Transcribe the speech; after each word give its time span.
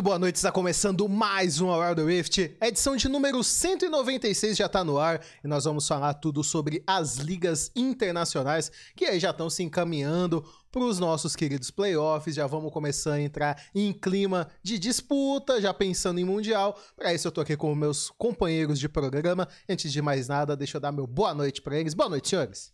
Muito 0.00 0.08
boa 0.08 0.18
noite, 0.18 0.36
está 0.36 0.50
começando 0.50 1.06
mais 1.10 1.60
um 1.60 1.70
Around 1.70 2.00
the 2.00 2.06
Rift. 2.06 2.56
A 2.58 2.68
edição 2.68 2.96
de 2.96 3.06
número 3.06 3.44
196 3.44 4.56
já 4.56 4.64
está 4.64 4.82
no 4.82 4.98
ar 4.98 5.22
e 5.44 5.46
nós 5.46 5.66
vamos 5.66 5.86
falar 5.86 6.14
tudo 6.14 6.42
sobre 6.42 6.82
as 6.86 7.18
ligas 7.18 7.70
internacionais 7.76 8.72
que 8.96 9.04
aí 9.04 9.20
já 9.20 9.28
estão 9.28 9.50
se 9.50 9.62
encaminhando 9.62 10.42
para 10.72 10.82
os 10.84 10.98
nossos 10.98 11.36
queridos 11.36 11.70
playoffs. 11.70 12.34
Já 12.34 12.46
vamos 12.46 12.72
começar 12.72 13.12
a 13.12 13.20
entrar 13.20 13.62
em 13.74 13.92
clima 13.92 14.48
de 14.62 14.78
disputa, 14.78 15.60
já 15.60 15.74
pensando 15.74 16.18
em 16.18 16.24
Mundial. 16.24 16.80
Para 16.96 17.12
isso 17.12 17.28
eu 17.28 17.32
tô 17.32 17.42
aqui 17.42 17.54
com 17.54 17.74
meus 17.74 18.08
companheiros 18.08 18.80
de 18.80 18.88
programa. 18.88 19.46
Antes 19.68 19.92
de 19.92 20.00
mais 20.00 20.28
nada, 20.28 20.56
deixa 20.56 20.78
eu 20.78 20.80
dar 20.80 20.92
meu 20.92 21.06
boa 21.06 21.34
noite 21.34 21.60
para 21.60 21.78
eles. 21.78 21.92
Boa 21.92 22.08
noite, 22.08 22.26
senhores. 22.26 22.72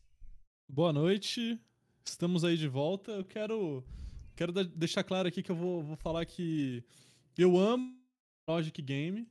Boa 0.69 0.93
noite. 0.93 1.61
Estamos 2.05 2.45
aí 2.45 2.57
de 2.57 2.69
volta. 2.69 3.11
Eu 3.11 3.25
quero 3.25 3.83
quero 4.37 4.53
deixar 4.53 5.03
claro 5.03 5.27
aqui 5.27 5.43
que 5.43 5.51
eu 5.51 5.57
vou, 5.57 5.83
vou 5.83 5.97
falar 5.97 6.25
que 6.25 6.85
eu 7.43 7.59
amo 7.59 7.97
Logic 8.49 8.81
Game, 8.81 9.29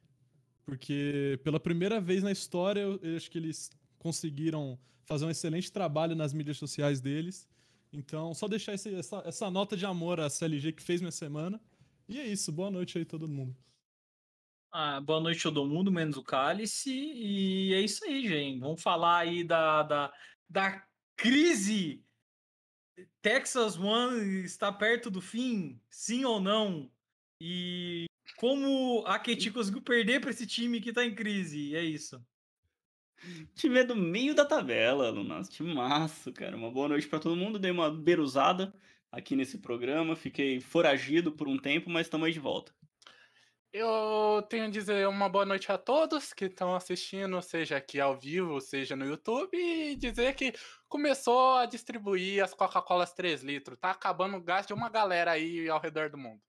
porque 0.65 1.39
pela 1.43 1.59
primeira 1.59 1.99
vez 2.01 2.23
na 2.23 2.31
história 2.31 2.81
eu, 2.81 3.15
acho 3.15 3.29
que 3.29 3.37
eles 3.37 3.71
conseguiram 3.97 4.79
fazer 5.05 5.25
um 5.25 5.29
excelente 5.29 5.71
trabalho 5.71 6.15
nas 6.15 6.33
mídias 6.33 6.57
sociais 6.57 6.99
deles. 6.99 7.47
Então, 7.93 8.33
só 8.33 8.47
deixar 8.47 8.73
esse, 8.73 8.93
essa, 8.93 9.23
essa 9.25 9.49
nota 9.49 9.77
de 9.77 9.85
amor 9.85 10.19
à 10.19 10.29
CLG 10.29 10.73
que 10.73 10.83
fez 10.83 10.99
minha 11.01 11.11
semana. 11.11 11.61
E 12.07 12.19
é 12.19 12.27
isso, 12.27 12.51
boa 12.51 12.69
noite 12.69 12.97
aí 12.97 13.05
todo 13.05 13.27
mundo. 13.27 13.55
Ah, 14.71 14.99
boa 14.99 15.21
noite 15.21 15.41
todo 15.41 15.65
mundo, 15.65 15.91
menos 15.91 16.17
o 16.17 16.23
Cálice. 16.23 16.91
E 16.91 17.73
é 17.73 17.79
isso 17.79 18.03
aí, 18.03 18.27
gente. 18.27 18.59
Vamos 18.59 18.81
falar 18.81 19.19
aí 19.19 19.43
da, 19.43 19.83
da, 19.83 20.13
da 20.49 20.85
crise. 21.15 22.03
Texas 23.21 23.77
One 23.77 24.43
está 24.43 24.71
perto 24.71 25.09
do 25.09 25.21
fim? 25.21 25.79
Sim 25.89 26.25
ou 26.25 26.41
não? 26.41 26.91
E 27.39 28.05
como 28.37 29.03
a 29.05 29.19
Keti 29.19 29.51
conseguiu 29.51 29.81
perder 29.81 30.21
para 30.21 30.29
esse 30.29 30.47
time 30.47 30.81
que 30.81 30.89
está 30.89 31.05
em 31.05 31.13
crise? 31.13 31.75
É 31.75 31.83
isso. 31.83 32.23
Time 33.55 33.79
é 33.79 33.83
do 33.83 33.95
meio 33.95 34.35
da 34.35 34.45
tabela, 34.45 35.09
Lunas. 35.09 35.49
Time 35.49 35.73
massa, 35.73 36.31
cara. 36.31 36.55
Uma 36.55 36.71
boa 36.71 36.89
noite 36.89 37.07
para 37.07 37.19
todo 37.19 37.35
mundo. 37.35 37.59
Dei 37.59 37.71
uma 37.71 37.89
beiruzada 37.89 38.73
aqui 39.11 39.35
nesse 39.35 39.57
programa. 39.57 40.15
Fiquei 40.15 40.59
foragido 40.59 41.31
por 41.31 41.47
um 41.47 41.57
tempo, 41.57 41.89
mas 41.89 42.07
estamos 42.07 42.27
aí 42.27 42.33
de 42.33 42.39
volta. 42.39 42.73
Eu 43.77 44.41
tenho 44.49 44.65
a 44.65 44.69
dizer 44.69 45.05
uma 45.05 45.27
boa 45.27 45.45
noite 45.45 45.69
a 45.69 45.77
todos 45.77 46.31
que 46.31 46.45
estão 46.45 46.73
assistindo, 46.73 47.41
seja 47.41 47.75
aqui 47.75 47.99
ao 47.99 48.17
vivo, 48.17 48.61
seja 48.61 48.95
no 48.95 49.05
YouTube, 49.05 49.53
e 49.53 49.97
dizer 49.97 50.33
que 50.33 50.53
começou 50.87 51.57
a 51.57 51.65
distribuir 51.65 52.41
as 52.41 52.53
Coca-Colas 52.53 53.11
3 53.11 53.43
litros. 53.43 53.77
Tá 53.77 53.91
acabando 53.91 54.37
o 54.37 54.41
gás 54.41 54.65
de 54.65 54.73
uma 54.73 54.87
galera 54.89 55.31
aí 55.31 55.67
ao 55.67 55.81
redor 55.81 56.09
do 56.09 56.17
mundo. 56.17 56.41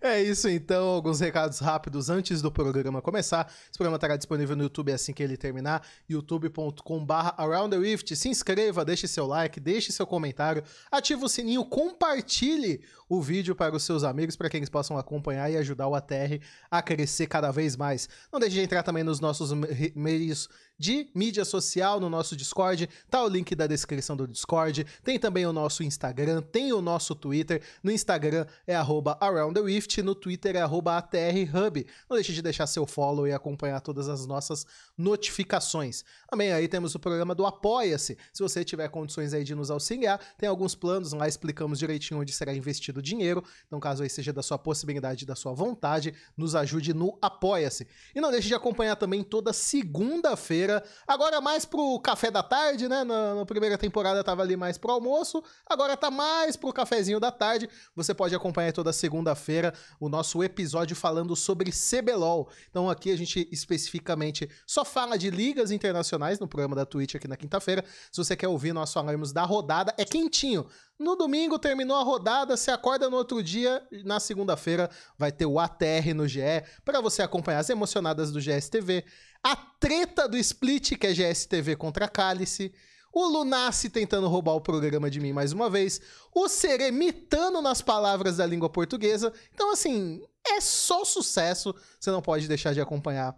É 0.00 0.20
isso 0.20 0.48
então, 0.48 0.88
alguns 0.88 1.20
recados 1.20 1.60
rápidos 1.60 2.10
antes 2.10 2.42
do 2.42 2.50
programa 2.50 3.00
começar. 3.00 3.46
Esse 3.46 3.78
programa 3.78 3.96
estará 3.96 4.16
disponível 4.16 4.56
no 4.56 4.64
YouTube 4.64 4.92
assim 4.92 5.12
que 5.12 5.22
ele 5.22 5.36
terminar, 5.36 5.86
youtube.com/barra 6.08 7.36
Rift. 7.80 8.16
Se 8.16 8.28
inscreva, 8.28 8.84
deixe 8.84 9.06
seu 9.06 9.26
like, 9.26 9.60
deixe 9.60 9.92
seu 9.92 10.06
comentário, 10.06 10.62
ative 10.90 11.24
o 11.24 11.28
sininho, 11.28 11.64
compartilhe 11.64 12.82
o 13.08 13.22
vídeo 13.22 13.54
para 13.54 13.76
os 13.76 13.84
seus 13.84 14.02
amigos, 14.02 14.34
para 14.34 14.50
que 14.50 14.56
eles 14.56 14.68
possam 14.68 14.98
acompanhar 14.98 15.50
e 15.50 15.56
ajudar 15.56 15.86
o 15.86 15.94
ATR 15.94 16.40
a 16.70 16.82
crescer 16.82 17.26
cada 17.26 17.50
vez 17.50 17.76
mais. 17.76 18.08
Não 18.32 18.40
deixe 18.40 18.56
de 18.56 18.62
entrar 18.62 18.82
também 18.82 19.04
nos 19.04 19.20
nossos 19.20 19.52
meios 19.94 20.48
de 20.78 21.08
mídia 21.14 21.44
social 21.44 22.00
no 22.00 22.10
nosso 22.10 22.36
Discord. 22.36 22.88
Tá 23.08 23.22
o 23.22 23.28
link 23.28 23.54
da 23.54 23.66
descrição 23.66 24.16
do 24.16 24.26
Discord. 24.26 24.84
Tem 25.02 25.18
também 25.18 25.46
o 25.46 25.52
nosso 25.52 25.82
Instagram, 25.82 26.42
tem 26.42 26.72
o 26.72 26.80
nosso 26.80 27.14
Twitter. 27.14 27.62
No 27.82 27.90
Instagram 27.90 28.46
é 28.66 28.74
AroundTheRift, 28.74 30.02
no 30.02 30.14
Twitter 30.14 30.56
é 30.56 30.62
ATRHub. 30.62 31.86
Não 32.08 32.16
deixe 32.16 32.32
de 32.32 32.42
deixar 32.42 32.66
seu 32.66 32.86
follow 32.86 33.26
e 33.26 33.32
acompanhar 33.32 33.80
todas 33.80 34.08
as 34.08 34.26
nossas 34.26 34.66
notificações. 34.96 36.04
Também 36.28 36.52
aí 36.52 36.66
temos 36.66 36.94
o 36.94 36.98
programa 36.98 37.34
do 37.34 37.46
Apoia-se. 37.46 38.16
Se 38.32 38.42
você 38.42 38.64
tiver 38.64 38.88
condições 38.88 39.32
aí 39.32 39.44
de 39.44 39.54
nos 39.54 39.70
auxiliar, 39.70 40.20
tem 40.36 40.48
alguns 40.48 40.74
planos 40.74 41.12
lá, 41.12 41.28
explicamos 41.28 41.78
direitinho 41.78 42.20
onde 42.20 42.32
será 42.32 42.54
investido 42.54 43.00
o 43.00 43.02
dinheiro. 43.02 43.44
Então, 43.66 43.78
caso 43.78 44.02
aí 44.02 44.10
seja 44.10 44.32
da 44.32 44.42
sua 44.42 44.58
possibilidade, 44.58 45.26
da 45.26 45.34
sua 45.34 45.52
vontade, 45.52 46.14
nos 46.36 46.54
ajude 46.54 46.92
no 46.92 47.16
Apoia-se. 47.22 47.86
E 48.14 48.20
não 48.20 48.30
deixe 48.30 48.48
de 48.48 48.54
acompanhar 48.54 48.96
também 48.96 49.22
toda 49.22 49.52
segunda-feira 49.52 50.63
Agora 51.06 51.40
mais 51.40 51.64
pro 51.64 51.98
café 52.00 52.30
da 52.30 52.42
tarde, 52.42 52.88
né? 52.88 53.04
Na, 53.04 53.34
na, 53.34 53.46
primeira 53.46 53.76
temporada 53.76 54.22
tava 54.24 54.42
ali 54.42 54.56
mais 54.56 54.78
pro 54.78 54.92
almoço, 54.92 55.42
agora 55.66 55.96
tá 55.96 56.10
mais 56.10 56.56
pro 56.56 56.72
cafezinho 56.72 57.20
da 57.20 57.30
tarde. 57.30 57.68
Você 57.94 58.14
pode 58.14 58.34
acompanhar 58.34 58.72
toda 58.72 58.92
segunda-feira 58.92 59.74
o 60.00 60.08
nosso 60.08 60.42
episódio 60.42 60.96
falando 60.96 61.36
sobre 61.36 61.70
CBLOL. 61.70 62.48
Então 62.70 62.88
aqui 62.88 63.10
a 63.10 63.16
gente 63.16 63.48
especificamente 63.52 64.48
só 64.66 64.84
fala 64.84 65.18
de 65.18 65.30
ligas 65.30 65.70
internacionais 65.70 66.38
no 66.38 66.48
programa 66.48 66.74
da 66.74 66.86
Twitch 66.86 67.14
aqui 67.14 67.28
na 67.28 67.36
quinta-feira. 67.36 67.84
Se 68.10 68.22
você 68.22 68.36
quer 68.36 68.48
ouvir 68.48 68.72
nós 68.72 68.92
falarmos 68.92 69.32
da 69.32 69.44
rodada, 69.44 69.94
é 69.98 70.04
quentinho. 70.04 70.66
No 70.98 71.16
domingo 71.16 71.58
terminou 71.58 71.96
a 71.96 72.04
rodada, 72.04 72.56
você 72.56 72.70
acorda 72.70 73.10
no 73.10 73.16
outro 73.16 73.42
dia, 73.42 73.84
na 74.04 74.20
segunda-feira 74.20 74.88
vai 75.18 75.32
ter 75.32 75.44
o 75.44 75.58
ATR 75.58 76.14
no 76.14 76.28
GE 76.28 76.62
para 76.84 77.00
você 77.00 77.20
acompanhar 77.20 77.58
as 77.58 77.68
emocionadas 77.68 78.30
do 78.30 78.40
GSTV, 78.40 79.04
a 79.42 79.56
treta 79.56 80.28
do 80.28 80.36
Split, 80.36 80.96
que 80.96 81.06
é 81.06 81.12
GSTV 81.12 81.74
contra 81.74 82.08
Cálice, 82.08 82.72
o 83.12 83.26
Lunassi 83.26 83.90
tentando 83.90 84.28
roubar 84.28 84.54
o 84.54 84.60
programa 84.60 85.10
de 85.10 85.20
mim 85.20 85.32
mais 85.32 85.52
uma 85.52 85.68
vez, 85.68 86.00
o 86.32 86.48
Seremitando 86.48 87.60
nas 87.60 87.82
palavras 87.82 88.36
da 88.36 88.46
língua 88.46 88.70
portuguesa. 88.70 89.32
Então, 89.52 89.72
assim, 89.72 90.20
é 90.46 90.60
só 90.60 91.04
sucesso, 91.04 91.74
você 91.98 92.10
não 92.10 92.22
pode 92.22 92.46
deixar 92.46 92.72
de 92.72 92.80
acompanhar 92.80 93.36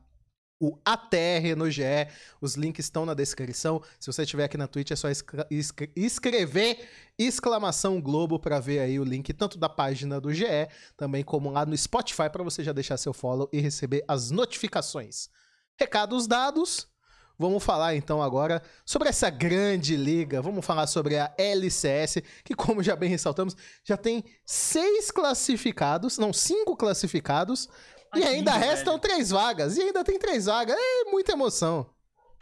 o 0.61 0.79
ATR 0.85 1.57
no 1.57 1.71
GE. 1.71 1.83
Os 2.41 2.55
links 2.55 2.87
estão 2.87 3.07
na 3.07 3.15
descrição. 3.15 3.83
Se 3.99 4.07
você 4.13 4.23
estiver 4.23 4.45
aqui 4.45 4.57
na 4.57 4.67
Twitch, 4.67 4.91
é 4.91 4.97
só 4.97 5.09
escrever 5.95 6.89
exclamação 7.19 8.01
Globo 8.01 8.39
para 8.39 8.61
ver 8.61 8.81
aí 8.81 8.99
o 9.01 9.05
link 9.05 9.33
tanto 9.33 9.59
da 9.59 9.69
página 9.69 10.21
do 10.21 10.33
GE, 10.33 10.69
também 10.97 11.25
como 11.25 11.51
lá 11.51 11.65
no 11.65 11.77
Spotify 11.77 12.29
para 12.31 12.43
você 12.43 12.63
já 12.63 12.73
deixar 12.73 12.97
seu 12.97 13.13
follow 13.13 13.49
e 13.53 13.61
receber 13.61 14.05
as 14.07 14.31
notificações. 14.31 15.29
Recados 15.79 16.27
dados. 16.27 16.89
Vamos 17.39 17.63
falar 17.63 17.95
então 17.95 18.23
agora 18.23 18.63
sobre 18.85 19.11
essa 19.11 19.29
grande 19.29 19.95
liga. 19.95 20.41
Vamos 20.41 20.65
falar 20.65 20.87
sobre 20.87 21.19
a 21.19 21.31
LCS, 21.37 22.23
que, 22.43 22.55
como 22.55 22.83
já 22.83 22.97
bem 22.97 23.11
ressaltamos, 23.11 23.55
já 23.85 23.95
tem 23.95 24.25
seis 24.45 25.11
classificados, 25.11 26.17
não, 26.17 26.33
cinco 26.33 26.75
classificados, 26.75 27.69
e 28.15 28.23
ainda 28.23 28.53
restam 28.53 28.95
velho. 28.95 29.03
três 29.03 29.31
vagas. 29.31 29.77
E 29.77 29.83
ainda 29.83 30.05
tem 30.05 30.19
três 30.19 30.47
vagas. 30.47 30.77
É 30.79 31.11
muita 31.11 31.33
emoção. 31.33 31.89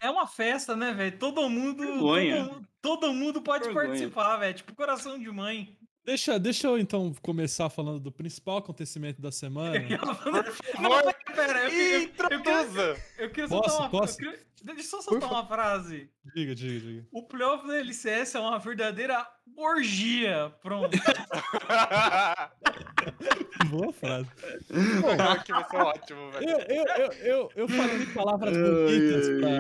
É 0.01 0.11
uma 0.11 0.27
festa, 0.27 0.77
né, 0.77 0.93
velho? 0.93 1.19
Todo 1.19 1.49
mundo. 1.49 1.85
Todo, 1.87 2.67
todo, 2.83 3.13
mundo 3.13 3.41
pode 3.41 3.65
Vergonha. 3.65 3.87
participar, 3.87 4.37
velho. 4.37 4.55
Tipo 4.55 4.75
coração 4.75 5.19
de 5.19 5.31
mãe. 5.31 5.77
Deixa, 6.05 6.39
deixa 6.39 6.67
eu 6.67 6.79
então 6.79 7.15
começar 7.23 7.71
falando 7.71 7.99
do 7.99 8.13
principal 8.13 8.59
acontecimento 8.59 9.23
da 9.23 9.33
semana. 9.33 9.73
Não, 10.79 11.35
pera, 11.35 11.73
eu, 11.73 12.03
Introduza! 12.03 12.97
Eu, 13.17 13.31
queria 13.31 13.49
soltar 13.49 13.75
uma 13.79 13.89
posso? 13.89 14.19
Queria, 14.19 14.39
deixa 14.63 14.83
eu 14.83 14.85
só 14.85 15.01
soltar 15.01 15.31
uma 15.31 15.47
frase. 15.47 16.11
Diga, 16.35 16.55
diga, 16.55 16.81
diga. 16.81 17.07
O 17.11 17.23
playoff 17.23 17.67
da 17.67 17.79
LCS 17.79 18.35
é 18.35 18.41
uma 18.41 18.59
verdadeira 18.59 19.27
orgia. 19.57 20.53
Pronto. 20.63 20.97
Boa 23.71 23.93
frase. 23.93 24.29
Bom, 25.01 25.15
que 25.45 25.53
vai 25.53 25.65
ser 25.69 25.77
ótimo, 25.77 26.31
velho. 26.33 26.51
Eu, 26.51 26.59
eu, 26.59 27.13
eu, 27.13 27.51
eu, 27.57 27.69
falei 27.69 28.07
palavras 28.07 28.57
bonitas 28.57 29.29
pra. 29.41 29.51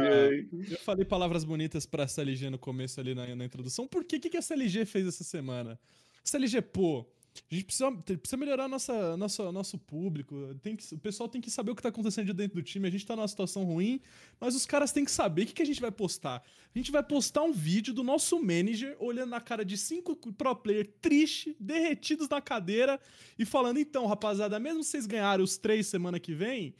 Eu 0.70 0.78
falei 0.78 1.04
palavras 1.04 1.44
bonitas 1.44 1.86
pra 1.86 2.04
SLG 2.04 2.50
no 2.50 2.58
começo 2.58 3.00
ali 3.00 3.14
na, 3.14 3.34
na 3.34 3.44
introdução. 3.44 3.86
Por 3.86 4.04
que, 4.04 4.18
que, 4.18 4.30
que 4.30 4.36
a 4.36 4.40
SLG 4.40 4.84
fez 4.84 5.06
essa 5.06 5.24
semana? 5.24 5.78
SLG, 6.24 6.62
pô, 6.62 7.06
a 7.50 7.54
gente 7.54 7.64
precisa, 7.64 7.90
precisa 7.90 8.36
melhorar 8.36 8.68
nossa, 8.68 9.16
nossa, 9.16 9.50
nosso 9.50 9.76
público. 9.76 10.54
Tem 10.62 10.76
que, 10.76 10.94
o 10.94 10.98
pessoal 10.98 11.28
tem 11.28 11.40
que 11.40 11.50
saber 11.50 11.72
o 11.72 11.74
que 11.74 11.82
tá 11.82 11.88
acontecendo 11.88 12.32
dentro 12.32 12.54
do 12.56 12.62
time. 12.62 12.86
A 12.86 12.90
gente 12.90 13.04
tá 13.04 13.16
numa 13.16 13.26
situação 13.26 13.64
ruim, 13.64 14.00
mas 14.38 14.54
os 14.54 14.64
caras 14.64 14.92
têm 14.92 15.04
que 15.04 15.10
saber 15.10 15.42
o 15.42 15.46
que, 15.46 15.54
que 15.54 15.62
a 15.62 15.66
gente 15.66 15.80
vai 15.80 15.90
postar. 15.90 16.44
A 16.74 16.78
gente 16.78 16.92
vai 16.92 17.02
postar 17.02 17.42
um 17.42 17.52
vídeo 17.52 17.92
do 17.92 18.04
nosso 18.04 18.40
manager 18.40 18.96
olhando 19.00 19.30
na 19.30 19.40
cara 19.40 19.64
de 19.64 19.76
cinco 19.76 20.14
pro 20.32 20.54
player 20.54 20.88
triste, 21.00 21.56
derretidos 21.58 22.28
na 22.28 22.40
cadeira 22.40 23.00
e 23.36 23.44
falando: 23.44 23.78
então, 23.78 24.06
rapaziada, 24.06 24.60
mesmo 24.60 24.84
vocês 24.84 25.04
ganharem 25.04 25.44
os 25.44 25.56
três 25.56 25.88
semana 25.88 26.20
que 26.20 26.34
vem, 26.34 26.74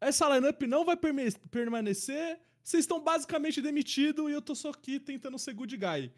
essa 0.00 0.28
lineup 0.32 0.62
não 0.62 0.84
vai 0.84 0.96
permanecer. 1.50 2.38
Vocês 2.62 2.84
estão 2.84 3.00
basicamente 3.00 3.60
demitidos 3.60 4.30
e 4.30 4.32
eu 4.32 4.40
tô 4.40 4.54
só 4.54 4.70
aqui 4.70 5.00
tentando 5.00 5.36
ser 5.36 5.52
good 5.52 5.76
guy 5.76 6.12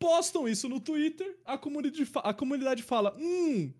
postam 0.00 0.48
isso 0.48 0.68
no 0.68 0.80
Twitter, 0.80 1.38
a 1.44 1.56
comunidade, 1.56 2.10
a 2.16 2.34
comunidade 2.34 2.82
fala: 2.82 3.16
hum. 3.16 3.72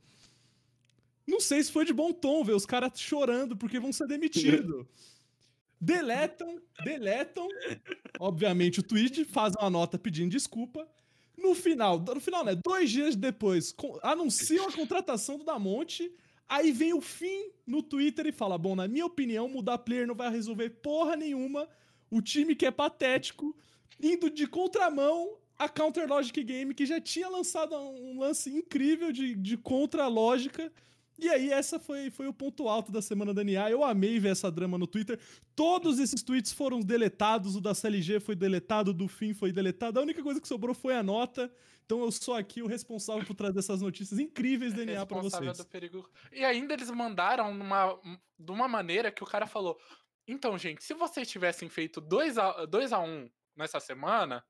Não 1.27 1.41
sei 1.41 1.63
se 1.63 1.73
foi 1.73 1.85
de 1.85 1.93
bom 1.93 2.13
tom 2.13 2.45
ver 2.45 2.55
os 2.55 2.67
caras 2.67 3.01
chorando 3.01 3.57
porque 3.57 3.81
vão 3.81 3.93
ser 3.93 4.07
demitidos. 4.07 4.87
deletam, 5.81 6.61
deletam, 6.85 7.49
obviamente, 8.19 8.81
o 8.81 8.83
tweet, 8.83 9.25
fazem 9.25 9.61
uma 9.61 9.71
nota 9.71 9.99
pedindo 9.99 10.31
desculpa. 10.31 10.87
No 11.39 11.55
final, 11.55 11.99
no 11.99 12.21
final, 12.21 12.45
né? 12.45 12.55
Dois 12.55 12.91
dias 12.91 13.17
depois, 13.17 13.73
com, 13.73 13.99
anunciam 14.03 14.69
a 14.69 14.73
contratação 14.73 15.39
do 15.39 15.45
Damonte, 15.45 16.13
Aí 16.51 16.73
vem 16.73 16.93
o 16.93 17.01
fim 17.01 17.53
no 17.65 17.81
Twitter 17.81 18.27
e 18.27 18.33
fala: 18.33 18.59
Bom, 18.59 18.75
na 18.75 18.89
minha 18.89 19.07
opinião, 19.07 19.49
mudar 19.49 19.79
player 19.79 20.05
não 20.05 20.17
vai 20.17 20.29
resolver 20.31 20.69
porra 20.69 21.15
nenhuma. 21.15 21.69
O 22.11 22.21
time 22.21 22.57
que 22.57 22.67
é 22.67 22.73
patético, 22.73 23.57
indo 24.03 24.29
de 24.29 24.49
contramão 24.49 25.39
a 25.61 25.69
Counter 25.69 26.09
Logic 26.09 26.43
Game, 26.43 26.73
que 26.73 26.87
já 26.87 26.99
tinha 26.99 27.29
lançado 27.29 27.77
um 27.77 28.19
lance 28.19 28.49
incrível 28.49 29.13
de, 29.13 29.35
de 29.35 29.59
contra-lógica. 29.59 30.73
E 31.19 31.29
aí, 31.29 31.53
essa 31.53 31.79
foi, 31.79 32.09
foi 32.09 32.27
o 32.27 32.33
ponto 32.33 32.67
alto 32.67 32.91
da 32.91 33.03
semana 33.03 33.35
da 33.35 33.45
NA. 33.45 33.71
Eu 33.71 33.85
amei 33.85 34.19
ver 34.19 34.31
essa 34.31 34.51
drama 34.51 34.79
no 34.79 34.87
Twitter. 34.87 35.21
Todos 35.55 35.99
esses 35.99 36.23
tweets 36.23 36.51
foram 36.51 36.81
deletados. 36.81 37.57
O 37.57 37.61
da 37.61 37.75
CLG 37.75 38.21
foi 38.21 38.35
deletado, 38.35 38.93
o 38.93 38.95
do 38.95 39.07
fim 39.07 39.35
foi 39.35 39.53
deletado. 39.53 40.01
A 40.01 40.03
única 40.03 40.23
coisa 40.23 40.41
que 40.41 40.49
sobrou 40.49 40.75
foi 40.75 40.95
a 40.95 41.03
nota. 41.03 41.53
Então 41.85 42.01
eu 42.01 42.11
sou 42.11 42.35
aqui 42.35 42.63
o 42.63 42.67
responsável 42.67 43.27
por 43.27 43.35
trazer 43.35 43.59
essas 43.59 43.83
notícias 43.83 44.19
incríveis 44.19 44.73
da 44.73 44.83
NA 44.83 45.05
pra 45.05 45.21
vocês. 45.21 45.59
Do 45.59 45.67
perigo. 45.67 46.09
E 46.33 46.43
ainda 46.43 46.73
eles 46.73 46.91
mandaram 46.91 47.53
numa, 47.53 48.01
de 48.39 48.51
uma 48.51 48.67
maneira 48.67 49.13
que 49.13 49.23
o 49.23 49.27
cara 49.27 49.47
falou: 49.47 49.79
Então, 50.27 50.57
gente, 50.57 50.83
se 50.83 50.95
vocês 50.95 51.29
tivessem 51.29 51.69
feito 51.69 52.01
2 52.01 52.39
a 52.39 52.65
2 52.65 52.95
a 52.95 53.01
1 53.01 53.05
um 53.05 53.31
nessa 53.55 53.79
semana, 53.79 54.43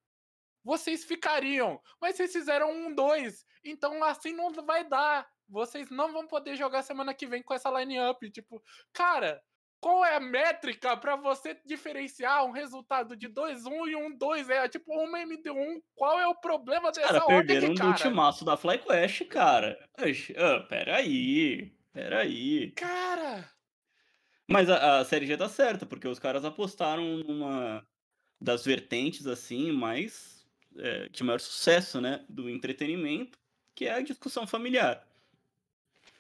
vocês 0.64 1.04
ficariam. 1.04 1.80
Mas 2.00 2.16
vocês 2.16 2.32
fizeram 2.32 2.70
um 2.70 2.94
2. 2.94 3.44
Então 3.64 4.02
assim 4.04 4.32
não 4.32 4.52
vai 4.52 4.88
dar 4.88 5.26
vocês 5.50 5.90
não 5.90 6.12
vão 6.12 6.26
poder 6.26 6.56
jogar 6.56 6.82
semana 6.82 7.12
que 7.12 7.26
vem 7.26 7.42
com 7.42 7.52
essa 7.52 7.70
line-up. 7.70 8.30
Tipo, 8.30 8.62
cara, 8.92 9.42
qual 9.80 10.04
é 10.04 10.14
a 10.14 10.20
métrica 10.20 10.96
para 10.96 11.16
você 11.16 11.58
diferenciar 11.66 12.44
um 12.44 12.52
resultado 12.52 13.16
de 13.16 13.28
2-1 13.28 13.88
e 13.88 13.96
um 13.96 14.16
2? 14.16 14.48
É 14.48 14.68
tipo 14.68 14.92
uma 14.92 15.18
MD1. 15.18 15.80
Qual 15.94 16.18
é 16.20 16.26
o 16.26 16.34
problema 16.34 16.92
dessa 16.92 17.08
cara, 17.08 17.24
ordem, 17.24 17.46
perderam 17.46 17.74
cara? 17.74 17.88
do 17.88 17.92
ultimaço 17.92 18.44
da 18.44 18.56
FlyQuest, 18.56 19.24
cara. 19.26 19.76
Oh, 19.98 20.68
peraí, 20.68 21.72
peraí. 21.92 22.72
Cara... 22.72 23.50
Mas 24.48 24.68
a, 24.68 24.98
a 24.98 25.04
série 25.04 25.26
já 25.26 25.36
tá 25.36 25.48
certa, 25.48 25.86
porque 25.86 26.08
os 26.08 26.18
caras 26.18 26.44
apostaram 26.44 27.18
numa 27.18 27.86
das 28.40 28.64
vertentes, 28.64 29.26
assim, 29.26 29.70
mais... 29.70 30.39
É, 30.78 31.08
de 31.08 31.22
maior 31.24 31.40
sucesso, 31.40 32.00
né? 32.00 32.24
Do 32.28 32.48
entretenimento, 32.48 33.38
que 33.74 33.86
é 33.86 33.94
a 33.94 34.00
discussão 34.00 34.46
familiar. 34.46 35.06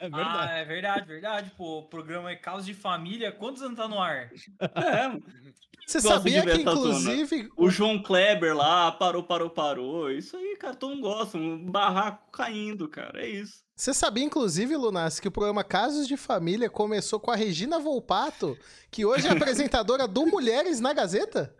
É 0.00 0.08
verdade. 0.08 0.52
Ah, 0.52 0.58
é 0.58 0.64
verdade, 0.64 1.06
verdade. 1.06 1.52
Pô, 1.58 1.80
o 1.80 1.82
programa 1.82 2.30
é 2.30 2.36
Caos 2.36 2.64
de 2.64 2.72
Família. 2.72 3.30
Quantos 3.30 3.62
anos 3.62 3.76
tá 3.76 3.86
no 3.86 4.00
ar? 4.00 4.30
É. 4.60 5.10
Você 5.86 6.00
sabia 6.00 6.42
que, 6.42 6.62
inclusive. 6.62 7.42
Zona. 7.42 7.50
O 7.56 7.68
João 7.68 8.02
Kleber 8.02 8.56
lá 8.56 8.92
parou, 8.92 9.22
parou, 9.22 9.50
parou. 9.50 10.10
Isso 10.10 10.36
aí, 10.36 10.56
cara, 10.56 10.74
todo 10.74 10.94
mundo 10.94 11.02
gosta. 11.02 11.36
Um 11.36 11.70
barraco 11.70 12.30
caindo, 12.30 12.88
cara. 12.88 13.20
É 13.20 13.28
isso. 13.28 13.62
Você 13.76 13.92
sabia, 13.92 14.24
inclusive, 14.24 14.76
Lunas, 14.76 15.18
que 15.18 15.28
o 15.28 15.32
programa 15.32 15.64
Casos 15.64 16.06
de 16.06 16.16
Família 16.16 16.70
começou 16.70 17.18
com 17.18 17.30
a 17.30 17.36
Regina 17.36 17.78
Volpato, 17.78 18.56
que 18.90 19.04
hoje 19.04 19.26
é 19.26 19.32
apresentadora 19.32 20.06
do 20.06 20.26
Mulheres 20.26 20.80
na 20.80 20.92
Gazeta? 20.92 21.54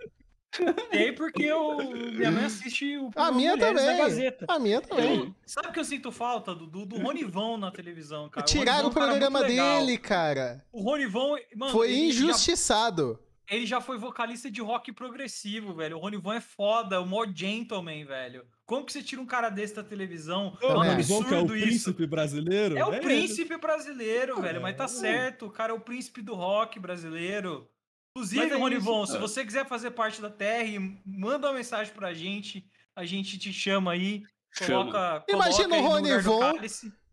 Tem 0.91 1.15
porque 1.15 1.45
eu, 1.45 1.77
minha 2.13 2.31
mãe 2.31 2.45
assiste 2.45 2.97
o 2.99 3.11
a 3.15 3.31
minha 3.31 3.57
também. 3.57 3.97
Gazeta. 3.97 4.47
A 4.49 4.59
minha 4.59 4.81
também. 4.81 5.19
Eu, 5.21 5.35
sabe 5.47 5.69
o 5.69 5.73
que 5.73 5.79
eu 5.79 5.85
sinto 5.85 6.11
falta? 6.11 6.55
Do, 6.55 6.67
do, 6.67 6.85
do 6.85 6.97
Ronivon 6.99 7.57
na 7.57 7.71
televisão, 7.71 8.29
cara. 8.29 8.45
Tiraram 8.45 8.87
o, 8.87 8.91
o 8.91 8.93
programa 8.93 9.45
dele, 9.45 9.97
cara. 9.97 10.65
O 10.73 10.83
Ronivon, 10.83 11.37
mano, 11.55 11.73
Foi 11.73 11.93
injustiçado. 11.93 13.21
Já, 13.49 13.57
ele 13.57 13.67
já 13.67 13.81
foi 13.81 13.97
vocalista 13.97 14.51
de 14.51 14.61
rock 14.61 14.93
progressivo, 14.93 15.75
velho. 15.75 15.97
O 15.97 16.01
Ronivon 16.01 16.33
é 16.33 16.41
foda, 16.41 17.01
o 17.01 17.07
maior 17.07 17.33
gentleman, 17.33 18.05
velho. 18.05 18.45
Como 18.67 18.85
que 18.85 18.93
você 18.93 19.03
tira 19.03 19.21
um 19.21 19.27
cara 19.27 19.51
desse 19.51 19.75
da 19.75 19.85
televisão? 19.85 20.57
É 20.61 20.67
um 20.67 20.81
absurdo 20.83 21.35
é 21.35 21.41
o 21.41 21.47
príncipe 21.47 22.07
brasileiro? 22.07 22.79
É 22.79 22.85
o 22.85 22.95
é 22.95 23.01
príncipe 23.01 23.57
brasileiro, 23.57 24.41
velho. 24.41 24.61
Mas 24.61 24.77
tá 24.77 24.89
certo. 24.89 25.47
O 25.47 25.51
cara 25.51 25.73
é 25.73 25.75
o 25.75 25.81
príncipe 25.81 26.23
do 26.23 26.35
rock 26.35 26.79
brasileiro. 26.79 27.69
Inclusive, 28.17 28.51
é 28.51 28.57
Ronivon, 28.57 29.07
se 29.07 29.19
você 29.19 29.45
quiser 29.45 29.67
fazer 29.67 29.93
parte 29.93 30.21
da 30.21 30.29
TR, 30.29 30.81
manda 31.07 31.49
uma 31.49 31.55
mensagem 31.55 31.93
pra 31.95 32.13
gente. 32.13 32.69
A 32.95 33.05
gente 33.05 33.39
te 33.39 33.53
chama 33.53 33.93
aí. 33.93 34.25
Coloca, 34.67 35.25
Imagina 35.29 35.77
o 35.77 35.81
Ronivon. 35.81 36.53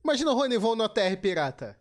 Imagina 0.03 0.31
o 0.31 0.33
Ronivon 0.33 0.75
na 0.75 0.89
TR 0.89 1.15
Pirata. 1.21 1.79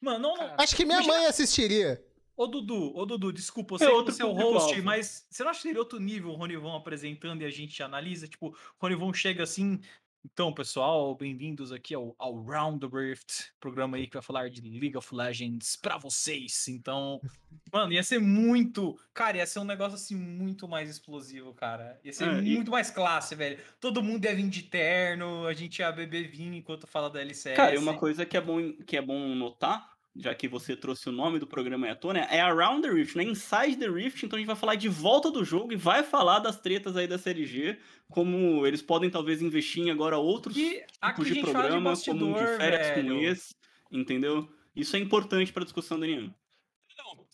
Mano, 0.00 0.18
não, 0.18 0.36
não. 0.36 0.54
Acho 0.58 0.76
que 0.76 0.84
minha 0.84 1.02
mãe 1.02 1.26
assistiria. 1.26 2.04
Ô 2.36 2.46
Dudu, 2.46 2.96
ô 2.96 3.04
Dudu, 3.04 3.32
desculpa, 3.32 3.74
eu 3.74 3.78
sei 3.78 3.88
é 3.88 3.90
que 3.90 4.12
você 4.12 4.22
é 4.22 4.24
o 4.24 4.32
host, 4.32 4.72
alvo. 4.72 4.82
mas 4.82 5.26
você 5.30 5.42
não 5.42 5.50
acha 5.50 5.58
que 5.58 5.68
seria 5.68 5.78
outro 5.78 6.00
nível 6.00 6.30
o 6.30 6.36
Ronivon 6.36 6.74
apresentando 6.74 7.42
e 7.42 7.44
a 7.44 7.50
gente 7.50 7.82
analisa? 7.82 8.26
Tipo, 8.26 8.48
o 8.48 8.54
Ronivon 8.80 9.12
chega 9.12 9.42
assim, 9.42 9.78
então, 10.22 10.52
pessoal, 10.52 11.14
bem-vindos 11.14 11.72
aqui 11.72 11.94
ao, 11.94 12.14
ao 12.18 12.42
Round 12.42 12.86
the 12.86 12.94
Rift, 12.94 13.52
programa 13.58 13.96
aí 13.96 14.06
que 14.06 14.12
vai 14.12 14.22
falar 14.22 14.50
de 14.50 14.60
League 14.60 14.96
of 14.96 15.14
Legends 15.14 15.76
pra 15.76 15.96
vocês. 15.96 16.68
Então, 16.68 17.20
mano, 17.72 17.92
ia 17.92 18.02
ser 18.02 18.18
muito. 18.18 18.98
Cara, 19.14 19.38
ia 19.38 19.46
ser 19.46 19.60
um 19.60 19.64
negócio 19.64 19.94
assim 19.94 20.14
muito 20.14 20.68
mais 20.68 20.90
explosivo, 20.90 21.54
cara. 21.54 21.98
Ia 22.04 22.12
ser 22.12 22.28
é, 22.28 22.40
muito 22.40 22.68
e... 22.68 22.70
mais 22.70 22.90
classe, 22.90 23.34
velho. 23.34 23.58
Todo 23.80 24.02
mundo 24.02 24.24
ia 24.24 24.34
vir 24.34 24.48
de 24.48 24.62
terno, 24.64 25.46
a 25.46 25.54
gente 25.54 25.78
ia 25.78 25.90
beber 25.90 26.30
vinho 26.30 26.54
enquanto 26.54 26.86
fala 26.86 27.08
da 27.08 27.20
LCS. 27.20 27.56
Cara, 27.56 27.74
e 27.74 27.78
uma 27.78 27.96
coisa 27.96 28.26
que 28.26 28.36
é 28.36 28.40
bom, 28.40 28.72
que 28.86 28.98
é 28.98 29.02
bom 29.02 29.34
notar 29.34 29.89
já 30.16 30.34
que 30.34 30.48
você 30.48 30.76
trouxe 30.76 31.08
o 31.08 31.12
nome 31.12 31.38
do 31.38 31.46
programa 31.46 31.90
à 31.90 31.94
tona, 31.94 32.20
é 32.20 32.40
Around 32.40 32.82
the 32.82 32.92
Rift, 32.92 33.16
né? 33.16 33.24
Inside 33.24 33.76
the 33.76 33.88
Rift, 33.88 34.24
então 34.24 34.36
a 34.36 34.40
gente 34.40 34.46
vai 34.46 34.56
falar 34.56 34.74
de 34.74 34.88
volta 34.88 35.30
do 35.30 35.44
jogo 35.44 35.72
e 35.72 35.76
vai 35.76 36.02
falar 36.02 36.40
das 36.40 36.60
tretas 36.60 36.96
aí 36.96 37.06
da 37.06 37.18
série 37.18 37.46
G, 37.46 37.78
como 38.08 38.66
eles 38.66 38.82
podem 38.82 39.08
talvez 39.08 39.40
investir 39.40 39.84
em 39.84 39.90
agora 39.90 40.18
outros 40.18 40.56
e 40.56 40.84
tipos 41.04 41.26
de 41.26 41.40
programa, 41.40 41.94
de 41.94 42.04
como 42.04 42.34
de 42.34 42.46
férias 42.56 42.88
velho. 42.88 43.14
com 43.14 43.20
esse, 43.20 43.54
entendeu? 43.90 44.48
Isso 44.74 44.96
é 44.96 44.98
importante 44.98 45.52
para 45.52 45.62
a 45.62 45.64
discussão 45.64 45.98
da 45.98 46.06
NM. 46.06 46.34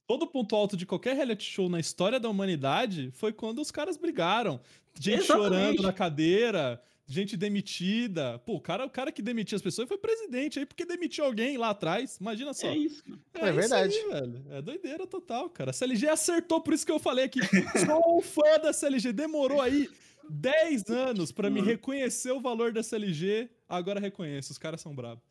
Todo 0.06 0.26
ponto 0.26 0.55
alto 0.55 0.76
de 0.76 0.87
qualquer 0.87 1.17
reality 1.17 1.44
show 1.44 1.69
na 1.69 1.81
história 1.81 2.20
da 2.20 2.28
humanidade 2.28 3.11
foi 3.12 3.32
quando 3.32 3.61
os 3.61 3.73
caras 3.73 3.96
brigaram. 3.96 4.61
Gente 4.99 5.25
Exatamente. 5.25 5.49
chorando 5.49 5.83
na 5.83 5.92
cadeira, 5.92 6.80
gente 7.07 7.37
demitida. 7.37 8.39
Pô, 8.41 8.55
o 8.55 8.61
cara, 8.61 8.85
o 8.85 8.91
cara 8.91 9.13
que 9.13 9.23
demitia 9.23 9.57
as 9.57 9.63
pessoas 9.63 9.89
foi 9.89 9.97
presidente 9.97 10.59
aí, 10.59 10.67
porque 10.67 10.85
demitiu 10.85 11.25
alguém 11.25 11.57
lá 11.57 11.71
atrás. 11.71 12.17
Imagina 12.21 12.53
só. 12.53 12.67
É 12.67 12.77
isso. 12.77 13.03
É, 13.35 13.49
é 13.49 13.53
verdade. 13.53 13.97
Aí, 13.97 14.09
velho. 14.09 14.45
É 14.51 14.61
doideira 14.61 15.07
total, 15.07 15.49
cara. 15.49 15.71
A 15.71 15.73
CLG 15.73 16.09
acertou, 16.09 16.61
por 16.61 16.75
isso 16.75 16.85
que 16.85 16.93
eu 16.93 16.99
falei 16.99 17.25
aqui. 17.25 17.41
Sou 17.87 18.19
um 18.19 18.21
fã 18.21 18.59
da 18.61 18.73
CLG. 18.73 19.13
Demorou 19.13 19.61
aí 19.61 19.89
10 20.29 20.91
anos 20.91 21.31
para 21.31 21.49
me 21.49 21.61
reconhecer 21.61 22.33
o 22.33 22.41
valor 22.41 22.73
da 22.73 22.83
CLG. 22.83 23.49
Agora 23.69 24.01
reconheço. 24.01 24.53
Os 24.53 24.59
caras 24.59 24.81
são 24.81 24.95
bravos. 24.95 25.23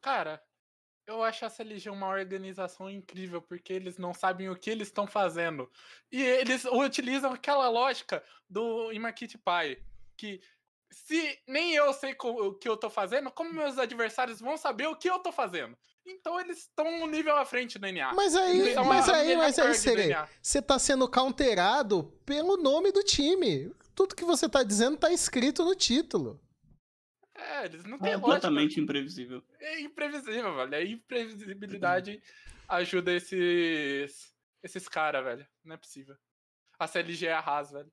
Cara, 0.00 0.42
eu 1.06 1.22
acho 1.22 1.44
a 1.44 1.48
CLG 1.48 1.88
uma 1.90 2.08
organização 2.08 2.90
incrível, 2.90 3.40
porque 3.40 3.72
eles 3.72 3.98
não 3.98 4.12
sabem 4.12 4.50
o 4.50 4.56
que 4.56 4.70
eles 4.70 4.88
estão 4.88 5.06
fazendo. 5.06 5.70
E 6.10 6.22
eles 6.22 6.64
utilizam 6.66 7.32
aquela 7.32 7.68
lógica 7.68 8.22
do 8.48 8.92
Imakit 8.92 9.38
Pai, 9.38 9.78
que 10.16 10.40
se 10.92 11.38
nem 11.48 11.74
eu 11.74 11.92
sei 11.92 12.14
o 12.18 12.54
que 12.54 12.68
eu 12.68 12.76
tô 12.76 12.88
fazendo, 12.88 13.30
como 13.30 13.52
meus 13.52 13.78
adversários 13.78 14.40
vão 14.40 14.56
saber 14.56 14.86
o 14.86 14.96
que 14.96 15.08
eu 15.08 15.18
tô 15.18 15.32
fazendo? 15.32 15.76
Então 16.06 16.38
eles 16.38 16.58
estão 16.58 16.86
um 16.86 17.06
nível 17.06 17.36
à 17.36 17.44
frente 17.44 17.78
do 17.78 17.86
NA. 17.90 18.12
Mas 18.14 18.36
aí, 18.36 18.74
mas 18.74 19.08
aí, 19.08 19.36
mas 19.36 19.58
aí, 19.58 19.74
Serei, 19.74 20.14
você 20.40 20.60
tá 20.60 20.78
sendo 20.78 21.08
counterado 21.08 22.04
pelo 22.26 22.56
nome 22.56 22.92
do 22.92 23.02
time. 23.02 23.72
Tudo 23.94 24.16
que 24.16 24.24
você 24.24 24.48
tá 24.48 24.62
dizendo 24.62 24.96
tá 24.96 25.12
escrito 25.12 25.64
no 25.64 25.74
título. 25.74 26.40
É, 27.34 27.64
eles 27.64 27.84
não 27.84 27.98
têm 27.98 28.14
Completamente 28.14 28.62
lógica. 28.62 28.80
imprevisível. 28.80 29.42
É 29.58 29.80
imprevisível, 29.80 30.54
velho. 30.54 30.74
A 30.74 30.84
imprevisibilidade 30.84 32.22
ajuda 32.68 33.12
esses 33.12 34.32
esses 34.62 34.88
caras, 34.88 35.24
velho. 35.24 35.46
Não 35.64 35.74
é 35.74 35.78
possível. 35.78 36.16
A 36.78 36.86
CLG 36.86 37.26
é 37.26 37.32
a 37.32 37.40
Haas, 37.40 37.70
velho. 37.70 37.92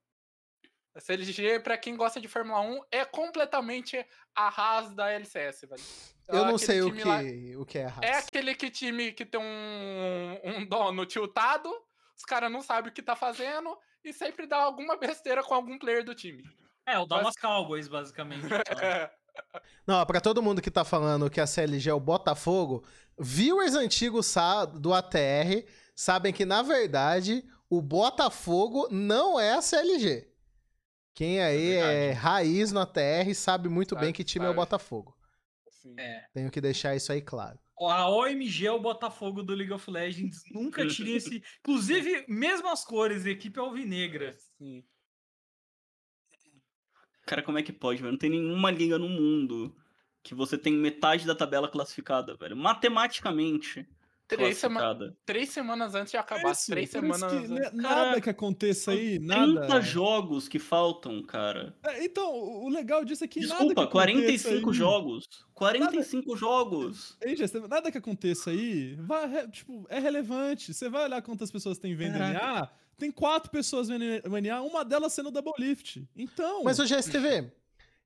A 0.95 0.99
CLG, 0.99 1.59
pra 1.59 1.77
quem 1.77 1.95
gosta 1.95 2.19
de 2.19 2.27
Fórmula 2.27 2.61
1, 2.61 2.81
é 2.91 3.05
completamente 3.05 4.03
a 4.35 4.47
Haas 4.47 4.93
da 4.93 5.11
LCS, 5.11 5.61
velho. 5.61 5.83
Eu 6.27 6.45
não 6.45 6.57
sei 6.57 6.81
o 6.81 6.91
que, 6.91 7.03
lá, 7.03 7.19
o 7.57 7.65
que 7.65 7.77
é 7.77 7.85
a 7.85 7.89
Haas. 7.89 8.01
É 8.01 8.17
aquele 8.17 8.55
que 8.55 8.69
time 8.69 9.11
que 9.11 9.25
tem 9.25 9.39
um, 9.39 10.39
um 10.43 10.65
dono 10.65 11.05
tiltado, 11.05 11.69
os 12.17 12.23
caras 12.23 12.51
não 12.51 12.61
sabem 12.61 12.91
o 12.91 12.93
que 12.93 13.01
tá 13.01 13.15
fazendo 13.15 13.77
e 14.03 14.11
sempre 14.11 14.47
dá 14.47 14.57
alguma 14.57 14.97
besteira 14.97 15.43
com 15.43 15.53
algum 15.53 15.77
player 15.77 16.03
do 16.03 16.15
time. 16.15 16.43
É, 16.85 16.97
o 16.97 17.05
Dallas 17.05 17.25
Mas... 17.25 17.35
Cowboys, 17.35 17.87
basicamente. 17.87 18.47
Não, 19.87 20.05
pra 20.05 20.19
todo 20.19 20.41
mundo 20.41 20.61
que 20.61 20.71
tá 20.71 20.83
falando 20.83 21.29
que 21.29 21.39
a 21.39 21.47
CLG 21.47 21.89
é 21.89 21.93
o 21.93 21.99
Botafogo, 21.99 22.83
viewers 23.17 23.73
antigos 23.73 24.35
do 24.79 24.93
ATR 24.93 25.65
sabem 25.95 26.33
que, 26.33 26.45
na 26.45 26.61
verdade, 26.61 27.45
o 27.69 27.81
Botafogo 27.81 28.87
não 28.91 29.39
é 29.39 29.53
a 29.53 29.61
CLG. 29.61 30.28
Quem 31.19 31.41
aí 31.41 31.71
é, 31.73 32.05
é 32.05 32.11
raiz 32.13 32.71
no 32.71 32.79
ATR 32.79 33.35
sabe 33.35 33.67
muito 33.67 33.89
sabe, 33.89 34.05
bem 34.05 34.13
que 34.13 34.23
time 34.23 34.45
sabe. 34.45 34.53
é 34.53 34.53
o 34.53 34.55
Botafogo. 34.55 35.13
É. 35.97 36.23
Tenho 36.33 36.49
que 36.49 36.61
deixar 36.61 36.95
isso 36.95 37.11
aí 37.11 37.21
claro. 37.21 37.59
A 37.77 38.09
OMG 38.09 38.67
é 38.67 38.71
o 38.71 38.79
Botafogo 38.79 39.43
do 39.43 39.53
League 39.53 39.73
of 39.73 39.91
Legends. 39.91 40.41
Nunca 40.49 40.87
tirei 40.87 41.17
esse. 41.17 41.43
Inclusive, 41.59 42.23
mesmas 42.29 42.85
cores, 42.85 43.25
equipe 43.25 43.59
alvinegra. 43.59 44.33
Sim. 44.57 44.81
Cara, 47.25 47.43
como 47.43 47.57
é 47.57 47.63
que 47.63 47.73
pode, 47.73 48.01
velho? 48.01 48.13
Não 48.13 48.17
tem 48.17 48.29
nenhuma 48.29 48.71
liga 48.71 48.97
no 48.97 49.09
mundo 49.09 49.75
que 50.23 50.33
você 50.33 50.57
tem 50.57 50.71
metade 50.71 51.27
da 51.27 51.35
tabela 51.35 51.67
classificada, 51.67 52.33
velho. 52.37 52.55
Matematicamente. 52.55 53.85
Três, 54.29 54.57
sema 54.59 54.95
três 55.25 55.49
semanas 55.49 55.95
antes 55.95 56.11
de 56.11 56.17
acabar. 56.17 56.51
Isso, 56.51 56.67
três 56.69 56.87
isso 56.89 56.99
semanas 56.99 57.31
que 57.31 57.37
antes. 57.37 57.49
nada 57.49 57.71
Cara, 57.81 58.21
que 58.21 58.29
aconteça 58.29 58.91
aí, 58.91 59.17
nada. 59.17 59.61
30 59.61 59.81
jogos 59.81 60.47
que 60.47 60.59
faltam, 60.59 61.23
cara. 61.23 61.75
É, 61.83 62.05
então, 62.05 62.31
o 62.31 62.69
legal 62.69 63.03
disso 63.03 63.23
é 63.23 63.27
que 63.27 63.39
nada 63.41 63.53
que 63.57 63.57
Desculpa, 63.65 63.83
aconteça 63.83 64.13
45 64.13 64.69
aí- 64.69 64.75
jogos. 64.75 65.25
45 65.55 66.37
jogos. 66.37 67.17
Ei, 67.21 67.35
Jéssica, 67.35 67.67
nada 67.67 67.91
que 67.91 67.97
aconteça 67.97 68.51
aí, 68.51 68.95
vai, 68.99 69.47
tipo, 69.47 69.85
é 69.89 69.99
relevante. 69.99 70.73
Você 70.73 70.87
vai 70.89 71.05
olhar 71.05 71.21
quantas 71.21 71.49
pessoas 71.51 71.77
tem 71.79 71.95
vendo 71.95 72.17
Caraca. 72.19 72.45
NA, 72.61 72.69
tem 72.97 73.11
quatro 73.11 73.49
pessoas 73.49 73.87
vendo 73.87 74.03
NA, 74.41 74.61
uma 74.61 74.85
delas 74.85 75.11
sendo 75.11 75.31
double 75.31 75.53
lift. 75.57 76.07
Então, 76.15 76.63
Mas 76.63 76.77
o 76.79 76.85
GSTV, 76.85 77.51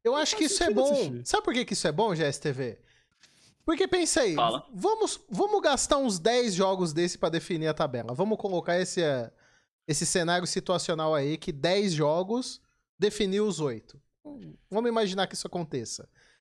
eu 0.03 0.15
acho 0.15 0.35
que 0.37 0.45
isso 0.45 0.63
é 0.63 0.69
bom. 0.71 0.89
assistir. 0.91 1.21
Sabe 1.25 1.43
por 1.43 1.53
que, 1.53 1.65
que 1.65 1.73
isso 1.73 1.87
é 1.87 1.91
bom, 1.91 2.13
GSTV? 2.15 2.79
Porque 3.65 3.87
pensa 3.87 4.21
aí, 4.21 4.35
Fala. 4.35 4.67
vamos, 4.73 5.21
vamos 5.29 5.61
gastar 5.61 5.97
uns 5.97 6.19
10 6.19 6.53
jogos 6.53 6.91
desse 6.91 7.17
pra 7.17 7.29
definir 7.29 7.67
a 7.67 7.73
tabela. 7.73 8.13
Vamos 8.13 8.37
colocar 8.37 8.79
esse, 8.79 9.01
eh, 9.01 9.31
esse 9.87 10.05
cenário 10.05 10.45
situacional 10.45 11.15
aí, 11.15 11.37
que 11.37 11.51
10 11.51 11.93
jogos 11.93 12.61
definiu 12.99 13.47
os 13.47 13.59
8. 13.59 14.01
Vamos 14.69 14.89
imaginar 14.89 15.27
que 15.27 15.35
isso 15.35 15.47
aconteça. 15.47 16.09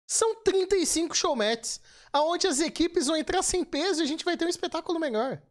São 0.06 0.42
35 0.42 1.16
showmats, 1.16 1.82
aonde 2.12 2.48
as 2.48 2.60
equipes 2.60 3.08
vão 3.08 3.18
entrar 3.18 3.44
sem 3.44 3.64
peso 3.64 4.02
e 4.02 4.04
a 4.04 4.08
gente 4.08 4.24
vai 4.24 4.38
ter 4.38 4.46
um 4.46 4.50
espetáculo 4.50 5.00
melhor. 5.00 5.42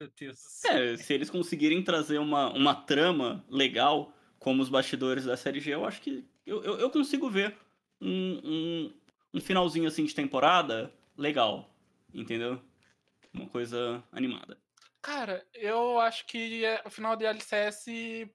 Meu 0.00 0.10
Deus 0.18 0.36
do 0.36 0.40
céu. 0.40 0.76
É, 0.76 0.96
se 0.96 1.12
eles 1.12 1.30
conseguirem 1.30 1.82
trazer 1.82 2.18
uma, 2.18 2.52
uma 2.52 2.74
trama 2.74 3.44
legal, 3.48 4.12
como 4.38 4.62
os 4.62 4.68
bastidores 4.68 5.24
da 5.24 5.36
série 5.36 5.60
G, 5.60 5.74
eu 5.74 5.84
acho 5.84 6.00
que 6.02 6.28
eu, 6.44 6.62
eu, 6.62 6.78
eu 6.78 6.90
consigo 6.90 7.30
ver 7.30 7.56
um, 8.00 8.40
um, 8.44 8.94
um 9.34 9.40
finalzinho 9.40 9.86
assim 9.88 10.04
de 10.04 10.14
temporada 10.14 10.92
legal, 11.16 11.68
entendeu? 12.14 12.62
Uma 13.32 13.48
coisa 13.48 14.02
animada. 14.12 14.56
Cara, 15.02 15.46
eu 15.52 15.98
acho 16.00 16.24
que 16.26 16.64
é- 16.64 16.82
o 16.86 16.90
final 16.90 17.16
de 17.16 17.26
LCS 17.26 18.30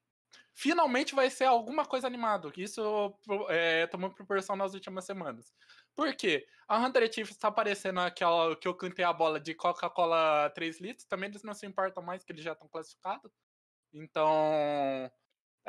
finalmente 0.53 1.15
vai 1.15 1.29
ser 1.29 1.45
alguma 1.45 1.85
coisa 1.85 2.05
animado. 2.05 2.51
que 2.51 2.61
Isso 2.61 3.15
é, 3.47 3.87
tomou 3.87 4.11
proporção 4.11 4.55
nas 4.57 4.73
últimas 4.73 5.05
semanas. 5.05 5.53
Por 5.95 6.13
quê? 6.15 6.45
A 6.67 6.77
Hunter 6.77 7.11
Chiefs 7.11 7.37
tá 7.37 7.47
aparecendo 7.47 7.99
aquela 8.01 8.55
que 8.55 8.67
eu 8.67 8.75
cantei 8.75 9.03
a 9.05 9.13
bola 9.13 9.39
de 9.39 9.55
Coca-Cola 9.55 10.49
3 10.53 10.79
litros. 10.79 11.07
Também 11.07 11.29
eles 11.29 11.43
não 11.43 11.53
se 11.53 11.65
importam 11.65 12.03
mais, 12.03 12.23
que 12.23 12.31
eles 12.31 12.43
já 12.43 12.51
estão 12.51 12.67
classificados. 12.67 13.31
Então. 13.93 15.09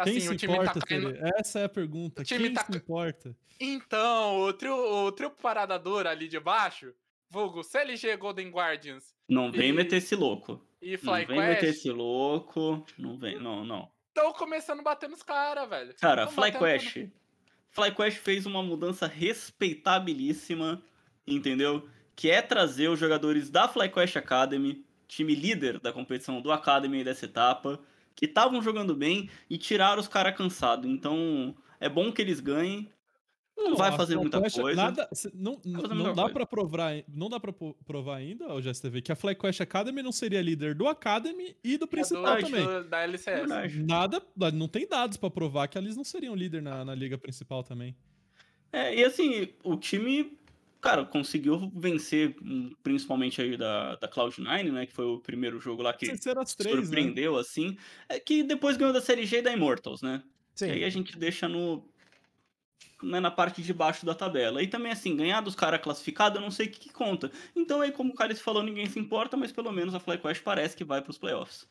Quem 0.04 0.16
Assim, 0.16 0.26
se 0.28 0.34
o 0.34 0.36
time 0.36 0.52
importa, 0.54 0.80
tá 0.80 0.86
caindo. 0.86 1.14
Essa 1.38 1.60
é 1.60 1.64
a 1.64 1.68
pergunta. 1.68 2.22
O 2.22 2.24
time 2.24 2.44
quem 2.44 2.54
tá 2.54 2.64
se 2.64 2.76
importa? 2.76 3.36
Então, 3.60 4.40
o 4.40 4.52
trio, 4.52 4.74
o 4.74 5.12
trio 5.12 5.30
parada 5.30 5.78
dura 5.78 6.10
ali 6.10 6.28
de 6.28 6.40
baixo, 6.40 6.92
vulgo 7.28 7.62
CLG 7.62 8.16
Golden 8.16 8.48
Guardians 8.50 9.14
Não 9.28 9.52
vem 9.52 9.68
E- 9.68 9.72
meter 9.72 9.96
esse 9.96 10.14
louco. 10.16 10.64
e 10.80 10.98
Não 11.02 11.12
vem 11.14 11.26
meter 11.26 11.34
FlyQuest, 11.36 11.62
esse 11.64 11.90
louco. 11.90 12.84
Não 12.98 13.18
vem, 13.18 13.38
não, 13.38 13.64
não. 13.64 13.90
estão 14.08 14.32
começando 14.32 14.80
a 14.80 14.82
bater 14.82 15.08
nos 15.08 15.22
caras, 15.22 15.68
velho. 15.68 15.94
Cara, 16.00 16.26
FlyQuest. 16.26 17.08
FlyQuest 17.70 18.18
fez 18.18 18.46
uma 18.46 18.62
mudança 18.62 19.06
respeitabilíssima, 19.06 20.82
entendeu? 21.26 21.88
Que 22.16 22.30
é 22.30 22.42
trazer 22.42 22.88
os 22.88 22.98
jogadores 22.98 23.50
da 23.50 23.68
FlyQuest 23.68 24.16
Academy, 24.16 24.84
time 25.06 25.34
líder 25.34 25.78
da 25.80 25.92
competição 25.92 26.40
do 26.40 26.50
Academy 26.52 27.02
dessa 27.04 27.24
etapa, 27.26 27.80
que 28.20 28.26
estavam 28.26 28.60
jogando 28.60 28.94
bem 28.94 29.30
e 29.48 29.56
tiraram 29.56 29.98
os 29.98 30.06
caras 30.06 30.36
cansados. 30.36 30.88
Então, 30.88 31.56
é 31.80 31.88
bom 31.88 32.12
que 32.12 32.20
eles 32.20 32.38
ganhem. 32.38 32.90
Não 33.56 33.76
vai 33.76 33.92
fazer 33.96 34.16
muita 34.16 34.38
coisa. 34.50 34.74
Nada, 34.74 35.08
cê- 35.12 35.30
não 35.34 35.58
dá 36.14 36.28
pra 36.30 36.44
provar, 36.46 36.92
não 37.08 37.28
dá 37.28 37.38
para 37.40 37.52
provar 37.52 38.16
ainda, 38.16 38.54
o 38.54 38.60
GSTV, 38.60 39.02
que 39.02 39.12
a 39.12 39.16
FlyQuest 39.16 39.60
Academy 39.62 40.02
não 40.02 40.12
seria 40.12 40.40
líder 40.40 40.74
do 40.74 40.86
Academy 40.88 41.54
e 41.64 41.76
do 41.78 41.84
É 41.84 41.88
principal 41.88 42.36
do- 42.36 42.42
também. 42.42 42.64
do- 42.66 42.84
da 42.84 43.00
É 43.00 43.04
LCS. 43.04 43.38
verdade. 43.40 43.82
Nada, 43.82 44.22
não 44.54 44.66
tem 44.68 44.86
dados 44.86 45.16
pra 45.18 45.30
provar 45.30 45.66
que 45.68 45.76
eles 45.78 45.96
não 45.96 46.04
seriam 46.04 46.34
líder 46.34 46.62
na, 46.62 46.84
na 46.84 46.94
liga 46.94 47.16
principal 47.18 47.62
também. 47.62 47.94
É, 48.72 48.94
e 48.94 49.04
assim, 49.04 49.48
o 49.64 49.76
time, 49.76 50.38
cara, 50.80 51.04
conseguiu 51.04 51.70
vencer, 51.74 52.34
hum, 52.42 52.74
principalmente 52.82 53.40
aí 53.40 53.56
da, 53.56 53.96
da 53.96 54.08
Cloud9, 54.08 54.72
né? 54.72 54.86
Que 54.86 54.92
foi 54.92 55.04
o 55.04 55.20
primeiro 55.20 55.60
jogo 55.60 55.82
lá 55.82 55.92
que 55.92 56.06
três, 56.06 56.24
né? 56.24 56.44
surpreendeu, 56.44 57.36
assim. 57.36 57.76
É 58.08 58.18
que 58.18 58.42
depois 58.42 58.76
ganhou 58.76 58.92
da 58.92 59.00
Série 59.00 59.26
G 59.26 59.38
e 59.38 59.42
da 59.42 59.52
Immortals, 59.52 60.02
né? 60.02 60.22
Sim. 60.54 60.66
E 60.66 60.70
aí 60.70 60.84
a 60.84 60.90
gente 60.90 61.16
deixa 61.16 61.48
no. 61.48 61.86
né, 63.02 63.20
na 63.20 63.30
parte 63.30 63.62
de 63.62 63.72
baixo 63.72 64.06
da 64.06 64.14
tabela. 64.14 64.62
E 64.62 64.66
também, 64.66 64.92
assim, 64.92 65.16
ganhar 65.16 65.40
dos 65.40 65.54
caras 65.54 65.80
classificados, 65.80 66.36
eu 66.36 66.42
não 66.42 66.50
sei 66.50 66.66
o 66.66 66.70
que, 66.70 66.80
que 66.80 66.92
conta. 66.92 67.30
Então 67.54 67.80
aí, 67.80 67.92
como 67.92 68.12
o 68.12 68.14
Cálice 68.14 68.42
falou, 68.42 68.62
ninguém 68.62 68.86
se 68.86 68.98
importa, 68.98 69.36
mas 69.36 69.52
pelo 69.52 69.72
menos 69.72 69.94
a 69.94 70.00
FlyQuest 70.00 70.42
parece 70.42 70.76
que 70.76 70.84
vai 70.84 71.02
pros 71.02 71.18
playoffs. 71.18 71.68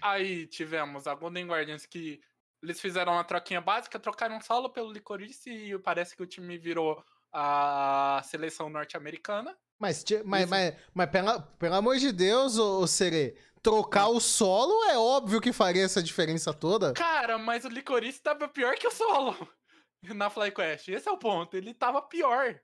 Aí 0.00 0.46
tivemos 0.46 1.06
a 1.06 1.14
Golden 1.14 1.46
Guardians 1.46 1.86
que 1.86 2.20
eles 2.62 2.80
fizeram 2.80 3.12
uma 3.12 3.24
troquinha 3.24 3.60
básica, 3.60 3.98
trocaram 3.98 4.40
solo 4.40 4.70
pelo 4.70 4.92
Licorice 4.92 5.50
e 5.50 5.78
parece 5.78 6.16
que 6.16 6.22
o 6.22 6.26
time 6.26 6.56
virou 6.56 7.04
a 7.34 8.22
seleção 8.24 8.70
norte-americana. 8.70 9.56
Mas, 9.78 10.04
mas, 10.24 10.48
mas, 10.48 10.74
mas 10.94 11.10
pela, 11.10 11.40
pelo 11.40 11.74
amor 11.74 11.96
de 11.96 12.12
Deus, 12.12 12.56
ô, 12.56 12.80
ô 12.80 12.86
Serê, 12.86 13.34
trocar 13.60 14.08
o 14.08 14.20
solo 14.20 14.84
é 14.84 14.96
óbvio 14.96 15.40
que 15.40 15.52
faria 15.52 15.82
essa 15.84 16.00
diferença 16.02 16.54
toda. 16.54 16.92
Cara, 16.92 17.36
mas 17.36 17.64
o 17.64 17.68
Licorice 17.68 18.22
tava 18.22 18.46
pior 18.48 18.76
que 18.76 18.86
o 18.86 18.90
solo 18.92 19.36
na 20.14 20.30
FlyQuest. 20.30 20.88
Esse 20.88 21.08
é 21.08 21.12
o 21.12 21.18
ponto, 21.18 21.56
ele 21.56 21.74
tava 21.74 22.00
pior. 22.00 22.58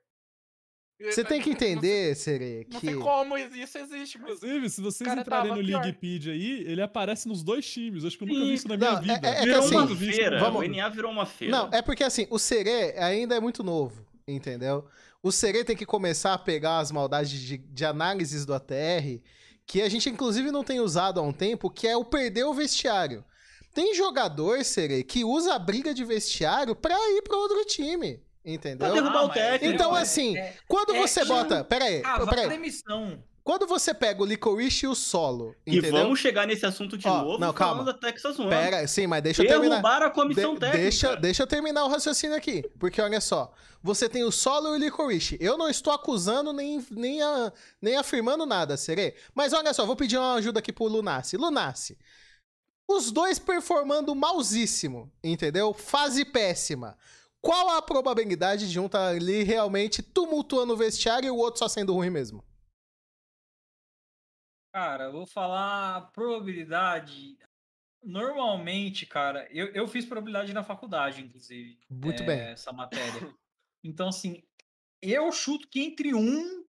Você 1.03 1.25
tem 1.25 1.41
que 1.41 1.49
Não 1.49 1.55
entender, 1.57 2.15
Serê, 2.15 2.67
Não 2.71 2.79
que... 2.79 2.87
sei 2.89 2.97
como 2.97 3.37
isso 3.39 3.79
existe, 3.79 4.19
mas 4.19 4.37
Inclusive, 4.37 4.69
se 4.69 4.83
vocês 4.83 5.09
cara 5.09 5.23
entrarem 5.23 5.51
no 5.51 5.57
pior. 5.65 5.81
Leaguepedia 5.81 6.35
aí, 6.35 6.61
ele 6.71 6.83
aparece 6.83 7.27
nos 7.27 7.43
dois 7.43 7.67
times. 7.67 8.05
Acho 8.05 8.19
que 8.19 8.25
eu 8.25 8.29
nunca 8.29 8.41
vi 8.45 8.53
isso 8.53 8.69
na 8.69 8.77
minha 8.77 8.91
Não, 8.93 8.99
é- 8.99 9.01
vida. 9.03 9.27
é- 9.27 9.31
é 9.31 9.35
que 9.37 9.45
virou 9.47 9.59
assim, 9.65 9.77
uma 9.77 9.97
feira. 9.97 10.39
vamos- 10.41 10.61
O 10.61 10.63
NA 10.65 10.89
virou 10.91 11.11
uma 11.11 11.25
feira. 11.25 11.57
Não, 11.57 11.71
é 11.73 11.81
porque 11.81 12.05
assim, 12.05 12.27
o 12.29 12.39
Serê 12.39 12.95
ainda 12.99 13.35
é 13.35 13.41
muito 13.41 13.63
novo, 13.65 14.05
entendeu? 14.31 14.87
O 15.23 15.31
Serê 15.31 15.65
tem 15.65 15.77
que 15.77 15.85
começar 15.87 16.33
a 16.35 16.39
pegar 16.39 16.79
as 16.79 16.91
maldades 16.91 17.31
de, 17.39 17.59
de 17.59 17.85
análises 17.85 18.47
do 18.47 18.55
ATR, 18.55 19.21
que 19.67 19.83
a 19.83 19.89
gente 19.89 20.09
inclusive 20.09 20.51
não 20.51 20.65
tem 20.65 20.81
usado 20.81 21.21
há 21.21 21.23
um 21.23 21.33
tempo, 21.33 21.71
que 21.71 21.87
é 21.87 21.97
o 21.97 22.05
perder 22.05 22.45
o 22.45 22.55
vestiário. 22.55 23.25
Tem 23.73 23.95
jogador, 23.95 24.65
Serê, 24.65 25.03
que 25.05 25.25
usa 25.25 25.55
a 25.55 25.59
briga 25.59 25.95
de 25.95 26.05
vestiário 26.05 26.75
pra 26.75 26.95
ir 27.17 27.23
pra 27.23 27.37
outro 27.37 27.65
time, 27.67 28.21
entendeu? 28.45 28.79
Pra 28.79 28.91
derrubar 28.91 29.25
o 29.25 29.29
mas- 29.29 29.35
técnico. 29.37 29.75
Então, 29.75 29.97
é- 29.97 30.01
assim, 30.01 30.37
é- 30.37 30.55
Quando 30.67 30.95
é 30.95 31.01
você 31.01 31.25
bota. 31.25 31.63
Pera 31.63 31.85
aí, 31.85 32.03
Ah, 32.05 32.27
pera 32.27 32.43
aí. 32.43 32.49
demissão. 32.49 33.23
Quando 33.43 33.67
você 33.67 33.95
pega 33.95 34.23
o 34.23 34.27
Licorice 34.27 34.85
e 34.85 34.89
o 34.89 34.95
solo, 34.95 35.57
E 35.67 35.79
entendeu? 35.79 36.03
vamos 36.03 36.19
chegar 36.21 36.47
nesse 36.47 36.65
assunto 36.67 36.97
de 36.99 37.09
Ó, 37.09 37.23
novo 37.23 37.39
não, 37.39 37.53
calma. 37.53 37.83
falando 37.83 37.87
da 37.87 37.95
Texas 37.99 38.39
One. 38.39 38.51
Pera, 38.51 38.87
sim, 38.87 39.07
mas 39.07 39.23
deixa 39.23 39.43
eu 39.43 39.47
terminar. 39.49 39.77
Derrubaram 39.77 40.07
a 40.07 40.11
comissão 40.11 40.55
De- 40.55 40.61
técnica. 40.61 40.83
Deixa, 40.83 41.17
deixa 41.17 41.43
eu 41.43 41.47
terminar 41.47 41.85
o 41.85 41.89
raciocínio 41.89 42.37
aqui. 42.37 42.63
Porque 42.79 43.01
olha 43.01 43.21
só. 43.21 43.53
Você 43.83 44.09
tem 44.11 44.25
o 44.25 44.31
solo 44.31 44.69
e 44.69 44.71
o 44.73 44.77
licorice. 44.77 45.39
Eu 45.41 45.57
não 45.57 45.69
estou 45.71 45.93
acusando 45.93 46.53
nem, 46.53 46.85
nem, 46.91 47.23
a- 47.23 47.51
nem 47.81 47.97
afirmando 47.97 48.45
nada, 48.45 48.77
Serê. 48.77 49.15
Mas 49.35 49.53
olha 49.55 49.73
só, 49.73 49.87
vou 49.87 49.97
pedir 49.97 50.19
uma 50.19 50.35
ajuda 50.35 50.59
aqui 50.61 50.71
pro 50.73 50.85
Lunassi. 50.87 51.37
Lunassi. 51.39 51.97
Os 52.87 53.11
dois 53.11 53.39
performando 53.39 54.15
malzíssimo, 54.15 55.11
entendeu? 55.25 55.73
Fase 55.73 56.25
péssima. 56.25 56.97
Qual 57.41 57.71
a 57.71 57.81
probabilidade 57.81 58.71
de 58.71 58.79
um 58.79 58.85
estar 58.87 59.07
ali 59.09 59.45
realmente 59.45 60.03
tumultuando 60.03 60.75
o 60.75 60.77
vestiário 60.77 61.27
e 61.29 61.31
o 61.31 61.37
outro 61.37 61.59
só 61.61 61.69
sendo 61.69 61.95
ruim 61.95 62.11
mesmo? 62.11 62.45
Cara, 64.73 65.05
eu 65.05 65.13
vou 65.13 65.27
falar 65.27 66.11
probabilidade. 66.13 67.37
Normalmente, 68.03 69.05
cara, 69.05 69.47
eu, 69.51 69.67
eu 69.75 69.87
fiz 69.89 70.07
probabilidade 70.07 70.53
na 70.53 70.63
faculdade, 70.65 71.23
inclusive. 71.23 71.79
Muito 71.91 72.23
é, 72.23 72.27
bem. 72.27 72.39
Essa 72.41 72.73
matéria. 72.73 73.35
Então, 73.85 74.09
assim, 74.09 74.43
eu 75.03 75.31
chuto 75.33 75.69
que 75.69 75.81
entre 75.81 76.15
1 76.15 76.65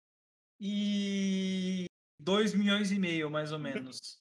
e 0.59 1.85
2 2.19 2.53
milhões 2.53 2.91
e 2.91 2.99
meio, 2.99 3.29
mais 3.29 3.51
ou 3.51 3.59
menos. 3.59 4.19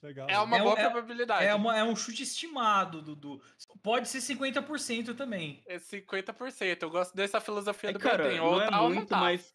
Legal. 0.00 0.28
é 0.30 0.38
uma 0.38 0.56
É 0.56 0.60
um- 0.60 0.64
boa 0.64 0.78
é- 0.78 0.90
probabilidade. 0.90 1.44
É, 1.44 1.54
uma- 1.56 1.76
é 1.76 1.82
um 1.82 1.96
chute 1.96 2.22
estimado, 2.22 3.02
Dudu. 3.02 3.42
Pode 3.82 4.06
ser 4.08 4.20
50% 4.20 5.12
também. 5.16 5.60
É 5.66 5.80
50%. 5.80 6.82
Eu 6.84 6.90
gosto 6.90 7.16
dessa 7.16 7.40
filosofia 7.40 7.90
É, 7.90 7.92
do 7.92 7.98
cara, 7.98 8.18
Bertem. 8.22 8.38
não 8.38 8.46
Outra 8.46 8.66
é 8.76 8.78
ou 8.78 8.88
não 8.90 8.94
muito, 8.94 9.08
tá. 9.08 9.18
mas 9.18 9.52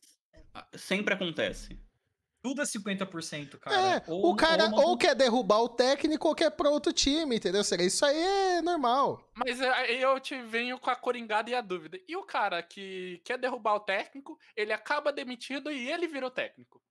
ah, 0.53 0.67
sempre 0.75 1.13
acontece. 1.13 1.79
Tudo 2.43 2.61
é 2.61 2.65
50%, 2.65 3.57
cara. 3.57 3.75
É, 3.97 4.03
Ou- 4.05 4.31
o 4.31 4.35
cara 4.35 4.67
uma- 4.67 4.83
ou 4.85 4.97
quer 4.97 5.15
derrubar 5.15 5.61
o 5.61 5.69
técnico 5.69 6.27
ou 6.27 6.35
quer 6.35 6.49
pra 6.51 6.69
outro 6.69 6.91
time, 6.91 7.37
entendeu? 7.37 7.63
Serê? 7.63 7.85
Isso 7.85 8.05
aí 8.05 8.17
é 8.21 8.61
normal. 8.61 9.25
Mas 9.33 9.61
é, 9.61 9.69
aí 9.69 10.01
eu 10.01 10.19
te 10.19 10.35
venho 10.41 10.77
com 10.77 10.89
a 10.89 10.95
coringada 10.95 11.49
e 11.49 11.55
a 11.55 11.61
dúvida. 11.61 11.97
E 12.05 12.17
o 12.17 12.23
cara 12.23 12.61
que 12.61 13.21
quer 13.23 13.37
derrubar 13.37 13.75
o 13.75 13.79
técnico, 13.79 14.37
ele 14.57 14.73
acaba 14.73 15.13
demitido 15.13 15.71
e 15.71 15.89
ele 15.89 16.05
vira 16.05 16.27
o 16.27 16.29
técnico. 16.29 16.81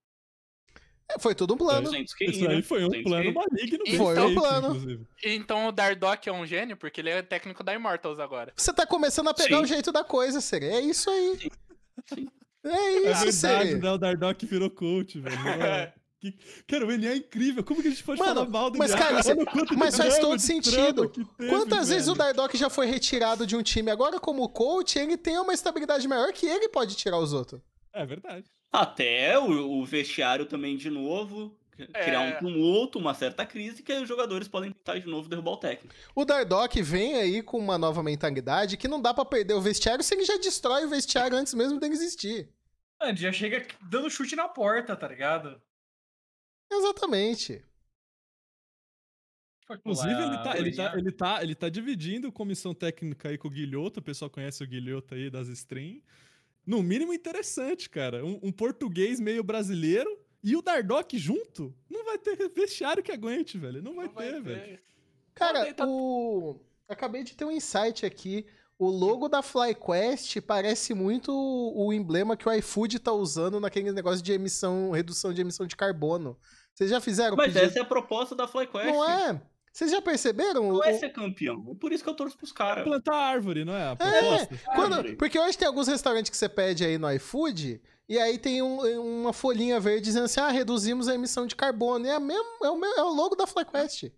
É, 1.07 1.19
Foi 1.19 1.35
tudo 1.35 1.53
um 1.53 1.57
plano. 1.57 1.83
200 1.83 2.15
QI, 2.15 2.25
Isso 2.31 2.47
aí 2.49 2.55
né? 2.55 2.61
foi 2.63 2.83
um 2.83 2.87
200 2.87 3.03
plano 3.11 3.23
QI. 3.25 3.33
maligno. 3.33 3.97
Foi 3.97 4.19
um 4.19 4.25
feito, 4.25 4.39
plano. 4.41 4.67
inclusive. 4.69 5.07
Então 5.23 5.67
o 5.67 5.71
Dardock 5.71 6.27
é 6.29 6.31
um 6.33 6.45
gênio, 6.47 6.75
porque 6.77 6.99
ele 7.01 7.11
é 7.11 7.21
técnico 7.21 7.63
da 7.63 7.75
Immortals 7.75 8.19
agora. 8.19 8.51
Você 8.55 8.73
tá 8.73 8.87
começando 8.87 9.27
a 9.27 9.33
pegar 9.35 9.57
Sim. 9.57 9.63
o 9.63 9.67
jeito 9.67 9.91
da 9.91 10.03
coisa, 10.03 10.41
Sere. 10.41 10.65
É 10.65 10.79
isso 10.81 11.11
aí. 11.11 11.37
Sim. 12.07 12.27
É 12.27 12.42
É 12.63 12.91
isso, 12.93 13.03
verdade, 13.03 13.33
Sere. 13.33 13.75
né? 13.75 13.91
O 13.91 13.97
Dardock 13.97 14.45
virou 14.45 14.69
coach, 14.69 15.19
velho. 15.19 15.35
É. 15.63 15.93
Que- 16.23 16.33
Cara, 16.65 16.85
o 16.87 16.97
NA 16.97 17.09
é 17.09 17.15
incrível. 17.17 17.61
Como 17.65 17.81
que 17.81 17.89
a 17.89 17.91
gente 17.91 18.01
pode 18.01 18.17
Mano, 18.17 18.33
falar 18.33 18.49
mal 18.49 18.71
do 18.71 18.79
mas, 18.79 18.95
cara, 18.95 19.19
de 19.19 19.75
mas 19.75 19.97
faz 19.97 20.17
todo 20.19 20.39
sentido. 20.39 21.09
teve, 21.09 21.49
Quantas 21.49 21.89
vezes 21.89 22.07
o 22.07 22.13
velho. 22.15 22.33
Dardock 22.33 22.55
já 22.57 22.69
foi 22.69 22.85
retirado 22.85 23.45
de 23.45 23.57
um 23.57 23.61
time? 23.61 23.91
Agora, 23.91 24.17
como 24.21 24.47
coach, 24.47 24.97
ele 24.97 25.17
tem 25.17 25.37
uma 25.37 25.53
estabilidade 25.53 26.07
maior 26.07 26.31
que 26.31 26.45
ele 26.45 26.69
pode 26.69 26.95
tirar 26.95 27.19
os 27.19 27.33
outros. 27.33 27.59
É 27.93 28.05
verdade. 28.05 28.45
Até 28.71 29.37
o, 29.37 29.81
o 29.81 29.85
vestiário 29.85 30.45
também 30.45 30.77
de 30.77 30.89
novo, 30.89 31.53
criar 31.75 32.23
É. 32.23 32.35
um 32.35 32.39
tumulto, 32.39 32.99
uma 32.99 33.13
certa 33.13 33.45
crise, 33.45 33.81
que 33.83 33.91
aí 33.91 34.01
os 34.01 34.07
jogadores 34.07 34.47
podem 34.47 34.71
tentar 34.71 34.99
de 34.99 35.07
novo 35.07 35.27
derrubar 35.29 35.51
o 35.51 35.57
técnico. 35.57 35.93
O 36.15 36.23
Dardock 36.25 36.81
vem 36.81 37.15
aí 37.15 37.41
com 37.41 37.57
uma 37.57 37.77
nova 37.77 38.01
mentalidade 38.03 38.77
que 38.77 38.87
não 38.87 39.01
dá 39.01 39.13
pra 39.13 39.25
perder 39.25 39.53
o 39.53 39.61
vestiário 39.61 40.03
se 40.03 40.13
ele 40.13 40.25
já 40.25 40.37
destrói 40.37 40.85
o 40.85 40.89
vestiário 40.89 41.37
antes 41.37 41.53
mesmo 41.53 41.79
dele 41.79 41.93
existir. 41.93 42.49
Mano, 42.99 43.17
já 43.17 43.31
chega 43.31 43.65
dando 43.81 44.09
chute 44.09 44.35
na 44.35 44.47
porta, 44.47 44.95
tá 44.95 45.07
ligado? 45.07 45.61
Exatamente. 46.71 47.63
Inclusive, 49.69 50.13
ele 50.21 50.37
tá, 50.43 50.57
ele, 50.57 50.75
tá, 50.75 50.93
ele, 50.97 51.11
tá, 51.11 51.43
ele 51.43 51.55
tá 51.55 51.69
dividindo 51.69 52.31
comissão 52.31 52.73
técnica 52.75 53.29
aí 53.29 53.37
com 53.37 53.47
o 53.47 53.51
Guilhoto. 53.51 53.99
O 53.99 54.03
pessoal 54.03 54.29
conhece 54.29 54.63
o 54.63 54.67
Guilhoto 54.67 55.15
aí 55.15 55.29
das 55.29 55.47
stream. 55.47 56.01
No 56.65 56.83
mínimo 56.83 57.13
interessante, 57.13 57.89
cara. 57.89 58.23
Um, 58.23 58.39
um 58.43 58.51
português 58.51 59.19
meio 59.19 59.43
brasileiro 59.43 60.19
e 60.43 60.55
o 60.55 60.61
Dardock 60.61 61.17
junto. 61.17 61.73
Não 61.89 62.03
vai 62.05 62.17
ter 62.17 62.49
vestiário 62.49 63.01
que 63.03 63.11
aguente, 63.11 63.57
velho. 63.57 63.81
Não 63.81 63.95
vai 63.95 64.07
Não 64.07 64.13
vai 64.13 64.25
ter, 64.27 64.33
ter. 64.33 64.41
velho. 64.41 64.79
Cara, 65.33 65.73
tá- 65.73 65.85
o. 65.87 66.59
Acabei 66.87 67.23
de 67.23 67.35
ter 67.35 67.45
um 67.45 67.51
insight 67.51 68.05
aqui. 68.05 68.45
O 68.77 68.87
logo 68.89 69.29
da 69.29 69.41
FlyQuest 69.41 70.41
parece 70.41 70.93
muito 70.93 71.31
o 71.31 71.93
emblema 71.93 72.35
que 72.35 72.47
o 72.47 72.51
iFood 72.53 72.99
tá 72.99 73.11
usando 73.13 73.59
naquele 73.59 73.91
negócio 73.91 74.21
de 74.21 74.33
emissão, 74.33 74.91
redução 74.91 75.31
de 75.33 75.41
emissão 75.41 75.65
de 75.65 75.75
carbono. 75.75 76.37
Vocês 76.73 76.89
já 76.89 76.99
fizeram 76.99 77.37
Mas 77.37 77.53
pedido? 77.53 77.65
essa 77.69 77.79
é 77.79 77.81
a 77.81 77.85
proposta 77.85 78.35
da 78.35 78.47
FlyQuest. 78.47 78.87
Não 78.91 79.07
é? 79.09 79.41
Vocês 79.71 79.89
já 79.91 80.01
perceberam? 80.01 80.63
Não 80.69 80.75
O- 80.79 80.83
é 80.83 80.93
ser 80.93 81.09
campeão. 81.09 81.65
É 81.71 81.75
por 81.75 81.91
isso 81.93 82.03
que 82.03 82.09
eu 82.09 82.13
torço 82.15 82.37
pros 82.37 82.51
caras. 82.51 82.83
Plantar 82.83 83.15
árvore, 83.15 83.63
não 83.63 83.73
é? 83.75 83.87
A 83.91 83.95
proposta. 83.95 84.59
Quando- 84.75 84.93
Árvore. 84.95 85.15
porque 85.15 85.39
hoje 85.39 85.57
tem 85.57 85.67
alguns 85.67 85.87
restaurantes 85.87 86.29
que 86.29 86.37
você 86.37 86.49
pede 86.49 86.83
aí 86.83 86.97
no 86.97 87.09
iFood, 87.11 87.81
e 88.07 88.17
aí 88.19 88.37
tem 88.37 88.61
um- 88.61 89.21
uma 89.21 89.33
folhinha 89.33 89.79
verde 89.79 90.05
dizendo 90.05 90.25
assim: 90.25 90.39
ah, 90.39 90.49
reduzimos 90.49 91.07
a 91.07 91.15
emissão 91.15 91.45
de 91.47 91.55
carbono. 91.55 92.05
E 92.05 92.09
é, 92.09 92.19
mesmo, 92.19 92.45
é, 92.63 92.69
o, 92.69 92.85
é 92.85 93.03
o 93.03 93.13
logo 93.13 93.35
da 93.35 93.47
FlyQuest. 93.47 94.11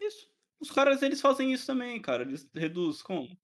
Isso. 0.00 0.28
Os 0.60 0.70
caras, 0.70 1.02
eles 1.02 1.20
fazem 1.20 1.52
isso 1.52 1.66
também, 1.66 2.00
cara. 2.00 2.22
Eles 2.22 2.48
reduzem 2.54 3.02
como? 3.04 3.36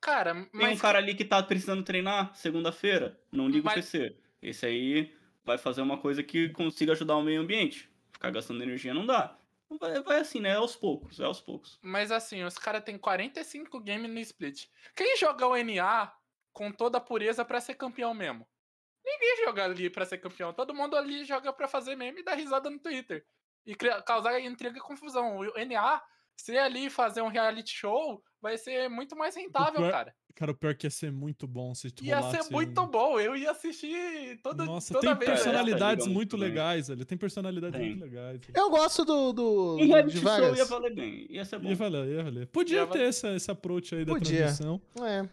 Cara, 0.00 0.32
Tem 0.34 0.48
mas 0.52 0.78
um 0.78 0.80
cara 0.80 0.98
ali 0.98 1.14
que 1.14 1.24
tá 1.24 1.42
precisando 1.42 1.82
treinar 1.82 2.34
segunda-feira, 2.36 3.20
não 3.32 3.48
liga 3.48 3.64
Mas- 3.64 3.74
o 3.74 3.76
PC. 3.76 4.16
Esse 4.40 4.66
aí 4.66 5.12
vai 5.44 5.58
fazer 5.58 5.80
uma 5.82 5.98
coisa 5.98 6.22
que 6.22 6.50
consiga 6.50 6.92
ajudar 6.92 7.16
o 7.16 7.22
meio 7.22 7.40
ambiente. 7.40 7.90
Ficar 8.12 8.30
gastando 8.30 8.62
energia 8.62 8.94
não 8.94 9.04
dá. 9.04 9.36
Vai, 9.80 10.00
vai 10.02 10.20
assim, 10.20 10.40
né? 10.40 10.50
É 10.50 10.54
aos 10.54 10.76
poucos, 10.76 11.18
é 11.18 11.24
aos 11.24 11.40
poucos. 11.40 11.78
Mas 11.82 12.12
assim, 12.12 12.44
os 12.44 12.56
caras 12.56 12.84
têm 12.84 12.96
45 12.96 13.80
games 13.80 14.10
no 14.10 14.18
split. 14.20 14.66
Quem 14.94 15.16
joga 15.16 15.46
o 15.46 15.56
NA 15.56 16.12
com 16.52 16.70
toda 16.70 16.98
a 16.98 17.00
pureza 17.00 17.44
pra 17.44 17.60
ser 17.60 17.74
campeão 17.74 18.14
mesmo? 18.14 18.46
Ninguém 19.10 19.44
joga 19.44 19.64
ali 19.64 19.88
pra 19.88 20.04
ser 20.04 20.18
campeão. 20.18 20.52
Todo 20.52 20.74
mundo 20.74 20.94
ali 20.96 21.24
joga 21.24 21.52
pra 21.52 21.66
fazer 21.66 21.96
meme 21.96 22.20
e 22.20 22.24
dar 22.24 22.34
risada 22.34 22.68
no 22.68 22.78
Twitter. 22.78 23.24
E 23.66 23.74
criar- 23.74 24.02
causar 24.02 24.38
intriga 24.40 24.76
e 24.76 24.80
confusão. 24.80 25.38
O 25.38 25.58
NA, 25.58 26.02
ser 26.36 26.58
ali 26.58 26.86
e 26.86 26.90
fazer 26.90 27.22
um 27.22 27.28
reality 27.28 27.74
show, 27.74 28.22
vai 28.40 28.56
ser 28.58 28.88
muito 28.88 29.16
mais 29.16 29.34
rentável, 29.34 29.80
pior- 29.80 29.90
cara. 29.90 30.14
Cara, 30.34 30.52
o 30.52 30.54
pior 30.54 30.72
que 30.76 30.86
ia 30.86 30.90
ser 30.90 31.10
muito 31.10 31.48
bom 31.48 31.74
se 31.74 31.92
Ia 32.02 32.20
rolasse 32.20 32.44
ser 32.44 32.52
muito 32.52 32.80
um- 32.80 32.86
bom. 32.86 33.18
Eu 33.18 33.34
ia 33.34 33.50
assistir 33.50 34.38
todo, 34.40 34.64
Nossa, 34.64 34.94
toda 34.94 35.08
tem 35.08 35.16
vez. 35.16 35.30
personalidades 35.32 36.02
Essa 36.04 36.08
liga 36.08 36.14
muito 36.18 36.36
legais, 36.36 36.86
velho. 36.88 37.04
Tem 37.04 37.18
personalidades 37.18 37.76
Tem. 37.80 37.90
muito 37.90 38.04
legais. 38.04 38.40
velho. 38.40 38.52
Eu 38.54 38.70
gosto 38.70 39.04
do, 39.04 39.32
do, 39.32 39.76
Um 39.80 39.86
reality 39.86 40.14
de 40.14 40.20
show 40.20 40.30
várias. 40.30 40.58
ia 40.58 40.64
valer 40.64 40.94
bem. 40.94 41.26
Ia 41.28 41.44
ser 41.44 41.58
bom. 41.58 41.68
Ia 41.68 41.74
valer, 41.74 42.06
ia 42.08 42.22
valer. 42.22 42.46
Podia 42.46 42.76
Ia 42.78 42.86
ter 42.86 42.98
valer. 42.98 43.08
essa, 43.08 43.34
esse 43.34 43.50
approach 43.50 43.94
aí 43.96 44.04
da 44.04 44.12
Podia. 44.12 44.38
transmissão. 44.44 44.80
É. 45.02 45.28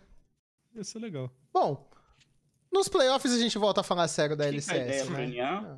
Ia 0.76 0.84
ser 0.84 0.98
legal. 1.00 1.32
Bom, 1.54 1.88
nos 2.76 2.88
playoffs 2.88 3.34
a 3.34 3.40
gente 3.40 3.58
volta 3.58 3.82
a 3.82 3.84
falar 3.84 4.08
sério 4.08 4.36
da 4.36 4.44
Fica 4.52 4.74
a 4.74 4.78
ideia 4.78 5.02
LCS, 5.02 5.10
né? 5.10 5.26
NA. 5.28 5.60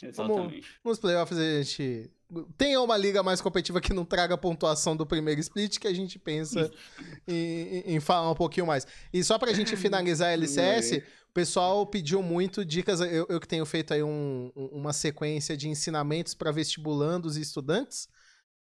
Exatamente. 0.00 0.66
Nos 0.84 0.98
playoffs 0.98 1.38
a 1.38 1.62
gente 1.62 2.10
tenha 2.56 2.80
uma 2.80 2.96
liga 2.96 3.22
mais 3.22 3.40
competitiva 3.40 3.80
que 3.80 3.92
não 3.92 4.04
traga 4.04 4.34
a 4.34 4.38
pontuação 4.38 4.96
do 4.96 5.04
primeiro 5.06 5.40
split 5.40 5.78
que 5.78 5.88
a 5.88 5.92
gente 5.94 6.18
pensa 6.18 6.70
em, 7.26 7.34
em- 7.78 7.94
em 7.96 8.00
falar 8.00 8.30
um 8.30 8.34
pouquinho 8.34 8.66
mais. 8.66 8.86
E 9.12 9.22
só 9.24 9.38
pra 9.38 9.52
gente 9.52 9.76
finalizar 9.76 10.28
a 10.28 10.32
LCS, 10.34 11.02
o 11.30 11.32
pessoal 11.34 11.84
pediu 11.86 12.22
muito 12.22 12.64
dicas. 12.64 13.00
Eu, 13.00 13.26
eu 13.28 13.40
que 13.40 13.48
tenho 13.48 13.66
feito 13.66 13.92
aí 13.92 14.02
um- 14.02 14.52
um- 14.54 14.66
uma 14.72 14.92
sequência 14.92 15.56
de 15.56 15.68
ensinamentos 15.68 16.32
para 16.34 16.52
vestibulandos 16.52 17.36
e 17.36 17.40
estudantes. 17.40 18.08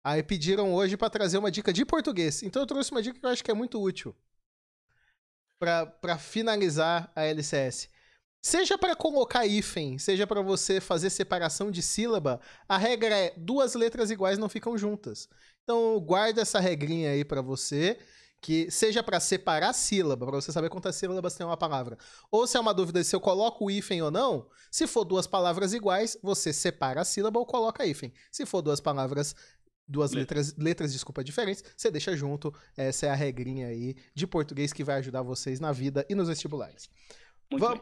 Aí 0.03 0.21
pediram 0.23 0.73
hoje 0.73 0.97
pra 0.97 1.09
trazer 1.09 1.37
uma 1.37 1.51
dica 1.51 1.71
de 1.71 1.85
português. 1.85 2.41
Então 2.43 2.61
eu 2.63 2.65
trouxe 2.67 2.91
uma 2.91 3.01
dica 3.01 3.17
que 3.19 3.25
eu 3.25 3.29
acho 3.29 3.43
que 3.43 3.51
é 3.51 3.53
muito 3.53 3.81
útil 3.81 4.13
pra 5.61 6.17
finalizar 6.17 7.11
a 7.15 7.23
LCS. 7.23 7.87
Seja 8.43 8.75
pra 8.75 8.95
colocar 8.95 9.45
hífen, 9.45 9.99
seja 9.99 10.25
pra 10.25 10.41
você 10.41 10.81
fazer 10.81 11.11
separação 11.11 11.69
de 11.69 11.83
sílaba, 11.83 12.41
a 12.67 12.75
regra 12.75 13.15
é 13.15 13.33
duas 13.37 13.75
letras 13.75 14.09
iguais 14.09 14.39
não 14.39 14.49
ficam 14.49 14.75
juntas. 14.75 15.29
Então 15.63 15.99
guarda 15.99 16.41
essa 16.41 16.59
regrinha 16.59 17.11
aí 17.11 17.23
pra 17.23 17.39
você, 17.39 17.99
que 18.41 18.71
seja 18.71 19.03
pra 19.03 19.19
separar 19.19 19.71
sílaba, 19.73 20.25
pra 20.25 20.41
você 20.41 20.51
saber 20.51 20.69
quantas 20.69 20.95
sílabas 20.95 21.35
tem 21.35 21.45
uma 21.45 21.55
palavra. 21.55 21.99
Ou 22.31 22.47
se 22.47 22.57
é 22.57 22.59
uma 22.59 22.73
dúvida 22.73 23.03
se 23.03 23.15
eu 23.15 23.21
coloco 23.21 23.65
o 23.65 23.69
hífen 23.69 24.01
ou 24.01 24.09
não, 24.09 24.49
se 24.71 24.87
for 24.87 25.05
duas 25.05 25.27
palavras 25.27 25.71
iguais, 25.71 26.17
você 26.23 26.51
separa 26.51 27.01
a 27.01 27.05
sílaba 27.05 27.39
ou 27.39 27.45
coloca 27.45 27.85
hífen. 27.85 28.11
Se 28.31 28.43
for 28.43 28.63
duas 28.63 28.81
palavras 28.81 29.35
duas 29.91 30.11
letras, 30.13 30.55
letras, 30.57 30.93
desculpa, 30.93 31.23
diferentes, 31.23 31.63
você 31.75 31.91
deixa 31.91 32.15
junto. 32.15 32.53
Essa 32.75 33.07
é 33.07 33.09
a 33.09 33.15
regrinha 33.15 33.67
aí 33.67 33.95
de 34.15 34.25
português 34.25 34.71
que 34.73 34.83
vai 34.83 34.95
ajudar 34.95 35.21
vocês 35.21 35.59
na 35.59 35.71
vida 35.71 36.05
e 36.09 36.15
nos 36.15 36.27
vestibulares. 36.27 36.89
Muito 37.51 37.67
bem. 37.67 37.81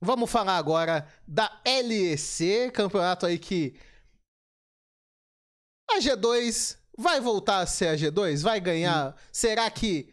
Vamos 0.00 0.30
falar 0.30 0.56
agora 0.56 1.08
da 1.26 1.50
LEC, 1.64 2.70
campeonato 2.72 3.26
aí 3.26 3.38
que 3.38 3.74
a 5.90 5.98
G2 5.98 6.76
vai 6.96 7.20
voltar 7.20 7.60
a 7.60 7.66
ser 7.66 7.88
a 7.88 7.96
G2? 7.96 8.42
Vai 8.42 8.60
ganhar? 8.60 9.16
Será 9.32 9.70
que 9.70 10.12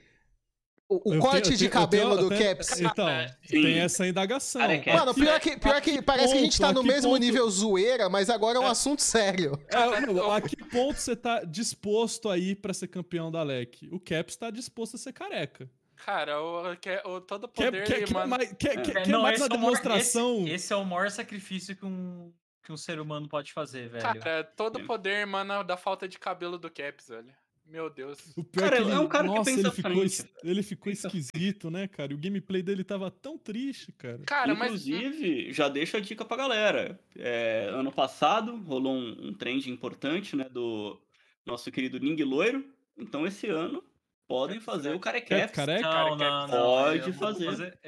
o, 0.88 1.20
corte 1.20 1.44
tenho- 1.46 1.58
de 1.58 1.70
tenho- 1.70 1.72
cabelo 1.72 2.12
eu 2.14 2.18
do 2.18 2.30
tenho- 2.30 2.56
Caps... 2.56 2.80
Então, 2.80 3.08
Sim. 3.44 3.62
tem 3.64 3.80
essa 3.80 4.06
indagação. 4.08 4.62
É 4.62 4.78
que- 4.78 4.94
Mano, 4.94 5.14
pior 5.16 5.40
que, 5.40 5.58
pior 5.58 5.82
que 5.82 6.02
parece 6.02 6.34
que 6.34 6.40
a 6.40 6.42
gente 6.44 6.60
tá 6.60 6.68
ponto, 6.68 6.76
no 6.78 6.82
que 6.84 6.88
mesmo 6.94 7.12
ponto- 7.12 7.20
nível 7.22 7.50
zoeira, 7.50 8.08
mas 8.10 8.30
agora 8.30 8.58
é 8.58 8.62
um 8.62 8.68
assunto 8.68 9.02
sério. 9.02 9.60
É, 9.70 9.78
a 9.78 10.42
que 10.42 10.56
ponto 10.58 10.98
você 11.00 11.16
tá 11.16 11.44
disposto 11.44 12.30
a 12.30 12.38
ir 12.38 12.56
pra 12.58 12.74
ser 12.74 12.88
campeão 12.88 13.32
da 13.32 13.42
LEC? 13.44 13.90
O 13.92 14.00
Caps 14.00 14.36
tá 14.36 14.52
disposto 14.52 14.96
a 14.96 14.98
ser 15.00 15.14
careca. 15.14 15.70
Cara, 16.06 16.42
o, 16.42 16.76
que- 16.78 17.02
o 17.06 17.22
todo 17.22 17.48
poder 17.48 17.84
quer, 17.86 18.02
e 18.02 18.06
quer 18.06 18.14
mano- 18.14 18.28
mais, 18.28 18.54
quer, 18.54 18.78
É. 18.78 19.02
É, 19.04 19.08
não, 19.08 19.22
mais 19.24 19.40
esse 19.40 19.44
uma 19.50 19.56
é 19.56 19.58
o 19.58 19.60
maior- 19.62 19.72
demonstração? 19.78 20.42
esse, 20.44 20.50
esse 20.52 20.74
é 20.74 20.76
o 20.76 20.86
maior 20.86 21.10
sacrifício 21.10 21.76
que 21.76 21.86
um, 21.86 22.32
que 22.64 22.72
um 22.72 22.78
ser 22.78 23.00
humano 23.00 23.28
pode 23.30 23.54
fazer, 23.54 23.90
velho. 23.90 24.04
Cara, 24.04 24.44
todo 24.44 24.80
É. 24.80 24.84
poder 24.84 25.22
emana 25.22 25.64
da 25.64 25.78
falta 25.78 26.08
de 26.08 26.20
cabelo 26.20 26.58
do 26.58 26.70
Caps, 26.70 27.08
velho. 27.10 27.34
Meu 27.68 27.90
Deus. 27.90 28.20
O 28.38 28.44
pior 28.44 28.70
Cara, 28.70 28.78
que 28.78 28.84
ele, 28.84 28.92
é 28.92 29.00
um 29.00 29.08
cara 29.08 29.24
que 29.28 29.34
nossa, 29.36 29.44
pensa 29.52 29.60
ele 29.68 29.72
ficou, 29.72 29.92
frente, 29.92 30.06
es- 30.06 30.28
ele 30.44 30.64
ficou 30.64 30.92
Pensa- 30.94 31.08
esquisito, 31.08 31.70
né, 31.72 31.88
cara? 31.88 32.12
E 32.12 32.16
o 32.16 32.18
gameplay 32.20 32.62
dele 32.62 32.84
tava 32.84 33.10
tão 33.10 33.38
triste, 33.38 33.92
cara. 33.94 34.20
Cara, 34.26 34.54
mas. 34.54 34.68
Inclusive, 34.88 35.52
já 35.52 35.68
deixo 35.68 35.98
a 35.98 36.00
dica 36.00 36.24
pra 36.24 36.38
galera. 36.38 37.00
É, 37.18 37.70
ano 37.74 37.92
passado 37.92 38.56
rolou 38.64 38.94
um, 38.94 39.30
um 39.30 39.34
trend 39.34 39.70
importante, 39.70 40.36
né, 40.36 40.48
do 40.50 41.00
nosso 41.46 41.72
querido 41.72 42.00
Ning 42.00 42.22
Loiro. 42.24 42.64
Então, 42.98 43.26
esse 43.28 43.48
ano, 43.48 43.84
podem 44.28 44.60
fazer 44.62 44.94
o 44.96 45.00
Carecaps. 45.00 45.52
Careca? 45.56 45.82
Não, 45.90 46.16
não, 46.16 46.48
não. 46.48 46.58
Pode 46.62 47.12
fazer. 47.14 47.46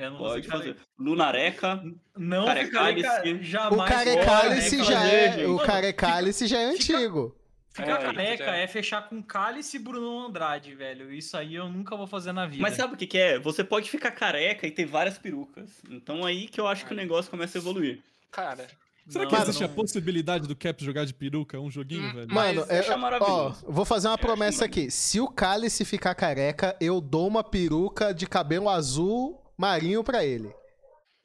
vou 0.09 0.17
Pode 0.17 0.47
careca. 0.47 0.73
fazer. 0.73 0.75
Lunareca. 0.99 1.83
Não 2.17 2.45
Carecalice. 2.45 3.07
ficarei 3.07 3.33
ca- 3.33 3.39
O 3.39 3.43
jamais. 3.43 3.89
carecálice 3.91 4.77
já 4.83 4.93
careca, 4.93 5.15
é, 5.15 5.31
gente. 5.33 5.45
o 5.45 5.57
carecálice 5.59 6.47
já 6.47 6.59
é 6.59 6.71
fica- 6.73 6.97
antigo. 6.97 7.35
Ficar 7.77 7.91
É, 8.01 8.05
careca 8.05 8.45
já. 8.45 8.55
é 8.55 8.67
fechar 8.67 9.07
com 9.07 9.21
cálice 9.21 9.77
e 9.77 9.79
Bruno 9.79 10.25
Andrade, 10.27 10.73
velho. 10.75 11.13
Isso 11.13 11.37
aí 11.37 11.55
eu 11.55 11.69
nunca 11.69 11.95
vou 11.95 12.07
fazer 12.07 12.31
na 12.31 12.45
vida. 12.45 12.61
Mas 12.61 12.75
sabe 12.75 12.95
o 12.95 12.97
que, 12.97 13.05
que 13.07 13.17
é? 13.17 13.39
Você 13.39 13.63
pode 13.63 13.89
ficar 13.89 14.11
careca 14.11 14.65
e 14.67 14.71
ter 14.71 14.85
várias 14.85 15.17
perucas. 15.17 15.69
Então, 15.89 16.25
aí 16.25 16.47
que 16.47 16.59
eu 16.59 16.67
acho 16.67 16.85
que 16.85 16.93
o 16.93 16.95
negócio 16.95 17.29
começa 17.31 17.57
a 17.57 17.61
evoluir. 17.61 17.99
Cara, 18.31 18.67
Será 19.07 19.23
Não, 19.23 19.29
que 19.31 19.35
não. 19.37 19.43
existe 19.43 19.63
a 19.63 19.69
possibilidade 19.69 20.47
do 20.49 20.55
Caps 20.55 20.83
jogar 20.83 21.05
de 21.05 21.13
peruca 21.13 21.57
um 21.57 21.71
joguinho, 21.71 22.09
Hum, 22.09 22.13
velho? 22.13 22.33
Mano, 22.33 22.65
é, 22.67 22.91
ó, 22.91 22.97
maravilhoso. 22.97 23.63
vou 23.65 23.85
fazer 23.85 24.09
uma 24.09 24.17
promessa 24.17 24.65
aqui. 24.65 24.91
Se 24.91 25.21
o 25.21 25.29
Cálice 25.29 25.85
ficar 25.85 26.13
careca, 26.13 26.75
eu 26.81 26.99
dou 26.99 27.25
uma 27.25 27.41
peruca 27.41 28.13
de 28.13 28.27
cabelo 28.27 28.67
azul 28.67 29.41
marinho 29.57 30.03
pra 30.03 30.25
ele. 30.25 30.53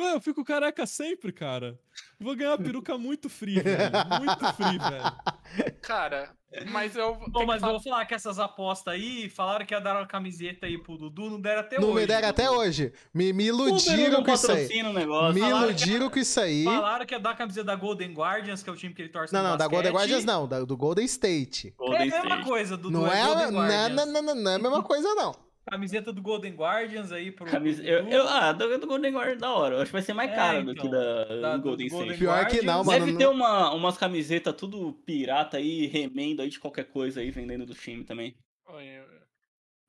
Ué, 0.03 0.15
eu 0.15 0.21
fico 0.21 0.45
careca 0.45 0.87
sempre, 0.87 1.33
cara. 1.33 1.79
Vou 2.19 2.35
ganhar 2.37 2.51
uma 2.53 2.59
peruca 2.59 2.97
muito 2.99 3.29
free, 3.29 3.61
velho. 3.61 3.91
Muito 4.21 4.53
free, 4.55 4.79
velho. 4.79 5.73
Cara, 5.83 6.31
mas 6.71 6.97
eu. 6.97 7.15
Bom, 7.29 7.45
mas 7.45 7.57
eu 7.57 7.61
falar- 7.61 7.73
vou 7.73 7.81
falar 7.83 8.07
que 8.07 8.15
essas 8.15 8.38
apostas 8.38 8.95
aí, 8.95 9.29
falaram 9.29 9.67
que 9.67 9.75
ia 9.75 9.81
dar 9.81 9.97
uma 9.97 10.07
camiseta 10.07 10.67
aí 10.67 10.79
pro 10.79 10.97
Dudu, 10.97 11.29
não 11.31 11.41
deram 11.41 11.61
até 11.61 11.79
Não 11.79 11.88
hoje. 11.91 12.01
me 12.01 12.07
deram 12.07 12.29
até 12.29 12.51
hoje. 12.51 12.93
Me, 13.12 13.33
me 13.33 13.45
iludiram 13.47 14.19
não 14.19 14.25
com 14.25 14.33
isso 14.33 14.51
aí. 14.53 14.69
Me 14.69 15.05
Falaram 15.05 15.35
que- 15.35 15.49
iludiram 15.49 16.11
com 16.11 16.19
isso 16.19 16.41
aí. 16.41 16.65
Falaram 16.65 17.07
que 17.07 17.15
ia 17.15 17.21
dar 17.21 17.31
a 17.31 17.35
camiseta 17.37 17.65
da 17.67 17.75
Golden 17.77 18.12
Guardians, 18.12 18.62
que 18.62 18.71
é 18.71 18.73
o 18.73 18.77
time 18.77 18.95
que 18.95 19.03
ele 19.03 19.09
torce 19.11 19.33
Não, 19.35 19.43
no 19.43 19.49
não, 19.51 19.57
da 19.57 19.67
Golden. 19.67 19.93
Guardians 19.93 20.25
não, 20.25 20.47
da- 20.49 20.65
do 20.65 20.77
Golden 20.77 21.05
State. 21.05 21.69
É 21.69 21.71
Golden 21.77 22.01
a 22.01 22.05
mesma 22.05 22.19
State. 22.29 22.45
coisa, 22.45 22.77
Dudu. 22.77 22.91
Não 22.99 23.07
é, 23.12 23.25
Golden 23.25 23.51
não, 23.51 23.61
Guardians. 23.61 23.95
não, 23.97 24.07
não, 24.07 24.23
não, 24.23 24.35
não 24.37 24.51
é 24.51 24.55
a 24.55 24.59
mesma 24.59 24.83
coisa, 24.83 25.15
não. 25.15 25.35
Camiseta 25.70 26.12
do 26.12 26.20
Golden 26.20 26.55
Guardians 26.55 27.12
aí 27.12 27.31
pro. 27.31 27.46
Eu, 27.48 28.09
eu, 28.09 28.29
ah, 28.29 28.53
do, 28.53 28.79
do 28.79 28.87
Golden 28.87 29.12
Guard 29.12 29.38
da 29.38 29.53
hora. 29.53 29.77
Eu 29.77 29.79
acho 29.81 29.87
que 29.90 29.92
vai 29.92 30.03
ser 30.03 30.12
mais 30.12 30.31
É, 30.31 30.35
cara 30.35 30.62
do 30.62 30.72
então, 30.72 30.85
que 30.85 30.90
da, 30.90 31.25
da- 31.25 31.53
do 31.53 31.59
do 31.59 31.62
Golden 31.62 31.88
Golden 31.88 32.12
State. 32.12 32.18
Pior 32.18 32.46
que 32.48 32.62
não, 32.62 32.83
Guardians. 32.83 32.87
mano. 32.87 33.07
Deve 33.07 33.18
ter 33.18 33.27
uma, 33.29 33.72
umas 33.72 33.96
camisetas 33.96 34.55
tudo 34.57 34.92
pirata 35.07 35.59
aí, 35.59 35.87
remendo 35.87 36.42
aí 36.42 36.48
de 36.48 36.59
qualquer 36.59 36.85
coisa 36.87 37.20
aí, 37.20 37.31
vendendo 37.31 37.64
do 37.64 37.75
time 37.75 38.05
também. 38.05 38.37
Eu- 38.68 39.22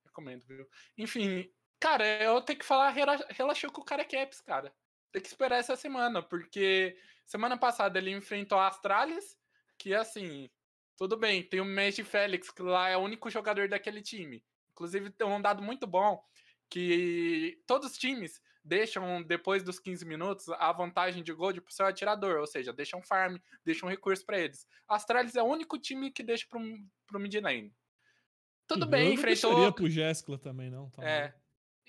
Recomendo, 0.06 0.46
viu? 0.46 0.68
Enfim, 0.98 1.50
cara, 1.80 2.06
eu 2.22 2.40
tenho 2.42 2.60
que 2.60 2.66
falar, 2.66 2.90
rela- 2.92 3.26
relaxou 3.30 3.72
com 3.72 3.82
o 3.82 3.86
cara 3.86 4.06
Caps, 4.06 4.42
cara. 4.42 4.72
Tem 5.12 5.22
que 5.22 5.28
esperar 5.28 5.58
essa 5.58 5.76
semana, 5.76 6.22
porque 6.22 6.96
semana 7.26 7.58
passada 7.58 7.98
ele 7.98 8.12
enfrentou 8.12 8.60
a 8.60 8.68
Astralis, 8.68 9.36
que 9.80 9.92
assim, 9.94 10.50
tudo 10.98 11.18
bem, 11.18 11.42
tem 11.42 11.60
o 11.62 11.66
Magic 11.66 12.04
Félix, 12.04 12.52
que 12.52 12.62
lá 12.62 12.90
é 12.90 12.96
o 12.98 13.00
único 13.02 13.28
jogador 13.30 13.68
daquele 13.68 14.04
time. 14.04 14.44
Inclusive, 14.74 15.10
tem 15.12 15.26
um 15.28 15.42
dado 15.42 15.62
muito 15.62 15.88
bom, 15.88 16.22
que 16.70 17.62
todos 17.66 17.92
os 17.92 17.98
times 17.98 18.42
deixam, 18.64 19.22
depois 19.22 19.62
dos 19.64 19.80
15 19.80 20.06
minutos, 20.06 20.50
a 20.50 20.72
vantagem 20.72 21.22
de 21.24 21.34
gol 21.34 21.54
pro 21.54 21.74
seu 21.74 21.86
atirador, 21.86 22.40
ou 22.40 22.48
seja, 22.48 22.74
deixam 22.74 23.02
farm, 23.02 23.38
deixam 23.64 23.90
recurso 23.90 24.26
pra 24.26 24.40
eles. 24.40 24.68
A 24.88 24.96
Astralis 24.96 25.36
é 25.36 25.44
o 25.44 25.48
único 25.48 25.78
time 25.78 26.12
que 26.12 26.24
deixa 26.24 26.46
pro, 26.50 26.60
pro 27.06 27.20
mid 27.20 27.36
lane. 27.36 27.74
Tudo 28.66 28.86
Eu 28.86 28.90
bem, 28.90 29.06
não 29.08 29.14
enfrentou. 29.14 29.52
deixaria 29.52 29.72
pro 29.72 29.90
Jeskla 29.90 30.38
também, 30.38 30.70
não. 30.72 30.90
Tá 30.90 31.04
É. 31.04 31.34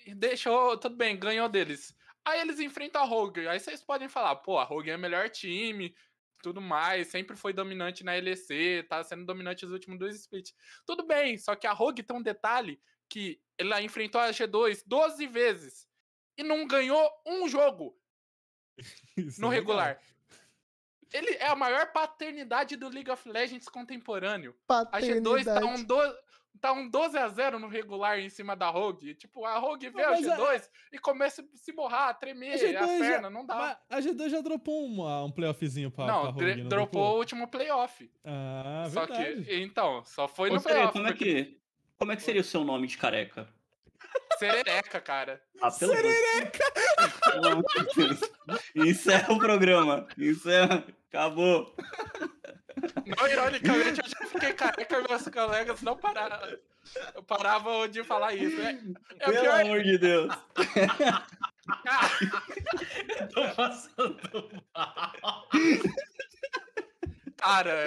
E 0.05 0.13
Deixou, 0.13 0.77
tudo 0.77 0.95
bem, 0.95 1.17
ganhou 1.17 1.47
deles. 1.47 1.95
Aí 2.23 2.41
eles 2.41 2.59
enfrentam 2.59 3.01
a 3.01 3.05
Rogue. 3.05 3.47
Aí 3.47 3.59
vocês 3.59 3.81
podem 3.81 4.09
falar, 4.09 4.35
pô, 4.37 4.57
a 4.57 4.63
Rogue 4.63 4.89
é 4.89 4.95
o 4.95 4.99
melhor 4.99 5.29
time, 5.29 5.95
tudo 6.41 6.61
mais, 6.61 7.07
sempre 7.07 7.35
foi 7.35 7.53
dominante 7.53 8.03
na 8.03 8.13
LEC, 8.13 8.83
tá 8.87 9.03
sendo 9.03 9.25
dominante 9.25 9.65
nos 9.65 9.73
últimos 9.73 9.99
dois 9.99 10.15
splits. 10.15 10.53
Tudo 10.85 11.05
bem, 11.05 11.37
só 11.37 11.55
que 11.55 11.67
a 11.67 11.73
Rogue 11.73 12.03
tem 12.03 12.15
um 12.15 12.21
detalhe 12.21 12.79
que 13.09 13.41
ela 13.57 13.81
enfrentou 13.81 14.19
a 14.19 14.29
G2 14.29 14.83
12 14.85 15.27
vezes 15.27 15.87
e 16.37 16.43
não 16.43 16.67
ganhou 16.67 17.09
um 17.25 17.47
jogo 17.47 17.97
Isso 19.17 19.41
no 19.41 19.47
é 19.47 19.59
legal. 19.59 19.77
regular. 19.77 20.01
Ele 21.13 21.31
é 21.35 21.47
a 21.47 21.55
maior 21.55 21.91
paternidade 21.93 22.75
do 22.75 22.89
League 22.89 23.09
of 23.09 23.29
Legends 23.29 23.69
contemporâneo. 23.69 24.55
A 24.67 24.99
G2 24.99 25.45
tá 25.45 25.65
um, 25.65 25.81
do... 25.81 25.95
tá 26.61 26.71
um 26.71 26.89
12 26.89 27.17
a 27.17 27.27
0 27.27 27.59
no 27.59 27.67
regular 27.67 28.19
em 28.19 28.29
cima 28.29 28.55
da 28.55 28.69
Rogue. 28.69 29.13
Tipo, 29.15 29.45
a 29.45 29.57
Rogue 29.57 29.89
vê 29.89 30.03
a 30.03 30.11
mas 30.11 30.25
é- 30.25 30.35
G2 30.35 30.69
e 30.93 30.97
começa 30.99 31.41
a 31.41 31.45
se 31.57 31.71
borrar, 31.71 32.09
a 32.09 32.13
tremer, 32.13 32.51
A 32.51 32.55
as 32.55 32.61
G2 32.61 32.71
já- 32.73 32.87
pernas, 33.11 33.31
não 33.31 33.45
dá. 33.45 33.79
Mas 33.89 34.05
a 34.05 34.09
G2 34.09 34.29
já 34.29 34.41
dropou 34.41 34.85
uma- 34.85 35.23
um 35.23 35.31
playoffzinho 35.31 35.91
pra, 35.91 36.05
pra 36.05 36.13
não, 36.13 36.23
Rogue, 36.25 36.39
dre- 36.39 36.55
não 36.63 36.69
dropou 36.69 37.13
o 37.15 37.17
último 37.17 37.47
playoff. 37.47 38.11
Ah, 38.23 38.87
só 38.91 39.05
verdade. 39.05 39.43
que, 39.43 39.55
então, 39.61 40.03
só 40.05 40.27
foi 40.27 40.49
Ô, 40.49 40.55
no 40.55 40.61
playoff. 40.61 40.93
como 40.93 41.07
é 41.07 41.11
porque- 41.11 41.43
que. 41.45 41.59
Como 41.97 42.11
é 42.11 42.15
que 42.15 42.23
seria 42.23 42.41
o 42.41 42.43
seu 42.43 42.63
nome 42.63 42.87
de 42.87 42.97
careca? 42.97 43.47
Serereca, 44.37 44.99
cara. 44.99 45.41
Ah, 45.61 45.71
pelo 45.71 45.95
de 45.95 46.01
Deus. 46.01 46.15
Encerra 48.75 49.33
o 49.33 49.39
programa. 49.39 50.07
Encerra. 50.17 50.83
Acabou. 51.09 51.75
Não, 53.05 53.27
ironicamente, 53.27 54.01
eu 54.01 54.07
já 54.09 54.25
fiquei 54.27 54.53
careca 54.53 54.99
e 54.99 55.07
meus 55.07 55.27
colegas 55.29 55.81
não 55.81 55.97
pararam. 55.97 56.57
Paravam 57.25 57.87
de 57.87 58.03
falar 58.03 58.33
isso. 58.35 58.59
É, 58.61 58.77
é 59.19 59.25
Pelo 59.25 59.41
pior. 59.41 59.61
amor 59.61 59.83
de 59.83 59.97
Deus. 59.97 60.35
Tô 63.33 63.55
passando 63.55 64.61
mal. 64.75 65.47
Cara, 67.37 67.85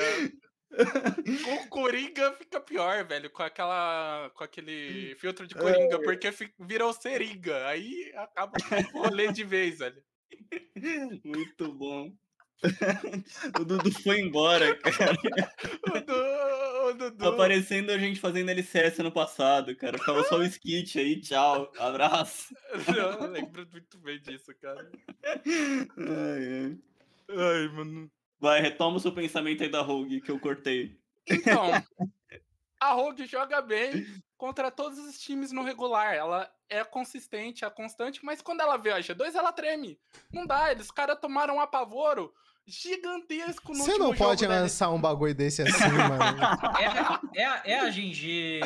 com 1.44 1.54
o 1.54 1.68
Coringa 1.68 2.32
fica 2.34 2.60
pior, 2.60 3.04
velho, 3.06 3.30
com 3.30 3.42
aquela 3.42 4.30
com 4.34 4.44
aquele 4.44 5.14
filtro 5.16 5.46
de 5.46 5.54
Coringa, 5.54 6.00
porque 6.02 6.30
fi- 6.30 6.52
virou 6.58 6.92
seringa, 6.92 7.66
aí 7.66 8.12
acaba 8.16 8.52
o 8.94 8.98
rolê 9.02 9.32
de 9.32 9.44
vez, 9.44 9.78
velho. 9.78 10.02
Muito 11.24 11.72
bom. 11.72 12.12
o 13.60 13.64
Dudu 13.64 13.90
foi 14.02 14.20
embora, 14.20 14.74
cara. 14.76 15.16
O, 15.88 16.00
Du- 16.00 16.88
o 16.88 16.92
Dudu, 16.94 17.28
Aparecendo 17.28 17.90
a 17.90 17.98
gente 17.98 18.18
fazendo 18.20 18.50
LCS 18.50 18.98
no 18.98 19.12
passado, 19.12 19.76
cara. 19.76 19.96
Ficava 19.96 20.22
só 20.24 20.38
o 20.38 20.42
skit 20.44 20.98
aí, 20.98 21.20
tchau. 21.20 21.70
Abraço. 21.78 22.52
eu 22.96 23.30
lembro 23.30 23.66
muito 23.70 23.98
bem 23.98 24.20
disso, 24.20 24.52
cara. 24.60 24.90
Ai, 25.24 25.38
ai. 25.46 26.78
Ai, 27.30 27.68
mano. 27.68 28.10
Vai, 28.40 28.60
retoma 28.60 28.96
o 28.96 29.00
seu 29.00 29.12
pensamento 29.12 29.62
aí 29.62 29.68
da 29.68 29.80
Rogue 29.82 30.20
que 30.20 30.30
eu 30.30 30.38
cortei. 30.38 30.98
Então, 31.28 31.70
a 32.80 32.92
Rogue 32.92 33.26
joga 33.26 33.60
bem 33.60 34.06
contra 34.36 34.70
todos 34.70 34.98
os 34.98 35.18
times 35.18 35.50
no 35.52 35.62
regular. 35.64 36.14
Ela 36.14 36.50
é 36.70 36.84
consistente, 36.84 37.64
é 37.64 37.70
constante, 37.70 38.24
mas 38.24 38.40
quando 38.40 38.60
ela 38.60 38.76
vê 38.76 38.92
a 38.92 38.98
G2, 39.00 39.34
ela 39.34 39.52
treme. 39.52 39.98
Não 40.32 40.46
dá, 40.46 40.70
eles 40.70 40.90
caras 40.90 41.18
tomaram 41.20 41.56
um 41.56 41.60
apavoro 41.60 42.32
gigantesco 42.66 43.72
no 43.72 43.78
Você 43.82 43.96
não 43.98 44.14
pode 44.14 44.42
jogo, 44.42 44.52
lançar 44.52 44.90
um 44.90 45.00
bagulho 45.00 45.34
desse 45.34 45.62
assim, 45.62 45.88
mano. 45.90 46.38
É, 46.78 46.86
a- 46.86 47.20
é, 47.34 47.44
a- 47.44 47.62
é 47.64 47.78
a 47.80 47.90
GG. 47.90 48.60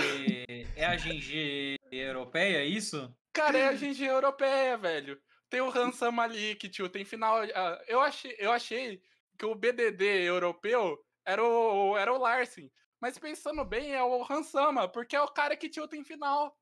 É 0.77 0.85
a 0.87 0.97
GG 0.97 1.79
europeia, 1.91 2.59
é 2.59 2.65
isso? 2.67 3.13
Cara, 3.33 3.57
é 3.59 3.69
a 3.69 3.73
GG 3.73 4.03
europeia, 4.05 4.77
velho. 4.77 5.19
Tem 5.49 5.61
o 5.61 5.71
Hansam 5.71 6.19
ali, 6.21 6.55
que 6.57 6.69
tio, 6.69 6.89
tem 6.89 7.05
final. 7.05 7.43
ah, 7.55 7.81
Eu 7.87 8.01
achei, 8.01 8.35
eu 8.39 8.51
achei 8.53 9.01
que 9.43 9.47
o 9.47 9.57
BDD 9.57 10.05
europeu 10.29 10.97
era 11.27 11.43
o, 11.45 11.97
era 11.97 12.13
o 12.15 12.19
Larsen. 12.19 12.71
Mas 13.01 13.19
pensando 13.19 13.65
bem, 13.65 13.93
é 13.93 14.01
o 14.01 14.25
Hansama, 14.33 14.89
porque 14.89 15.17
é 15.17 15.21
o 15.21 15.27
cara 15.27 15.57
que 15.57 15.69
tio 15.69 15.89
tem 15.89 16.05
final. 16.05 16.57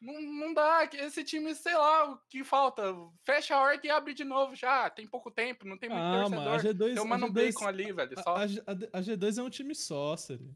Não, 0.00 0.18
não 0.22 0.54
dá, 0.54 0.86
que 0.86 0.96
esse 0.96 1.22
time, 1.22 1.54
sei 1.54 1.74
lá, 1.76 2.10
o 2.12 2.18
que 2.30 2.42
falta. 2.42 2.82
Fecha 3.22 3.54
a 3.54 3.62
org 3.62 3.86
e 3.86 3.90
abre 3.90 4.14
de 4.14 4.24
novo 4.24 4.56
já. 4.56 4.88
Tem 4.88 5.06
pouco 5.06 5.30
tempo, 5.30 5.68
não 5.68 5.76
tem 5.76 5.90
muito 5.90 6.00
Ah, 6.02 6.26
mas 6.30 6.40
a 6.40 6.44
torcedor. 6.44 6.88
G2, 6.88 6.94
Tem 6.94 7.02
o 7.02 7.06
Mano 7.06 7.26
G2 7.26 7.32
Bacon 7.34 7.66
ali, 7.68 7.92
velho. 7.92 8.18
a- 8.18 8.22
Só. 8.22 8.34
A, 8.36 8.40
a 8.44 8.98
a 8.98 9.02
G2 9.02 9.36
é 9.38 9.42
um 9.42 9.50
time 9.50 9.74
só, 9.74 10.16
sério. 10.16 10.54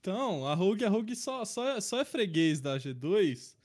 Então, 0.00 0.46
a 0.46 0.52
Rogue, 0.54 0.84
a 0.84 0.90
Rogue 0.90 1.16
só, 1.16 1.46
só, 1.46 1.66
é, 1.66 1.80
só 1.80 1.98
é 2.00 2.04
freguês 2.04 2.60
da 2.60 2.76
G2 2.76 3.56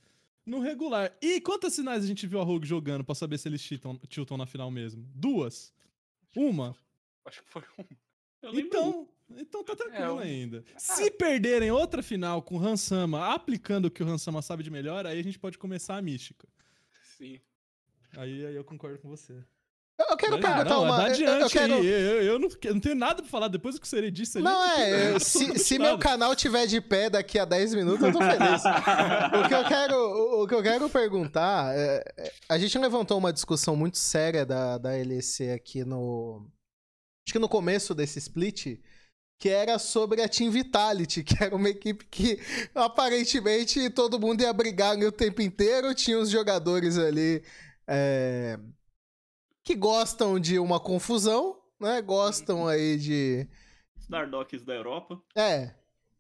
no 0.45 0.62
regular. 0.62 1.13
E 1.21 1.41
quantas 1.41 1.73
sinais 1.73 2.01
a 2.05 2.07
gente 2.07 2.25
viu 2.25 2.39
a 2.39 2.43
Rogue 2.45 2.65
jogando 2.65 3.03
pra 3.03 3.13
saber 3.13 3.38
se 3.38 3.49
eles 3.49 3.62
tiltam, 3.62 3.97
tiltam 4.07 4.38
na 4.38 4.45
final 4.45 4.71
mesmo? 4.71 5.05
Duas? 5.13 5.73
Uma? 6.36 6.76
Acho 7.26 7.41
que 7.43 7.50
foi 7.50 7.62
um. 7.80 7.86
Lembro 8.43 8.60
Então, 8.60 9.10
então 9.38 9.63
tá 9.63 9.76
tranquilo 9.76 10.15
um- 10.15 10.19
ainda. 10.19 10.63
Se 10.78 11.10
perderem 11.12 11.72
outra 11.72 12.04
final 12.04 12.41
com 12.41 12.58
o 12.58 12.60
Hansama 12.65 13.34
aplicando 13.34 13.86
o 13.86 13.91
que 13.91 14.04
o 14.04 14.08
Hansama 14.08 14.41
sabe 14.41 14.63
de 14.63 14.69
melhor, 14.69 15.06
aí 15.06 15.19
a 15.19 15.24
gente 15.24 15.39
pode 15.39 15.58
começar 15.58 15.96
a 15.98 16.02
mística. 16.02 16.48
Sim. 17.17 17.39
Aí, 18.17 18.46
aí 18.46 18.56
eu 18.56 18.63
concordo 18.63 19.00
com 19.00 19.08
você. 19.10 19.43
Eu 19.99 20.17
quero 20.17 20.32
Mas, 20.34 20.41
perguntar 20.41 20.69
não, 20.69 20.84
uma. 20.84 20.97
dá 20.97 21.03
eu- 21.10 21.25
eu, 21.25 21.34
adiante 21.36 21.53
quero... 21.53 21.73
Eu, 21.75 22.21
eu 22.23 22.39
não, 22.39 22.49
eu 22.63 22.73
não 22.73 22.82
tenho 22.82 22.95
nada 22.95 23.21
pra 23.21 23.29
falar 23.32 23.47
depois 23.47 23.75
do 23.75 23.82
que 23.82 23.86
o 23.86 23.89
Serei 23.89 24.10
disse 24.10 24.38
ali. 24.39 24.45
Não, 24.45 24.63
é. 24.63 25.19
Se, 25.19 25.58
se 25.60 25.77
meu 25.79 25.97
canal 25.99 26.36
tiver 26.36 26.65
de 26.65 26.82
pé 26.82 27.10
daqui 27.10 27.38
a 27.38 27.45
10 27.45 27.75
minutos, 27.75 28.03
eu 28.03 28.12
tô 28.12 28.19
feliz. 28.19 28.62
o, 28.63 29.47
que 29.47 29.53
eu 29.53 29.63
quero, 29.65 29.95
o, 29.95 30.43
o 30.43 30.47
que 30.47 30.56
eu 30.56 30.63
quero 30.63 30.89
perguntar. 30.89 31.75
é- 31.75 32.03
é, 32.17 32.32
a 32.49 32.58
gente 32.58 32.77
levantou 32.77 33.17
uma 33.17 33.32
discussão 33.32 33.75
muito 33.75 33.97
séria 33.99 34.45
da, 34.45 34.77
da 34.79 34.89
LEC 34.91 35.51
aqui 35.56 35.86
no. 35.86 36.45
Acho 37.25 37.34
que 37.34 37.39
no 37.39 37.47
começo 37.49 37.93
desse 37.93 38.17
split. 38.19 38.79
Que 39.39 39.49
era 39.49 39.77
sobre 39.77 40.21
a 40.21 40.29
Team 40.29 40.51
Vitality, 40.51 41.21
que 41.23 41.43
era 41.43 41.53
uma 41.56 41.67
equipe 41.67 42.06
que 42.06 42.39
aparentemente 42.73 43.89
todo 43.89 44.19
mundo 44.19 44.41
ia 44.41 44.53
brigar 44.53 44.91
ali 44.91 45.06
o 45.06 45.12
tempo 45.12 45.41
inteiro. 45.41 45.93
Tinha 45.93 46.17
os 46.17 46.29
jogadores 46.29 46.97
ali 46.97 47.43
é, 47.88 48.58
que 49.63 49.76
gostam 49.76 50.39
de 50.39 50.60
uma 50.60 50.80
confusão, 50.80 51.60
né? 51.80 52.02
Gostam 52.02 52.67
aí 52.67 52.97
de. 52.97 53.47
Os 53.97 54.08
Dardocs 54.08 54.63
da 54.63 54.73
Europa. 54.73 55.21
É, 55.36 55.73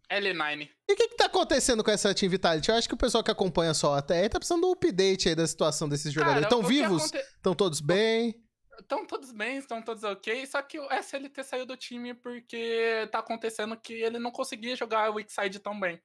L9. 0.09 0.69
e 0.87 0.93
o 0.93 0.95
que, 0.95 1.07
que 1.07 1.15
tá 1.15 1.25
acontecendo 1.25 1.83
com 1.83 1.91
essa 1.91 2.13
Team 2.13 2.29
Vitality? 2.29 2.69
Eu 2.69 2.75
acho 2.75 2.87
que 2.87 2.93
o 2.93 2.97
pessoal 2.97 3.23
que 3.23 3.31
acompanha 3.31 3.73
só 3.73 3.95
até 3.95 4.21
aí 4.21 4.29
tá 4.29 4.39
precisando 4.39 4.61
de 4.61 4.67
um 4.67 4.71
update 4.71 5.29
aí 5.29 5.35
da 5.35 5.47
situação 5.47 5.89
desses 5.89 6.13
jogadores. 6.13 6.43
Estão 6.43 6.61
vivos? 6.61 7.11
Estão 7.13 7.55
todos 7.55 7.81
bem? 7.81 8.35
Estão 8.79 9.05
todos 9.05 9.31
bem, 9.31 9.57
estão 9.57 9.81
todos 9.81 10.03
ok, 10.03 10.45
só 10.47 10.61
que 10.61 10.79
o 10.79 10.91
SLT 10.91 11.43
saiu 11.43 11.65
do 11.65 11.77
time 11.77 12.13
porque 12.13 13.07
tá 13.11 13.19
acontecendo 13.19 13.77
que 13.77 13.93
ele 13.93 14.19
não 14.19 14.31
conseguia 14.31 14.75
jogar 14.75 15.09
o 15.09 15.15
Weakside 15.15 15.59
tão 15.59 15.79
bem. 15.79 16.01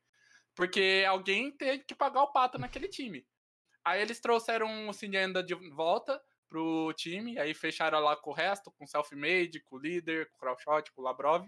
Porque 0.55 1.05
alguém 1.09 1.51
teve 1.51 1.85
que 1.85 1.94
pagar 1.94 2.22
o 2.22 2.33
pato 2.33 2.59
naquele 2.59 2.88
time. 2.88 3.27
Aí 3.85 4.03
eles 4.03 4.20
trouxeram 4.20 4.88
o 4.88 4.92
Cinenda 4.92 5.42
de 5.42 5.55
volta 5.55 6.20
pro 6.48 6.92
time, 6.96 7.38
aí 7.38 7.54
fecharam 7.54 8.00
lá 8.00 8.16
com 8.16 8.30
o 8.30 8.34
resto, 8.34 8.72
com 8.72 8.84
o 8.84 8.88
Self-Made, 8.88 9.61
com 9.61 9.76
o 9.76 9.78
líder, 9.78 10.28
com 10.30 10.37
o 10.37 10.38
Crowshot, 10.38 10.92
com 10.92 11.02
o 11.02 11.04
Labrov. 11.04 11.46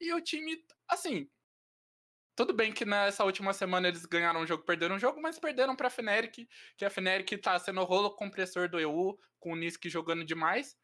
E 0.00 0.12
o 0.12 0.20
time, 0.20 0.56
assim, 0.88 1.28
tudo 2.38 2.54
bem 2.54 2.72
que 2.72 2.84
nessa 2.84 3.24
última 3.24 3.52
semana 3.52 3.88
eles 3.88 4.06
ganharam 4.06 4.40
um 4.40 4.46
jogo, 4.46 4.64
perderam 4.64 4.94
um 4.94 4.98
jogo, 4.98 5.20
mas 5.20 5.40
perderam 5.40 5.74
pra 5.74 5.90
Fnatic, 5.90 6.48
que 6.76 6.84
a 6.84 6.90
Fnatic 6.90 7.40
tá 7.42 7.58
sendo 7.58 7.80
o 7.80 7.84
rolo 7.84 8.14
compressor 8.14 8.68
do 8.68 8.78
EU, 8.78 9.18
com 9.40 9.52
o 9.52 9.56
Nisk 9.56 9.84
jogando 9.86 10.24
demais. 10.24 10.76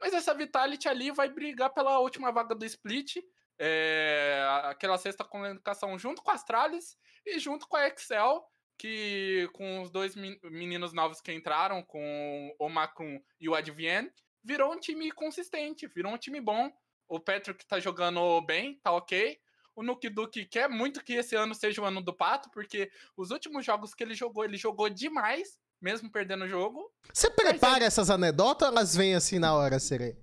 Mas 0.00 0.14
essa 0.14 0.32
Vitality 0.32 0.88
ali 0.88 1.10
vai 1.10 1.28
brigar 1.28 1.68
pela 1.74 1.98
última 1.98 2.32
vaga 2.32 2.54
do 2.54 2.64
split, 2.64 3.18
é, 3.58 4.42
aquela 4.64 4.96
sexta 4.96 5.22
comunicação 5.22 5.98
junto 5.98 6.22
com 6.22 6.30
a 6.30 6.34
Astralis 6.34 6.96
e 7.26 7.38
junto 7.38 7.68
com 7.68 7.76
a 7.76 7.86
Excel, 7.86 8.42
que 8.82 9.48
com 9.52 9.80
os 9.80 9.92
dois 9.92 10.16
meninos 10.16 10.92
novos 10.92 11.20
que 11.20 11.32
entraram, 11.32 11.84
com 11.84 12.52
o 12.58 12.68
Macron 12.68 13.22
e 13.40 13.48
o 13.48 13.54
Advien, 13.54 14.10
virou 14.42 14.72
um 14.72 14.80
time 14.80 15.12
consistente, 15.12 15.86
virou 15.86 16.12
um 16.12 16.18
time 16.18 16.40
bom. 16.40 16.68
O 17.08 17.20
Patrick 17.20 17.64
tá 17.64 17.78
jogando 17.78 18.40
bem, 18.40 18.80
tá 18.82 18.90
ok 18.90 19.38
o 19.74 19.82
Nuke 19.82 20.10
Duke 20.10 20.44
quer 20.44 20.68
muito 20.68 21.02
que 21.02 21.14
esse 21.14 21.34
ano 21.34 21.54
seja 21.54 21.80
o 21.80 21.84
ano 21.84 22.02
do 22.02 22.12
Pato, 22.12 22.50
porque 22.50 22.90
os 23.16 23.30
últimos 23.30 23.64
jogos 23.64 23.94
que 23.94 24.02
ele 24.02 24.14
jogou, 24.14 24.44
ele 24.44 24.58
jogou 24.58 24.90
demais, 24.90 25.56
mesmo 25.80 26.10
perdendo 26.10 26.44
o 26.44 26.48
jogo. 26.48 26.92
Você 27.10 27.30
prepara 27.30 27.84
essas 27.84 28.10
anedotas 28.10 28.68
ou 28.68 28.74
elas 28.74 28.94
vêm 28.94 29.14
assim 29.14 29.38
na 29.38 29.54
hora, 29.54 29.78
Serê? 29.78 30.14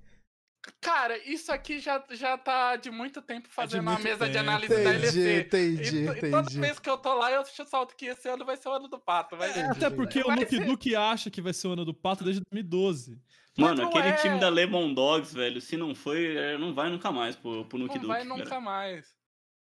Cara, 0.81 1.17
isso 1.29 1.51
aqui 1.51 1.79
já, 1.79 2.03
já 2.11 2.37
tá 2.37 2.75
de 2.75 2.91
muito 2.91 3.21
tempo 3.21 3.47
fazendo 3.49 3.89
é 3.89 3.95
a 3.95 3.99
mesa 3.99 4.19
tempo. 4.19 4.31
de 4.31 4.37
análise 4.37 4.73
entendi, 4.73 4.83
da 4.83 4.93
LC. 4.93 5.39
Entendi, 5.39 5.97
e, 5.97 6.07
entendi. 6.07 6.25
E 6.25 6.31
toda 6.31 6.49
vez 6.49 6.79
que 6.79 6.89
eu 6.89 6.97
tô 6.97 7.13
lá, 7.13 7.31
eu 7.31 7.45
salto 7.45 7.95
que 7.95 8.05
esse 8.07 8.27
ano 8.27 8.45
vai 8.45 8.57
ser 8.57 8.69
o 8.69 8.73
ano 8.73 8.87
do 8.87 8.99
Pato. 8.99 9.37
Vai 9.37 9.51
é, 9.51 9.65
até 9.69 9.89
porque 9.89 10.21
vai 10.21 10.37
o 10.37 10.39
Nuke. 10.39 10.59
Duke 10.59 10.95
acha 10.95 11.29
que 11.29 11.41
vai 11.41 11.53
ser 11.53 11.67
o 11.67 11.71
ano 11.71 11.85
do 11.85 11.93
Pato 11.93 12.23
desde 12.23 12.41
2012. 12.51 13.21
Mano, 13.57 13.87
aquele 13.87 14.09
é... 14.09 14.13
time 14.13 14.39
da 14.39 14.49
Lemon 14.49 14.93
Dogs, 14.93 15.33
velho, 15.33 15.59
se 15.59 15.75
não 15.75 15.93
foi, 15.93 16.35
é, 16.35 16.57
não 16.57 16.73
vai 16.73 16.89
nunca 16.89 17.11
mais 17.11 17.35
pro, 17.35 17.65
pro 17.65 17.77
Nuke 17.77 17.95
não 17.95 18.01
Duke. 18.01 18.07
Não 18.07 18.15
vai 18.15 18.23
nunca 18.23 18.49
cara. 18.49 18.61
mais. 18.61 19.13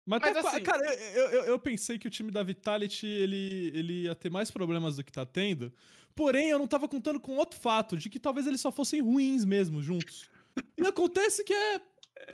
Mas, 0.05 0.21
Mas 0.21 0.37
até, 0.37 0.47
assim, 0.47 0.63
cara, 0.63 0.85
eu, 0.85 1.29
eu, 1.31 1.43
eu, 1.45 1.59
pensei 1.59 1.99
que 1.99 2.07
o 2.07 2.09
time 2.09 2.31
da 2.31 2.41
Vitality 2.41 3.05
ele, 3.05 3.71
ele 3.73 4.03
ia 4.03 4.15
ter 4.15 4.29
mais 4.29 4.49
problemas 4.49 4.95
do 4.95 5.03
que 5.03 5.11
tá 5.11 5.25
tendo. 5.25 5.71
Porém, 6.15 6.49
eu 6.49 6.57
não 6.57 6.65
tava 6.65 6.87
contando 6.87 7.19
com 7.19 7.35
outro 7.35 7.59
fato, 7.59 7.97
de 7.97 8.09
que 8.09 8.19
talvez 8.19 8.47
eles 8.47 8.61
só 8.61 8.71
fossem 8.71 9.01
ruins 9.01 9.43
mesmo, 9.43 9.81
juntos. 9.81 10.29
E 10.77 10.87
acontece 10.87 11.43
que 11.43 11.53
é 11.53 11.81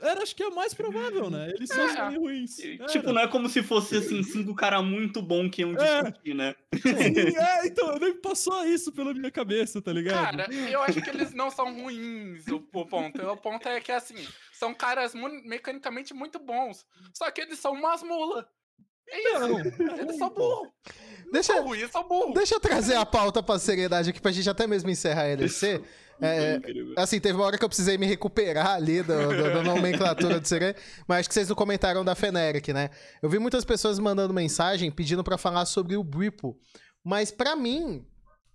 era, 0.00 0.22
acho 0.22 0.34
que 0.34 0.42
é 0.42 0.50
mais 0.50 0.74
provável, 0.74 1.30
né? 1.30 1.50
Eles 1.50 1.68
são 1.68 1.88
é. 1.88 2.08
meio 2.08 2.20
ruins. 2.20 2.56
Tipo, 2.88 3.12
não 3.12 3.22
é 3.22 3.28
como 3.28 3.48
se 3.48 3.62
fosse, 3.62 3.96
assim, 3.96 4.22
cinco 4.22 4.54
caras 4.54 4.84
muito 4.84 5.22
bons 5.22 5.50
que 5.50 5.62
iam 5.62 5.72
é. 5.72 6.02
discutir, 6.02 6.32
é. 6.32 6.34
né? 6.34 6.54
Sim, 6.74 7.36
é, 7.36 7.66
então, 7.66 7.96
nem 7.98 8.14
passou 8.14 8.64
isso 8.64 8.92
pela 8.92 9.14
minha 9.14 9.30
cabeça, 9.30 9.80
tá 9.80 9.92
ligado? 9.92 10.36
Cara, 10.36 10.52
eu 10.52 10.82
acho 10.82 11.00
que 11.00 11.10
eles 11.10 11.32
não 11.32 11.50
são 11.50 11.72
ruins, 11.82 12.46
o, 12.48 12.56
o 12.56 12.86
ponto. 12.86 13.22
O 13.22 13.36
ponto 13.36 13.68
é 13.68 13.80
que, 13.80 13.92
assim, 13.92 14.26
são 14.52 14.74
caras 14.74 15.14
mecanicamente 15.44 16.12
muito 16.12 16.38
bons, 16.38 16.84
só 17.12 17.30
que 17.30 17.40
eles 17.40 17.58
são 17.58 17.72
umas 17.72 18.02
É 19.08 19.18
isso, 19.20 19.98
eles 20.00 20.18
são 20.18 20.30
burros. 20.30 20.68
Deixa, 21.32 21.60
ruim, 21.60 21.88
são 21.88 22.06
burros. 22.06 22.34
deixa 22.34 22.54
eu 22.54 22.60
trazer 22.60 22.94
a 22.94 23.04
pauta 23.04 23.42
pra 23.42 23.58
seriedade 23.58 24.10
aqui, 24.10 24.20
pra 24.20 24.30
gente 24.30 24.48
até 24.48 24.66
mesmo 24.66 24.90
encerrar 24.90 25.22
a 25.22 25.28
LC. 25.28 25.82
É, 26.20 26.60
assim, 26.96 27.18
teve 27.18 27.34
uma 27.34 27.44
hora 27.44 27.58
que 27.58 27.64
eu 27.64 27.68
precisei 27.68 27.98
me 27.98 28.06
recuperar 28.06 28.74
ali 28.74 29.02
da, 29.02 29.26
da, 29.26 29.48
da 29.54 29.62
nomenclatura 29.64 30.38
do 30.38 30.46
Serê, 30.46 30.76
mas 31.08 31.20
acho 31.20 31.28
que 31.28 31.34
vocês 31.34 31.48
não 31.48 31.56
comentaram 31.56 32.04
da 32.04 32.14
Feneric, 32.14 32.72
né? 32.72 32.90
Eu 33.20 33.28
vi 33.28 33.38
muitas 33.40 33.64
pessoas 33.64 33.98
mandando 33.98 34.32
mensagem 34.32 34.90
pedindo 34.92 35.24
para 35.24 35.36
falar 35.36 35.66
sobre 35.66 35.96
o 35.96 36.04
Bripo, 36.04 36.56
mas 37.02 37.32
para 37.32 37.56
mim, 37.56 38.06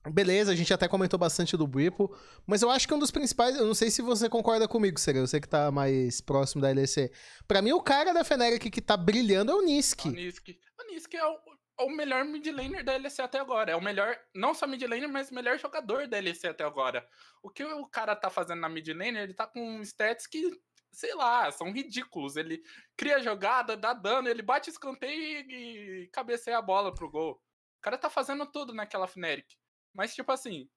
beleza, 0.09 0.51
a 0.51 0.55
gente 0.55 0.73
até 0.73 0.87
comentou 0.87 1.19
bastante 1.19 1.55
do 1.55 1.67
Bripo, 1.67 2.15
mas 2.45 2.61
eu 2.61 2.69
acho 2.69 2.87
que 2.87 2.93
um 2.93 2.99
dos 2.99 3.11
principais, 3.11 3.55
eu 3.55 3.65
não 3.65 3.73
sei 3.73 3.89
se 3.89 4.01
você 4.01 4.29
concorda 4.29 4.67
comigo, 4.67 4.99
Serê, 4.99 5.19
eu 5.19 5.27
sei 5.27 5.39
que 5.39 5.47
tá 5.47 5.71
mais 5.71 6.21
próximo 6.21 6.61
da 6.61 6.69
LEC. 6.69 7.11
Para 7.47 7.61
mim, 7.61 7.71
o 7.71 7.81
cara 7.81 8.13
da 8.13 8.23
Feneric 8.23 8.69
que 8.69 8.81
tá 8.81 8.95
brilhando 8.95 9.51
é 9.51 9.55
o 9.55 9.61
Nisk. 9.61 10.05
O 10.05 10.09
Nisk. 10.09 10.49
O 10.49 11.17
é 11.17 11.25
o, 11.25 11.85
o 11.85 11.89
melhor 11.89 12.25
mid 12.25 12.45
laner 12.47 12.83
da 12.83 12.97
LEC 12.97 13.19
até 13.19 13.39
agora. 13.39 13.71
É 13.71 13.75
o 13.75 13.81
melhor, 13.81 14.17
não 14.35 14.53
só 14.53 14.67
mid 14.67 14.81
laner, 14.81 15.09
mas 15.09 15.31
o 15.31 15.35
melhor 15.35 15.57
jogador 15.57 16.07
da 16.07 16.19
LEC 16.19 16.45
até 16.45 16.63
agora. 16.63 17.07
O 17.41 17.49
que 17.49 17.63
o 17.63 17.87
cara 17.87 18.15
tá 18.15 18.29
fazendo 18.29 18.59
na 18.59 18.69
mid 18.69 18.87
laner, 18.89 19.23
ele 19.23 19.33
tá 19.33 19.47
com 19.47 19.81
stats 19.81 20.27
que, 20.27 20.51
sei 20.91 21.13
lá, 21.15 21.51
são 21.51 21.71
ridículos. 21.71 22.35
Ele 22.35 22.61
cria 22.97 23.21
jogada, 23.21 23.77
dá 23.77 23.93
dano, 23.93 24.27
ele 24.27 24.41
bate 24.41 24.69
escanteio 24.69 25.49
e, 25.49 26.03
e 26.03 26.07
cabeceia 26.07 26.57
a 26.57 26.61
bola 26.61 26.93
pro 26.93 27.09
gol. 27.09 27.41
O 27.79 27.81
cara 27.81 27.97
tá 27.97 28.09
fazendo 28.09 28.45
tudo 28.45 28.73
naquela 28.73 29.07
Fnatic. 29.07 29.47
Mas, 29.93 30.13
tipo 30.13 30.31
assim, 30.31 30.69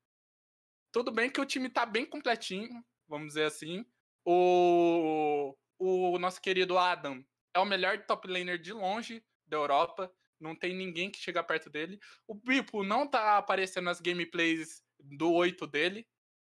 tudo 0.92 1.11
bem 1.11 1.31
que 1.31 1.40
o 1.40 1.46
time 1.46 1.68
tá 1.68 1.87
bem 1.87 2.05
completinho, 2.05 2.85
vamos 3.09 3.29
dizer 3.29 3.44
assim. 3.44 3.85
O, 4.25 5.57
o 5.79 6.18
nosso 6.18 6.40
querido 6.40 6.79
Adam 6.79 7.25
é 7.55 7.59
o 7.59 7.64
melhor 7.64 8.05
top 8.07 8.29
laner 8.29 8.59
de 8.59 8.72
longe 8.72 9.25
da 9.46 9.57
Europa 9.57 10.12
não 10.42 10.57
tem 10.57 10.75
ninguém 10.75 11.11
que 11.11 11.20
chega 11.20 11.42
perto 11.42 11.70
dele. 11.70 12.01
O 12.27 12.35
Bipo 12.35 12.83
não 12.83 13.07
tá 13.07 13.38
aparecendo 13.38 13.85
nas 13.85 14.01
gameplays 14.01 14.83
do 14.98 15.33
8 15.33 15.66
dele. 15.66 16.07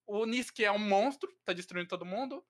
O 0.08 0.26
Nisk 0.26 0.60
é 0.60 0.72
um 0.72 0.80
monstro, 0.80 1.32
tá 1.46 1.54
destruindo 1.54 1.88
todo 1.88 2.06
mundo. 2.06 2.44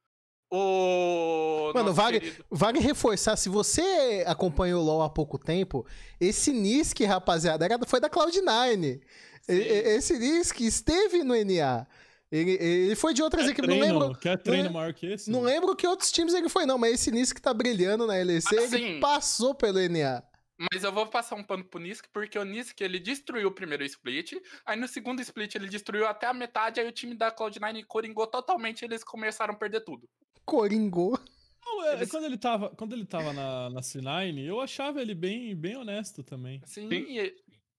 O. 0.51 1.71
Mano, 1.73 1.93
vale, 1.93 2.19
querido... 2.19 2.45
vale 2.49 2.79
reforçar, 2.79 3.35
se 3.35 3.49
você 3.49 4.23
acompanhou 4.27 4.81
o 4.81 4.85
LoL 4.85 5.01
há 5.01 5.09
pouco 5.09 5.37
tempo, 5.37 5.85
esse 6.19 6.51
Nisk, 6.51 7.01
rapaziada, 7.01 7.65
era, 7.65 7.79
foi 7.85 7.99
da 7.99 8.09
Cloud9. 8.09 9.01
Esse 9.47 10.17
Nisk 10.17 10.61
esteve 10.61 11.23
no 11.23 11.33
NA. 11.35 11.85
Ele, 12.31 12.51
ele 12.59 12.95
foi 12.95 13.13
de 13.13 13.21
outras 13.21 13.45
quer 13.45 13.51
equipes, 13.51 13.69
treino, 13.69 13.93
não 13.93 13.99
lembro. 13.99 14.19
Quer 14.19 14.37
treino 14.37 14.71
maior 14.71 14.93
que 14.93 15.05
esse? 15.05 15.29
Não 15.29 15.41
lembro 15.41 15.75
que 15.75 15.85
outros 15.87 16.11
times 16.11 16.33
ele 16.33 16.49
foi, 16.49 16.65
não, 16.65 16.77
mas 16.77 16.95
esse 16.95 17.11
Nisk 17.11 17.37
tá 17.39 17.53
brilhando 17.53 18.07
na 18.07 18.13
LEC, 18.15 18.57
assim, 18.57 18.75
ele 18.75 18.99
passou 18.99 19.53
pelo 19.53 19.79
NA. 19.87 20.23
Mas 20.57 20.83
eu 20.83 20.91
vou 20.91 21.05
passar 21.07 21.35
um 21.35 21.43
pano 21.43 21.65
pro 21.65 21.79
Nisk, 21.79 22.05
porque 22.13 22.39
o 22.39 22.45
Nisk 22.45 22.79
ele 22.79 22.99
destruiu 22.99 23.49
o 23.49 23.51
primeiro 23.51 23.83
split, 23.83 24.33
aí 24.65 24.79
no 24.79 24.87
segundo 24.87 25.21
split 25.21 25.55
ele 25.55 25.67
destruiu 25.67 26.07
até 26.07 26.27
a 26.27 26.33
metade, 26.33 26.79
aí 26.79 26.87
o 26.87 26.93
time 26.93 27.13
da 27.13 27.31
Cloud9 27.31 27.83
coringou 27.85 28.25
totalmente 28.25 28.81
e 28.81 28.85
eles 28.85 29.03
começaram 29.03 29.53
a 29.53 29.57
perder 29.57 29.81
tudo. 29.81 30.07
Coringou? 30.45 31.19
Não, 31.65 31.83
é, 31.85 31.93
eles... 31.93 32.09
quando, 32.09 32.25
ele 32.25 32.37
tava, 32.37 32.69
quando 32.69 32.93
ele 32.93 33.05
tava 33.05 33.33
na, 33.33 33.69
na 33.69 33.81
C9, 33.81 34.45
eu 34.45 34.61
achava 34.61 35.01
ele 35.01 35.13
bem, 35.13 35.55
bem 35.55 35.75
honesto 35.75 36.23
também. 36.23 36.61
Sim, 36.65 36.89
Sim. 36.89 37.31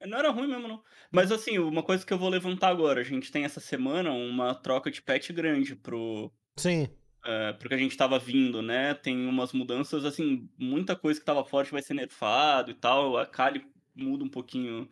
Não 0.06 0.18
era 0.18 0.30
ruim 0.30 0.46
mesmo, 0.46 0.68
não. 0.68 0.82
Mas 1.10 1.32
assim, 1.32 1.58
uma 1.58 1.82
coisa 1.82 2.04
que 2.04 2.12
eu 2.12 2.18
vou 2.18 2.28
levantar 2.28 2.68
agora, 2.68 3.00
a 3.00 3.04
gente 3.04 3.32
tem 3.32 3.44
essa 3.44 3.60
semana 3.60 4.12
uma 4.12 4.54
troca 4.54 4.90
de 4.90 5.00
pet 5.00 5.32
grande 5.32 5.74
pro. 5.74 6.30
Sim 6.58 6.88
uh, 7.26 7.58
porque 7.58 7.74
a 7.74 7.78
gente 7.78 7.90
estava 7.90 8.18
vindo, 8.18 8.62
né? 8.62 8.94
Tem 8.94 9.26
umas 9.26 9.52
mudanças, 9.52 10.04
assim, 10.04 10.48
muita 10.58 10.96
coisa 10.96 11.18
que 11.18 11.22
estava 11.22 11.44
forte 11.44 11.72
vai 11.72 11.82
ser 11.82 11.94
nerfado 11.94 12.70
e 12.70 12.74
tal. 12.74 13.16
A 13.18 13.26
Kali 13.26 13.64
muda 13.94 14.24
um 14.24 14.28
pouquinho 14.28 14.88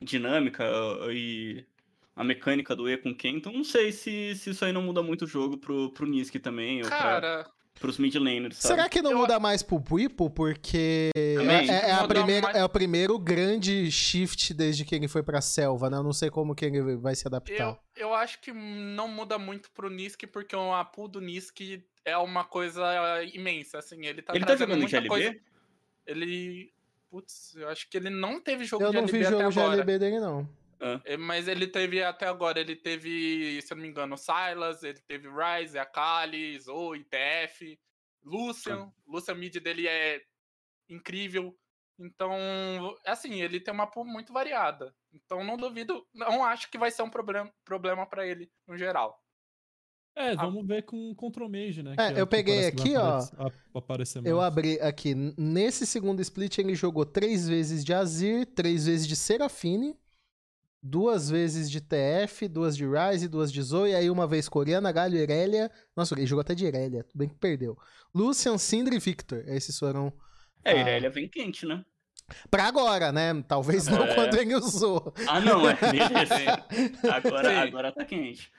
a 0.00 0.04
dinâmica 0.04 0.64
e 1.12 1.66
a 2.16 2.22
mecânica 2.22 2.76
do 2.76 2.88
E 2.88 2.96
com 2.96 3.14
quem. 3.14 3.36
Então 3.36 3.52
não 3.52 3.64
sei 3.64 3.92
se, 3.92 4.34
se 4.36 4.50
isso 4.50 4.64
aí 4.64 4.72
não 4.72 4.82
muda 4.82 5.02
muito 5.02 5.24
o 5.24 5.28
jogo 5.28 5.58
pro, 5.58 5.90
pro 5.92 6.06
Nisk 6.06 6.34
também. 6.36 6.82
Cara, 6.82 7.46
pros 7.80 7.98
mid 7.98 8.14
laners, 8.14 8.56
sabe? 8.58 8.74
Será 8.74 8.88
que 8.88 9.02
não 9.02 9.12
eu... 9.12 9.18
muda 9.18 9.38
mais 9.38 9.62
pro 9.62 9.82
Whipple? 9.90 10.30
Porque 10.30 11.10
é, 11.14 11.34
é, 11.34 11.66
é, 11.88 11.92
a 11.92 12.06
primeira, 12.06 12.46
mais... 12.46 12.56
é 12.56 12.64
o 12.64 12.68
primeiro 12.68 13.18
grande 13.18 13.90
shift 13.90 14.54
desde 14.54 14.84
que 14.84 14.94
ele 14.94 15.08
foi 15.08 15.22
pra 15.22 15.40
selva, 15.40 15.90
né? 15.90 15.96
Eu 15.96 16.02
não 16.02 16.12
sei 16.12 16.30
como 16.30 16.54
que 16.54 16.64
ele 16.64 16.96
vai 16.96 17.14
se 17.14 17.26
adaptar. 17.26 17.78
Eu, 17.96 18.08
eu 18.08 18.14
acho 18.14 18.40
que 18.40 18.52
não 18.52 19.08
muda 19.08 19.38
muito 19.38 19.70
pro 19.70 19.90
Nisk, 19.90 20.22
porque 20.32 20.54
o 20.54 20.84
pool 20.86 21.08
do 21.08 21.20
Nisk 21.20 21.60
é 22.04 22.16
uma 22.16 22.44
coisa 22.44 22.82
imensa, 23.32 23.78
assim. 23.78 24.04
Ele 24.06 24.22
tá 24.22 24.34
ele 24.34 24.44
tá 24.44 24.56
jogando 24.56 24.80
muita 24.80 25.06
coisa. 25.06 25.36
Ele... 26.06 26.72
Putz, 27.10 27.54
eu 27.54 27.68
acho 27.68 27.88
que 27.88 27.96
ele 27.96 28.10
não 28.10 28.40
teve 28.40 28.64
jogo 28.64 28.82
eu 28.84 28.90
de 28.90 28.96
LB 28.96 29.08
até 29.08 29.26
agora. 29.26 29.36
Eu 29.36 29.42
não 29.42 29.50
vi 29.50 29.54
jogo 29.54 29.70
de 29.70 29.80
LB 29.80 29.98
dele, 29.98 30.20
não. 30.20 30.48
É. 31.04 31.16
Mas 31.16 31.48
ele 31.48 31.66
teve 31.66 32.02
até 32.02 32.26
agora, 32.26 32.60
ele 32.60 32.76
teve, 32.76 33.60
se 33.62 33.72
eu 33.72 33.76
não 33.76 33.82
me 33.82 33.88
engano, 33.88 34.16
Silas, 34.16 34.82
ele 34.82 35.00
teve 35.06 35.28
Ryze, 35.28 35.78
Akali, 35.78 36.58
Zoe, 36.60 37.04
TF, 37.04 37.78
Lucian. 38.22 38.92
Lucian 39.06 39.34
mid 39.34 39.56
dele 39.56 39.86
é 39.86 40.22
incrível. 40.88 41.56
Então, 41.98 42.32
assim, 43.06 43.40
ele 43.40 43.60
tem 43.60 43.72
uma 43.72 43.86
pool 43.86 44.04
muito 44.04 44.32
variada. 44.32 44.94
Então, 45.12 45.44
não 45.44 45.56
duvido, 45.56 46.04
não 46.12 46.44
acho 46.44 46.70
que 46.70 46.78
vai 46.78 46.90
ser 46.90 47.02
um 47.02 47.10
problema, 47.10 47.52
problema 47.64 48.06
para 48.06 48.26
ele 48.26 48.50
no 48.66 48.76
geral. 48.76 49.24
É, 50.16 50.30
ah. 50.30 50.36
vamos 50.36 50.66
ver 50.66 50.82
com 50.82 51.10
o 51.10 51.14
Control 51.14 51.48
Mage, 51.48 51.82
né? 51.82 51.96
É, 51.98 52.12
é 52.12 52.20
eu 52.20 52.26
peguei 52.26 52.66
aqui, 52.66 52.96
ó. 52.96 53.20
Aparecer 53.74 54.24
eu 54.24 54.40
abri 54.40 54.80
aqui. 54.80 55.14
Nesse 55.36 55.86
segundo 55.86 56.20
split, 56.20 56.58
ele 56.58 56.74
jogou 56.74 57.04
três 57.04 57.48
vezes 57.48 57.84
de 57.84 57.92
Azir, 57.92 58.46
três 58.54 58.86
vezes 58.86 59.08
de 59.08 59.16
Serafine, 59.16 59.96
duas 60.86 61.30
vezes 61.30 61.70
de 61.70 61.80
TF, 61.80 62.46
duas 62.46 62.76
de 62.76 62.84
Ryze, 62.86 63.26
duas 63.26 63.50
de 63.50 63.62
Zoe, 63.62 63.94
aí 63.94 64.10
uma 64.10 64.26
vez 64.26 64.48
Coreana, 64.50 64.92
Galho, 64.92 65.16
Irelia. 65.16 65.70
Nossa, 65.96 66.14
ele 66.14 66.26
jogou 66.26 66.42
até 66.42 66.54
de 66.54 66.66
Irelia, 66.66 67.02
tudo 67.04 67.18
bem 67.18 67.28
que 67.28 67.34
perdeu. 67.36 67.76
Lucian, 68.14 68.58
Sindri 68.58 68.96
e 68.96 68.98
Victor. 69.00 69.42
Esses 69.48 69.78
foram. 69.78 70.12
É, 70.62 70.72
a 70.72 70.76
Irelia 70.80 71.08
vem 71.10 71.26
quente, 71.26 71.64
né? 71.64 71.82
Pra 72.50 72.64
agora, 72.64 73.10
né? 73.12 73.42
Talvez 73.48 73.86
não 73.86 74.04
É. 74.04 74.14
quando 74.14 74.34
ele 74.36 74.54
usou. 74.54 75.12
Ah, 75.26 75.40
não, 75.40 75.68
é. 75.68 75.76
Agora, 77.12 77.50
Sim. 77.50 77.56
agora 77.56 77.92
tá 77.92 78.04
quente. 78.04 78.50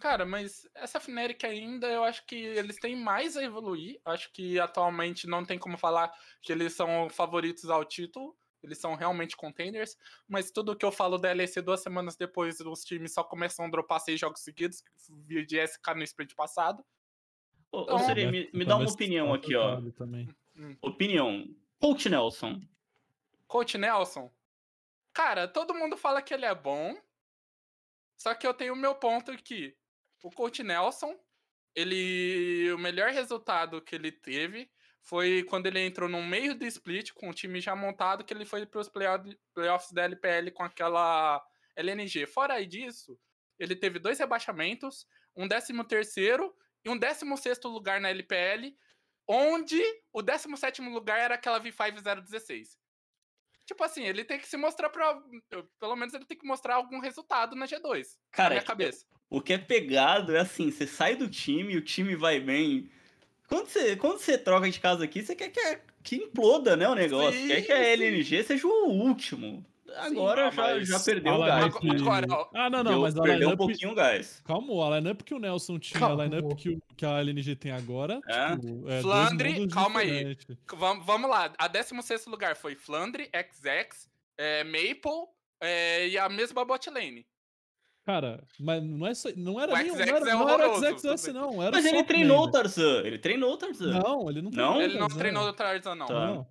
Cara, 0.00 0.24
mas 0.24 0.66
essa 0.74 1.00
Fnatic 1.00 1.42
ainda, 1.44 1.86
eu 1.88 2.04
acho 2.04 2.24
que 2.24 2.36
eles 2.36 2.78
têm 2.78 2.94
mais 2.96 3.36
a 3.36 3.42
evoluir. 3.42 3.98
Acho 4.04 4.32
que 4.32 4.58
atualmente 4.60 5.26
não 5.26 5.44
tem 5.44 5.58
como 5.58 5.76
falar 5.76 6.12
que 6.40 6.52
eles 6.52 6.72
são 6.72 7.08
favoritos 7.10 7.68
ao 7.68 7.84
título. 7.84 8.36
Eles 8.62 8.78
são 8.78 8.94
realmente 8.94 9.36
contenders. 9.36 9.96
Mas 10.26 10.50
tudo 10.50 10.76
que 10.76 10.84
eu 10.84 10.90
falo 10.92 11.16
da 11.18 11.32
LEC 11.32 11.60
duas 11.60 11.80
semanas 11.82 12.16
depois, 12.16 12.58
os 12.60 12.84
times 12.84 13.12
só 13.14 13.22
começam 13.22 13.64
a 13.64 13.68
dropar 13.70 14.00
seis 14.00 14.18
jogos 14.18 14.40
seguidos, 14.40 14.80
que 14.80 14.90
vi 15.26 15.44
de 15.46 15.58
SK 15.66 15.94
no 15.94 16.02
sprint 16.02 16.34
passado. 16.34 16.84
Ô, 17.70 17.78
ô 17.78 17.82
Então- 17.84 17.98
Siri, 18.00 18.26
me, 18.26 18.50
me 18.52 18.64
dá 18.64 18.76
uma 18.76 18.90
opinião 18.90 19.32
aqui, 19.32 19.54
ó. 19.54 19.80
Também. 19.92 20.28
Opinião. 20.82 21.44
Coach 21.80 22.08
Nelson. 22.08 22.60
Coach 23.46 23.78
Nelson. 23.78 24.32
Cara, 25.12 25.46
todo 25.46 25.74
mundo 25.74 25.96
fala 25.96 26.20
que 26.20 26.34
ele 26.34 26.44
é 26.44 26.54
bom. 26.54 26.96
Só 28.16 28.34
que 28.34 28.46
eu 28.46 28.52
tenho 28.54 28.72
o 28.72 28.76
meu 28.76 28.94
ponto 28.96 29.30
aqui. 29.30 29.76
O 30.22 30.30
Coach 30.30 30.62
Nelson, 30.64 31.16
ele. 31.74 32.72
O 32.72 32.78
melhor 32.78 33.10
resultado 33.10 33.80
que 33.80 33.94
ele 33.94 34.10
teve 34.10 34.68
foi 35.02 35.42
quando 35.44 35.66
ele 35.66 35.80
entrou 35.80 36.08
no 36.08 36.22
meio 36.22 36.54
do 36.54 36.66
split, 36.66 37.12
com 37.12 37.30
o 37.30 37.34
time 37.34 37.60
já 37.60 37.74
montado, 37.74 38.24
que 38.24 38.32
ele 38.34 38.44
foi 38.44 38.66
para 38.66 38.80
os 38.80 38.88
playoffs 38.88 39.92
da 39.92 40.02
LPL 40.02 40.50
com 40.52 40.62
aquela 40.62 41.42
LNG. 41.76 42.26
Fora 42.26 42.54
aí 42.54 42.66
disso, 42.66 43.18
ele 43.58 43.74
teve 43.74 43.98
dois 43.98 44.18
rebaixamentos, 44.18 45.06
um 45.34 45.48
13 45.48 45.72
terceiro 45.84 46.54
e 46.84 46.90
um 46.90 46.96
16 46.98 47.60
lugar 47.64 48.00
na 48.00 48.10
LPL, 48.10 48.76
onde 49.26 49.80
o 50.12 50.22
17 50.22 50.82
lugar 50.82 51.18
era 51.18 51.34
aquela 51.34 51.60
V5 51.60 52.22
016. 52.22 52.78
Tipo 53.66 53.84
assim, 53.84 54.04
ele 54.04 54.24
tem 54.24 54.38
que 54.38 54.48
se 54.48 54.56
mostrar 54.56 54.88
pra. 54.88 55.20
Pelo 55.78 55.94
menos 55.94 56.14
ele 56.14 56.24
tem 56.24 56.38
que 56.38 56.46
mostrar 56.46 56.76
algum 56.76 57.00
resultado 57.00 57.54
na 57.54 57.66
G2. 57.66 58.16
Cara, 58.32 58.48
na 58.48 58.54
minha 58.54 58.62
é 58.62 58.66
cabeça. 58.66 59.06
O 59.28 59.42
que 59.42 59.52
é 59.52 59.58
pegado 59.58 60.34
é 60.34 60.40
assim, 60.40 60.70
você 60.70 60.86
sai 60.86 61.16
do 61.16 61.28
time, 61.28 61.76
o 61.76 61.84
time 61.84 62.16
vai 62.16 62.40
bem. 62.40 62.90
Quando 63.48 63.66
você, 63.66 63.96
quando 63.96 64.18
você 64.18 64.36
troca 64.38 64.70
de 64.70 64.78
casa 64.78 65.04
aqui, 65.04 65.22
você 65.22 65.34
quer 65.34 65.48
que, 65.48 65.78
que 66.02 66.16
imploda, 66.16 66.76
né, 66.76 66.88
o 66.88 66.94
negócio. 66.94 67.38
Sim, 67.40 67.48
quer 67.48 67.62
que 67.62 67.72
a 67.72 67.76
sim. 67.76 67.90
LNG 67.90 68.44
seja 68.44 68.66
o 68.68 68.88
último. 68.90 69.64
Agora 69.96 70.48
ah, 70.48 70.50
já, 70.50 70.62
mas 70.62 70.86
já 70.88 71.00
perdeu 71.00 71.32
o 71.32 71.38
gás. 71.38 71.74
ó, 72.30 72.50
Ah, 72.54 72.68
não, 72.68 72.84
não, 72.84 72.90
Deu- 72.92 73.00
mas 73.00 73.16
a 73.16 73.22
perdeu 73.22 73.48
um 73.48 73.56
pouquinho 73.56 73.92
o 73.92 73.94
gás. 73.94 74.42
Calma, 74.44 74.86
a 74.86 74.98
lineup 74.98 75.22
que 75.22 75.32
o 75.32 75.38
Nelson 75.38 75.78
tinha, 75.78 75.98
Calma. 75.98 76.22
a 76.22 76.26
lineup 76.26 76.54
que, 76.56 76.68
o- 76.68 76.82
que 76.94 77.06
a 77.06 77.18
LNG 77.20 77.56
tem 77.56 77.72
agora, 77.72 78.20
É. 78.28 78.50
tipo, 78.54 78.88
é 78.88 79.00
Flandre, 79.00 79.66
calma 79.68 80.00
aí. 80.00 80.36
vamos, 80.76 81.06
vamos 81.06 81.30
lá. 81.30 81.50
A 81.58 81.66
16 81.66 82.26
lugar 82.26 82.54
foi 82.54 82.74
Flandre, 82.76 83.30
XX, 83.34 84.08
é, 84.36 84.62
Maple 84.62 85.26
é, 85.60 86.06
e 86.08 86.18
a 86.18 86.28
mesma 86.28 86.64
bot 86.66 86.88
lane. 86.90 87.26
Cara, 88.08 88.42
mas 88.58 88.82
não, 88.82 89.06
é 89.06 89.12
só, 89.12 89.28
não 89.36 89.60
era 89.60 89.74
O 89.74 89.76
nem 89.76 89.88
não 89.88 89.94
XX 89.96 90.06
era, 90.08 90.18
é 90.30 90.32
não 90.32 90.48
era 90.48 90.74
XXS, 90.76 91.22
tudo 91.26 91.32
não. 91.34 91.62
Era 91.62 91.72
Mas 91.72 91.84
ele 91.84 92.02
treinou 92.04 92.44
o. 92.44 92.50
Tarzan. 92.50 93.02
Ele 93.04 93.18
treinou 93.18 93.52
o 93.52 93.56
Tarzan. 93.58 94.00
Não, 94.02 94.30
ele 94.30 94.40
não 94.40 94.50
Não? 94.50 94.50
treinou. 94.50 94.80
Ele 94.82 94.98
não 94.98 95.08
treinou 95.08 95.42
o 95.46 95.52
Tarzan, 95.52 95.94
não. 95.94 96.06
Tá. 96.06 96.14
Não. 96.26 96.46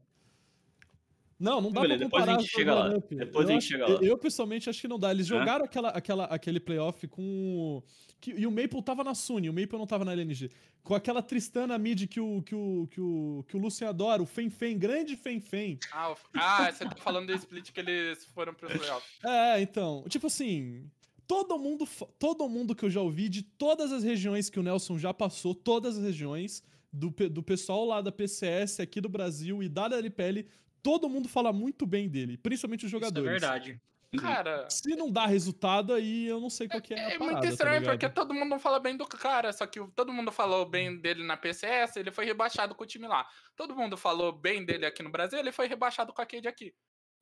Não, 1.39 1.61
não 1.61 1.71
dá 1.71 1.81
Beleza, 1.81 1.99
pra 1.99 2.05
depois 2.07 2.23
a 2.23 2.25
comparar 2.27 2.41
gente 2.41 2.51
chega 2.51 2.73
lá. 2.75 2.87
lineup. 2.87 3.09
Depois 3.11 3.45
eu 3.49 3.49
a 3.55 3.59
gente 3.59 3.67
chega 3.67 3.87
lá. 3.87 3.91
Eu, 3.95 4.01
eu, 4.03 4.17
pessoalmente 4.19 4.69
acho 4.69 4.81
que 4.81 4.87
não 4.87 4.99
dá. 4.99 5.09
Eles 5.09 5.25
É? 5.25 5.29
jogaram 5.29 5.65
aquela, 5.65 5.89
aquela, 5.89 6.23
aquele 6.25 6.59
playoff 6.59 7.07
com. 7.07 7.81
Que, 8.21 8.31
e 8.31 8.45
o 8.45 8.51
Maple 8.51 8.81
tava 8.83 9.03
na 9.03 9.15
Sony, 9.15 9.49
o 9.49 9.53
Maple 9.53 9.77
não 9.79 9.85
tava 9.87 10.05
na 10.05 10.13
LNG. 10.13 10.51
Com 10.83 10.93
aquela 10.93 11.21
Tristana 11.23 11.75
mid 11.77 12.07
que 12.07 12.19
o, 12.19 12.41
que 12.43 12.53
o, 12.55 12.87
que 12.89 13.01
o, 13.01 13.45
que 13.47 13.55
o 13.57 13.59
Lucian 13.59 13.89
adora, 13.89 14.21
o 14.21 14.25
Fen 14.27 14.49
Fen, 14.51 14.77
grande 14.77 15.15
Fen 15.15 15.39
Fen. 15.39 15.79
Ah, 15.91 16.11
o- 16.11 16.17
ah, 16.35 16.71
você 16.71 16.85
tá 16.85 16.95
falando 16.97 17.27
do 17.27 17.33
split 17.33 17.71
que 17.71 17.79
eles 17.79 18.25
foram 18.27 18.53
pro 18.53 18.67
playoff. 18.69 19.05
É, 19.25 19.59
então, 19.61 20.03
tipo 20.07 20.27
assim, 20.27 20.89
todo 21.27 21.59
mundo, 21.59 21.87
todo 22.17 22.47
mundo 22.47 22.73
que 22.75 22.85
eu 22.85 22.89
já 22.89 23.01
ouvi 23.01 23.27
de 23.27 23.43
todas 23.43 23.91
as 23.91 24.03
regiões 24.03 24.49
que 24.49 24.59
o 24.59 24.63
Nelson 24.63 24.97
já 24.97 25.13
passou, 25.13 25.53
todas 25.53 25.97
as 25.97 26.03
regiões 26.03 26.63
do, 26.91 27.09
do 27.29 27.43
pessoal 27.43 27.85
lá 27.85 28.01
da 28.01 28.11
PCS 28.11 28.79
aqui 28.79 29.01
do 29.01 29.09
Brasil 29.09 29.61
e 29.61 29.67
da 29.69 29.85
LPL, 29.85 30.47
todo 30.81 31.09
mundo 31.09 31.27
fala 31.27 31.51
muito 31.51 31.85
bem 31.85 32.07
dele, 32.07 32.37
principalmente 32.37 32.85
os 32.85 32.89
Isso 32.89 32.95
é 32.95 32.99
jogadores. 32.99 33.29
verdade. 33.29 33.81
Cara, 34.21 34.69
Se 34.69 34.95
não 34.95 35.11
dá 35.11 35.25
resultado 35.25 35.93
aí, 35.93 36.27
eu 36.27 36.39
não 36.39 36.49
sei 36.49 36.67
qual 36.69 36.81
que 36.81 36.93
é 36.93 36.97
a 36.97 37.01
é 37.01 37.17
parada, 37.17 37.25
muito 37.25 37.41
tá 37.41 37.49
estranho 37.49 37.79
ligado? 37.81 37.91
porque 37.91 38.09
todo 38.09 38.33
mundo 38.33 38.57
fala 38.57 38.79
bem 38.79 38.95
do 38.95 39.05
cara, 39.05 39.51
só 39.51 39.67
que 39.67 39.85
todo 39.93 40.13
mundo 40.13 40.31
falou 40.31 40.65
bem 40.65 40.97
dele 40.97 41.25
na 41.25 41.35
PCS, 41.35 41.97
ele 41.97 42.09
foi 42.09 42.25
rebaixado 42.25 42.73
com 42.73 42.83
o 42.85 42.87
time 42.87 43.05
lá. 43.05 43.27
Todo 43.55 43.75
mundo 43.75 43.97
falou 43.97 44.31
bem 44.31 44.63
dele 44.63 44.85
aqui 44.85 45.03
no 45.03 45.11
Brasil, 45.11 45.37
ele 45.37 45.51
foi 45.51 45.67
rebaixado 45.67 46.13
com 46.13 46.21
a 46.21 46.25
Cade 46.25 46.47
aqui. 46.47 46.73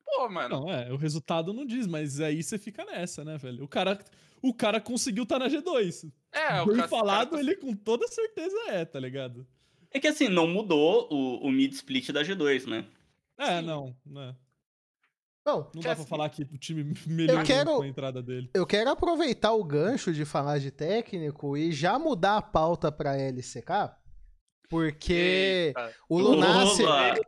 Pô, 0.06 0.28
mano. 0.28 0.60
Não, 0.60 0.70
é, 0.72 0.90
o 0.92 0.96
resultado 0.96 1.52
não 1.52 1.66
diz, 1.66 1.86
mas 1.86 2.20
aí 2.20 2.42
você 2.42 2.56
fica 2.58 2.84
nessa, 2.84 3.24
né, 3.24 3.36
velho? 3.36 3.64
O 3.64 3.68
cara, 3.68 3.98
o 4.40 4.54
cara 4.54 4.80
conseguiu 4.80 5.24
estar 5.24 5.38
na 5.38 5.48
G2. 5.48 6.10
É, 6.32 6.60
o 6.62 6.66
Bem 6.66 6.76
cara- 6.76 6.88
falado, 6.88 7.30
cara- 7.30 7.42
ele 7.42 7.56
com 7.56 7.74
toda 7.74 8.06
certeza 8.08 8.56
é, 8.68 8.84
tá 8.84 8.98
ligado? 9.00 9.46
É 9.90 9.98
que 10.00 10.06
assim, 10.08 10.28
não 10.28 10.46
mudou 10.46 11.08
o, 11.10 11.46
o 11.46 11.50
mid-split 11.50 12.10
da 12.12 12.22
G2, 12.22 12.66
né? 12.66 12.84
É, 13.38 13.60
Sim. 13.60 13.66
não, 13.66 13.96
né. 14.06 14.34
Não 15.44 15.62
Que 15.70 15.76
dá 15.78 15.82
pra 15.82 15.92
assim, 15.92 16.06
falar 16.06 16.28
que 16.28 16.42
o 16.42 16.58
time 16.58 16.92
melhorou 17.06 17.44
quero- 17.44 17.76
com 17.76 17.82
a 17.82 17.86
entrada 17.88 18.20
dele. 18.22 18.50
eu 18.52 18.66
quero 18.66 18.90
aproveitar 18.90 19.52
o 19.52 19.62
gancho 19.62 20.12
de 20.12 20.24
falar 20.24 20.58
de 20.58 20.70
técnico 20.72 21.56
e 21.56 21.70
já 21.72 21.98
mudar 21.98 22.36
a 22.38 22.42
pauta 22.42 22.90
pra 22.90 23.16
LCK, 23.16 23.70
porque 24.68 25.72
Eita. 25.76 25.92
o 26.08 26.18
Lunassi, 26.18 26.82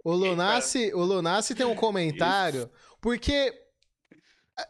o 0.04 0.12
Lunassi, 0.12 0.92
o 0.94 1.04
Lunassi 1.04 1.54
tem 1.54 1.66
um 1.66 1.74
comentário, 1.74 2.70
porque 3.00 3.52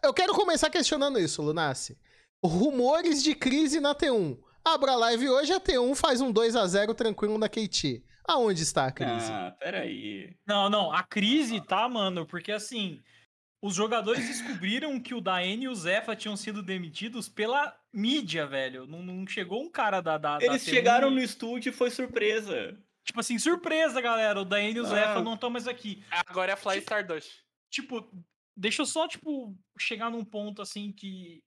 eu 0.02 0.12
quero 0.12 0.34
começar 0.34 0.70
questionando 0.70 1.18
isso, 1.18 1.42
Lunassi. 1.42 1.98
Rumores 2.42 3.22
de 3.22 3.34
crise 3.34 3.80
na 3.80 3.94
T1. 3.94 4.38
Abra 4.64 4.92
a 4.92 4.96
live 4.96 5.28
hoje, 5.28 5.52
a 5.52 5.60
T1 5.60 5.94
faz 5.94 6.20
um 6.20 6.30
2 6.30 6.56
a 6.56 6.66
0 6.66 6.94
tranquilo 6.94 7.38
na 7.38 7.48
KT. 7.48 8.04
Aonde 8.24 8.62
está 8.62 8.86
a 8.86 8.92
crise? 8.92 9.32
Ah, 9.32 9.54
peraí. 9.58 10.36
Não, 10.46 10.68
não, 10.68 10.92
a 10.92 11.02
crise 11.02 11.62
tá, 11.62 11.88
mano, 11.88 12.26
porque 12.26 12.52
assim, 12.52 13.00
os 13.60 13.74
jogadores 13.74 14.26
descobriram 14.26 15.00
que 15.00 15.14
o 15.14 15.20
Daen 15.20 15.64
e 15.64 15.68
o 15.68 15.74
Zefa 15.74 16.14
tinham 16.14 16.36
sido 16.36 16.62
demitidos 16.62 17.28
pela 17.28 17.76
mídia, 17.92 18.46
velho. 18.46 18.86
Não, 18.86 19.02
não 19.02 19.26
chegou 19.26 19.62
um 19.62 19.70
cara 19.70 20.00
da. 20.00 20.16
da 20.16 20.38
da 20.38 20.44
Eles 20.44 20.64
T1 20.64 20.70
chegaram 20.70 21.10
no 21.10 21.20
estúdio 21.20 21.70
e 21.70 21.72
foi 21.72 21.90
surpresa. 21.90 22.78
Tipo 23.04 23.20
assim, 23.20 23.38
surpresa, 23.38 24.00
galera. 24.00 24.40
O 24.40 24.44
Daen 24.44 24.72
e 24.74 24.80
o 24.80 24.84
Ah. 24.84 24.88
Zefa 24.88 25.22
não 25.22 25.34
estão 25.34 25.50
mais 25.50 25.66
aqui. 25.66 26.04
Agora 26.26 26.52
é 26.52 26.54
a 26.54 26.56
Fly 26.56 26.78
Stardust. 26.78 27.42
Tipo, 27.70 28.08
deixa 28.56 28.82
eu 28.82 28.86
só, 28.86 29.08
tipo, 29.08 29.56
chegar 29.78 30.10
num 30.10 30.24
ponto 30.24 30.62
assim 30.62 30.92
que. 30.92 31.42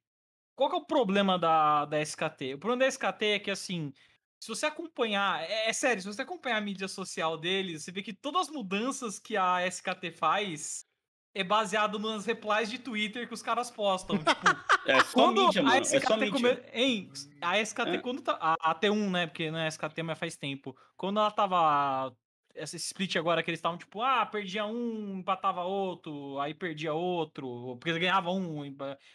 Qual 0.56 0.69
que 0.69 0.76
é 0.76 0.80
o 0.80 0.86
problema 0.86 1.39
da, 1.39 1.86
da 1.86 2.02
SKT? 2.02 2.56
O 2.56 2.60
problema 2.60 2.84
da 2.84 2.88
SKT 2.88 3.26
é 3.26 3.39
que, 3.39 3.50
assim, 3.50 3.93
se 4.39 4.47
você 4.50 4.65
acompanhar. 4.65 5.43
É, 5.43 5.69
é 5.69 5.74
sério, 5.74 6.02
se 6.02 6.08
você 6.08 6.24
acompanhar 6.24 6.58
a 6.58 6.62
mídia 6.62 6.88
social 6.88 7.38
deles, 7.38 7.84
você 7.84 7.91
vê 7.91 8.04
que 8.04 8.13
todas 8.13 8.47
as 8.47 8.50
mudanças 8.50 9.17
que 9.17 9.38
a 9.38 9.65
SKT 9.67 10.12
faz 10.12 10.86
é 11.34 11.44
baseado 11.44 11.98
nas 11.98 12.26
replies 12.26 12.70
de 12.70 12.78
Twitter 12.80 13.28
que 13.28 13.34
os 13.34 13.41
caras 13.41 13.72
postam. 13.72 14.17
Tipo, 14.82 14.89
É 14.89 15.04
só 15.04 15.12
quando 15.13 15.46
mídia, 15.46 15.62
a 15.62 15.63
mano. 15.63 15.78
É 15.78 15.82
SKT 15.82 16.32
come... 16.32 16.60
Hein, 16.74 17.12
a 17.41 17.60
SKT 17.60 17.89
É. 17.89 17.98
quando 18.00 18.22
tá... 18.22 18.38
A, 18.41 18.72
a 18.72 18.76
T1, 18.76 19.10
né? 19.10 19.28
Porque 19.28 19.52
não 19.52 19.60
é 19.60 19.67
SKT, 19.67 20.04
mas 20.04 20.17
faz 20.17 20.36
tempo. 20.36 20.76
Quando 20.98 21.20
ela 21.20 21.32
tava... 21.32 22.15
Esse 22.54 22.76
split 22.76 23.15
agora 23.15 23.41
que 23.41 23.50
eles 23.50 23.60
estavam 23.60 23.78
tipo, 23.78 24.02
ah, 24.02 24.26
perdia 24.26 24.65
um, 24.65 25.20
empatava 25.20 25.63
outro, 25.63 26.38
aí 26.38 26.54
perdia 26.54 26.94
outro, 26.94 27.78
porque 27.80 27.98
ganhava 27.98 28.30
um, 28.30 28.62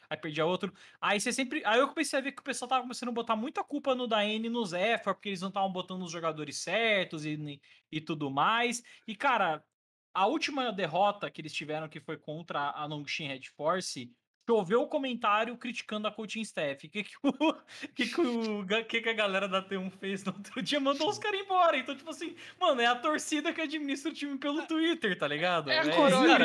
aí 0.08 0.16
perdia 0.16 0.46
outro. 0.46 0.72
Aí 0.98 1.20
você 1.20 1.30
sempre. 1.30 1.60
Aí 1.66 1.78
eu 1.78 1.86
comecei 1.86 2.18
a 2.18 2.22
ver 2.22 2.32
que 2.32 2.40
o 2.40 2.42
pessoal 2.44 2.66
tava 2.66 2.80
começando 2.80 3.10
a 3.10 3.12
botar 3.12 3.36
muita 3.36 3.62
culpa 3.62 3.94
no 3.94 4.06
Daen 4.06 4.46
e 4.46 4.48
no 4.48 4.64
Zephyr, 4.64 5.12
porque 5.12 5.28
eles 5.28 5.42
não 5.42 5.48
estavam 5.48 5.70
botando 5.70 6.00
os 6.02 6.10
jogadores 6.10 6.56
certos 6.56 7.26
e, 7.26 7.60
e 7.92 8.00
tudo 8.00 8.30
mais. 8.30 8.82
E, 9.06 9.14
cara, 9.14 9.62
a 10.16 10.26
última 10.26 10.72
derrota 10.72 11.30
que 11.30 11.40
eles 11.40 11.52
tiveram, 11.52 11.88
que 11.88 12.00
foi 12.00 12.16
contra 12.16 12.70
a 12.70 12.88
Nongxin 12.88 13.28
Red 13.28 13.42
Force, 13.56 14.10
choveu 14.48 14.82
o 14.82 14.86
comentário 14.86 15.56
criticando 15.56 16.06
a 16.06 16.12
coaching 16.12 16.40
staff. 16.42 16.86
O 16.86 16.90
que, 16.90 17.02
que, 17.02 17.12
o, 17.20 17.30
que, 17.96 18.06
que, 18.06 18.20
o, 18.20 18.64
que, 18.86 19.00
que 19.02 19.08
a 19.08 19.12
galera 19.12 19.48
da 19.48 19.60
T1 19.60 19.90
fez 19.98 20.24
no 20.24 20.32
outro 20.32 20.62
dia? 20.62 20.78
Mandou 20.78 21.08
os 21.10 21.18
caras 21.18 21.40
embora. 21.40 21.76
Então, 21.76 21.96
tipo 21.96 22.08
assim, 22.08 22.36
mano, 22.60 22.80
é 22.80 22.86
a 22.86 22.94
torcida 22.94 23.52
que 23.52 23.60
administra 23.60 24.10
o 24.10 24.14
time 24.14 24.38
pelo 24.38 24.64
Twitter, 24.64 25.18
tá 25.18 25.26
ligado? 25.26 25.68
É, 25.68 25.80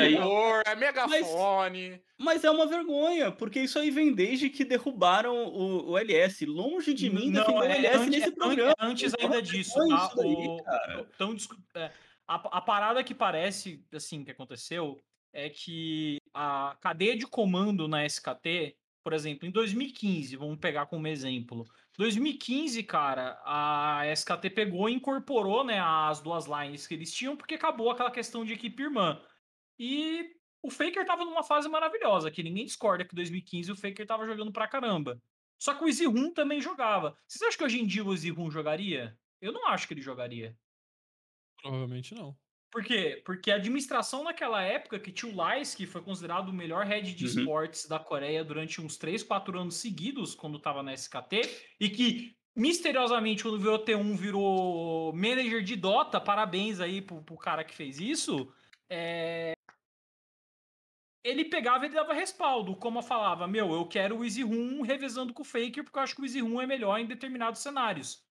aí- 0.00 0.14
Igor, 0.16 0.62
é 0.66 0.74
megafone. 0.74 2.02
Mas 2.18 2.42
é 2.44 2.50
uma 2.50 2.66
vergonha, 2.66 3.30
porque 3.30 3.60
isso 3.60 3.78
aí 3.78 3.90
vem 3.90 4.12
desde 4.12 4.50
que 4.50 4.64
derrubaram 4.64 5.36
o, 5.46 5.90
o 5.92 5.98
LS. 5.98 6.44
Longe 6.44 6.92
de 6.94 7.08
mim 7.08 7.30
Não, 7.30 7.40
defender 7.44 7.58
o 7.60 7.62
é 7.62 7.76
LS 7.78 7.96
antes- 7.98 8.08
nesse 8.10 8.28
é 8.28 8.32
programa. 8.32 8.70
an- 8.80 8.86
Antes 8.88 9.14
É 9.16 9.22
ainda 9.22 9.40
disso, 9.42 9.74
tá? 9.74 10.06
isso 10.06 10.16
daí, 10.16 10.34
A, 12.26 12.58
a 12.58 12.60
parada 12.60 13.04
que 13.04 13.14
parece, 13.14 13.84
assim, 13.92 14.24
que 14.24 14.30
aconteceu 14.30 15.02
é 15.32 15.48
que 15.48 16.18
a 16.34 16.76
cadeia 16.80 17.16
de 17.16 17.26
comando 17.26 17.88
na 17.88 18.04
SKT, 18.06 18.76
por 19.02 19.12
exemplo, 19.12 19.46
em 19.46 19.50
2015, 19.50 20.36
vamos 20.36 20.58
pegar 20.58 20.86
como 20.86 21.06
exemplo, 21.06 21.66
2015, 21.98 22.82
cara, 22.84 23.40
a 23.44 24.02
SKT 24.12 24.50
pegou 24.50 24.88
e 24.88 24.94
incorporou 24.94 25.62
né, 25.62 25.78
as 25.80 26.20
duas 26.20 26.46
lines 26.46 26.86
que 26.86 26.94
eles 26.94 27.12
tinham, 27.12 27.36
porque 27.36 27.54
acabou 27.54 27.90
aquela 27.90 28.10
questão 28.10 28.44
de 28.44 28.54
equipe 28.54 28.82
irmã. 28.82 29.20
E 29.78 30.34
o 30.62 30.70
Faker 30.70 31.04
tava 31.04 31.24
numa 31.24 31.42
fase 31.42 31.68
maravilhosa, 31.68 32.30
que 32.30 32.42
ninguém 32.42 32.64
discorda 32.64 33.04
que 33.04 33.14
em 33.14 33.16
2015 33.16 33.72
o 33.72 33.76
Faker 33.76 34.06
tava 34.06 34.26
jogando 34.26 34.52
pra 34.52 34.68
caramba. 34.68 35.20
Só 35.58 35.74
que 35.74 35.84
o 35.84 35.88
Easy 35.88 36.06
Room 36.06 36.32
também 36.32 36.60
jogava. 36.60 37.16
Vocês 37.26 37.42
acham 37.42 37.58
que 37.58 37.64
hoje 37.64 37.80
em 37.80 37.86
dia 37.86 38.04
o 38.04 38.12
Easy 38.12 38.30
Room 38.30 38.50
jogaria? 38.50 39.16
Eu 39.40 39.52
não 39.52 39.68
acho 39.68 39.86
que 39.86 39.94
ele 39.94 40.00
jogaria. 40.00 40.56
Provavelmente 41.62 42.14
não. 42.14 42.36
Por 42.70 42.82
quê? 42.82 43.22
Porque 43.24 43.50
a 43.50 43.56
administração 43.56 44.24
naquela 44.24 44.62
época, 44.62 44.98
que 44.98 45.12
tinha 45.12 45.30
o 45.30 45.36
Lais, 45.36 45.74
que 45.74 45.86
foi 45.86 46.02
considerado 46.02 46.48
o 46.48 46.52
melhor 46.54 46.86
head 46.86 47.14
de 47.14 47.24
Uhum. 47.24 47.30
esportes 47.40 47.86
da 47.86 47.98
Coreia 47.98 48.42
durante 48.42 48.80
uns 48.80 48.96
3, 48.96 49.22
4 49.22 49.58
anos 49.58 49.76
seguidos, 49.76 50.34
quando 50.34 50.56
estava 50.56 50.82
na 50.82 50.94
SKT, 50.94 51.42
e 51.78 51.90
que 51.90 52.34
misteriosamente, 52.56 53.42
quando 53.42 53.58
virou 53.58 53.78
T1, 53.84 54.16
virou 54.16 55.12
manager 55.14 55.62
de 55.62 55.76
Dota, 55.76 56.20
parabéns 56.20 56.80
aí 56.80 57.02
pro, 57.02 57.22
pro 57.22 57.36
cara 57.36 57.62
que 57.64 57.74
fez 57.74 57.98
isso. 58.00 58.52
é, 58.90 59.52
Ele 61.24 61.44
pegava 61.44 61.86
e 61.86 61.88
dava 61.88 62.12
respaldo, 62.12 62.76
como 62.76 62.98
eu 62.98 63.02
falava, 63.02 63.46
meu, 63.46 63.72
eu 63.72 63.86
quero 63.86 64.18
o 64.18 64.24
Easy 64.24 64.42
Room 64.42 64.82
revezando 64.82 65.32
com 65.32 65.42
o 65.42 65.44
Faker, 65.44 65.84
porque 65.84 65.98
eu 65.98 66.02
acho 66.02 66.16
que 66.16 66.22
o 66.22 66.24
Easy 66.24 66.40
Room 66.40 66.60
é 66.60 66.66
melhor 66.66 66.98
em 66.98 67.06
determinados 67.06 67.60
cenários. 67.60 68.26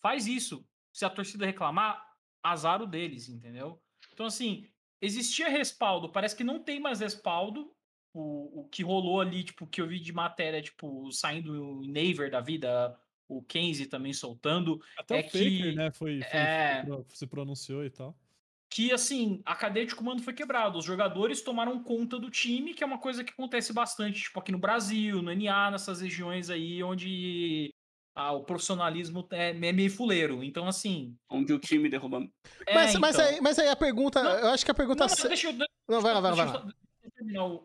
Faz 0.00 0.26
isso. 0.26 0.68
Se 0.92 1.04
a 1.04 1.10
torcida 1.10 1.46
reclamar, 1.46 2.07
azar 2.42 2.82
o 2.82 2.86
deles, 2.86 3.28
entendeu? 3.28 3.80
Então, 4.12 4.26
assim, 4.26 4.66
existia 5.00 5.48
respaldo, 5.48 6.10
parece 6.10 6.36
que 6.36 6.44
não 6.44 6.62
tem 6.62 6.80
mais 6.80 7.00
respaldo. 7.00 7.72
O, 8.14 8.62
o 8.62 8.68
que 8.68 8.82
rolou 8.82 9.20
ali, 9.20 9.44
tipo, 9.44 9.66
que 9.66 9.80
eu 9.80 9.86
vi 9.86 10.00
de 10.00 10.12
matéria, 10.12 10.62
tipo, 10.62 11.12
saindo 11.12 11.52
o 11.80 11.86
Naver 11.86 12.30
da 12.30 12.40
vida, 12.40 12.98
o 13.28 13.42
Kenzie 13.42 13.86
também 13.86 14.12
soltando, 14.12 14.80
Até 14.98 15.16
É 15.18 15.20
o 15.20 15.22
Faker, 15.24 15.48
que- 15.48 15.72
né, 15.74 15.90
foi, 15.92 16.20
foi- 16.22 16.40
é. 16.40 16.84
foi- 16.86 17.04
se 17.10 17.26
pronunciou 17.26 17.84
e 17.84 17.90
tal. 17.90 18.16
que, 18.70 18.92
assim, 18.92 19.40
a 19.46 19.54
cadeia 19.56 19.86
de 19.86 19.94
comando 19.94 20.22
foi 20.22 20.34
quebrada. 20.34 20.76
Os 20.76 20.84
jogadores 20.84 21.40
tomaram 21.42 21.82
conta 21.82 22.18
do 22.18 22.30
time, 22.30 22.74
que 22.74 22.84
é 22.84 22.86
uma 22.86 22.98
coisa 22.98 23.24
que 23.24 23.32
acontece 23.32 23.72
bastante, 23.72 24.20
tipo, 24.22 24.38
aqui 24.38 24.52
no 24.52 24.58
Brasil, 24.58 25.22
no 25.22 25.30
NA, 25.30 25.70
nessas 25.70 26.00
regiões 26.02 26.50
aí 26.50 26.82
onde 26.82 27.70
ah, 28.20 28.32
o 28.32 28.42
profissionalismo 28.42 29.26
é, 29.30 29.50
é 29.50 29.72
meio 29.72 29.90
fuleiro. 29.90 30.42
Então, 30.42 30.66
assim... 30.66 31.16
Onde 31.30 31.52
o 31.52 31.58
time 31.58 31.88
derruba. 31.88 32.28
é, 32.66 32.74
mas, 32.74 32.94
mas, 32.96 33.14
então. 33.14 33.26
aí, 33.28 33.40
mas 33.40 33.58
aí 33.60 33.68
a 33.68 33.76
pergunta. 33.76 34.20
Não, 34.22 34.30
eu 34.32 34.48
acho 34.48 34.64
que 34.64 34.70
a 34.70 34.74
pergunta. 34.74 35.04
Não, 35.04 35.08
ce- 35.08 35.28
deixa 35.28 35.50
eu, 35.50 35.52
Não, 35.88 36.00
vai 36.00 36.12
lá, 36.14 36.20
vai 36.20 36.30
lá, 36.32 36.36
vai 36.36 36.36
deixa 36.36 36.42
eu 36.42 36.46
lá. 36.46 36.52
só- 36.52 36.64
deixa 36.64 36.76
eu 37.04 37.10
terminar 37.12 37.44
o, 37.44 37.62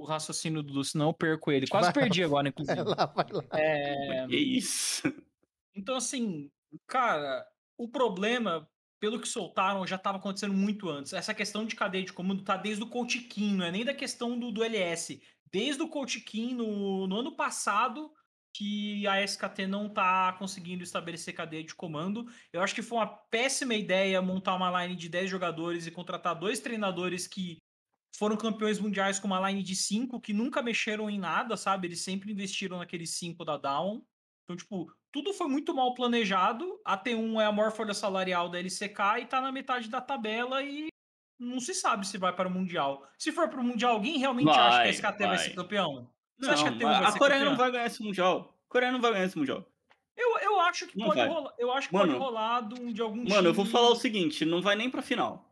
o- 0.00 0.04
raciocínio 0.06 0.62
do 0.62 0.82
senão 0.82 1.08
eu 1.08 1.12
perco 1.12 1.52
ele. 1.52 1.66
Quase 1.66 1.86
Vai 1.92 1.94
lá. 1.94 2.00
perdi 2.08 2.24
agora, 2.24 2.42
Vai 2.44 2.48
inclusive. 2.50 2.82
lá, 2.88 3.06
vai 3.06 3.26
lá. 3.30 3.44
É, 3.52 4.26
Que 4.28 4.36
isso? 4.36 5.02
Então, 5.76 5.94
assim, 5.96 6.50
cara, 6.86 7.44
o 7.78 7.86
problema, 7.88 8.66
pelo 8.98 9.20
que 9.20 9.28
soltaram, 9.28 9.86
já 9.86 9.96
estava 9.96 10.16
acontecendo 10.18 10.54
muito 10.54 10.88
antes. 10.88 11.12
Essa 11.12 11.34
questão 11.34 11.64
de 11.66 11.76
cadeia 11.76 12.04
de 12.04 12.12
comando 12.12 12.42
tá 12.44 12.56
desde 12.56 12.82
o 12.82 12.88
Coach 12.88 13.18
Kim, 13.20 13.56
não 13.56 13.64
é 13.66 13.70
nem 13.70 13.84
da 13.84 13.92
questão 13.94 14.38
do, 14.38 14.50
do 14.50 14.64
LS. 14.64 15.20
Desde 15.52 15.82
o 15.82 15.88
Coach 15.88 16.20
Kim, 16.20 16.54
no, 16.54 17.06
no 17.06 17.16
ano 17.20 17.36
passado, 17.36 18.10
que 18.54 19.06
a 19.06 19.22
SKT 19.22 19.66
não 19.66 19.88
tá 19.88 20.34
conseguindo 20.38 20.82
estabelecer 20.82 21.34
cadeia 21.34 21.64
de 21.64 21.74
comando. 21.74 22.26
Eu 22.52 22.60
acho 22.62 22.74
que 22.74 22.82
foi 22.82 22.98
uma 22.98 23.06
péssima 23.06 23.74
ideia 23.74 24.20
montar 24.20 24.54
uma 24.54 24.84
line 24.84 24.94
de 24.96 25.08
10 25.08 25.30
jogadores 25.30 25.86
e 25.86 25.90
contratar 25.90 26.34
dois 26.38 26.60
treinadores 26.60 27.26
que 27.26 27.56
foram 28.14 28.36
campeões 28.36 28.78
mundiais 28.78 29.18
com 29.18 29.26
uma 29.26 29.50
line 29.50 29.62
de 29.62 29.74
5, 29.74 30.20
que 30.20 30.32
nunca 30.34 30.62
mexeram 30.62 31.08
em 31.08 31.18
nada, 31.18 31.56
sabe? 31.56 31.88
Eles 31.88 32.02
sempre 32.02 32.30
investiram 32.30 32.78
naqueles 32.78 33.10
5 33.16 33.42
da 33.44 33.56
Down. 33.56 34.02
Então, 34.44 34.56
tipo, 34.56 34.92
tudo 35.10 35.32
foi 35.32 35.48
muito 35.48 35.74
mal 35.74 35.94
planejado. 35.94 36.78
A 36.84 36.96
T1 36.98 37.40
é 37.40 37.46
a 37.46 37.52
maior 37.52 37.72
folha 37.72 37.94
salarial 37.94 38.50
da 38.50 38.58
LCK 38.58 39.20
e 39.22 39.26
tá 39.26 39.40
na 39.40 39.50
metade 39.50 39.88
da 39.88 40.00
tabela 40.00 40.62
e 40.62 40.88
não 41.40 41.58
se 41.58 41.74
sabe 41.74 42.06
se 42.06 42.18
vai 42.18 42.34
para 42.34 42.48
o 42.48 42.50
Mundial. 42.52 43.08
Se 43.18 43.32
for 43.32 43.48
para 43.48 43.60
o 43.60 43.64
Mundial, 43.64 43.94
alguém 43.94 44.18
realmente 44.18 44.50
acha 44.50 44.60
que 44.60 44.70
Vai, 44.70 44.88
a 44.88 44.90
SKT 44.90 45.18
vai. 45.18 45.28
vai. 45.28 45.38
ser 45.38 45.54
campeão? 45.54 46.10
Você 46.42 46.50
Não, 46.50 46.66
a 46.66 46.72
T1 46.72 46.78
vai 46.82 47.04
a 47.04 47.12
Coreia 47.12 47.44
não 47.44 47.56
vai 47.56 47.70
ganhar 47.70 47.86
esse 47.86 48.02
Mundial. 48.02 48.56
A 48.68 48.72
Coreia 48.72 48.92
não 48.92 49.00
vai 49.00 49.12
ganhar 49.12 49.24
esse 49.26 49.38
Mundial. 49.38 49.64
Eu, 50.16 50.38
eu 50.40 50.60
acho 50.60 50.86
que 50.86 50.98
Não 50.98 51.06
pode 51.06 51.20
vai. 51.20 51.28
rolar. 51.28 51.52
Eu 51.58 51.72
acho 51.72 51.88
que 51.88 51.94
Mano, 51.94 52.12
pode 52.12 52.24
rolar 52.24 52.60
de, 52.62 52.80
um- 52.80 52.92
de 52.92 53.00
algum 53.00 53.24
Mano, 53.28 53.48
eu 53.48 53.54
vou 53.54 53.64
time- 53.64 53.72
falar 53.72 53.90
o 53.90 53.96
seguinte, 53.96 54.44
não 54.44 54.60
vai 54.60 54.74
nem 54.76 54.90
pra 54.90 55.00
final. 55.02 55.48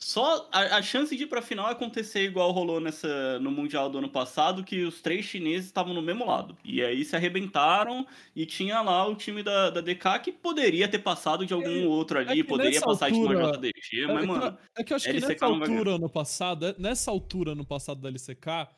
Só 0.00 0.48
a, 0.52 0.76
a 0.76 0.82
chance 0.82 1.16
de 1.16 1.24
ir 1.24 1.26
pra 1.26 1.42
final 1.42 1.68
é 1.68 1.72
acontecer 1.72 2.22
igual 2.22 2.52
rolou 2.52 2.78
nessa, 2.80 3.40
no 3.40 3.50
Mundial 3.50 3.90
do 3.90 3.98
ano 3.98 4.08
passado, 4.08 4.62
que 4.62 4.84
os 4.84 5.00
três 5.02 5.24
chineses 5.24 5.66
estavam 5.66 5.92
no 5.92 6.00
mesmo 6.00 6.24
lado. 6.24 6.56
E 6.64 6.80
aí 6.80 7.04
se 7.04 7.16
arrebentaram 7.16 8.06
e 8.34 8.46
tinha 8.46 8.80
lá 8.80 9.04
o 9.08 9.16
time 9.16 9.42
da, 9.42 9.70
da 9.70 9.80
DK 9.80 10.20
que 10.22 10.30
poderia 10.32 10.86
ter 10.86 11.00
passado 11.00 11.44
de 11.44 11.52
algum 11.52 11.82
É- 11.82 11.86
outro 11.86 12.16
ali, 12.20 12.36
que 12.36 12.44
poderia 12.44 12.80
passar 12.80 13.10
de 13.10 13.18
uma 13.18 13.34
altura- 13.42 13.58
JDG, 13.72 14.02
É, 14.02 14.06
mas, 14.06 14.22
é 14.22 14.26
mano, 14.26 14.58
é 14.76 14.84
que 14.84 14.92
eu 14.92 14.96
acho 14.96 15.04
que 15.06 15.10
LCK 15.10 15.30
nessa 15.32 15.46
altura 15.46 15.98
no 15.98 16.08
passado, 16.08 16.66
é- 16.66 16.74
nessa 16.78 17.10
altura 17.10 17.54
no 17.56 17.64
passado 17.66 18.00
da 18.00 18.08
LCK, 18.08 18.68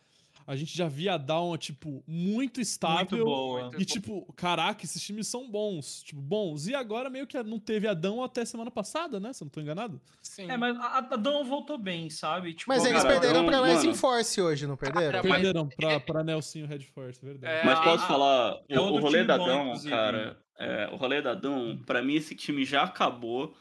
a 0.47 0.57
gente 0.57 0.77
já 0.77 0.89
via 0.89 1.15
a 1.15 1.17
Down, 1.17 1.57
tipo, 1.57 2.03
muito 2.07 2.61
estável. 2.61 2.99
muito 3.11 3.25
boa. 3.25 3.63
muito 3.63 3.81
E 3.81 3.85
tipo, 3.85 4.33
caraca, 4.35 4.85
esses 4.85 5.03
times 5.03 5.27
são 5.29 5.49
bons. 5.51 6.03
Tipo, 6.03 6.21
bons. 6.21 6.67
E 6.67 6.75
agora 6.75 7.09
meio 7.11 7.27
que 7.27 7.41
não 7.43 7.59
teve 7.59 7.87
a 7.87 7.95
Down 7.95 8.23
até 8.23 8.45
semana 8.45 8.71
passada, 8.71 9.21
né? 9.21 9.33
Se 9.33 9.43
eu 9.43 9.47
não 9.47 9.51
tô 9.51 9.61
enganado. 9.61 10.01
Sim. 10.23 10.51
É, 10.51 10.57
mas 10.57 10.77
a, 10.79 10.99
a 10.99 11.17
Dawn 11.17 11.45
voltou 11.45 11.79
bem, 11.79 12.11
sabe? 12.11 12.55
Tipo, 12.55 12.71
Mas 12.71 12.85
eles 12.85 13.03
cara, 13.03 13.21
perderam 13.21 13.47
pra 13.47 13.63
Rising 13.65 13.87
mano. 13.89 13.95
Force 13.99 14.41
hoje, 14.41 14.67
não 14.67 14.77
perderam? 14.77 15.11
Cara, 15.13 15.23
mas- 15.29 15.33
Perderam 15.43 15.69
pra, 15.69 16.01
pra 16.01 16.25
Nelsinho 16.25 16.67
Red 16.67 16.81
Force, 16.81 17.25
verdade. 17.25 17.53
É, 17.55 17.65
mas 17.65 17.79
a- 17.79 17.83
posso 17.83 18.05
a- 18.05 18.09
falar, 18.09 18.55
o, 18.57 18.65
é 18.69 18.81
o 18.81 18.99
rolê 18.99 19.25
da 19.25 19.39
bom, 19.39 19.47
Dão, 19.47 19.63
inclusive. 19.67 19.91
cara, 19.95 20.37
é, 20.59 20.89
o 20.93 20.97
rolê 20.97 21.23
da 21.23 21.35
Dão, 21.35 21.79
pra 21.87 22.03
mim 22.03 22.15
esse 22.15 22.35
time 22.35 22.65
já 22.65 22.83
acabou 22.83 23.55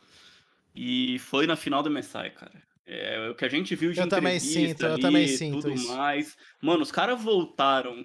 e 0.76 1.18
foi 1.20 1.46
na 1.48 1.56
final 1.56 1.82
do 1.84 1.90
MSI, 1.90 2.30
cara. 2.32 2.69
É, 2.92 3.30
o 3.30 3.36
que 3.36 3.46
a 3.46 3.50
gente 3.50 3.76
viu 3.76 3.94
de 3.94 4.00
Eu 4.00 4.10
também 4.10 4.38
entrevista 4.38 4.68
sinto, 4.70 4.84
eu 4.84 4.94
ali, 4.94 5.02
também 5.02 5.28
sinto 5.28 5.62
tudo 5.62 5.76
isso. 5.76 5.96
mais. 5.96 6.36
Mano, 6.60 6.82
os 6.82 6.92
caras 6.92 7.22
voltaram 7.22 8.04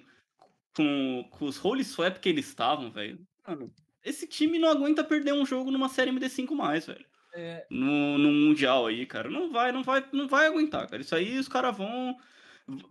com, 0.75 1.27
com 1.31 1.45
os 1.45 1.63
Holy 1.63 1.83
Swap 1.83 2.17
que 2.19 2.29
eles 2.29 2.47
estavam, 2.47 2.91
velho. 2.91 3.19
Mano, 3.47 3.73
esse 4.03 4.27
time 4.27 4.59
não 4.59 4.69
aguenta 4.69 5.03
perder 5.03 5.33
um 5.33 5.43
jogo 5.43 5.71
numa 5.71 5.89
série 5.89 6.11
MD5 6.11 6.51
mais, 6.51 6.85
velho. 6.85 7.03
É, 7.33 7.65
No, 7.71 8.19
no 8.19 8.31
Mundial 8.31 8.85
aí, 8.85 9.07
cara. 9.07 9.27
Não 9.27 9.51
vai, 9.51 9.71
não 9.71 9.81
vai, 9.81 10.05
não 10.13 10.27
vai 10.27 10.45
aguentar, 10.45 10.87
cara. 10.87 11.01
Isso 11.01 11.15
aí 11.15 11.39
os 11.39 11.47
caras 11.47 11.75
vão. 11.75 12.15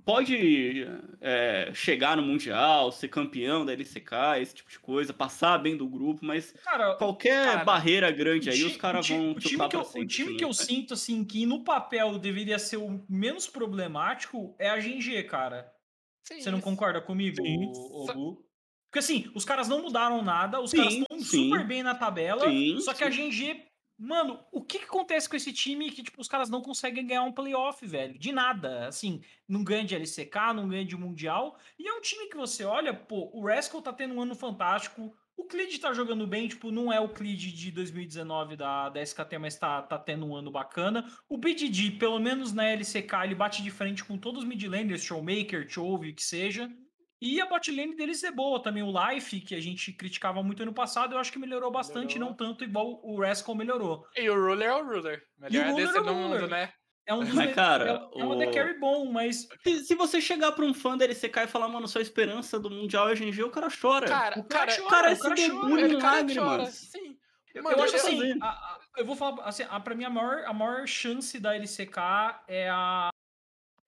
Pode 0.05 0.85
é, 1.21 1.73
chegar 1.75 2.17
no 2.17 2.23
Mundial, 2.23 2.93
ser 2.93 3.09
campeão 3.09 3.65
da 3.67 3.73
LCK, 3.73 4.39
esse 4.41 4.55
tipo 4.55 4.71
de 4.71 4.79
coisa, 4.79 5.13
passar 5.13 5.59
bem 5.59 5.77
do 5.77 5.89
grupo, 5.89 6.25
mas 6.25 6.55
cara, 6.63 6.95
qualquer 6.97 7.45
Cara, 7.45 7.65
barreira 7.65 8.11
grande 8.13 8.51
aí, 8.51 8.61
ti- 8.61 8.67
os 8.67 8.77
caras 8.77 9.07
vão 9.09 9.33
o 9.33 9.41
time 9.41 9.69
que 9.69 9.75
eu, 9.77 9.81
cima. 9.81 10.03
O 10.03 10.07
time 10.07 10.29
assim, 10.29 10.37
que 10.37 10.45
eu 10.45 10.49
né? 10.49 10.55
sinto, 10.55 10.95
assim, 10.95 11.25
que 11.25 11.45
no 11.45 11.65
papel 11.65 12.19
deveria 12.19 12.59
ser 12.59 12.77
o 12.77 13.05
menos 13.09 13.49
problemático 13.49 14.55
é 14.61 14.71
a 14.71 14.79
GG, 14.79 15.25
cara. 15.25 15.73
Sim, 16.23 16.41
Você 16.41 16.51
não 16.51 16.59
isso. 16.59 16.69
concorda 16.69 17.01
comigo, 17.01 17.43
Sim. 17.45 17.65
ô- 17.67 18.05
ô 18.05 18.09
Gu? 18.13 18.45
Porque 18.91 19.01
assim, 19.01 19.31
os 19.35 19.45
caras 19.45 19.67
não 19.69 19.83
mudaram 19.83 20.23
nada, 20.23 20.61
os 20.61 20.71
Sim, 20.71 20.79
caras 20.79 20.95
estão 20.95 21.19
super 21.21 21.67
bem 21.67 21.83
na 21.83 21.95
tabela, 21.97 22.45
Sim, 22.49 22.81
só 22.81 22.95
que 22.95 23.03
a 23.03 23.11
GG. 23.11 23.67
Mano, 23.97 24.45
o 24.51 24.61
que, 24.61 24.81
que 24.81 24.85
acontece 24.85 25.29
com 25.29 25.37
esse 25.37 25.53
time 25.53 25.91
que, 25.91 26.03
tipo, 26.03 26.21
os 26.21 26.27
caras 26.29 26.51
não 26.51 26.61
conseguem 26.61 27.07
ganhar 27.07 27.23
um 27.23 27.33
playoff, 27.33 27.87
velho? 27.87 28.19
De 28.19 28.33
nada. 28.33 28.89
Assim, 28.89 29.23
não 29.49 29.63
ganha 29.63 29.85
de 29.85 29.95
LCK, 29.95 30.53
não 30.55 30.69
ganha 30.69 30.85
de 30.85 30.97
Mundial. 30.97 31.57
E 31.79 31.87
é 31.87 31.93
um 31.93 32.01
time 32.01 32.29
que 32.29 32.37
você 32.37 32.65
olha, 32.65 32.93
pô, 32.93 33.31
o 33.33 33.47
Rascal 33.47 33.81
tá 33.81 33.93
tendo 33.93 34.15
um 34.15 34.23
ano 34.23 34.35
fantástico. 34.35 35.15
O 35.37 35.45
Clid 35.45 35.79
tá 35.79 35.93
jogando 35.93 36.27
bem, 36.27 36.47
tipo, 36.49 36.71
não 36.71 36.93
é 36.93 37.01
o 37.01 37.09
Clid 37.09 37.53
de 37.53 37.71
2019 37.73 38.57
da, 38.57 38.89
da 38.89 39.03
SKT, 39.03 39.39
mas 39.39 39.57
tá, 39.57 39.83
tá 39.83 39.99
tendo 39.99 40.27
um 40.27 40.35
ano 40.35 40.51
bacana. 40.51 41.05
O 41.29 41.37
BDD, 41.37 41.93
pelo 41.93 42.19
menos 42.21 42.53
na 42.53 42.65
LCK, 42.69 43.15
ele 43.25 43.35
bate 43.35 43.63
de 43.63 43.71
frente 43.71 44.05
com 44.05 44.17
todos 44.17 44.43
os 44.43 44.49
midlanders, 44.49 45.03
Showmaker, 45.03 45.69
Chove, 45.69 46.13
que 46.13 46.23
seja. 46.23 46.71
E 47.21 47.41
a 47.41 47.47
botlane 47.47 47.97
deles 47.97 48.23
é 48.23 48.31
boa 48.31 48.63
também. 48.63 48.83
O 48.83 48.93
Life, 48.93 49.41
que 49.41 49.55
a 49.55 49.61
gente 49.61 49.93
criticava 49.93 50.43
muito 50.43 50.63
ano 50.63 50.75
passado, 50.75 51.15
eu 51.15 51.19
acho 51.19 51.33
que 51.33 51.39
melhorou 51.39 51.71
bastante, 51.71 52.15
Melhorou. 52.19 52.29
não 52.31 52.37
tanto 52.37 52.65
igual 52.65 53.01
o 53.03 53.21
Rascal 53.21 53.55
melhorou. 53.55 54.05
E 54.17 54.29
o 54.29 54.35
Ruler 54.35 54.69
é 54.69 54.75
o 54.75 54.85
Ruler. 54.85 55.23
Melhor 55.39 55.67
Ruler 55.71 55.87
desse 55.87 55.99
é 55.99 56.01
o 56.01 56.05
do 56.05 56.15
mundo, 56.15 56.35
Ruler. 56.35 56.49
né? 56.51 56.73
É 57.07 57.13
um 57.15 57.21
dos 57.21 57.35
Mas, 57.35 57.55
cara, 57.55 57.85
é, 58.15 58.21
é 58.21 58.25
um 58.25 58.33
o- 58.33 58.53
carry 58.53 58.79
bom, 58.81 59.13
mas 59.13 59.47
Se, 59.63 59.85
se 59.85 59.95
você 59.95 60.21
chegar 60.23 60.53
pra 60.53 60.65
um 60.65 60.73
fã 60.73 60.97
da 60.97 61.05
LCK 61.05 61.41
e 61.45 61.47
falar, 61.47 61.69
mano, 61.69 61.87
sua 61.87 62.01
esperança 62.01 62.59
do 62.59 62.71
Mundial 62.71 63.11
é 63.11 63.15
GG, 63.15 63.43
o 63.43 63.51
cara 63.51 63.69
chora. 63.71 64.07
Cara, 64.09 64.41
o 64.41 64.45
cara 64.45 64.67
cara, 64.67 64.79
chora, 64.83 64.91
cara, 64.91 65.09
o 65.09 65.13
esse 65.13 65.23
cara 65.23 65.35
debulho 65.35 65.69
chora. 65.69 65.81
ele 65.83 65.99
cara 66.01 66.17
lágrimas. 66.17 66.47
chora. 66.47 66.71
Sim. 66.71 67.19
Eu, 67.55 67.63
Mano, 67.63 67.77
eu 67.77 67.85
acho 67.85 67.97
assim, 67.97 68.39
a- 68.43 68.47
a- 68.49 68.79
eu 68.97 69.05
vou 69.05 69.15
falar 69.15 69.45
assim, 69.45 69.65
a, 69.69 69.79
pra 69.81 69.95
mim 69.95 70.05
a 70.05 70.11
maior, 70.11 70.45
a 70.45 70.53
maior 70.53 70.87
chance 70.89 71.39
da 71.39 71.55
LCK 71.55 71.99
é 72.49 72.69
a, 72.71 73.11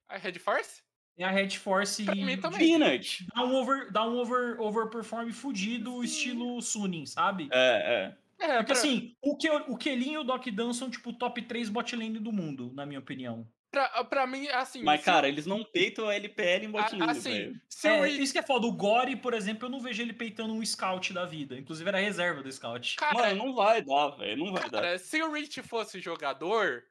A 0.08 0.16
Red 0.18 0.38
Force? 0.38 0.82
É 1.18 1.24
a 1.24 1.30
Red 1.30 1.50
Force 1.50 2.04
Pra 2.04 2.14
mim 2.14 2.36
também. 2.36 2.58
Peanut. 2.58 3.26
dar 3.34 3.44
um 3.44 3.54
over, 3.54 3.90
dar 3.92 4.06
um 4.08 4.16
over, 4.18 4.60
overperform 4.60 5.30
fudido, 5.32 6.02
estilo 6.04 6.60
Sunin, 6.62 7.06
sabe? 7.06 7.48
É, 7.52 8.12
é. 8.40 8.46
É, 8.46 8.56
Porque 8.58 8.64
pra, 8.66 8.72
assim, 8.74 9.16
o, 9.22 9.34
que, 9.36 9.48
o 9.50 9.76
Kelly 9.78 10.10
e 10.12 10.18
o 10.18 10.22
Doc 10.24 10.46
Dan 10.48 10.72
são 10.74 10.90
tipo 10.90 11.10
top 11.12 11.40
3 11.40 11.70
bot 11.70 11.96
lane 11.96 12.18
do 12.18 12.30
mundo, 12.30 12.70
na 12.74 12.84
minha 12.84 13.00
opinião. 13.00 13.48
pra, 13.70 13.88
pra 14.04 14.26
mim, 14.26 14.46
assim. 14.48 14.82
Mas, 14.82 15.00
se- 15.00 15.06
cara, 15.06 15.26
eles 15.26 15.46
não 15.46 15.64
peitam 15.64 16.06
a 16.06 16.14
LPL 16.14 16.64
em 16.66 16.68
a- 16.68 16.70
bot 16.70 16.94
lane, 16.96 17.10
assim, 17.12 17.58
se 17.66 17.88
É, 17.88 18.04
Rich- 18.04 18.22
isso 18.22 18.32
que 18.34 18.38
é 18.38 18.42
foda. 18.42 18.66
O 18.66 18.72
Gore, 18.72 19.16
por 19.16 19.32
exemplo, 19.32 19.64
eu 19.66 19.70
não 19.70 19.80
vejo 19.80 20.02
ele 20.02 20.12
peitando 20.12 20.52
um 20.52 20.62
scout 20.64 21.14
da 21.14 21.24
vida. 21.24 21.56
Inclusive 21.58 21.88
era 21.88 21.98
reserva 21.98 22.42
do 22.42 22.52
scout. 22.52 22.96
Cara, 22.96 23.14
Mano, 23.14 23.36
não 23.46 23.54
vai 23.54 23.80
dar, 23.82 24.08
velho. 24.10 24.44
Não 24.44 24.52
vai 24.52 24.68
dar. 24.68 24.82
cara, 24.82 24.98
se 24.98 25.22
o 25.22 25.32
Rich 25.32 25.62
fosse 25.62 25.98
jogador, 25.98 26.82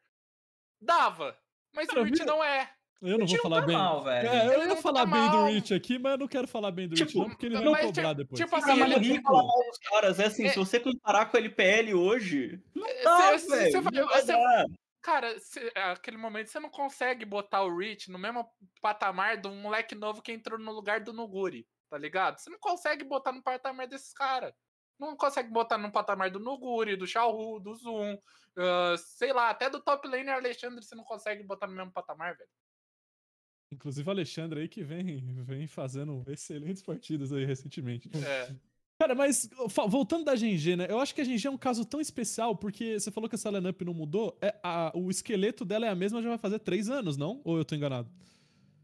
dava. 0.81 1.37
Mas 1.75 1.87
Cara, 1.87 2.01
o 2.01 2.03
Rich 2.03 2.25
não 2.25 2.43
é. 2.43 2.69
Eu 3.01 3.17
não 3.19 3.27
vou 3.27 3.37
falar 3.37 3.59
tá 3.61 3.67
bem. 3.67 3.77
mal, 3.77 4.03
velho. 4.03 4.27
É, 4.29 4.47
eu 4.47 4.59
ia 4.61 4.67
não 4.67 4.75
tá 4.75 4.81
falar 4.81 5.05
bem 5.05 5.13
mal. 5.21 5.31
do 5.31 5.45
Rich 5.51 5.73
aqui, 5.73 5.99
mas 5.99 6.11
eu 6.13 6.17
não 6.17 6.27
quero 6.27 6.47
falar 6.47 6.71
bem 6.71 6.87
do 6.87 6.95
Rich 6.95 7.05
Tipo, 7.07 7.19
não, 7.19 7.29
porque 7.29 7.45
ele 7.45 7.55
vai 7.55 7.81
cobrar 7.85 7.91
tipo- 8.09 8.15
depois. 8.15 8.39
tipo 8.41 8.55
assim, 8.55 8.81
ele- 8.81 8.95
rico. 8.97 9.23
falar 9.23 9.43
mal 9.43 9.63
dos 9.67 9.77
caras, 9.79 10.19
é 10.19 10.25
assim, 10.25 10.45
É. 10.45 10.49
se 10.49 10.57
você 10.59 10.79
comparar 10.79 11.25
com 11.27 11.37
a 11.37 11.39
LPL 11.39 11.93
hoje, 11.93 12.59
não 12.73 12.87
dá, 13.03 13.35
velho. 13.37 13.81
não 13.83 14.23
dar. 14.25 14.65
Cara, 15.01 15.39
cê- 15.39 15.71
aquele 15.75 16.17
momento 16.17 16.47
você 16.47 16.59
não 16.59 16.69
consegue 16.69 17.25
botar 17.25 17.61
o 17.63 17.77
Rich 17.77 18.09
no 18.09 18.17
mesmo 18.17 18.47
patamar 18.81 19.37
de 19.37 19.47
um 19.47 19.55
moleque 19.61 19.93
novo 19.93 20.21
que 20.21 20.31
entrou 20.31 20.57
no 20.57 20.71
lugar 20.71 20.99
do 21.01 21.13
Nuguri, 21.13 21.67
tá 21.91 21.97
ligado? 21.97 22.39
Você 22.39 22.49
não 22.49 22.57
consegue 22.59 23.03
botar 23.03 23.31
no 23.31 23.43
patamar 23.43 23.87
desses 23.87 24.11
caras. 24.13 24.51
Não 24.99 25.15
consegue 25.15 25.49
botar 25.51 25.77
no 25.77 25.91
patamar 25.91 26.31
do 26.31 26.39
Nuguri, 26.39 26.95
do 26.95 27.05
Xiaohu, 27.05 27.59
do 27.59 27.75
Zoom, 27.75 28.17
ah, 28.57 28.95
sei 28.97 29.31
lá, 29.31 29.49
até 29.51 29.69
do 29.69 29.79
top 29.83 30.07
laner 30.07 30.33
Alexandre 30.33 30.81
você 30.83 30.95
não 30.95 31.03
consegue 31.03 31.43
botar 31.43 31.67
no 31.67 31.75
mesmo 31.75 31.91
patamar, 31.91 32.35
velho. 32.35 32.49
Inclusive 33.71 34.07
o 34.07 34.11
Alexandre 34.11 34.59
aí 34.61 34.67
que 34.67 34.83
vem, 34.83 35.23
vem 35.43 35.67
fazendo 35.67 36.23
excelentes 36.27 36.81
partidas 36.83 37.33
aí 37.33 37.45
recentemente. 37.45 38.09
É. 38.15 38.53
Cara, 38.97 39.13
mas 39.13 39.49
voltando 39.89 40.23
da 40.23 40.35
GNG, 40.35 40.75
né? 40.77 40.87
Eu 40.89 40.99
acho 40.99 41.13
que 41.13 41.19
a 41.19 41.23
GNG 41.25 41.47
é 41.47 41.51
um 41.51 41.57
caso 41.57 41.83
tão 41.83 41.99
especial, 41.99 42.55
porque 42.55 42.97
você 42.97 43.11
falou 43.11 43.27
que 43.27 43.35
essa 43.35 43.49
lineup 43.49 43.81
não 43.81 43.93
mudou. 43.93 44.37
É, 44.41 44.55
a- 44.63 44.91
o 44.95 45.09
esqueleto 45.09 45.65
dela 45.65 45.85
é 45.85 45.89
a 45.89 45.95
mesma 45.95 46.21
já 46.21 46.29
vai 46.29 46.37
fazer 46.37 46.59
três 46.59 46.89
anos, 46.89 47.17
não? 47.17 47.41
Ou 47.43 47.57
eu 47.57 47.65
tô 47.65 47.75
enganado? 47.75 48.09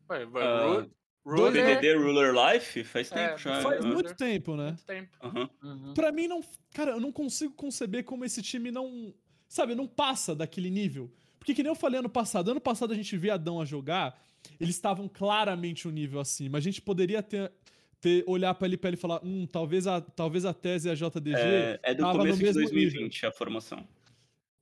Ué, 0.09 0.25
Do 0.25 0.89
Ruler, 1.23 1.51
DDD 1.79 1.93
Ruler 1.95 2.33
Life 2.33 2.83
faz 2.83 3.11
É, 3.11 3.27
tempo 3.27 3.37
já. 3.39 3.61
Faz 3.61 3.85
né? 3.85 3.91
muito 3.93 4.15
tempo, 4.15 4.55
né? 4.57 4.67
muito 4.67 4.83
tempo. 4.85 5.17
Aham. 5.23 5.49
Uhum. 5.63 5.93
Pra 5.93 6.11
mim, 6.11 6.27
não. 6.27 6.41
Cara, 6.73 6.91
eu 6.91 6.99
não 6.99 7.11
consigo 7.11 7.53
conceber 7.53 8.03
como 8.03 8.25
esse 8.25 8.41
time 8.41 8.71
não. 8.71 9.13
Sabe, 9.47 9.75
não 9.75 9.87
passa 9.87 10.35
daquele 10.35 10.69
nível. 10.69 11.11
Porque, 11.37 11.53
que 11.53 11.63
nem 11.63 11.71
eu 11.71 11.75
falei 11.75 11.99
ano 11.99 12.09
passado, 12.09 12.51
ano 12.51 12.59
passado 12.61 12.91
a 12.91 12.95
gente 12.95 13.15
via 13.17 13.35
Adão 13.35 13.61
a 13.61 13.65
jogar, 13.65 14.19
eles 14.59 14.75
estavam 14.75 15.07
claramente 15.07 15.87
um 15.87 15.91
nível 15.91 16.19
acima. 16.19 16.57
A 16.57 16.61
gente 16.61 16.81
poderia 16.81 17.21
ter. 17.23 17.51
ter 17.99 18.23
olhar 18.27 18.53
pra 18.55 18.67
LPL 18.67 18.93
e 18.93 18.97
falar, 18.97 19.21
hum, 19.23 19.45
talvez 19.45 19.87
a, 19.87 20.01
talvez 20.01 20.45
a 20.45 20.53
tese 20.53 20.87
e 20.87 20.91
a 20.91 20.95
JDG. 20.95 21.35
É, 21.37 21.79
é 21.83 21.93
do 21.93 22.01
tava 22.03 22.13
no 22.13 22.19
começo 22.19 22.37
de 22.39 22.43
mesmo 22.45 22.61
2020 22.61 23.25
a 23.25 23.31
formação. 23.31 23.87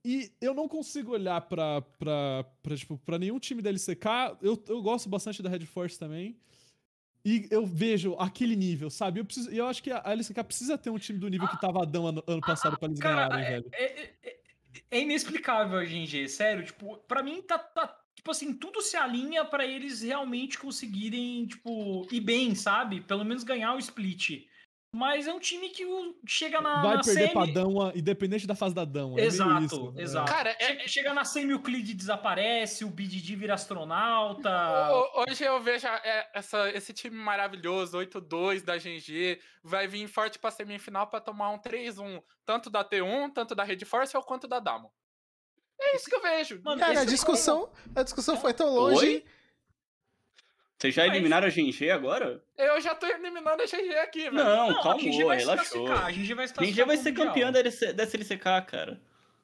E 0.04 0.32
eu 0.40 0.54
não 0.54 0.66
consigo 0.66 1.12
olhar 1.12 1.40
pra, 1.42 1.82
pra, 1.82 2.44
pra, 2.62 2.76
tipo, 2.76 2.96
pra 2.98 3.18
nenhum 3.18 3.38
time 3.38 3.60
da 3.60 3.68
LCK. 3.70 4.06
Eu, 4.40 4.62
eu 4.68 4.80
gosto 4.82 5.08
bastante 5.08 5.42
da 5.42 5.50
Red 5.50 5.66
Force 5.66 5.98
também. 5.98 6.36
E 7.22 7.46
eu 7.50 7.66
vejo 7.66 8.14
aquele 8.18 8.56
nível, 8.56 8.88
sabe? 8.88 9.20
Eu, 9.20 9.26
preciso, 9.26 9.52
e 9.52 9.58
eu 9.58 9.66
acho 9.66 9.82
que 9.82 9.90
a 9.90 10.02
LCK 10.06 10.42
precisa 10.42 10.78
ter 10.78 10.88
um 10.88 10.98
time 10.98 11.18
do 11.18 11.28
nível 11.28 11.46
que 11.48 11.60
tava 11.60 11.82
Adão 11.82 12.06
ano, 12.06 12.24
ano 12.26 12.40
passado 12.40 12.78
pra 12.78 12.88
eles 12.88 12.98
Cara, 12.98 13.28
ganharem, 13.28 13.46
é, 13.46 13.50
velho. 13.50 13.70
é- 13.74 14.00
é- 14.24 14.36
é 14.90 15.00
inexplicável 15.00 15.78
a 15.78 16.28
sério. 16.28 16.64
Tipo, 16.64 16.96
pra 17.06 17.22
mim 17.22 17.42
tá, 17.42 17.58
tá- 17.58 17.99
Tipo 18.20 18.32
assim, 18.32 18.52
tudo 18.52 18.82
se 18.82 18.98
alinha 18.98 19.46
pra 19.46 19.64
eles 19.64 20.02
realmente 20.02 20.58
conseguirem, 20.58 21.46
tipo, 21.46 22.06
ir 22.12 22.20
bem, 22.20 22.54
sabe? 22.54 23.00
Pelo 23.00 23.24
menos 23.24 23.42
ganhar 23.42 23.74
o 23.74 23.78
split. 23.78 24.46
Mas 24.94 25.26
é 25.26 25.32
um 25.32 25.38
time 25.38 25.70
que 25.70 25.86
chega 26.26 26.60
na, 26.60 26.82
Vai 26.82 26.96
na 26.96 27.02
perder 27.02 27.28
semi... 27.28 27.32
pra 27.32 27.46
Dama, 27.46 27.92
independente 27.94 28.46
da 28.46 28.54
fase 28.54 28.74
da 28.74 28.84
Dama. 28.84 29.18
é 29.18 29.24
Exato, 29.24 29.64
isso, 29.64 29.94
é. 29.96 30.02
exato. 30.02 30.30
Cara, 30.30 30.50
é- 30.60 30.86
Chega, 30.86 31.14
na 31.14 31.24
semi, 31.24 31.54
o 31.54 31.62
Clid 31.62 31.94
desaparece, 31.94 32.84
o 32.84 32.90
BDD 32.90 33.36
vira 33.36 33.54
astronauta. 33.54 34.50
Ho- 34.92 35.24
Hoje 35.28 35.44
eu 35.44 35.62
vejo 35.62 35.86
é, 35.86 36.28
essa, 36.34 36.68
esse 36.72 36.92
time 36.92 37.16
maravilhoso, 37.16 37.96
8-2 37.96 38.62
da 38.62 38.76
GNG, 38.76 39.40
vai 39.62 39.86
vir 39.86 40.06
forte 40.08 40.38
pra 40.38 40.50
semifinal 40.50 41.06
pra 41.06 41.20
tomar 41.20 41.50
um 41.52 41.58
3-1, 41.58 42.20
tanto 42.44 42.68
da 42.68 42.84
T1, 42.84 43.32
tanto 43.32 43.54
da 43.54 43.64
Red 43.64 43.84
Force, 43.86 44.14
ou 44.16 44.22
quanto 44.22 44.46
da 44.46 44.58
Damo. 44.58 44.92
É 45.82 45.96
isso 45.96 46.08
que 46.10 46.14
eu 46.14 46.20
vejo. 46.22 46.60
Mano, 46.62 46.78
Cara, 46.80 47.00
a 47.00 47.02
é 47.02 47.06
discussão, 47.06 47.70
a 47.94 48.02
discussão 48.02 48.36
foi 48.36 48.52
tão 48.52 48.68
longe. 48.68 49.06
Oi? 49.06 49.24
Vocês 50.78 50.94
já 50.94 51.06
Mas- 51.06 51.12
eliminaram 51.14 51.46
a 51.46 51.50
GNG 51.50 51.90
agora? 51.90 52.42
Eu 52.56 52.80
já 52.80 52.94
tô 52.94 53.06
eliminando 53.06 53.50
a 53.62 53.66
GG 53.66 53.94
aqui, 53.98 54.22
velho. 54.24 54.34
Não, 54.34 54.44
Não, 54.44 54.70
a 54.70 54.72
GG 54.72 54.82
calma, 54.82 55.26
vai 55.26 55.38
se 55.40 55.44
relaxou. 55.46 55.92
a 55.92 56.10
GG 56.10 56.34
vai 56.34 56.48
se 56.48 56.80
A 56.80 56.86
vai 56.86 56.96
ser 56.96 57.12
campeã 57.12 57.52
da 57.52 57.58
LC 57.58 57.92
dessa 57.92 58.16
LCK, 58.16 58.62
cara. 58.66 59.00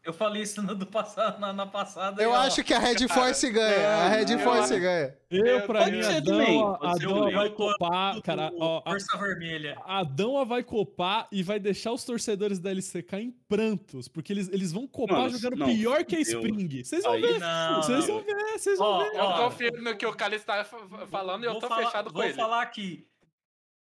Eu 0.06 0.12
falei 0.12 0.42
isso 0.42 0.62
no 0.62 0.72
do 0.72 0.86
passado, 0.86 1.40
na, 1.40 1.52
na 1.52 1.66
passada. 1.66 2.22
Eu 2.22 2.30
e, 2.30 2.32
ó, 2.32 2.36
acho 2.36 2.62
que 2.62 2.72
a 2.72 2.78
Red 2.78 3.08
Force 3.08 3.50
ganha. 3.50 3.88
A 3.88 4.08
Red 4.08 4.38
Force 4.38 4.72
eu- 4.72 4.80
ganha. 4.80 5.18
Eu, 5.28 5.62
pra 5.66 5.80
Pode 5.80 5.90
mim, 5.96 6.02
ser 6.04 6.16
a 6.18 6.22
também, 6.24 6.58
Dama, 6.60 6.78
pode 6.78 6.86
a 6.92 6.96
ser 6.96 7.06
o 7.06 7.08
Dama 7.08 7.26
meu. 7.26 7.34
vai 7.38 7.50
copar, 7.50 8.22
cara. 8.22 8.52
Ó, 8.60 8.78
a, 8.84 8.90
Força 8.92 9.18
Vermelha. 9.18 9.76
a 9.84 10.04
Dama 10.04 10.44
vai 10.44 10.62
copar 10.62 11.26
e 11.32 11.42
vai 11.42 11.58
deixar 11.58 11.90
os 11.92 12.04
torcedores 12.04 12.60
da 12.60 12.70
LCK 12.70 13.16
em 13.16 13.30
prantos, 13.48 14.06
porque 14.06 14.32
eles, 14.32 14.48
eles 14.52 14.70
vão 14.70 14.86
copar 14.86 15.28
jogando 15.28 15.56
não, 15.56 15.66
pior 15.66 16.04
que 16.04 16.14
a. 16.14 16.20
Spring. 16.20 16.84
Vocês 16.84 17.02
vão 17.02 17.12
Aí- 17.14 17.22
ver, 17.22 17.40
vocês 17.82 18.06
vão 18.06 18.20
ver, 18.22 18.34
vocês 18.58 18.78
vão 18.78 18.98
ver. 19.00 19.16
Eu 19.16 19.32
confio 19.32 19.72
no 19.82 19.96
que 19.96 20.06
o 20.06 20.14
Cali 20.14 20.36
está 20.36 20.62
fa- 20.62 20.78
fa- 20.88 21.06
falando 21.08 21.42
e 21.42 21.46
eu 21.46 21.52
Vou 21.52 21.60
tô 21.60 21.66
falar- 21.68 21.84
fechado 21.86 22.06
com 22.10 22.14
vou 22.14 22.22
ele. 22.24 22.34
falar 22.34 22.62
aqui. 22.62 23.08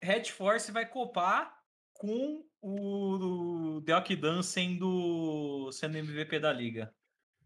Red 0.03 0.25
Force 0.25 0.73
vai 0.73 0.87
copar 0.87 1.60
com 2.01 2.43
o, 2.63 3.77
o 3.77 3.81
Deokdan 3.83 4.43
sendo, 4.43 5.71
sendo 5.71 5.99
MVP 5.99 6.41
da 6.41 6.51
liga. 6.51 6.95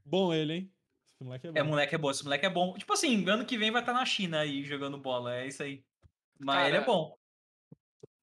Bom 0.04 0.32
ele, 0.32 0.52
hein? 0.52 0.72
Esse 1.12 1.24
moleque 1.24 1.46
é 1.48 1.50
bom. 1.50 1.58
É, 1.58 1.62
moleque 1.64 1.94
é 1.94 1.98
bom. 1.98 2.10
Esse 2.10 2.24
moleque 2.24 2.46
é 2.46 2.50
bom. 2.50 2.74
Tipo 2.74 2.92
assim, 2.92 3.28
ano 3.28 3.44
que 3.44 3.58
vem 3.58 3.72
vai 3.72 3.82
estar 3.82 3.92
na 3.92 4.06
China 4.06 4.40
aí 4.40 4.62
jogando 4.62 4.96
bola. 4.96 5.34
É 5.34 5.48
isso 5.48 5.60
aí. 5.60 5.84
Mas 6.38 6.56
Cara, 6.56 6.68
ele 6.68 6.76
é 6.76 6.84
bom. 6.84 7.18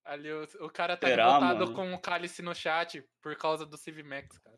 Ali, 0.06 0.32
o, 0.32 0.44
o 0.62 0.70
cara 0.70 0.96
tá 0.96 1.08
Será, 1.08 1.26
revoltado 1.26 1.66
mano? 1.66 1.74
com 1.74 1.94
o 1.94 2.00
Cálice 2.00 2.42
no 2.42 2.56
chat 2.56 3.06
por 3.22 3.36
causa 3.36 3.66
do 3.66 3.78
Civimax, 3.78 4.38
cara. 4.38 4.58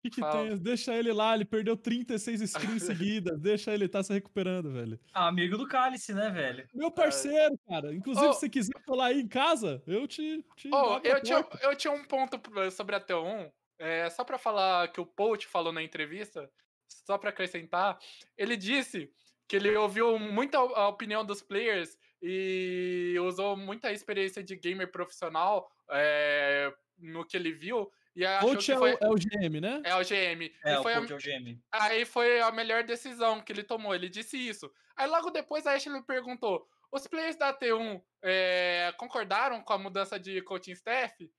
Que, 0.00 0.10
que 0.10 0.20
Fala. 0.20 0.48
tem? 0.48 0.58
Deixa 0.58 0.94
ele 0.94 1.12
lá, 1.12 1.34
ele 1.34 1.44
perdeu 1.44 1.76
36 1.76 2.50
screens 2.50 2.82
seguidas. 2.84 3.40
Deixa 3.40 3.72
ele, 3.72 3.88
tá 3.88 4.02
se 4.02 4.12
recuperando, 4.12 4.72
velho. 4.72 4.98
Ah, 5.12 5.26
amigo 5.26 5.58
do 5.58 5.66
Cálice, 5.66 6.14
né, 6.14 6.30
velho? 6.30 6.68
Meu 6.72 6.90
parceiro, 6.90 7.58
cara. 7.68 7.92
Inclusive, 7.92 8.26
Ô. 8.26 8.32
se 8.32 8.40
você 8.40 8.48
quiser 8.48 8.80
colar 8.86 9.06
aí 9.06 9.20
em 9.20 9.28
casa, 9.28 9.82
eu 9.86 10.06
te. 10.06 10.44
te 10.56 10.70
Oh, 10.72 11.00
eu, 11.02 11.20
tinha, 11.20 11.44
eu 11.62 11.74
tinha 11.74 11.92
um 11.92 12.04
ponto 12.04 12.40
sobre 12.70 12.94
a 12.94 13.00
T1, 13.00 13.50
é, 13.78 14.08
só 14.10 14.22
pra 14.22 14.38
falar 14.38 14.88
que 14.88 15.00
o 15.00 15.06
Poach 15.06 15.46
falou 15.46 15.72
na 15.72 15.82
entrevista, 15.82 16.48
só 16.86 17.18
pra 17.18 17.30
acrescentar, 17.30 17.98
ele 18.36 18.56
disse 18.56 19.10
que 19.48 19.56
ele 19.56 19.74
ouviu 19.76 20.18
muita 20.18 20.58
a 20.58 20.88
opinião 20.88 21.24
dos 21.24 21.40
players 21.40 21.96
e 22.20 23.16
usou 23.20 23.56
muita 23.56 23.92
experiência 23.92 24.42
de 24.42 24.56
gamer 24.56 24.90
profissional 24.90 25.70
é, 25.90 26.72
no 26.98 27.24
que 27.24 27.36
ele 27.36 27.52
viu 27.52 27.90
e 28.24 28.40
Coach 28.40 28.64
que 28.66 28.72
é, 28.72 28.76
foi... 28.76 28.94
o, 28.94 28.98
é 29.00 29.08
o 29.08 29.14
GM, 29.14 29.60
né? 29.60 29.82
É 29.84 29.94
o 29.94 30.00
GM. 30.02 30.52
É, 30.64 30.74
e 30.74 30.78
o 30.78 30.82
foi 30.82 30.94
a- 30.94 31.00
coach 31.00 31.12
é 31.12 31.16
o 31.16 31.18
GM. 31.18 31.60
Aí 31.72 32.04
foi 32.04 32.40
a 32.40 32.50
melhor 32.50 32.82
decisão 32.84 33.40
que 33.40 33.52
ele 33.52 33.62
tomou, 33.62 33.94
ele 33.94 34.08
disse 34.08 34.36
isso. 34.36 34.70
Aí 34.96 35.06
logo 35.08 35.30
depois 35.30 35.66
a 35.66 35.72
Ashley 35.72 36.02
perguntou: 36.02 36.66
os 36.90 37.06
players 37.06 37.36
da 37.36 37.52
T1 37.56 38.02
é, 38.22 38.92
concordaram 38.98 39.62
com 39.62 39.72
a 39.72 39.78
mudança 39.78 40.18
de 40.18 40.40
coaching 40.42 40.72
staff? 40.72 41.30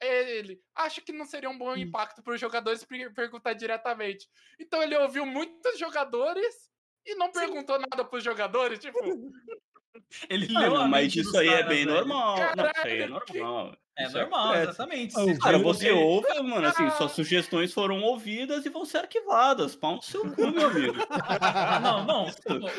Ele, 0.00 0.62
acho 0.76 1.00
que 1.02 1.10
não 1.10 1.24
seria 1.24 1.50
um 1.50 1.58
bom 1.58 1.74
impacto 1.74 2.22
para 2.22 2.32
os 2.34 2.40
jogadores 2.40 2.84
per- 2.84 3.12
perguntar 3.12 3.54
diretamente. 3.54 4.28
Então 4.60 4.80
ele 4.80 4.96
ouviu 4.96 5.26
muitos 5.26 5.76
jogadores 5.76 6.70
e 7.04 7.16
não 7.16 7.32
perguntou 7.32 7.78
nada 7.80 8.04
para 8.04 8.16
os 8.16 8.22
jogadores, 8.22 8.78
tipo, 8.78 8.96
Ele 10.28 10.48
Ah, 10.56 10.60
leu 10.60 10.74
não, 10.74 10.88
mas 10.88 11.02
mente 11.04 11.20
isso 11.20 11.30
dos 11.32 11.40
aí 11.40 11.48
é 11.48 11.62
bem 11.62 11.84
velho. 11.84 11.96
normal. 11.96 12.36
Não, 12.56 12.66
isso 12.66 12.72
aí 12.84 12.98
é 13.00 13.06
normal. 13.06 13.76
É 14.00 14.04
Isso 14.04 14.16
normal, 14.16 14.54
exatamente. 14.54 15.12
Ah, 15.16 15.24
o 15.24 15.28
Se- 15.34 15.38
Cara, 15.40 15.56
Ele- 15.56 15.64
você 15.64 15.88
ele- 15.88 15.98
ouve, 15.98 16.28
mano, 16.42 16.68
assim, 16.68 16.88
suas 16.90 17.10
sugestões 17.10 17.72
foram 17.74 18.00
ouvidas 18.00 18.64
e 18.64 18.68
vão 18.68 18.84
ser 18.84 18.98
arquivadas. 18.98 19.74
Pau 19.74 19.96
no 19.96 20.02
seu 20.02 20.20
cu, 20.34 20.52
meu 20.52 20.68
amigo. 20.68 20.94
Ah, 21.10 21.80
não, 21.80 22.04
não. 22.06 22.26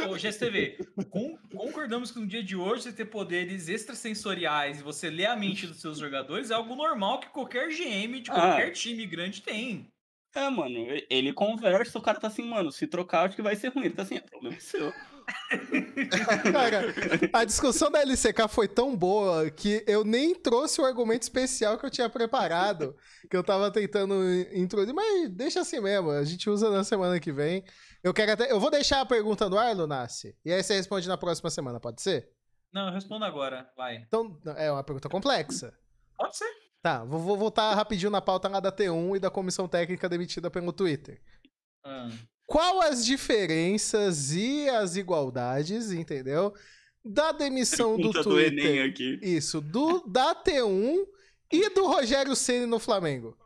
Ô, 0.08 0.14
ô, 0.14 0.18
GSTV, 0.18 0.78
con- 1.10 1.38
concordamos 1.54 2.10
que 2.12 2.20
no 2.22 2.26
dia 2.26 2.42
de 2.42 2.56
hoje 2.56 2.84
você 2.84 2.94
ter 2.94 3.04
poderes 3.06 3.68
extrasensoriais 3.68 4.80
e 4.80 4.84
você 4.84 5.10
ler 5.10 5.26
a 5.26 5.36
mente 5.36 5.68
dos 5.68 5.82
seus 5.82 5.98
jogadores 6.00 6.52
é 6.52 6.54
algo 6.54 6.74
normal 6.74 7.20
que 7.20 7.28
qualquer 7.28 7.68
GM 7.70 8.22
de 8.22 8.32
Ah. 8.32 8.36
qualquer 8.36 8.72
time 8.72 9.06
grande 9.06 9.42
tem. 9.42 9.88
É, 10.34 10.48
mano, 10.50 10.86
ele 11.10 11.34
conversa, 11.34 11.98
o 11.98 12.02
cara 12.02 12.18
tá 12.20 12.28
assim, 12.28 12.44
mano, 12.48 12.72
se 12.72 12.88
trocar 12.88 13.26
acho 13.26 13.36
que 13.36 13.42
vai 13.42 13.56
ser 13.58 13.70
ruim. 13.74 13.86
Ele 13.86 13.96
tá 13.96 14.04
assim, 14.04 14.16
é 14.16 14.22
problema 14.22 14.58
seu. 14.60 14.94
Cara, 16.52 16.94
a 17.34 17.44
discussão 17.44 17.92
da 17.92 18.02
LCK 18.02 18.48
foi 18.50 18.68
tão 18.68 18.96
boa 18.96 19.50
que 19.50 19.84
eu 19.88 20.04
nem 20.04 20.36
trouxe 20.36 20.82
o 20.82 20.86
argumento 20.86 21.24
especial 21.24 21.78
que 21.78 21.86
eu 21.86 21.90
tinha 21.90 22.10
preparado, 22.10 22.96
que 23.30 23.36
eu 23.36 23.44
tava 23.44 23.72
tentando 23.72 24.16
introduzir, 24.54 24.94
mas 24.94 25.30
deixa 25.30 25.62
assim 25.62 25.80
mesmo, 25.80 26.12
a 26.12 26.24
gente 26.24 26.50
usa 26.50 26.70
na 26.70 26.84
semana 26.84 27.20
que 27.20 27.32
vem. 27.32 27.64
Eu 28.04 28.14
quero 28.14 28.32
até, 28.32 28.52
eu 28.52 28.60
vou 28.60 28.72
deixar 28.72 29.02
a 29.02 29.06
pergunta 29.06 29.50
no 29.50 29.58
ar, 29.58 29.76
Lunassi, 29.76 30.36
e 30.46 30.54
aí 30.54 30.64
você 30.64 30.76
responde 30.76 31.08
na 31.08 31.18
próxima 31.18 31.50
semana, 31.50 31.80
pode 31.80 32.02
ser? 32.02 32.30
Não, 32.72 32.88
eu 32.88 32.94
respondo 32.94 33.26
agora, 33.26 33.70
vai. 33.76 33.98
Então, 33.98 34.40
é 34.56 34.72
uma 34.72 34.84
pergunta 34.84 35.10
complexa. 35.10 35.74
Pode 36.16 36.38
ser. 36.38 36.50
Tá, 36.82 37.04
vou, 37.04 37.20
vou 37.20 37.36
voltar 37.36 37.74
rapidinho 37.74 38.12
na 38.12 38.22
pauta 38.22 38.48
lá 38.48 38.60
da 38.60 38.72
T1 38.72 39.18
e 39.18 39.20
da 39.20 39.30
comissão 39.30 39.68
técnica 39.68 40.08
demitida 40.08 40.50
pelo 40.50 40.72
Twitter. 40.72 41.22
Ah. 41.84 42.08
Qual 42.50 42.82
as 42.82 43.06
diferenças 43.06 44.32
e 44.34 44.68
as 44.68 44.96
igualdades, 44.96 45.92
entendeu? 45.92 46.52
Da 47.06 47.32
demissão 47.32 47.92
do 47.92 48.12
Pergunta 48.12 48.24
do 48.24 48.30
Twitter. 48.32 48.66
Enem 48.66 48.82
aqui. 48.82 49.20
Isso, 49.22 49.62
do 49.62 50.00
da 50.08 50.34
T1 50.34 51.06
e 51.52 51.70
do 51.70 51.86
Rogério 51.86 52.36
Ceni 52.36 52.66
no 52.66 52.80
Flamengo. 52.80 53.38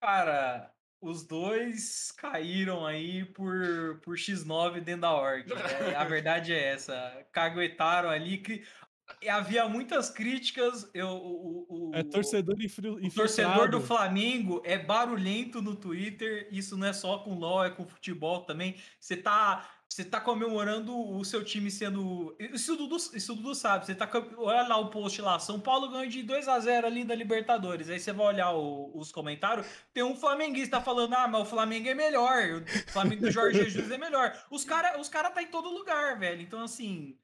Cara, 0.00 0.72
os 1.00 1.24
dois 1.24 2.10
caíram 2.12 2.84
aí 2.84 3.24
por, 3.26 4.00
por 4.02 4.16
X9 4.16 4.80
dentro 4.80 5.02
da 5.02 5.14
org. 5.14 5.46
né? 5.48 5.94
A 5.94 6.04
verdade 6.04 6.52
é 6.52 6.72
essa. 6.72 7.26
Caguetaram 7.32 8.10
ali. 8.10 8.64
E 9.20 9.28
Havia 9.28 9.68
muitas 9.68 10.08
críticas. 10.10 10.88
Eu, 10.94 11.08
o, 11.08 11.66
o- 11.68 11.90
É 11.94 12.02
torcedor 12.02 12.54
infil- 12.62 12.94
O 12.94 13.10
torcedor 13.10 13.68
do 13.70 13.78
infiltrado. 13.78 13.80
Flamengo 13.82 14.62
é 14.64 14.78
barulhento 14.78 15.60
no 15.60 15.74
Twitter. 15.76 16.48
Isso 16.50 16.76
não 16.76 16.86
é 16.86 16.92
só 16.92 17.18
com 17.18 17.34
LOL, 17.34 17.64
é 17.64 17.70
com 17.70 17.86
futebol 17.86 18.40
também. 18.40 18.76
Você 19.00 19.16
tá, 19.16 19.68
você 19.88 20.04
tá 20.04 20.20
comemorando 20.20 20.96
o 20.96 21.22
seu 21.24 21.44
time 21.44 21.70
sendo. 21.70 22.34
Isso 22.38 22.74
o 22.74 22.76
Dudu, 22.76 22.96
isso 22.96 23.32
o 23.32 23.36
Dudu 23.36 23.54
sabe. 23.54 23.84
Você 23.86 23.94
tá. 23.94 24.08
Olha 24.38 24.66
lá 24.66 24.76
o 24.78 24.88
post 24.90 25.20
lá. 25.20 25.38
São 25.38 25.60
Paulo 25.60 25.88
ganhou 25.90 26.06
de 26.08 26.22
2 26.22 26.48
a 26.48 26.58
0 26.58 26.86
ali 26.86 27.04
da 27.04 27.14
Libertadores. 27.14 27.90
Aí 27.90 27.98
você 28.00 28.12
vai 28.12 28.26
olhar 28.26 28.52
o- 28.52 28.90
os 28.96 29.12
comentários. 29.12 29.66
Tem 29.92 30.02
um 30.02 30.16
flamenguista 30.16 30.80
falando: 30.80 31.14
ah, 31.14 31.28
mas 31.28 31.42
o 31.42 31.44
Flamengo 31.44 31.88
é 31.88 31.94
melhor. 31.94 32.62
O 32.88 32.90
Flamengo 32.92 33.22
do 33.22 33.30
Jorge 33.30 33.62
Jesus 33.68 33.90
é 33.90 33.98
melhor. 33.98 34.32
Os 34.50 34.64
caras 34.64 35.00
os 35.00 35.08
cara 35.08 35.30
tá 35.30 35.42
em 35.42 35.48
todo 35.48 35.68
lugar, 35.68 36.18
velho. 36.18 36.40
Então, 36.42 36.62
assim. 36.62 37.16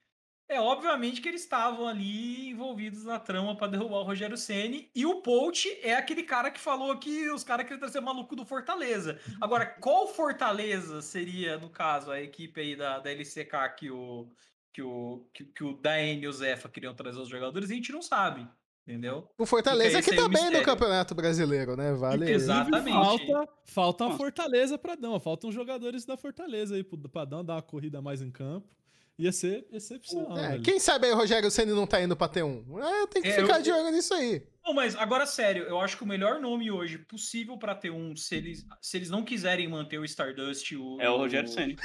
É, 0.49 0.59
obviamente 0.59 1.21
que 1.21 1.29
eles 1.29 1.43
estavam 1.43 1.87
ali 1.87 2.49
envolvidos 2.49 3.05
na 3.05 3.19
trama 3.19 3.55
para 3.55 3.67
derrubar 3.73 3.99
o 3.99 4.03
Rogério 4.03 4.37
Ceni 4.37 4.91
e 4.95 5.05
o 5.05 5.21
Polt 5.21 5.67
é 5.83 5.95
aquele 5.95 6.23
cara 6.23 6.51
que 6.51 6.59
falou 6.59 6.97
que 6.97 7.29
os 7.31 7.45
caras 7.45 7.65
queriam 7.65 7.81
trazer 7.81 8.01
maluco 8.01 8.35
do 8.35 8.47
Fortaleza. 8.47 9.21
Agora, 9.43 9.67
qual 9.67 10.09
Fortaleza 10.09 11.03
seria, 11.03 11.59
no 11.59 11.69
caso, 11.69 12.11
a 12.11 12.23
equipe 12.23 12.59
aí 12.61 12.75
da, 12.75 12.99
da 12.99 13.11
LCK 13.11 13.75
que 13.77 13.91
o 13.91 14.27
que 14.73 14.83
o 14.83 15.29
que, 15.35 15.45
que 15.45 15.65
o 15.65 15.75
Daen 15.75 16.21
e 16.21 16.29
o 16.29 16.33
Zefa 16.33 16.69
queriam 16.69 16.95
trazer 16.95 17.21
os 17.21 17.29
jogadores, 17.29 17.71
a 17.71 17.75
gente 17.75 17.93
não 17.93 18.01
sabe, 18.01 18.49
entendeu? 18.87 19.29
O 19.37 19.45
Fortaleza 19.45 20.01
que 20.01 20.15
tá 20.15 20.25
o 20.25 20.29
bem 20.29 20.51
no. 20.51 20.63
Campeonato 20.63 21.15
Brasileiro, 21.15 21.77
né? 21.77 21.93
Vale. 21.93 22.31
Exatamente. 22.31 22.95
Falta, 22.95 23.49
falta 23.65 24.07
a. 24.07 24.17
Fortaleza 24.17 24.79
pra 24.79 24.95
dar. 24.95 25.19
Faltam 25.21 25.51
jogadores 25.51 26.07
da 26.07 26.17
Fortaleza 26.17 26.75
aí 26.77 26.85
Padão 26.85 27.45
dar 27.45 27.55
uma 27.55 27.63
corrida 27.63 28.01
mais 28.01 28.23
em 28.23 28.31
campo. 28.31 28.78
Ia 29.19 29.33
ser 29.33 29.67
excepcional. 29.73 30.39
É, 30.39 30.59
quem 30.61 30.79
sabe 30.79 31.07
aí 31.07 31.13
o 31.13 31.17
Rogério 31.17 31.51
Ceni 31.51 31.73
não 31.73 31.89
tá 31.89 32.01
indo 32.01 32.17
pra 32.17 32.29
T1? 32.29 32.65
É, 32.81 33.07
tem 33.09 33.21
que 33.21 33.29
É, 33.29 33.41
ficar 33.41 33.57
eu- 33.59 33.63
de 33.63 33.73
olho 33.73 33.91
nisso 33.91 34.15
aí. 34.15 34.47
Não, 34.65 34.73
mas 34.73 34.95
agora 34.95 35.27
sério, 35.27 35.65
eu 35.65 35.81
acho 35.81 35.97
que 35.97 36.05
o 36.05 36.07
melhor 36.07 36.39
nome 36.41 36.71
hoje 36.71 36.99
possível 36.99 37.57
para 37.59 37.75
ter 37.75 37.91
um, 37.91 38.15
se 38.15 38.37
eles, 38.37 38.65
se 38.81 38.97
eles 38.99 39.11
não 39.11 39.25
quiserem 39.25 39.67
manter 39.67 39.99
o 39.99 40.05
Stardust, 40.05 40.73
o, 40.77 41.01
É 41.01 41.09
o 41.11 41.17
Rogério 41.17 41.49
Ceni. 41.49 41.77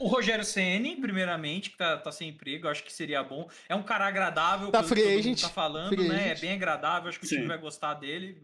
O, 0.00 0.06
o 0.06 0.08
Rogério 0.08 0.44
Ceni, 0.44 0.96
primeiramente, 0.96 1.70
que 1.70 1.76
tá, 1.76 1.96
tá 1.98 2.10
sem 2.10 2.30
emprego, 2.30 2.66
acho 2.66 2.82
que 2.82 2.92
seria 2.92 3.22
bom. 3.22 3.48
É 3.68 3.74
um 3.76 3.82
cara 3.82 4.06
agradável, 4.06 4.70
Tá 4.72 4.82
free 4.82 5.02
todo 5.02 5.10
mundo 5.12 5.18
agent, 5.20 5.40
tá 5.42 5.48
falando, 5.50 5.88
free 5.94 6.08
né? 6.08 6.24
agent. 6.32 6.38
É 6.38 6.40
bem 6.40 6.52
agradável, 6.54 7.08
acho 7.08 7.20
que 7.20 7.26
o 7.26 7.28
time 7.28 7.46
vai 7.46 7.58
gostar 7.58 7.94
dele. 7.94 8.42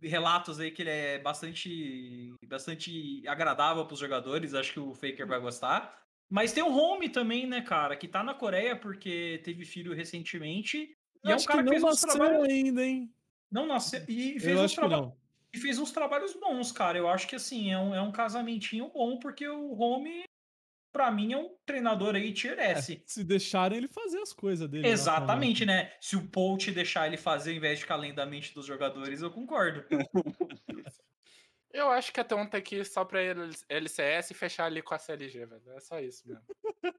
Relatos 0.00 0.58
aí 0.58 0.70
que 0.70 0.82
ele 0.82 0.90
é 0.90 1.18
bastante, 1.18 2.32
bastante 2.48 3.22
agradável 3.28 3.84
pros 3.84 4.00
jogadores, 4.00 4.54
acho 4.54 4.72
que 4.72 4.80
o 4.80 4.94
Faker 4.94 5.26
vai 5.26 5.38
gostar. 5.40 6.00
Mas 6.32 6.50
tem 6.50 6.62
o 6.62 6.74
Home 6.74 7.10
também, 7.10 7.46
né, 7.46 7.60
cara, 7.60 7.94
que 7.94 8.08
tá 8.08 8.24
na 8.24 8.32
Coreia 8.32 8.74
porque 8.74 9.42
teve 9.44 9.66
filho 9.66 9.92
recentemente. 9.94 10.96
E 11.22 11.30
é 11.30 11.36
um 11.36 11.44
cara 11.44 11.62
que 11.62 11.68
que 11.70 11.74
não 11.78 11.80
fez 11.80 11.84
uns 11.84 12.02
nasceu 12.02 12.08
trabalhos. 12.18 12.48
ainda, 12.48 12.82
hein? 12.86 13.14
Não 13.50 13.66
nasceu. 13.66 14.02
E 14.08 14.40
fez 14.40 14.56
Eu 14.58 14.64
uns 14.64 14.72
trabalhos 14.74 15.06
não. 15.08 15.16
e 15.52 15.58
fez 15.58 15.78
uns 15.78 15.92
trabalhos 15.92 16.32
bons, 16.34 16.72
cara. 16.72 16.96
Eu 16.96 17.06
acho 17.06 17.28
que 17.28 17.36
assim, 17.36 17.70
é 17.70 17.78
um, 17.78 17.94
é 17.94 18.00
um 18.00 18.10
casamentinho 18.10 18.88
bom, 18.88 19.18
porque 19.18 19.46
o 19.46 19.72
Home, 19.78 20.24
pra 20.90 21.10
mim, 21.10 21.34
é 21.34 21.36
um 21.36 21.54
treinador 21.66 22.14
aí 22.14 22.32
tier 22.32 22.58
É, 22.58 22.70
S. 22.72 23.02
se 23.06 23.22
deixarem 23.22 23.76
ele 23.76 23.88
fazer 23.88 24.18
as 24.20 24.32
coisas 24.32 24.66
dele. 24.70 24.84
lá, 24.86 24.92
Exatamente, 24.92 25.66
né? 25.66 25.92
Se 26.00 26.16
o 26.16 26.26
Polt 26.26 26.66
deixar 26.70 27.06
ele 27.06 27.18
fazer 27.18 27.50
ao 27.50 27.56
invés 27.58 27.76
de 27.78 27.82
ficar 27.84 27.98
mente 28.24 28.54
dos 28.54 28.64
jogadores, 28.64 29.20
eu 29.20 29.30
concordo. 29.30 29.84
Eu 31.72 31.90
acho 31.90 32.12
que 32.12 32.20
até 32.20 32.46
tem 32.46 32.62
que 32.62 32.76
ir 32.76 32.84
só 32.84 33.04
pra 33.04 33.20
LCS 33.68 34.30
e 34.30 34.34
fechar 34.34 34.66
ali 34.66 34.82
com 34.82 34.94
a 34.94 34.98
CLG, 34.98 35.46
velho. 35.46 35.62
É 35.74 35.80
só 35.80 35.98
isso 36.00 36.26
mesmo. 36.28 36.42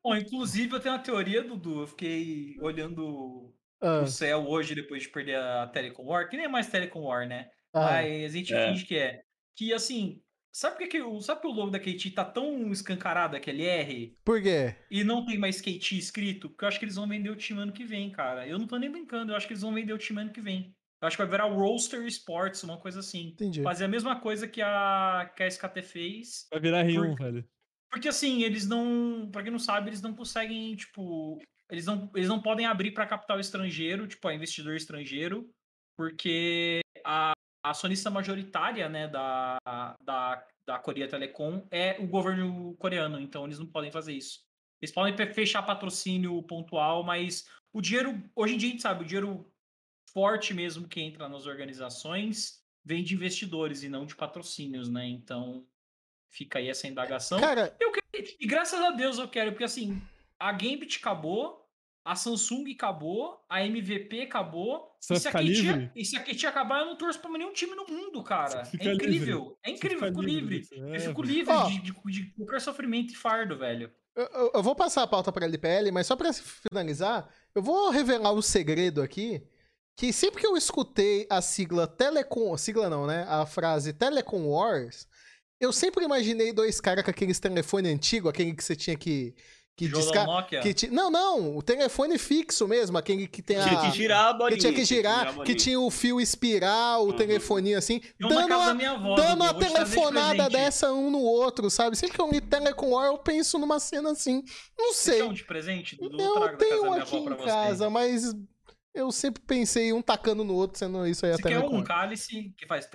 Bom, 0.03 0.15
inclusive 0.15 0.73
eu 0.75 0.79
tenho 0.79 0.95
uma 0.95 1.01
teoria, 1.03 1.43
Dudu. 1.43 1.81
Eu 1.81 1.87
fiquei 1.87 2.55
olhando 2.59 3.53
Ah, 3.81 4.01
o 4.01 4.07
céu 4.07 4.47
hoje 4.47 4.73
depois 4.75 5.03
de 5.03 5.09
perder 5.09 5.35
a 5.37 5.67
Telecom 5.67 6.05
War, 6.05 6.27
que 6.29 6.35
nem 6.37 6.45
é 6.45 6.49
mais 6.49 6.69
Telecom 6.69 7.01
War, 7.03 7.27
né? 7.27 7.49
ah, 7.73 7.81
Mas 7.83 8.33
a 8.33 8.37
gente 8.37 8.53
É. 8.53 8.67
finge 8.67 8.85
que 8.85 8.97
é. 8.97 9.21
Que 9.55 9.71
assim, 9.73 10.21
sabe 10.51 10.75
por 10.77 10.81
que, 10.83 10.87
que 10.97 11.01
o, 11.03 11.21
sabe 11.21 11.41
por 11.41 11.49
que 11.49 11.53
o 11.53 11.59
logo 11.59 11.71
da 11.71 11.79
KT 11.79 12.11
tá 12.11 12.25
tão 12.25 12.71
escancarado 12.71 13.35
aquele 13.37 13.65
R? 13.65 14.17
por 14.25 14.41
quê? 14.41 14.75
E 14.89 15.03
não 15.03 15.23
tem 15.25 15.37
mais 15.37 15.61
KT 15.61 15.97
escrito? 15.99 16.49
Porque 16.49 16.63
eu 16.65 16.67
acho 16.69 16.79
que 16.79 16.85
eles 16.85 16.95
vão 16.95 17.07
vender 17.07 17.29
o 17.29 17.35
time 17.35 17.59
ano 17.61 17.71
que 17.73 17.83
vem, 17.85 18.09
cara. 18.11 18.47
Eu 18.47 18.57
não 18.57 18.65
tô 18.67 18.77
nem 18.77 18.89
brincando, 18.89 19.31
eu 19.31 19.35
acho 19.35 19.45
que 19.45 19.53
eles 19.53 19.61
vão 19.61 19.73
vender 19.73 19.93
o 19.93 19.97
time 19.99 20.21
ano 20.21 20.31
que 20.31 20.41
vem. 20.41 20.75
Eu 21.03 21.07
acho 21.07 21.17
que 21.17 21.23
vai 21.23 21.29
virar 21.31 21.47
o 21.47 21.55
Roaster 21.55 22.01
Sports, 22.07 22.63
uma 22.63 22.77
coisa 22.77 23.01
assim. 23.01 23.27
Entendi. 23.33 23.61
Fazer 23.61 23.83
a 23.83 23.89
mesma 23.89 24.21
coisa 24.21 24.47
que 24.47 24.61
a, 24.61 25.29
que 25.35 25.43
a 25.43 25.47
SKT 25.47 25.81
fez. 25.81 26.47
Vai 26.49 26.61
virar 26.61 26.85
R1, 26.85 26.95
Por- 26.95 27.17
velho. 27.25 27.45
Porque 27.91 28.07
assim, 28.07 28.41
eles 28.43 28.65
não. 28.65 29.29
Pra 29.29 29.43
quem 29.43 29.51
não 29.51 29.59
sabe, 29.59 29.89
eles 29.89 30.01
não 30.01 30.15
conseguem, 30.15 30.73
tipo. 30.77 31.39
Eles 31.69 31.85
não, 31.85 32.09
eles 32.15 32.29
não 32.29 32.41
podem 32.41 32.65
abrir 32.65 32.91
para 32.91 33.05
capital 33.05 33.37
estrangeiro, 33.37 34.07
tipo, 34.07 34.25
a 34.29 34.33
investidor 34.33 34.75
estrangeiro, 34.77 35.49
porque 35.97 36.79
a, 37.03 37.33
a 37.65 37.69
acionista 37.71 38.09
majoritária, 38.09 38.87
né, 38.87 39.07
da, 39.07 39.57
da, 40.01 40.47
da 40.65 40.79
Coreia 40.79 41.07
Telecom 41.09 41.67
é 41.69 41.99
o 41.99 42.07
governo 42.07 42.75
coreano, 42.77 43.19
então 43.19 43.43
eles 43.45 43.59
não 43.59 43.65
podem 43.67 43.91
fazer 43.91 44.13
isso. 44.13 44.39
Eles 44.81 44.93
podem 44.93 45.15
fe- 45.17 45.33
fechar 45.33 45.63
patrocínio 45.63 46.41
pontual, 46.43 47.03
mas 47.03 47.45
o 47.73 47.81
dinheiro, 47.81 48.23
hoje 48.35 48.55
em 48.55 48.57
dia 48.57 48.69
a 48.69 48.71
gente 48.71 48.81
sabe, 48.81 49.03
o 49.03 49.07
dinheiro 49.07 49.52
forte 50.13 50.53
mesmo 50.53 50.87
que 50.87 51.01
entra 51.01 51.27
nas 51.27 51.45
organizações 51.45 52.61
vem 52.85 53.03
de 53.03 53.13
investidores 53.15 53.81
e 53.83 53.89
não 53.89 54.05
de 54.05 54.15
patrocínios, 54.15 54.89
né? 54.89 55.07
Então 55.07 55.65
fica 56.29 56.59
aí 56.59 56.69
essa 56.69 56.87
indagação. 56.87 57.39
Cara, 57.39 57.75
Eu 57.79 57.91
quero, 57.91 58.27
e 58.39 58.45
graças 58.47 58.79
a 58.79 58.91
Deus 58.91 59.17
eu 59.17 59.27
quero, 59.27 59.51
porque 59.51 59.63
assim, 59.63 60.01
a 60.39 60.51
Gambit 60.51 60.97
acabou, 60.99 61.61
a 62.05 62.15
Samsung 62.15 62.69
acabou, 62.73 63.39
a 63.49 63.65
MVP 63.65 64.21
acabou. 64.21 64.91
Você 64.99 65.13
e 65.13 65.19
se 65.19 65.27
a 65.29 65.39
livre? 65.41 65.91
e 65.95 66.03
se 66.05 66.17
a 66.17 66.49
acabar, 66.49 66.81
eu 66.81 66.85
não 66.87 66.97
torço 66.97 67.19
pra 67.19 67.31
nenhum 67.31 67.53
time 67.53 67.73
no 67.75 67.85
mundo, 67.87 68.21
cara. 68.23 68.65
Você 68.65 68.71
fica 68.71 68.83
É 68.83 68.87
livre. 68.93 69.05
incrível. 69.07 69.57
É 69.63 69.69
incrível, 69.71 69.99
eu 70.01 70.07
fico 70.07 70.21
livre. 70.21 70.59
disso. 70.59 70.73
Eu 70.75 70.93
É, 70.95 70.99
fico 70.99 71.21
livre 71.23 71.53
Ó. 71.53 71.67
de, 71.69 71.79
de, 71.79 71.91
de 72.11 72.23
qualquer 72.35 72.59
sofrimento 72.61 73.13
e 73.13 73.15
fardo, 73.15 73.57
velho. 73.57 73.89
eu, 74.15 74.25
eu- 74.25 74.51
eu 74.55 74.63
vou 74.63 74.75
passar 74.75 75.03
a 75.03 75.07
pauta 75.07 75.31
pra 75.31 75.45
LPL, 75.45 75.91
mas 75.93 76.05
só 76.07 76.15
pra 76.17 76.31
finalizar, 76.33 77.29
eu 77.55 77.61
vou 77.63 77.89
revelar 77.89 78.31
o 78.33 78.41
segredo 78.41 79.01
aqui. 79.01 79.41
Que 79.95 80.11
sempre 80.11 80.41
que 80.41 80.47
eu 80.47 80.57
escutei 80.57 81.27
a 81.29 81.41
sigla 81.41 81.85
Telecom. 81.87 82.57
Sigla 82.57 82.89
não, 82.89 83.05
né? 83.05 83.25
A 83.29 83.45
frase 83.45 83.93
Telecom 83.93 84.47
Wars, 84.47 85.07
eu 85.59 85.71
sempre 85.71 86.03
imaginei 86.03 86.51
dois 86.51 86.81
caras 86.81 87.03
com 87.03 87.11
aqueles 87.11 87.39
telefone 87.39 87.89
antigo, 87.89 88.27
aquele 88.27 88.53
que 88.53 88.63
você 88.63 88.75
tinha 88.75 88.97
que. 88.97 89.35
Que. 89.75 89.87
Nokia. 89.89 90.59
Que 90.61 90.71
ti- 90.71 90.87
Não, 90.91 91.09
não, 91.09 91.57
o 91.57 91.61
telefone 91.63 92.19
fixo 92.19 92.67
mesmo, 92.67 92.95
aquele 92.95 93.27
que 93.27 93.41
tem 93.41 93.57
a. 93.57 93.67
Tinha 93.67 93.81
que 93.81 93.97
girar 93.97 94.27
a 94.27 94.33
bolinha. 94.33 94.51
que 94.55 94.61
tinha 94.61 94.73
que 94.73 94.85
girar, 94.85 95.27
que 95.29 95.33
bolinha. 95.33 95.55
tinha 95.57 95.79
o 95.79 95.89
fio 95.89 96.21
espiral, 96.21 97.01
o 97.03 97.07
Uhum. 97.09 97.15
telefoninho 97.15 97.77
assim, 97.79 97.99
Tem 97.99 98.11
dando 98.29 98.53
uma, 98.53 98.73
minha 98.75 98.91
avó, 98.91 99.15
dando 99.15 99.33
uma 99.41 99.51
de 99.51 99.59
telefonada 99.67 100.47
dessa 100.47 100.93
um 100.93 101.09
no 101.09 101.21
outro, 101.21 101.71
sabe? 101.71 101.95
Sempre 101.95 102.15
que 102.15 102.21
eu 102.21 102.29
li 102.29 102.39
Telecom 102.39 102.91
War, 102.91 103.07
eu 103.07 103.17
penso 103.17 103.57
numa 103.57 103.79
cena 103.79 104.11
assim. 104.11 104.43
Não 104.77 104.93
Você 104.93 105.11
sei. 105.11 105.21
quer 105.21 105.27
um 105.29 105.33
de 105.33 105.43
presente, 105.43 105.95
Dudu? 105.95 106.21
Eu 106.21 106.55
tenho 106.57 106.93
aqui 106.93 107.15
em 107.17 107.25
você. 107.29 107.43
casa, 107.43 107.89
mas 107.89 108.31
eu 108.93 109.11
sempre 109.11 109.41
pensei 109.41 109.91
um 109.91 110.01
tacando 110.01 110.43
no 110.43 110.53
outro, 110.53 110.77
sendo 110.77 111.05
isso 111.07 111.25
aí 111.25 111.31
Você 111.33 111.41
até 111.41 111.49
quer 111.49 111.55
Telecom 111.59 111.77
um 111.79 111.83
cálice 111.83 112.53
que 112.55 112.65
faz. 112.67 112.87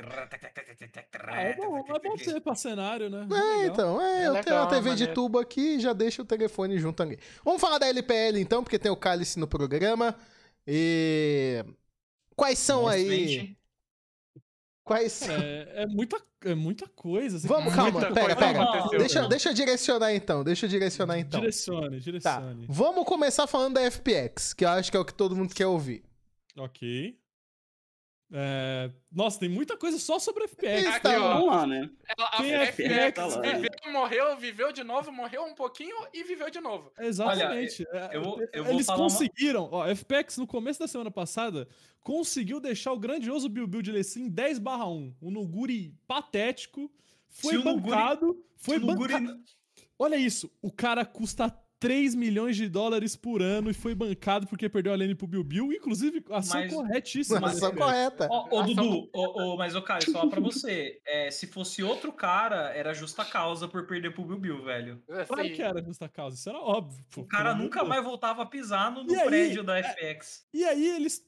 Ah, 1.27 1.43
é 1.43 1.55
bom, 1.57 1.79
é 1.79 1.99
bom 1.99 2.17
ser 2.17 2.41
pra 2.41 2.55
cenário, 2.55 3.11
né? 3.11 3.27
É, 3.31 3.35
Legal. 3.35 3.65
então, 3.67 4.01
é, 4.01 4.25
É 4.25 4.29
eu 4.29 4.33
tenho 4.35 4.57
uma 4.57 4.65
legal, 4.65 4.69
TV 4.69 4.83
de 4.83 4.89
maneiro. 4.91 5.15
tubo 5.15 5.39
aqui 5.39 5.77
e 5.77 5.81
já 5.81 5.93
deixo 5.93 6.23
o 6.23 6.25
telefone 6.25 6.79
junto 6.79 7.03
ali. 7.03 7.19
Vamos 7.45 7.61
falar 7.61 7.79
da 7.79 7.89
LPL 7.89 8.39
então, 8.39 8.63
porque 8.63 8.79
tem 8.79 8.91
o 8.91 8.97
cálice 8.97 9.39
no 9.39 9.49
programa. 9.49 10.15
E. 10.67 11.65
Quais 12.37 12.59
são 12.59 12.87
aí? 12.87 13.58
Quais? 14.89 15.29
É, 15.29 15.83
é 15.83 15.87
muita, 15.87 16.17
é 16.47 16.55
muita 16.55 16.89
coisa. 16.89 17.47
Vamos, 17.47 17.75
calma, 17.75 18.01
pera. 18.13 18.33
aconteceu, 18.33 18.99
Deixa, 18.99 19.29
deixa 19.29 19.49
eu 19.51 19.55
direcionar 19.55 20.15
então, 20.15 20.43
deixa 20.43 20.65
eu 20.67 20.71
direcionar 20.71 21.19
então. 21.19 21.39
Direcione, 21.41 21.99
Tá, 21.99 22.03
direcione. 22.41 22.67
vamos 22.69 23.05
começar 23.05 23.47
falando 23.47 23.75
da 23.75 23.83
FPX, 23.91 24.55
que 24.55 24.65
eu 24.65 24.71
acho 24.71 24.91
que 24.91 24.97
é 24.97 25.01
o 25.01 25.05
que 25.05 25.13
todo 25.15 25.37
mundo 25.37 25.55
quer 25.55 25.67
ouvir. 25.67 26.03
Ok. 26.57 27.17
É, 28.31 28.91
Nossa, 29.11 29.41
tem 29.41 29.49
muita 29.49 29.77
coisa 29.77 29.99
só 29.99 30.19
sobre 30.19 30.45
FPX. 30.47 30.87
Aqui, 30.87 31.01
tá 31.03 31.19
ó. 31.41 31.45
Lá, 31.47 31.67
né? 31.67 31.89
Ela, 32.19 32.29
a 32.29 32.37
Quem 32.37 32.53
é 32.53 32.67
FPX 32.67 33.15
tá 33.15 33.27
lá, 33.27 33.39
né? 33.41 33.53
viveu, 33.55 33.93
morreu, 33.93 34.37
viveu 34.37 34.71
de 34.73 34.85
novo, 34.85 35.11
morreu 35.11 35.45
um 35.45 35.55
pouquinho 35.55 35.97
e 36.13 36.23
viveu 36.25 36.51
de 36.51 36.61
novo. 36.61 36.93
Exatamente. 36.99 37.87
É, 37.91 38.11
eu 38.17 38.23
eu 38.53 38.65
vou 38.65 38.75
Eles 38.75 38.87
falar 38.87 38.99
uma- 38.99 39.05
conseguiram, 39.11 39.69
ó, 39.73 39.87
FPX 39.89 40.37
no 40.37 40.47
começo 40.47 40.79
da 40.81 40.87
semana 40.87 41.11
passada 41.11 41.67
conseguiu 42.03 42.61
deixar 42.61 42.93
o 42.93 42.99
grandioso 42.99 43.49
Bill 43.49 43.67
Bill 43.67 43.83
de 43.83 43.93
Lecim 43.93 44.29
10/1. 44.31 45.15
Um 45.23 45.31
Nuguri 45.31 45.95
patético, 46.07 46.91
foi 47.31 47.53
Se 47.55 47.59
o 47.59 47.65
Nuguri- 47.65 47.91
bancado, 47.91 48.45
foi 48.57 48.79
Se 48.79 48.85
o 48.85 48.87
Nuguri- 48.87 49.13
bancado. 49.15 49.41
Olha 49.99 50.17
isso, 50.17 50.51
o 50.63 50.71
cara 50.71 51.05
custa 51.05 51.55
3 51.81 52.15
milhões 52.17 52.57
de 52.57 52.69
dólares 52.69 53.15
por 53.15 53.41
ano 53.41 53.71
e 53.71 53.75
foi 53.75 53.95
bancado 53.95 54.47
porque 54.49 54.69
perdeu 54.69 54.93
a 54.93 54.97
lane 54.97 55.15
pro 55.15 55.27
Bill 55.29 55.45
Bill, 55.45 55.73
inclusive 55.73 56.25
ação 56.31 56.61
Mas- 56.61 56.73
corretíssima. 56.73 57.41
mas- 57.41 57.57
Ação 57.57 57.75
correta. 57.75 58.27
Ô, 58.31 58.59
Ação- 58.61 58.67
Dudu, 58.67 59.11
ô, 59.13 59.43
ô, 59.53 59.57
mas, 59.57 59.75
ô, 59.77 59.83
Caio, 59.83 60.03
só 60.11 60.27
pra 60.27 60.41
você. 60.41 61.01
é, 61.07 61.31
se 61.31 61.47
fosse 61.47 61.83
outro 61.83 62.13
cara, 62.13 62.73
era 62.75 62.93
justa 62.93 63.25
causa 63.25 63.69
por 63.69 63.87
perder 63.87 64.13
pro 64.13 64.25
Bill 64.25 64.39
Bill, 64.41 64.65
velho. 64.65 65.03
Claro 65.07 65.43
Assim, 65.43 65.53
que 65.55 65.63
era 65.63 65.83
justa 65.83 66.09
causa, 66.09 66.37
isso 66.37 66.49
era 66.49 66.59
óbvio. 66.59 67.05
pô, 67.11 67.21
O 67.21 67.27
cara 67.27 67.55
nunca 67.55 67.79
Deus. 67.81 67.89
mais 67.89 68.05
voltava 68.05 68.43
a 68.43 68.47
pisar 68.47 68.91
no, 68.93 69.05
no 69.05 69.13
E 69.13 69.17
aí, 69.17 69.27
prédio 69.27 69.63
da 69.63 69.79
é- 69.79 69.83
FX. 69.83 70.47
E 70.53 70.65
aí 70.65 70.89
eles 70.97 71.25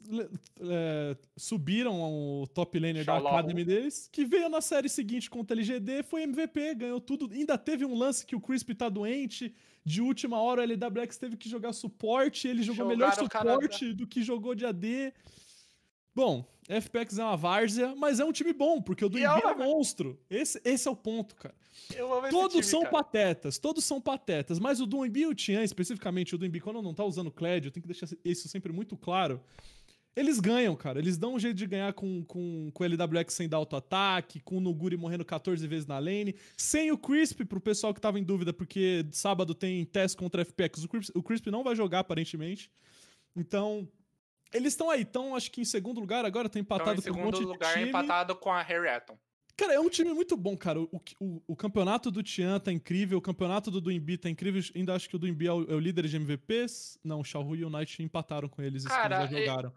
é, 0.62 1.16
subiram 1.36 2.02
ao 2.02 2.46
top 2.48 2.78
laner 2.78 3.04
da 3.04 3.14
Shalom. 3.14 3.28
Academy 3.28 3.64
deles, 3.64 4.08
que 4.12 4.24
veio 4.24 4.48
na 4.48 4.60
série 4.60 4.88
seguinte 4.88 5.30
contra 5.30 5.54
a 5.54 5.56
LGD, 5.56 6.02
foi 6.02 6.22
MVP, 6.22 6.74
ganhou 6.74 7.00
tudo. 7.00 7.30
Ainda 7.32 7.56
teve 7.56 7.84
um 7.84 7.94
lance 7.94 8.26
que 8.26 8.34
o 8.34 8.40
Crispy 8.40 8.74
tá 8.74 8.88
doente, 8.88 9.54
de 9.84 10.00
última 10.00 10.40
hora 10.40 10.62
o 10.62 10.64
LWX 10.64 11.16
teve 11.16 11.36
que 11.36 11.48
jogar 11.48 11.72
suporte, 11.72 12.46
ele 12.46 12.62
jogou 12.62 12.86
melhor 12.86 13.10
Jogaram 13.10 13.28
cara 13.28 13.52
suporte 13.54 13.92
do 13.92 14.06
que 14.06 14.22
jogou 14.22 14.54
de 14.54 14.66
AD. 14.66 15.12
Bom, 16.14 16.44
FPX 16.68 17.18
é 17.18 17.24
uma 17.24 17.36
várzea, 17.36 17.94
mas 17.96 18.20
é 18.20 18.24
um 18.24 18.32
time 18.32 18.52
bom, 18.52 18.80
porque 18.80 19.04
o 19.04 19.08
do 19.08 19.18
é 19.18 19.22
é 19.22 19.54
monstro. 19.54 20.20
Esse, 20.28 20.60
esse 20.64 20.86
é 20.86 20.90
o 20.90 20.96
ponto, 20.96 21.34
cara. 21.34 21.54
Todos 22.30 22.52
time, 22.52 22.64
são 22.64 22.80
cara. 22.82 22.92
patetas, 22.92 23.58
todos 23.58 23.84
são 23.84 24.00
patetas, 24.00 24.58
mas 24.58 24.80
o 24.80 24.86
Doembi 24.86 25.20
e 25.20 25.26
o 25.26 25.34
Tian, 25.34 25.62
especificamente 25.62 26.34
o 26.34 26.38
Doembi, 26.38 26.60
quando 26.60 26.82
não 26.82 26.94
tá 26.94 27.04
usando 27.04 27.28
o 27.28 27.32
Kled, 27.32 27.66
eu 27.66 27.72
tenho 27.72 27.82
que 27.82 27.88
deixar 27.88 28.08
isso 28.24 28.48
sempre 28.48 28.72
muito 28.72 28.96
claro. 28.96 29.40
Eles 30.16 30.40
ganham, 30.40 30.74
cara. 30.74 30.98
Eles 30.98 31.16
dão 31.16 31.34
um 31.34 31.38
jeito 31.38 31.56
de 31.56 31.66
ganhar 31.66 31.92
com, 31.92 32.24
com, 32.24 32.70
com 32.72 32.82
o 32.82 32.86
LWX 32.86 33.32
sem 33.32 33.48
dar 33.48 33.58
auto-ataque, 33.58 34.40
com 34.40 34.56
o 34.56 34.60
Nuguri 34.60 34.96
morrendo 34.96 35.24
14 35.24 35.66
vezes 35.68 35.86
na 35.86 35.98
lane, 35.98 36.34
sem 36.56 36.90
o 36.90 36.98
Crisp, 36.98 37.44
pro 37.44 37.60
pessoal 37.60 37.94
que 37.94 38.00
tava 38.00 38.18
em 38.18 38.24
dúvida, 38.24 38.52
porque 38.52 39.06
sábado 39.12 39.54
tem 39.54 39.84
teste 39.84 40.16
contra 40.16 40.44
FPX. 40.44 40.84
O 40.84 40.88
Crisp, 40.88 41.12
o 41.16 41.22
Crisp 41.22 41.46
não 41.50 41.62
vai 41.62 41.76
jogar, 41.76 42.00
aparentemente. 42.00 42.70
Então, 43.36 43.88
eles 44.52 44.72
estão 44.72 44.90
aí. 44.90 45.02
Estão, 45.02 45.34
acho 45.36 45.50
que 45.50 45.60
em 45.60 45.64
segundo 45.64 46.00
lugar 46.00 46.24
agora, 46.24 46.48
tá 46.48 46.58
Então, 46.58 46.76
empatado 46.76 47.00
em 47.00 47.02
com 47.04 47.10
um 47.10 47.14
segundo 47.14 47.24
monte 47.36 47.44
lugar, 47.44 47.68
de 47.68 47.74
time. 47.78 47.88
empatado 47.88 48.34
com 48.34 48.50
a 48.50 48.62
Harry 48.62 48.88
Eton. 48.88 49.16
Cara, 49.56 49.74
é 49.74 49.80
um 49.80 49.90
time 49.90 50.12
muito 50.14 50.36
bom, 50.38 50.56
cara. 50.56 50.80
O, 50.80 51.00
o, 51.20 51.42
o 51.48 51.54
campeonato 51.54 52.10
do 52.10 52.22
Tian 52.22 52.58
tá 52.58 52.72
incrível, 52.72 53.18
o 53.18 53.20
campeonato 53.22 53.70
do 53.70 53.78
Duimbi 53.80 54.16
tá 54.16 54.28
incrível. 54.30 54.60
Ainda 54.74 54.94
acho 54.94 55.08
que 55.08 55.14
o 55.14 55.18
Duimbi 55.18 55.46
é 55.46 55.52
o, 55.52 55.70
é 55.70 55.74
o 55.74 55.78
líder 55.78 56.08
de 56.08 56.16
MVPs. 56.16 56.98
Não, 57.04 57.20
o 57.20 57.24
Xiaohu 57.24 57.54
e 57.54 57.64
o 57.64 57.70
Knight 57.70 58.02
empataram 58.02 58.48
com 58.48 58.62
eles, 58.62 58.84
Cara, 58.86 59.20
eles 59.20 59.30
já 59.30 59.38
e- 59.38 59.44
jogaram. 59.46 59.72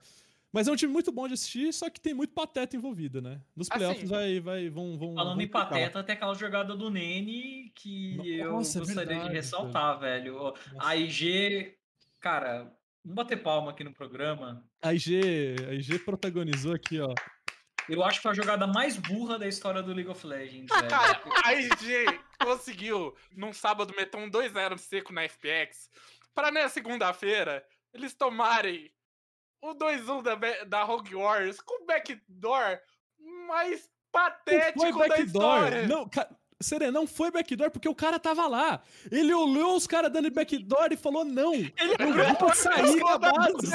Mas 0.53 0.67
é 0.67 0.71
um 0.71 0.75
time 0.75 0.93
muito 0.93 1.11
bom 1.11 1.27
de 1.27 1.33
assistir, 1.33 1.73
só 1.73 1.89
que 1.89 1.99
tem 1.99 2.13
muito 2.13 2.31
pateta 2.31 2.75
envolvido, 2.75 3.19
né? 3.23 3.41
Nos 3.55 3.69
Assim, 3.71 3.79
playoffs 3.79 4.07
vai, 4.09 4.39
vai, 4.39 4.69
vão, 4.69 4.95
vão. 4.99 5.15
Falando 5.15 5.33
vão 5.35 5.41
em 5.41 5.47
pateta, 5.47 6.03
tem 6.03 6.13
aquela 6.13 6.35
jogada 6.35 6.75
do 6.75 6.91
Nene 6.91 7.71
que 7.75 8.15
Nossa, 8.17 8.77
é 8.77 8.81
eu 8.81 8.85
gostaria 8.85 8.95
verdade, 8.95 9.29
de 9.29 9.35
ressaltar, 9.35 9.99
velho. 9.99 10.53
A 10.79 10.95
IG, 10.95 11.75
cara, 12.19 12.71
vamos 13.03 13.15
bater 13.15 13.41
palma 13.41 13.71
aqui 13.71 13.83
no 13.83 13.91
programa. 13.91 14.63
A 14.79 14.93
IG, 14.93 15.55
a 15.67 15.73
IG 15.73 15.97
protagonizou 15.99 16.73
aqui, 16.75 16.99
ó. 16.99 17.11
Eu 17.89 18.03
acho 18.03 18.19
que 18.19 18.23
foi 18.23 18.31
a 18.31 18.35
jogada 18.35 18.67
mais 18.67 18.95
burra 18.95 19.39
da 19.39 19.47
história 19.47 19.81
do 19.81 19.91
League 19.91 20.09
of 20.09 20.25
Legends, 20.25 20.71
Ah, 20.71 20.81
velho. 20.81 21.33
a 21.43 21.53
IG 21.55 22.05
conseguiu, 22.39 23.15
num 23.35 23.51
sábado, 23.51 23.91
meter 23.97 24.17
um 24.17 24.29
2-0 24.29 24.77
seco 24.77 25.11
na 25.11 25.23
FPX, 25.27 25.89
pra 26.35 26.51
na 26.51 26.69
segunda-feira 26.69 27.65
eles 27.91 28.13
tomarem 28.13 28.92
o 29.63 29.73
2-1 29.73 30.21
da, 30.21 30.35
da 30.65 30.83
Rogue 30.83 31.15
Warriors 31.15 31.61
com 31.61 31.83
o 31.83 31.85
backdoor 31.85 32.79
mais 33.47 33.89
patético 34.11 34.83
Não 34.83 34.91
foi 34.93 35.01
da 35.01 35.15
backdoor. 35.15 35.55
história. 35.55 35.87
Não, 35.87 36.07
ca... 36.07 36.29
Serena, 36.61 36.91
não 36.91 37.07
foi 37.07 37.29
backdoor 37.31 37.71
porque 37.71 37.89
o 37.89 37.95
cara 37.95 38.17
tava 38.19 38.47
lá. 38.47 38.81
Ele 39.11 39.33
olhou 39.33 39.75
os 39.75 39.85
caras 39.85 40.11
dando 40.11 40.31
backdoor 40.31 40.89
e 40.91 40.97
falou: 40.97 41.25
não, 41.25 41.53
Ele 41.53 41.73
eu 41.77 42.35
vou 42.39 42.53
sair 42.55 42.99
da 42.99 43.17
base. 43.17 43.67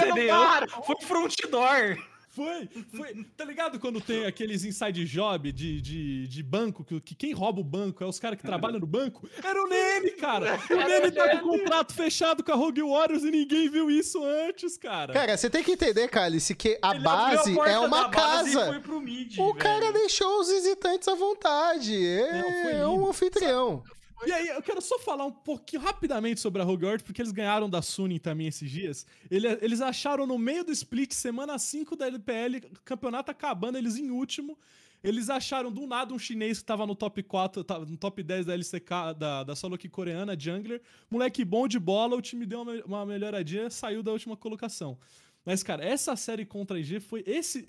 Foi 0.87 0.97
front 1.03 1.35
door. 1.51 1.99
Foi, 2.45 2.69
foi. 2.97 3.25
Tá 3.37 3.45
ligado 3.45 3.79
quando 3.81 4.01
tem 4.01 4.25
aqueles 4.27 4.65
inside 4.65 5.05
job 5.05 5.51
de, 5.51 5.81
de, 5.81 6.29
de 6.29 6.43
banco, 6.43 6.85
que, 6.85 7.01
que 7.01 7.15
quem 7.15 7.33
rouba 7.33 7.61
o 7.61 7.65
banco 7.65 8.03
é 8.05 8.07
os 8.07 8.19
caras 8.21 8.39
que 8.39 8.47
trabalham 8.47 8.79
no 8.79 8.87
banco? 8.87 9.29
Era 9.43 9.63
o 9.63 9.67
Nene, 9.69 10.11
cara! 10.13 10.59
O 10.71 10.77
Nene 10.89 11.11
tá 11.11 11.39
com 11.39 11.47
o 11.49 11.59
contrato 11.59 11.93
fechado 11.93 12.45
com 12.45 12.53
a 12.53 12.55
Rogue 12.55 12.83
Warriors 12.83 13.25
e 13.25 13.31
ninguém 13.31 13.69
viu 13.69 13.91
isso 13.91 14.23
antes, 14.25 14.77
cara. 14.77 15.13
Cara, 15.13 15.37
você 15.37 15.51
tem 15.51 15.65
que 15.65 15.73
entender, 15.73 16.09
Cálice, 16.09 16.55
que 16.55 16.79
a 16.81 16.95
Ele 16.95 17.01
base 17.05 17.61
a 17.61 17.69
é 17.69 17.79
uma 17.79 18.07
e 18.07 18.11
casa. 18.11 18.67
foi 18.67 18.81
pro 18.81 19.01
mid, 19.01 19.39
O 19.39 19.47
velho. 19.47 19.55
cara 19.57 19.93
deixou 19.93 20.41
os 20.41 20.49
visitantes 20.49 21.09
à 21.09 21.15
vontade. 21.15 21.95
É, 22.07 22.33
Não, 22.43 22.63
foi 22.63 22.73
é 22.73 22.87
um 22.87 23.09
anfitrião. 23.09 23.83
E 24.27 24.33
aí, 24.33 24.49
eu 24.49 24.61
quero 24.63 24.81
só 24.83 24.99
falar 24.99 25.25
um 25.25 25.31
pouquinho 25.33 25.81
rapidamente 25.83 26.41
sobre 26.41 26.61
a 26.61 26.65
Rogue 26.65 26.83
Warriors, 26.85 27.03
porque 27.03 27.23
eles 27.23 27.33
ganharam 27.33 27.71
da 27.71 27.81
Suning 27.81 28.19
também 28.19 28.49
esses 28.49 28.69
dias. 28.71 29.07
Ele- 29.31 29.47
eles 29.63 29.81
acharam 29.81 30.27
no 30.27 30.37
meio 30.37 30.65
do 30.65 30.73
split, 30.73 31.13
semana 31.13 31.59
5 31.59 31.95
da 31.97 32.07
LPL, 32.07 32.61
campeonato 32.85 33.31
acabando, 33.31 33.79
eles 33.79 33.97
em 33.97 34.11
último. 34.11 34.59
Eles 35.05 35.31
acharam 35.31 35.71
do 35.71 35.87
nada 35.87 36.13
um 36.13 36.19
chinês 36.19 36.59
que 36.59 36.65
tava 36.65 36.85
no 36.85 36.97
top 36.97 37.23
4, 37.23 37.63
tava 37.63 37.87
no 37.87 37.97
top 37.97 38.21
10 38.21 38.47
da 38.47 38.55
LCK, 38.55 39.15
da, 39.17 39.45
da 39.45 39.55
solo 39.55 39.77
aqui 39.77 39.89
coreana, 39.89 40.37
jungler. 40.37 40.83
Moleque 41.09 41.45
bom 41.45 41.69
de 41.69 41.79
bola, 41.79 42.17
o 42.17 42.21
time 42.21 42.45
deu 42.45 42.63
uma, 42.63 42.73
uma 42.85 43.07
melhoradinha, 43.07 43.71
saiu 43.71 44.03
da 44.03 44.11
última 44.11 44.37
colocação. 44.37 44.99
Mas, 45.47 45.63
cara, 45.63 45.85
essa 45.85 46.17
série 46.17 46.45
contra 46.45 46.77
a 46.77 46.81
IG 46.81 46.99
foi 46.99 47.23
esse. 47.25 47.65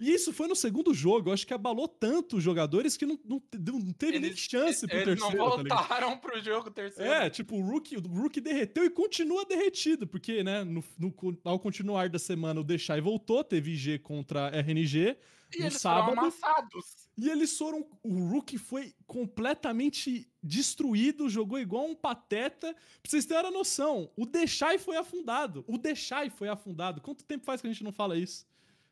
E 0.00 0.10
isso 0.12 0.32
foi 0.32 0.48
no 0.48 0.56
segundo 0.56 0.94
jogo. 0.94 1.28
Eu 1.28 1.34
acho 1.34 1.46
que 1.46 1.52
abalou 1.52 1.86
tanto 1.86 2.38
os 2.38 2.42
jogadores 2.42 2.96
que 2.96 3.04
não, 3.04 3.18
não, 3.24 3.42
não 3.52 3.92
teve 3.92 4.18
nem 4.18 4.34
chance 4.34 4.86
pro 4.86 4.96
eles 4.96 5.04
terceiro. 5.20 5.36
não 5.36 5.50
tá 5.50 5.62
ligado? 5.62 5.78
voltaram 5.78 6.16
pro 6.18 6.40
jogo 6.42 6.70
terceiro. 6.70 7.12
É, 7.12 7.28
tipo, 7.28 7.56
o 7.56 7.60
Rookie, 7.60 7.96
o 7.96 8.00
Rookie 8.00 8.40
derreteu 8.40 8.84
e 8.84 8.90
continua 8.90 9.44
derretido, 9.44 10.06
porque, 10.06 10.42
né, 10.42 10.64
no, 10.64 10.82
no- 10.98 11.38
ao 11.44 11.58
continuar 11.60 12.08
da 12.08 12.18
semana 12.18 12.60
o 12.60 12.64
Deixai 12.64 13.00
voltou, 13.00 13.44
teve 13.44 13.72
IG 13.72 13.98
contra 13.98 14.48
RNG 14.48 15.16
e 15.54 15.58
no 15.58 15.66
eles 15.66 15.80
sábado. 15.80 16.06
foram 16.14 16.22
amassados. 16.22 17.08
e 17.18 17.28
eles 17.28 17.58
foram. 17.58 17.86
O 18.02 18.24
Rookie 18.28 18.56
foi 18.56 18.94
completamente 19.06 20.26
destruído, 20.42 21.28
jogou 21.28 21.58
igual 21.58 21.84
um 21.86 21.94
pateta. 21.94 22.72
Pra 23.02 23.10
vocês 23.10 23.26
terem 23.26 23.46
a 23.46 23.50
noção, 23.50 24.10
o 24.16 24.24
Deixai 24.24 24.78
foi 24.78 24.96
afundado. 24.96 25.64
O 25.66 25.76
Deixai 25.76 26.30
foi 26.30 26.48
afundado. 26.48 27.00
Quanto 27.00 27.24
tempo 27.24 27.44
faz 27.44 27.60
que 27.60 27.66
a 27.66 27.70
gente 27.72 27.84
não 27.84 27.92
fala 27.92 28.16
isso? 28.16 28.46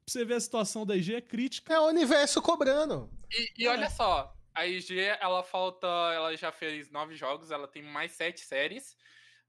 Pra 0.08 0.12
você 0.12 0.24
ver 0.24 0.34
a 0.34 0.40
situação 0.40 0.86
da 0.86 0.96
IG 0.96 1.16
é 1.16 1.20
crítica. 1.20 1.74
É 1.74 1.80
o 1.80 1.88
universo 1.88 2.40
cobrando. 2.40 3.10
E, 3.30 3.52
e 3.58 3.68
olha 3.68 3.90
só, 3.90 4.34
a 4.54 4.66
IG, 4.66 4.98
ela 4.98 5.42
falta. 5.42 5.86
Ela 5.86 6.34
já 6.34 6.50
fez 6.50 6.90
nove 6.90 7.14
jogos, 7.14 7.50
ela 7.50 7.68
tem 7.68 7.82
mais 7.82 8.12
sete 8.12 8.40
séries. 8.40 8.96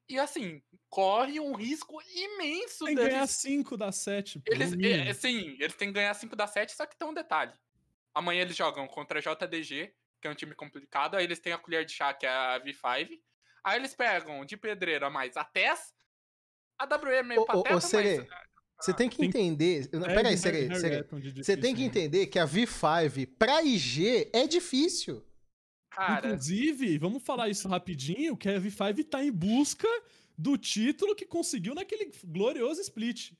E 0.09 0.19
assim, 0.19 0.61
corre 0.89 1.39
um 1.39 1.53
risco 1.53 2.01
imenso 2.13 2.83
Tem 2.83 2.95
que 2.95 3.01
ganhar 3.01 3.19
deles. 3.19 3.31
5 3.31 3.77
das 3.77 3.95
7. 3.97 4.41
Eles, 4.47 4.73
é, 4.73 5.13
sim, 5.13 5.55
eles 5.59 5.75
têm 5.75 5.89
que 5.89 5.93
ganhar 5.93 6.13
5 6.13 6.35
das 6.35 6.49
7, 6.49 6.75
só 6.75 6.85
que 6.85 6.97
tem 6.97 7.07
um 7.07 7.13
detalhe. 7.13 7.53
Amanhã 8.13 8.41
eles 8.41 8.55
jogam 8.55 8.87
contra 8.87 9.19
a 9.19 9.21
JDG, 9.21 9.93
que 10.19 10.27
é 10.27 10.31
um 10.31 10.35
time 10.35 10.55
complicado. 10.55 11.15
Aí 11.15 11.23
eles 11.23 11.39
têm 11.39 11.53
a 11.53 11.59
colher 11.59 11.85
de 11.85 11.93
chá, 11.93 12.13
que 12.13 12.25
é 12.25 12.29
a 12.29 12.59
V5. 12.59 13.17
Aí 13.63 13.77
eles 13.77 13.93
pegam 13.93 14.43
de 14.43 14.57
pedreira 14.57 15.09
mais 15.09 15.37
a 15.37 15.43
TES. 15.45 15.93
A 16.77 16.85
WE 16.85 17.35
é 17.35 17.39
ô, 17.39 17.45
pateta, 17.45 17.79
Serê, 17.79 18.17
mas... 18.27 18.48
Você 18.79 18.93
tem 18.93 19.09
que 19.09 19.17
Tem- 19.17 19.27
entender. 19.27 19.89
Não, 19.91 20.01
Peraí, 20.03 20.37
Serê, 20.37 20.73
Serê. 20.79 21.03
Você 21.35 21.57
tem 21.57 21.75
que 21.75 21.83
entender 21.83 22.27
que 22.27 22.39
a 22.39 22.45
V5 22.47 23.27
pra 23.37 23.61
IG 23.63 24.29
é 24.31 24.47
difícil. 24.47 25.23
Cara, 25.91 26.27
Inclusive, 26.29 26.97
vamos 26.97 27.21
falar 27.23 27.49
isso 27.49 27.67
rapidinho, 27.67 28.37
que 28.37 28.47
a 28.47 28.59
V5 28.59 29.03
tá 29.03 29.23
em 29.23 29.31
busca 29.31 29.87
do 30.37 30.57
título 30.57 31.13
que 31.15 31.25
conseguiu 31.25 31.75
naquele 31.75 32.09
glorioso 32.25 32.79
split. 32.79 33.31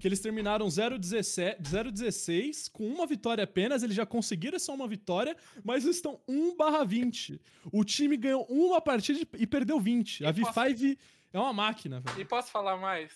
Que 0.00 0.06
eles 0.06 0.20
terminaram 0.20 0.66
0-17 0.68 1.62
0-16, 1.62 2.68
com 2.70 2.86
uma 2.88 3.06
vitória 3.06 3.44
apenas, 3.44 3.82
eles 3.82 3.94
já 3.96 4.04
conseguiram 4.04 4.58
só 4.58 4.74
uma 4.74 4.86
vitória, 4.88 5.36
mas 5.64 5.84
eles 5.84 5.96
estão 5.96 6.20
1 6.28 6.56
barra 6.56 6.84
20. 6.84 7.40
O 7.72 7.84
time 7.84 8.16
ganhou 8.16 8.44
uma 8.50 8.80
partida 8.80 9.20
e 9.38 9.46
perdeu 9.46 9.80
20. 9.80 10.24
A 10.26 10.30
E 10.30 10.34
posso- 10.40 10.52
V5 10.60 10.98
é 11.32 11.38
uma 11.38 11.52
máquina, 11.52 12.00
velho. 12.00 12.20
e 12.20 12.24
posso 12.24 12.50
falar 12.50 12.76
mais? 12.76 13.12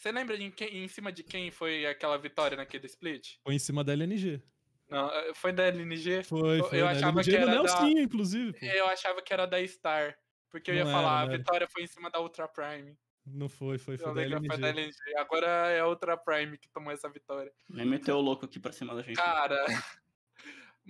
Você 0.00 0.10
lembra 0.10 0.38
de 0.38 0.50
quem, 0.50 0.82
em 0.82 0.88
cima 0.88 1.12
de 1.12 1.22
quem 1.22 1.50
foi 1.50 1.84
aquela 1.84 2.16
vitória 2.16 2.56
naquele 2.56 2.86
split? 2.86 3.34
Foi 3.44 3.54
em 3.54 3.58
cima 3.58 3.84
da 3.84 3.92
LNG. 3.92 4.40
Não, 4.88 5.10
eh, 5.12 5.34
foi 5.34 5.52
da 5.52 5.64
LNG? 5.64 6.22
Foi, 6.24 6.60
Eu- 6.60 6.64
foi. 6.64 6.80
eu 6.80 6.84
da 6.86 6.90
achava 6.92 7.20
LNG 7.20 7.24
que 7.30 7.36
do 7.36 7.42
era 7.42 7.46
da- 7.46 7.62
Nelsinho, 7.62 8.02
inclusive. 8.02 8.52
pô. 8.58 8.64
Eu 8.64 8.86
achava 8.86 9.20
que 9.20 9.30
era 9.30 9.44
da 9.46 9.66
Star. 9.68 10.16
Porque 10.50 10.70
eu 10.70 10.74
ia 10.74 10.84
Não 10.84 10.90
falar, 10.90 11.02
era, 11.10 11.10
a 11.10 11.26
não 11.26 11.28
era. 11.34 11.38
vitória 11.38 11.68
foi 11.70 11.82
em 11.82 11.86
cima 11.86 12.10
da 12.10 12.18
Ultra 12.18 12.48
Prime. 12.48 12.96
Não 13.26 13.46
foi, 13.50 13.76
foi, 13.76 13.98
foi 13.98 14.14
da 14.14 14.24
que 14.40 14.46
foi 14.48 14.58
da 14.58 14.68
LNG. 14.68 14.80
LNG. 15.04 15.16
Agora 15.18 15.46
é 15.46 15.84
outra 15.84 16.16
Prime 16.16 16.56
que 16.56 16.68
tomou 16.70 16.90
essa 16.90 17.08
vitória. 17.10 17.52
Nem 17.68 17.84
meteu 17.84 18.16
o 18.16 18.20
louco 18.22 18.46
aqui 18.46 18.58
pra 18.58 18.72
cima 18.72 18.94
da 18.94 19.02
gente. 19.02 19.16
Cara. 19.16 19.62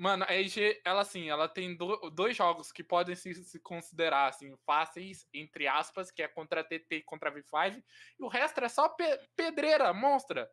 Mano, 0.00 0.24
a 0.26 0.34
EG, 0.34 0.80
ela 0.82 1.02
assim, 1.02 1.28
ela 1.28 1.46
tem 1.46 1.76
do- 1.76 2.08
dois 2.08 2.34
jogos 2.34 2.72
que 2.72 2.82
podem 2.82 3.14
se, 3.14 3.34
se 3.34 3.60
considerar 3.60 4.28
assim, 4.28 4.56
fáceis, 4.64 5.26
entre 5.32 5.68
aspas, 5.68 6.10
que 6.10 6.22
é 6.22 6.28
contra 6.28 6.62
a 6.62 6.64
TT 6.64 6.96
e 6.96 7.02
contra 7.02 7.28
a 7.28 7.32
V5, 7.34 7.82
e 8.18 8.24
o 8.24 8.28
resto 8.28 8.64
é 8.64 8.68
só 8.70 8.88
pe- 8.88 9.20
pedreira, 9.36 9.92
monstra. 9.92 10.50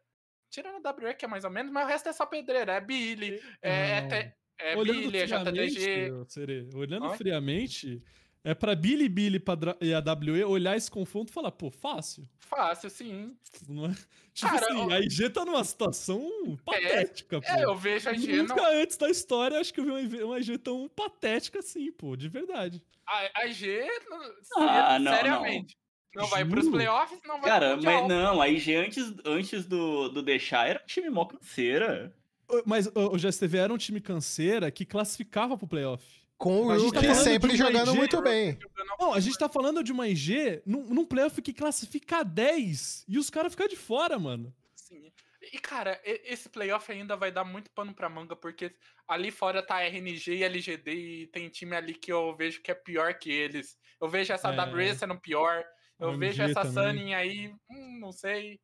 Tirando 0.50 0.86
a 0.86 0.91
WE, 0.91 1.14
que 1.16 1.24
é 1.24 1.28
mais 1.30 1.45
ou 1.45 1.50
menos, 1.50 1.72
mas 1.72 1.86
o 1.86 1.88
resto 1.88 2.10
é 2.10 2.14
só 2.14 2.26
pedreira, 2.26 2.74
é 2.74 2.82
Billy, 2.82 3.39
é, 3.62 4.00
é, 4.20 4.34
é 4.60 4.76
olhando 4.76 5.12
Billy, 5.12 5.18
é 5.20 5.26
JDG. 5.26 6.10
Serê, 6.28 6.68
olhando 6.76 7.08
Hã? 7.08 7.16
friamente, 7.16 8.04
é 8.44 8.54
pra 8.54 8.76
Billy 8.76 9.10
Billy 9.10 9.42
e 9.82 9.94
a 9.94 10.00
WE 10.00 10.44
olhar 10.44 10.78
esse 10.78 10.90
confronto 10.90 11.32
e 11.32 11.34
falar, 11.34 11.52
pô, 11.52 11.70
fácil. 11.70 12.28
Fácil, 12.40 12.90
sim. 12.90 13.36
Não 13.68 13.88
é? 13.88 13.96
Tipo 14.34 14.52
Cara, 14.54 14.68
assim, 14.68 14.78
ó- 14.78 14.90
a 14.92 15.00
IG 15.00 15.30
tá 15.32 15.44
numa 15.46 15.64
situação 15.64 16.30
patética, 16.64 17.42
pô. 17.42 17.48
É, 17.48 17.64
eu 17.64 17.76
vejo 17.76 18.08
a 18.08 18.14
IG. 18.14 18.38
Nunca 18.44 18.56
Não, 18.56 18.82
antes 18.82 18.96
da 18.96 19.10
história 19.10 19.60
acho 19.60 19.74
que 19.74 19.80
eu 19.80 19.84
vi 19.86 19.90
uma 19.90 20.00
IG 20.02 20.24
uma 20.24 20.40
IG 20.40 20.58
tão 20.60 20.88
patética 20.88 21.60
assim, 21.60 21.92
pô, 21.92 22.16
de 22.16 22.30
verdade. 22.30 22.82
a, 23.06 23.42
a 23.42 23.48
IG, 23.48 23.86
não- 24.10 24.68
Ah, 24.68 25.00
não, 25.00 25.12
seriamente. 25.14 25.76
Não, 26.16 26.26
vai 26.28 26.46
pros 26.46 26.66
Juro? 26.66 26.78
playoffs, 26.78 27.20
não 27.26 27.42
vai 27.42 27.50
Cara, 27.50 27.78
mas 27.78 28.08
não, 28.08 28.42
a 28.42 28.48
IG 28.48 28.76
antes, 28.76 29.14
antes 29.26 29.66
do, 29.66 30.10
do 30.10 30.22
deixar 30.24 30.68
era 30.68 30.82
um 30.82 30.86
time 30.88 31.10
mó 31.10 31.26
canseira. 31.26 32.16
Mas 32.66 32.88
ô, 32.88 33.14
o 33.14 33.18
GSTV 33.18 33.58
era 33.58 33.74
um 33.74 33.78
time 33.78 34.00
canseira 34.00 34.72
que 34.72 34.86
classificava 34.86 35.58
pro 35.58 35.68
playoff. 35.68 36.04
Com 36.38 36.68
o 36.68 36.68
tá 36.68 36.76
Rookie 36.76 37.08
falando 37.08 37.24
sempre 37.24 37.58
jogando 37.58 37.90
IG, 37.90 37.98
muito 37.98 38.22
bem. 38.22 38.58
Não, 39.00 39.14
a 39.14 39.20
gente 39.20 39.38
tá 39.38 39.50
falando 39.50 39.84
de 39.84 39.92
uma 39.92 40.08
IG 40.08 40.62
num, 40.66 40.84
num 40.84 41.06
playoff 41.06 41.42
que 41.42 41.52
classifica 41.52 42.18
a 42.18 42.24
10 42.24 43.06
e 43.08 43.18
os 43.18 43.30
caras 43.30 43.54
ficam 43.54 43.68
de 43.68 43.76
fora, 43.76 44.20
mano. 44.20 44.54
Sim. 44.76 45.12
E, 45.42 45.58
cara, 45.58 46.00
esse 46.04 46.48
playoff 46.48 46.92
ainda 46.92 47.16
vai 47.16 47.32
dar 47.32 47.44
muito 47.44 47.72
pano 47.72 47.94
pra 47.94 48.10
manga, 48.10 48.36
porque 48.36 48.72
ali 49.08 49.32
fora 49.32 49.64
tá 49.64 49.82
RNG 49.82 50.36
e 50.36 50.44
LGD 50.44 50.92
e 50.92 51.28
tem 51.28 51.50
time 51.50 51.76
ali 51.76 51.96
que 51.96 52.12
eu 52.12 52.36
vejo 52.36 52.62
que 52.62 52.70
é 52.70 52.76
pior 52.76 53.16
que 53.16 53.32
eles. 53.32 53.76
Eu 54.00 54.08
vejo 54.08 54.32
essa 54.32 54.50
É. 54.50 54.74
WE 54.74 54.96
sendo 54.96 55.20
pior. 55.20 55.66
Eu 56.00 56.16
vejo 56.16 56.44
essa 56.44 56.62
também. 56.62 56.74
Sunning 56.74 57.14
aí, 57.16 57.52
hum, 57.70 57.98
não 58.00 58.12
sei. 58.12 58.60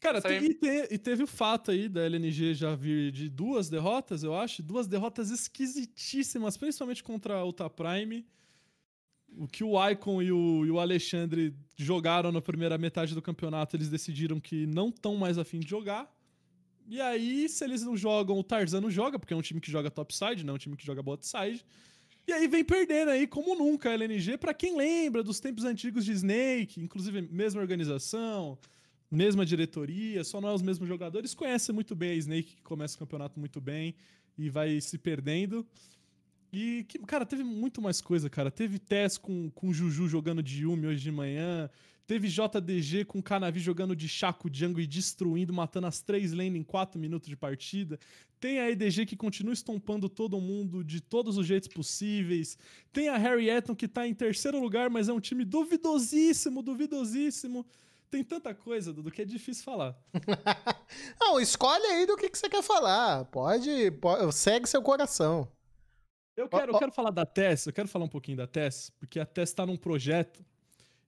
Cara, 0.00 0.20
te- 0.22 0.28
e, 0.50 0.54
te- 0.54 0.94
e 0.94 0.98
teve 0.98 1.24
o 1.24 1.26
fato 1.26 1.70
aí 1.72 1.88
da 1.88 2.02
LNG 2.02 2.54
já 2.54 2.74
vir 2.74 3.10
de 3.10 3.28
duas 3.28 3.68
derrotas, 3.68 4.22
eu 4.22 4.34
acho. 4.34 4.62
Duas 4.62 4.86
derrotas 4.86 5.30
esquisitíssimas, 5.30 6.56
principalmente 6.56 7.02
contra 7.02 7.34
a 7.38 7.44
Ultra 7.44 7.68
Prime. 7.68 8.24
O 9.36 9.46
que 9.46 9.62
o 9.62 9.88
Icon 9.90 10.22
e 10.22 10.32
o, 10.32 10.64
e 10.64 10.70
o 10.70 10.78
Alexandre 10.80 11.54
jogaram 11.76 12.32
na 12.32 12.40
primeira 12.40 12.78
metade 12.78 13.14
do 13.14 13.20
campeonato, 13.20 13.76
eles 13.76 13.88
decidiram 13.88 14.40
que 14.40 14.66
não 14.66 14.88
estão 14.88 15.16
mais 15.16 15.36
afim 15.36 15.58
de 15.60 15.68
jogar. 15.68 16.12
E 16.88 17.00
aí, 17.00 17.48
se 17.48 17.62
eles 17.64 17.82
não 17.82 17.96
jogam, 17.96 18.38
o 18.38 18.42
Tarzan 18.42 18.80
não 18.80 18.90
joga, 18.90 19.18
porque 19.18 19.34
é 19.34 19.36
um 19.36 19.42
time 19.42 19.60
que 19.60 19.70
joga 19.70 19.90
topside, 19.90 20.44
não 20.44 20.52
é 20.52 20.54
um 20.54 20.58
time 20.58 20.76
que 20.76 20.86
joga 20.86 21.02
botside. 21.02 21.64
E 22.26 22.32
aí 22.32 22.48
vem 22.48 22.64
perdendo 22.64 23.10
aí, 23.10 23.26
como 23.26 23.54
nunca, 23.54 23.90
a 23.90 23.92
LNG. 23.94 24.38
Pra 24.38 24.54
quem 24.54 24.76
lembra 24.76 25.22
dos 25.22 25.38
tempos 25.40 25.64
antigos 25.64 26.04
de 26.04 26.12
Snake, 26.12 26.80
inclusive 26.80 27.20
mesma 27.22 27.60
organização, 27.60 28.58
mesma 29.10 29.44
diretoria, 29.44 30.22
só 30.24 30.40
não 30.40 30.50
é 30.50 30.54
os 30.54 30.62
mesmos 30.62 30.88
jogadores, 30.88 31.34
conhece 31.34 31.72
muito 31.72 31.94
bem 31.94 32.10
a 32.10 32.14
Snake, 32.14 32.56
que 32.56 32.62
começa 32.62 32.96
o 32.96 32.98
campeonato 32.98 33.38
muito 33.40 33.60
bem 33.60 33.94
e 34.36 34.48
vai 34.48 34.80
se 34.80 34.98
perdendo. 34.98 35.66
E, 36.52 36.84
que, 36.88 36.98
cara, 37.00 37.26
teve 37.26 37.44
muito 37.44 37.82
mais 37.82 38.00
coisa, 38.00 38.30
cara. 38.30 38.50
Teve 38.50 38.78
Tess 38.78 39.18
com, 39.18 39.50
com 39.50 39.72
Juju 39.72 40.08
jogando 40.08 40.42
de 40.42 40.62
Yumi 40.62 40.86
hoje 40.86 41.02
de 41.02 41.12
manhã. 41.12 41.68
Teve 42.06 42.26
JDG 42.26 43.04
com 43.04 43.20
Canavi 43.20 43.60
jogando 43.60 43.94
de 43.94 44.08
Chaco 44.08 44.48
Django 44.48 44.80
e 44.80 44.86
destruindo, 44.86 45.52
matando 45.52 45.86
as 45.86 46.00
três 46.00 46.32
lanes 46.32 46.58
em 46.58 46.64
4 46.64 46.98
minutos 46.98 47.28
de 47.28 47.36
partida. 47.36 47.98
Tem 48.40 48.60
a 48.60 48.70
EDG 48.70 49.04
que 49.04 49.16
continua 49.16 49.52
estompando 49.52 50.08
todo 50.08 50.40
mundo 50.40 50.82
de 50.82 51.02
todos 51.02 51.36
os 51.36 51.46
jeitos 51.46 51.68
possíveis. 51.68 52.56
Tem 52.94 53.10
a 53.10 53.18
Harry 53.18 53.50
Eton 53.50 53.74
que 53.74 53.86
tá 53.86 54.06
em 54.06 54.14
terceiro 54.14 54.58
lugar, 54.58 54.88
mas 54.88 55.10
é 55.10 55.12
um 55.12 55.20
time 55.20 55.44
duvidosíssimo, 55.44 56.62
duvidosíssimo. 56.62 57.66
Tem 58.10 58.24
tanta 58.24 58.54
coisa, 58.54 58.92
Dudu, 58.92 59.10
que 59.10 59.22
é 59.22 59.24
difícil 59.24 59.64
falar. 59.64 59.96
Não, 61.20 61.38
escolhe 61.38 61.84
aí 61.84 62.06
do 62.06 62.16
que, 62.16 62.30
que 62.30 62.38
você 62.38 62.48
quer 62.48 62.62
falar. 62.62 63.26
Pode, 63.26 63.90
pode- 64.00 64.34
segue 64.34 64.66
seu 64.66 64.82
coração. 64.82 65.50
Eu 66.34 66.48
quero, 66.48 66.72
eu 66.72 66.76
ó. 66.76 66.78
quero 66.78 66.92
falar 66.92 67.10
da 67.10 67.26
Tess, 67.26 67.66
eu 67.66 67.72
quero 67.72 67.88
falar 67.88 68.04
um 68.04 68.08
pouquinho 68.08 68.36
da 68.36 68.46
Tess, 68.46 68.90
porque 68.98 69.18
a 69.18 69.26
Tess 69.26 69.52
tá 69.52 69.66
num 69.66 69.76
projeto 69.76 70.44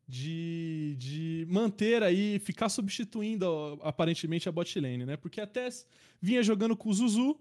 de, 0.07 0.97
de 0.99 1.47
manter 1.49 2.03
aí, 2.03 2.41
ficar 2.41 2.69
substituindo 2.69 3.79
aparentemente 3.83 4.49
a 4.49 4.53
bot 4.53 4.79
lane, 4.81 5.07
né? 5.07 5.17
Porque 5.17 5.41
a 5.41 5.47
Tess 5.47 5.87
vinha 6.21 6.43
jogando 6.43 6.77
com 6.77 6.89
o 6.89 6.93
Zuzu, 6.93 7.39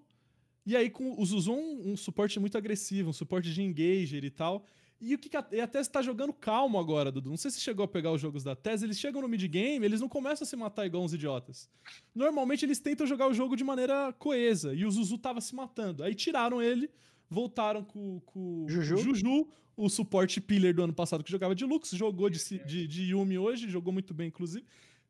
e 0.66 0.76
aí 0.78 0.90
com 0.90 1.20
o 1.20 1.26
Zuzu 1.26 1.52
um, 1.52 1.94
um 1.94 1.98
suporte 1.98 2.40
muito 2.40 2.58
agressivo, 2.58 3.10
um 3.10 3.14
suporte 3.14 3.52
de 3.52 3.64
engager 3.64 4.24
e 4.24 4.30
tal. 4.30 4.64
E 5.02 5.16
o 5.16 5.18
que, 5.18 5.30
que 5.30 5.38
a, 5.38 5.46
e 5.54 5.62
a 5.62 5.68
Tess 5.68 5.88
tá 5.88 6.02
jogando 6.02 6.34
calmo 6.34 6.78
agora, 6.78 7.10
Dudu? 7.12 7.30
Não 7.30 7.38
sei 7.38 7.50
se 7.52 7.62
chegou 7.62 7.86
a 7.86 7.88
pegar 7.88 8.12
os 8.12 8.20
jogos 8.20 8.44
da 8.44 8.56
Tess, 8.56 8.82
eles 8.84 9.00
chegam 9.00 9.22
no 9.22 9.28
mid-game, 9.30 9.86
eles 9.86 10.02
não 10.02 10.10
começam 10.10 10.44
a 10.44 10.48
se 10.48 10.56
matar 10.58 10.86
igual 10.86 11.04
uns 11.04 11.14
idiotas. 11.14 11.70
Normalmente 12.14 12.66
eles 12.66 12.80
tentam 12.80 13.08
jogar 13.08 13.28
o 13.30 13.34
jogo 13.34 13.56
de 13.56 13.64
maneira 13.64 14.12
coesa, 14.20 14.74
e 14.74 14.86
o 14.86 14.92
Zuzu 14.92 15.18
tava 15.18 15.40
se 15.40 15.56
matando. 15.56 16.04
Aí 16.04 16.14
tiraram 16.14 16.62
ele, 16.62 16.90
voltaram 17.30 17.84
com, 17.84 18.20
com 18.26 18.66
Juju. 18.68 18.96
o 18.96 18.98
Juju, 18.98 19.48
o 19.78 19.88
suporte 19.90 20.42
pillar 20.42 20.74
do 20.74 20.84
ano 20.84 20.94
passado 20.94 21.24
que 21.24 21.32
jogava 21.32 21.56
de 21.56 21.64
Lux, 21.64 21.92
jogou 21.92 22.30
de, 22.30 22.40
de, 22.66 22.86
de 22.88 23.04
Yumi 23.12 23.38
hoje, 23.38 23.70
jogou 23.70 23.94
muito 23.94 24.14
bem, 24.14 24.28
inclusive. 24.28 24.66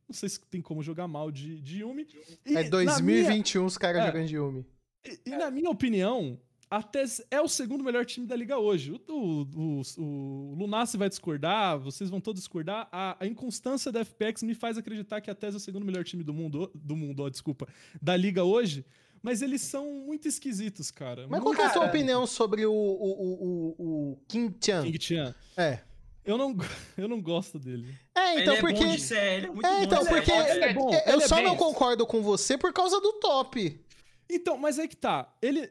Não 0.08 0.14
sei 0.14 0.30
se 0.30 0.40
tem 0.42 0.62
como 0.62 0.84
jogar 0.84 1.08
mal 1.08 1.32
de, 1.32 1.60
de 1.62 1.80
Yumi. 1.80 2.08
E 2.46 2.56
É 2.56 2.64
na 2.64 2.70
2021 2.70 3.66
os 3.66 3.78
caras 3.78 4.04
É. 4.04 4.06
jogando 4.08 4.28
de 4.28 4.36
Yumi. 4.36 4.66
e, 5.04 5.20
e 5.26 5.30
na 5.32 5.50
minha 5.50 5.70
opinião, 5.72 6.40
a 6.70 6.84
TES 6.84 7.22
é 7.32 7.42
o 7.42 7.48
segundo 7.48 7.84
melhor 7.84 8.06
time 8.06 8.26
da 8.28 8.36
liga 8.36 8.58
hoje. 8.60 8.92
O, 8.92 9.02
o, 9.14 9.82
o, 9.98 10.52
o 10.52 10.56
Lunassi 10.56 10.98
vai 10.98 11.10
discordar, 11.10 11.80
vocês 11.80 12.10
vão 12.10 12.22
todos 12.22 12.42
discordar. 12.42 12.88
A, 12.92 13.18
a 13.20 13.26
inconstância 13.26 13.92
da 13.92 14.06
FPX 14.06 14.44
me 14.44 14.54
faz 14.54 14.78
acreditar 14.78 15.20
que 15.22 15.32
a 15.32 15.36
TES 15.36 15.56
é 15.56 15.58
o 15.58 15.60
segundo 15.60 15.86
melhor 15.86 16.04
time 16.04 16.24
do 16.24 16.34
mundo, 16.34 16.70
do 16.76 16.96
mundo, 16.96 17.24
ó, 17.24 17.30
desculpa, 17.30 17.68
da 18.02 18.16
liga 18.16 18.44
hoje. 18.44 18.86
Mas 19.22 19.42
eles 19.42 19.62
são 19.62 19.86
muito 20.06 20.28
esquisitos, 20.28 20.92
cara. 20.92 21.28
Mas 21.28 21.42
qual 21.42 21.54
muito 21.54 21.58
que 21.58 21.62
é 21.62 21.66
a 21.66 21.74
Cara, 21.74 21.86
opinião 21.88 22.26
sobre 22.26 22.66
o, 22.66 22.72
o, 22.72 22.76
o, 22.76 23.76
o, 23.78 24.12
o 24.14 24.18
King 24.28 24.56
Chan? 24.64 24.84
King 24.84 25.02
Chan. 25.02 25.36
É. 25.58 25.80
Eu 26.24 26.38
não, 26.38 26.56
eu 26.96 27.08
não 27.08 27.22
gosto 27.22 27.58
dele. 27.60 27.94
É, 28.16 28.42
então, 28.42 28.54
ele 28.54 28.58
é 28.58 28.62
porque. 28.62 28.86
bom 28.86 28.92
de 28.96 29.02
série, 29.02 29.36
ele 29.38 29.46
é 29.48 29.50
muito 29.52 29.66
É, 29.66 29.70
bom 29.72 29.84
então, 29.84 30.00
de 30.00 30.06
série. 30.06 30.16
porque 30.26 30.32
Ele 30.32 30.64
é 30.64 30.74
bom, 30.74 30.94
eu 30.94 31.14
ele 31.14 31.24
é 31.24 31.28
só 31.28 31.42
não 31.42 31.56
concordo 31.58 32.06
com 32.06 32.22
você 32.22 32.58
por 32.58 32.72
causa 32.72 33.02
do 33.02 33.14
top. 33.14 33.84
Então, 34.30 34.58
mas 34.58 34.78
aí 34.80 34.88
que 34.88 34.96
tá. 34.96 35.36
Ele. 35.42 35.70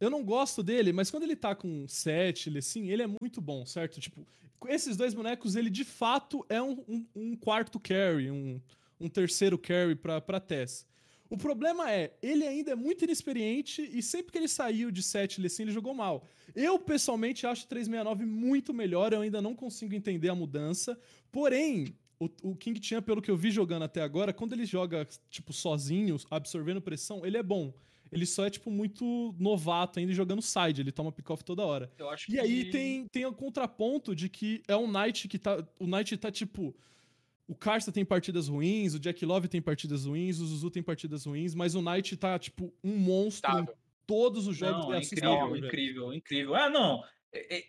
Eu 0.00 0.10
não 0.10 0.22
gosto 0.24 0.62
dele, 0.62 0.92
mas 0.92 1.10
quando 1.10 1.24
ele 1.24 1.34
tá 1.36 1.54
com 1.54 1.86
7, 1.88 2.48
ele 2.48 2.58
assim, 2.58 2.88
ele 2.90 3.02
é 3.02 3.06
muito 3.20 3.40
bom, 3.40 3.66
certo? 3.66 4.00
Tipo, 4.00 4.26
esses 4.68 4.96
dois 4.96 5.12
bonecos, 5.14 5.56
ele 5.56 5.70
de 5.70 5.84
fato 5.84 6.44
é 6.48 6.60
um, 6.62 6.84
um- 6.88 7.06
um 7.16 7.36
quarto 7.36 7.80
carry, 7.80 8.30
um, 8.30 8.60
um 9.00 9.08
terceiro 9.08 9.58
carry 9.58 9.94
pra, 9.96 10.20
pra 10.20 10.38
Tess. 10.40 10.86
O 11.30 11.36
problema 11.36 11.90
é, 11.92 12.12
ele 12.22 12.46
ainda 12.46 12.70
é 12.70 12.74
muito 12.74 13.04
inexperiente 13.04 13.82
e 13.92 14.02
sempre 14.02 14.32
que 14.32 14.38
ele 14.38 14.48
saiu 14.48 14.90
de 14.90 15.02
7 15.02 15.44
assim, 15.44 15.64
ele 15.64 15.72
jogou 15.72 15.92
mal. 15.92 16.24
Eu, 16.54 16.78
pessoalmente, 16.78 17.46
acho 17.46 17.64
o 17.66 17.68
369 17.68 18.24
muito 18.24 18.72
melhor, 18.72 19.12
eu 19.12 19.20
ainda 19.20 19.42
não 19.42 19.54
consigo 19.54 19.94
entender 19.94 20.28
a 20.30 20.34
mudança. 20.34 20.98
Porém, 21.30 21.94
o, 22.18 22.30
o 22.42 22.56
King 22.56 22.80
Chan, 22.82 23.02
pelo 23.02 23.20
que 23.20 23.30
eu 23.30 23.36
vi 23.36 23.50
jogando 23.50 23.82
até 23.82 24.00
agora, 24.00 24.32
quando 24.32 24.54
ele 24.54 24.64
joga, 24.64 25.06
tipo, 25.28 25.52
sozinho, 25.52 26.16
absorvendo 26.30 26.80
pressão, 26.80 27.26
ele 27.26 27.36
é 27.36 27.42
bom. 27.42 27.74
Ele 28.10 28.26
só 28.26 28.46
é, 28.46 28.50
tipo, 28.50 28.70
muito 28.70 29.34
novato 29.38 29.98
ainda 29.98 30.12
jogando 30.12 30.40
side, 30.42 30.80
ele 30.80 30.92
toma 30.92 31.12
pick-off 31.12 31.44
toda 31.44 31.64
hora. 31.64 31.90
Eu 31.98 32.08
acho 32.10 32.30
E 32.30 32.38
aí 32.38 32.64
que- 32.64 32.70
tem, 32.70 33.06
tem 33.12 33.26
o 33.26 33.32
contraponto 33.32 34.14
de 34.14 34.28
que 34.28 34.62
é 34.68 34.76
um 34.76 34.86
Knight 34.90 35.28
que 35.28 35.38
tá. 35.38 35.64
O 35.78 35.86
Knight 35.86 36.16
tá 36.16 36.30
tipo. 36.30 36.74
O 37.46 37.54
Karsta 37.54 37.90
tem 37.90 38.04
partidas 38.04 38.46
ruins, 38.46 38.92
o 38.92 38.98
Jack 38.98 39.24
Love 39.24 39.48
tem 39.48 39.62
partidas 39.62 40.04
ruins, 40.04 40.38
o 40.38 40.46
Zuzu 40.46 40.70
tem 40.70 40.82
partidas 40.82 41.24
ruins, 41.24 41.54
mas 41.54 41.74
o 41.74 41.80
Knight 41.80 42.14
tá, 42.18 42.38
tipo, 42.38 42.70
um 42.84 42.94
monstro 42.98 43.50
em 43.60 43.66
todos 44.06 44.46
os 44.46 44.54
jogos. 44.54 44.84
Não, 44.84 44.92
é 44.92 44.98
é 44.98 45.00
incrível, 45.00 45.56
incrível, 45.56 46.12
incrível. 46.12 46.54
Ah, 46.54 46.68
não. 46.68 47.02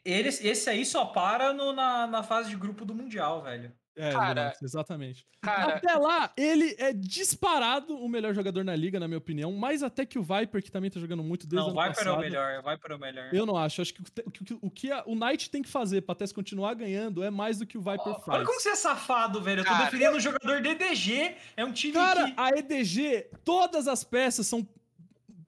Ele, 0.04 0.28
esse 0.30 0.70
aí 0.70 0.86
só 0.86 1.06
para 1.06 1.54
no- 1.54 1.72
na, 1.74 2.08
na 2.08 2.24
fase 2.24 2.50
de 2.50 2.56
grupo 2.58 2.84
do 2.86 2.94
Mundial, 2.94 3.42
velho. 3.44 3.72
É, 4.00 4.12
Cara, 4.14 4.54
exatamente. 4.64 5.26
Cara, 5.42 5.76
Até 5.76 5.94
lá, 5.96 6.32
ele 6.38 6.74
é 6.80 6.94
disparado 6.94 7.96
o 7.98 8.08
melhor 8.08 8.34
jogador 8.34 8.64
na 8.64 8.76
liga, 8.76 9.00
na 9.00 9.08
minha 9.08 9.18
opinião, 9.18 9.52
mais 9.52 9.84
até 9.84 10.06
que 10.06 10.18
o 10.18 10.24
Viper, 10.24 10.64
que 10.64 10.72
também 10.72 10.90
tá 10.90 11.00
jogando 11.00 11.22
muito 11.24 11.46
desde 11.46 11.58
Não, 11.58 11.66
o 11.66 11.68
ano 11.68 11.76
vai 11.76 11.94
para 11.94 12.02
o 12.02 12.06
passado. 12.06 12.20
melhor, 12.22 12.62
vai 12.64 12.78
para 12.78 12.96
o 12.96 13.00
melhor. 13.00 13.30
Eu 13.34 13.46
não 13.46 13.58
acho. 13.58 13.82
Acho 13.82 13.94
que 13.94 14.02
o 14.26 14.32
que, 14.32 14.58
o 14.62 14.72
que 14.72 14.92
a- 14.92 15.04
o 15.06 15.16
Knight 15.16 15.50
tem 15.50 15.62
que 15.62 15.70
fazer 15.70 16.02
pra 16.02 16.16
Tess 16.16 16.32
continuar 16.32 16.74
ganhando 16.76 17.24
é 17.24 17.30
mais 17.30 17.60
do 17.60 17.66
que 17.66 17.78
o 17.78 17.82
Viper 17.82 18.00
Olha 18.08 18.20
faz. 18.20 18.46
como 18.46 18.60
você 18.60 18.70
é 18.70 18.76
safado, 18.76 19.42
velho. 19.42 19.60
Eu 19.62 19.66
tô 19.66 19.72
Cara, 19.72 19.86
defendendo 19.86 20.16
o 20.16 20.20
jogador 20.20 20.62
DDG. 20.62 21.36
É 21.58 21.66
um 21.66 21.72
time 21.74 21.94
Cara, 21.94 22.26
que. 22.26 22.34
a 22.38 22.50
EDG, 22.58 23.28
todas 23.44 23.88
as 23.88 24.04
peças 24.04 24.48
são 24.48 24.68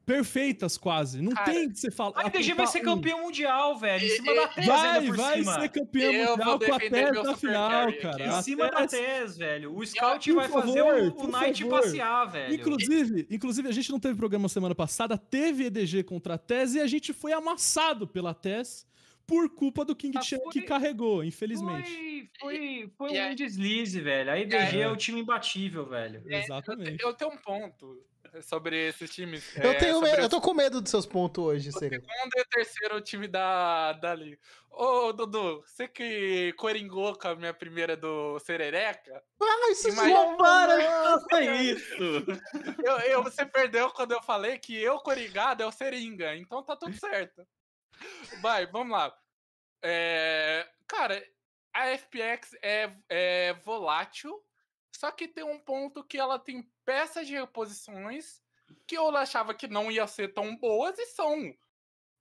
perfeitas 0.06 0.78
quase. 0.78 1.22
Não 1.22 1.32
Cara, 1.34 1.52
tem 1.52 1.70
que 1.70 1.80
você 1.80 1.92
falar. 1.92 2.14
A 2.24 2.28
EDG 2.28 2.54
vai 2.54 2.68
ser 2.68 2.82
campeão 2.82 3.22
mundial, 3.22 3.78
velho. 3.78 4.06
Em 4.06 4.10
cima 4.10 4.32
E- 4.32 4.36
da 4.36 4.48
TES 4.48 4.66
Vai, 4.66 4.88
ainda 4.90 5.08
por 5.08 5.16
vai 5.18 5.38
cima. 5.40 5.60
ser 5.62 5.70
campeão 5.70 6.12
Eu 6.14 6.30
mundial 6.38 6.60
com 6.60 6.74
a 6.74 6.80
TES 6.80 7.24
na 7.24 7.36
final, 7.38 7.94
cara. 7.94 8.24
Em 8.24 8.28
A 8.28 8.42
cima 8.42 8.70
da 8.72 8.88
TES 8.88 9.38
velho. 9.38 9.76
O 9.78 9.86
Scout 9.86 10.32
vai 10.34 10.50
fazer 10.50 10.80
favor, 10.80 11.02
o, 11.04 11.08
o 11.08 11.12
por 11.14 11.28
Knight 11.32 11.64
favor. 11.64 11.82
passear, 11.82 12.26
velho. 12.26 12.54
Inclusive, 12.56 13.28
inclusive, 13.30 13.68
a 13.70 13.72
gente 13.72 13.92
não 13.92 14.00
teve 14.00 14.16
programa 14.16 14.50
semana 14.50 14.76
passada, 14.76 15.18
teve 15.18 15.66
EDG 15.66 16.04
contra 16.04 16.34
a 16.34 16.38
TES 16.38 16.76
e 16.76 16.80
a 16.82 16.88
gente 16.88 17.14
foi 17.14 17.32
amassado 17.34 18.08
pela 18.08 18.34
TES 18.34 18.86
por 19.28 19.50
culpa 19.50 19.86
do 19.86 19.96
King 19.96 20.18
Ah, 20.18 20.22
Chan 20.22 20.40
que 20.52 20.62
carregou, 20.64 21.24
infelizmente. 21.24 21.90
Foi, 22.40 22.58
foi, 22.58 22.92
foi 22.98 23.14
E 23.14 23.20
um 23.20 23.24
aí- 23.28 23.36
deslize, 23.36 24.02
velho. 24.02 24.30
A 24.32 24.38
EDG 24.40 24.56
aí- 24.58 24.82
é 24.82 24.90
o 24.90 24.98
time 24.98 25.22
imbatível, 25.22 25.86
velho. 25.86 26.22
É, 26.28 26.40
Exatamente. 26.44 27.02
Eu 27.02 27.14
tenho 27.14 27.32
um 27.32 27.38
ponto 27.38 27.98
sobre 28.42 28.88
esses 28.88 29.10
times. 29.10 29.56
Eu 29.58 29.72
é, 29.72 29.74
tenho 29.76 29.96
sobre 29.96 30.12
medo, 30.12 30.22
eu 30.24 30.30
tô 30.30 30.40
com 30.40 30.54
medo 30.54 30.82
dos 30.82 30.90
seus 30.90 31.06
pontos 31.06 31.44
hoje, 31.44 31.70
o 31.70 31.74
Seria. 31.74 32.00
segundo 32.00 32.38
e 32.38 32.42
o 32.42 32.46
terceiro 32.46 33.02
time 33.02 33.28
da, 33.28 33.94
da 33.94 34.14
liga. 34.16 34.38
Ô, 34.70 35.12
Dudu, 35.12 35.62
você 35.62 35.88
que 35.88 36.54
coringou 36.54 37.18
com 37.18 37.28
a 37.28 37.36
minha 37.36 37.54
primeira 37.54 37.98
do 37.98 38.40
Serereca, 38.40 39.22
Ah, 39.42 39.72
isso 39.72 39.90
Não 39.94 40.38
para 40.38 41.20
fazer 41.30 41.56
isso. 41.56 41.94
eu, 42.86 43.00
eu- 43.00 43.24
você 43.24 43.46
perdeu 43.46 43.92
quando 43.92 44.14
eu 44.14 44.24
falei 44.24 44.58
que 44.58 44.76
eu 44.78 44.98
coringado 45.00 45.62
é 45.62 45.66
o 45.66 45.72
Seringa, 45.72 46.36
então 46.36 46.64
tá 46.64 46.76
tudo 46.76 46.96
certo. 46.98 47.46
Vai, 48.42 48.66
vamos 48.66 48.98
lá. 48.98 49.14
É, 49.84 50.68
cara, 50.88 51.22
a 51.74 51.88
FPX 51.98 52.56
é, 52.62 52.92
é 53.10 53.54
volátil, 53.66 54.42
só 54.92 55.12
que 55.12 55.28
tem 55.28 55.44
um 55.44 55.60
ponto 55.60 56.04
que 56.04 56.18
ela 56.18 56.38
tem 56.38 56.70
peças 56.86 57.28
de 57.28 57.34
reposições 57.34 58.42
que 58.88 58.98
eu 58.98 59.16
achava 59.16 59.54
que 59.54 59.68
não 59.68 59.92
ia 59.92 60.08
ser 60.08 60.34
tão 60.34 60.56
boas 60.56 60.98
e 60.98 61.06
são. 61.08 61.54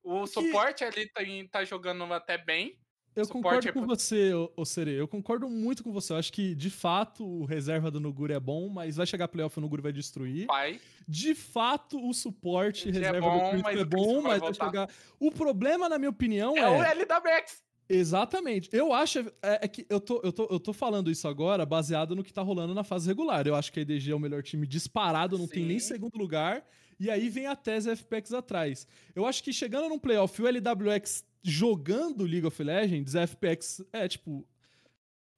O 0.03 0.25
suporte 0.25 0.83
ali 0.83 1.07
tá, 1.09 1.21
tá 1.51 1.63
jogando 1.63 2.03
até 2.13 2.37
bem. 2.37 2.79
Eu 3.13 3.27
concordo 3.27 3.67
é 3.67 3.71
com 3.71 3.85
você, 3.85 4.33
ô, 4.33 4.51
ô 4.55 4.65
Sere. 4.65 4.93
Eu 4.93 5.07
concordo 5.07 5.49
muito 5.49 5.83
com 5.83 5.91
você. 5.91 6.13
Eu 6.13 6.17
acho 6.17 6.31
que, 6.31 6.55
de 6.55 6.69
fato, 6.69 7.25
o 7.25 7.45
reserva 7.45 7.91
do 7.91 7.99
Nuguri 7.99 8.33
é 8.33 8.39
bom, 8.39 8.69
mas 8.69 8.95
vai 8.95 9.05
chegar 9.05 9.27
playoff 9.27 9.57
o 9.57 9.61
Nuguri 9.61 9.81
vai 9.81 9.91
destruir. 9.91 10.47
Pai. 10.47 10.79
De 11.07 11.35
fato, 11.35 11.99
o 12.07 12.13
suporte 12.13 12.87
Ele 12.87 12.99
é 12.99 13.01
reserva 13.01 13.29
bom, 13.29 13.37
do 13.37 13.49
Crítico 13.49 13.77
é 13.77 13.81
o 13.81 13.85
bom, 13.85 14.21
vai 14.21 14.31
mas 14.31 14.39
vai 14.39 14.39
voltar. 14.39 14.65
chegar. 14.65 14.89
O 15.19 15.29
problema, 15.29 15.89
na 15.89 15.99
minha 15.99 16.09
opinião, 16.09 16.55
É, 16.57 16.69
o 16.69 16.81
é. 16.81 16.91
L 16.91 17.05
da 17.05 17.19
Max. 17.19 17.61
Exatamente. 17.93 18.69
Eu 18.71 18.93
acho 18.93 19.19
é, 19.41 19.59
é 19.63 19.67
que 19.67 19.85
eu 19.89 19.99
tô, 19.99 20.21
eu, 20.23 20.31
tô, 20.31 20.47
eu 20.49 20.59
tô 20.59 20.73
falando 20.73 21.11
isso 21.11 21.27
agora 21.27 21.65
baseado 21.65 22.15
no 22.15 22.23
que 22.23 22.33
tá 22.33 22.41
rolando 22.41 22.73
na 22.73 22.83
fase 22.83 23.07
regular. 23.07 23.45
Eu 23.45 23.55
acho 23.55 23.71
que 23.71 23.79
a 23.79 23.81
EDG 23.83 24.11
é 24.11 24.15
o 24.15 24.19
melhor 24.19 24.41
time 24.41 24.65
disparado, 24.65 25.37
não 25.37 25.47
tem 25.47 25.65
nem 25.65 25.79
Sim. 25.79 25.93
segundo 25.93 26.17
lugar. 26.17 26.65
E 26.99 27.09
aí 27.09 27.29
vem 27.29 27.47
a 27.47 27.55
Tese 27.55 27.95
FPX 27.95 28.33
atrás. 28.33 28.87
Eu 29.15 29.25
acho 29.25 29.43
que 29.43 29.51
chegando 29.51 29.89
num 29.89 29.99
playoff, 29.99 30.41
o 30.41 30.47
LWX 30.47 31.25
jogando 31.43 32.23
League 32.23 32.45
of 32.45 32.63
Legends, 32.63 33.15
a 33.15 33.25
FPX 33.25 33.83
é, 33.91 34.07
tipo, 34.07 34.47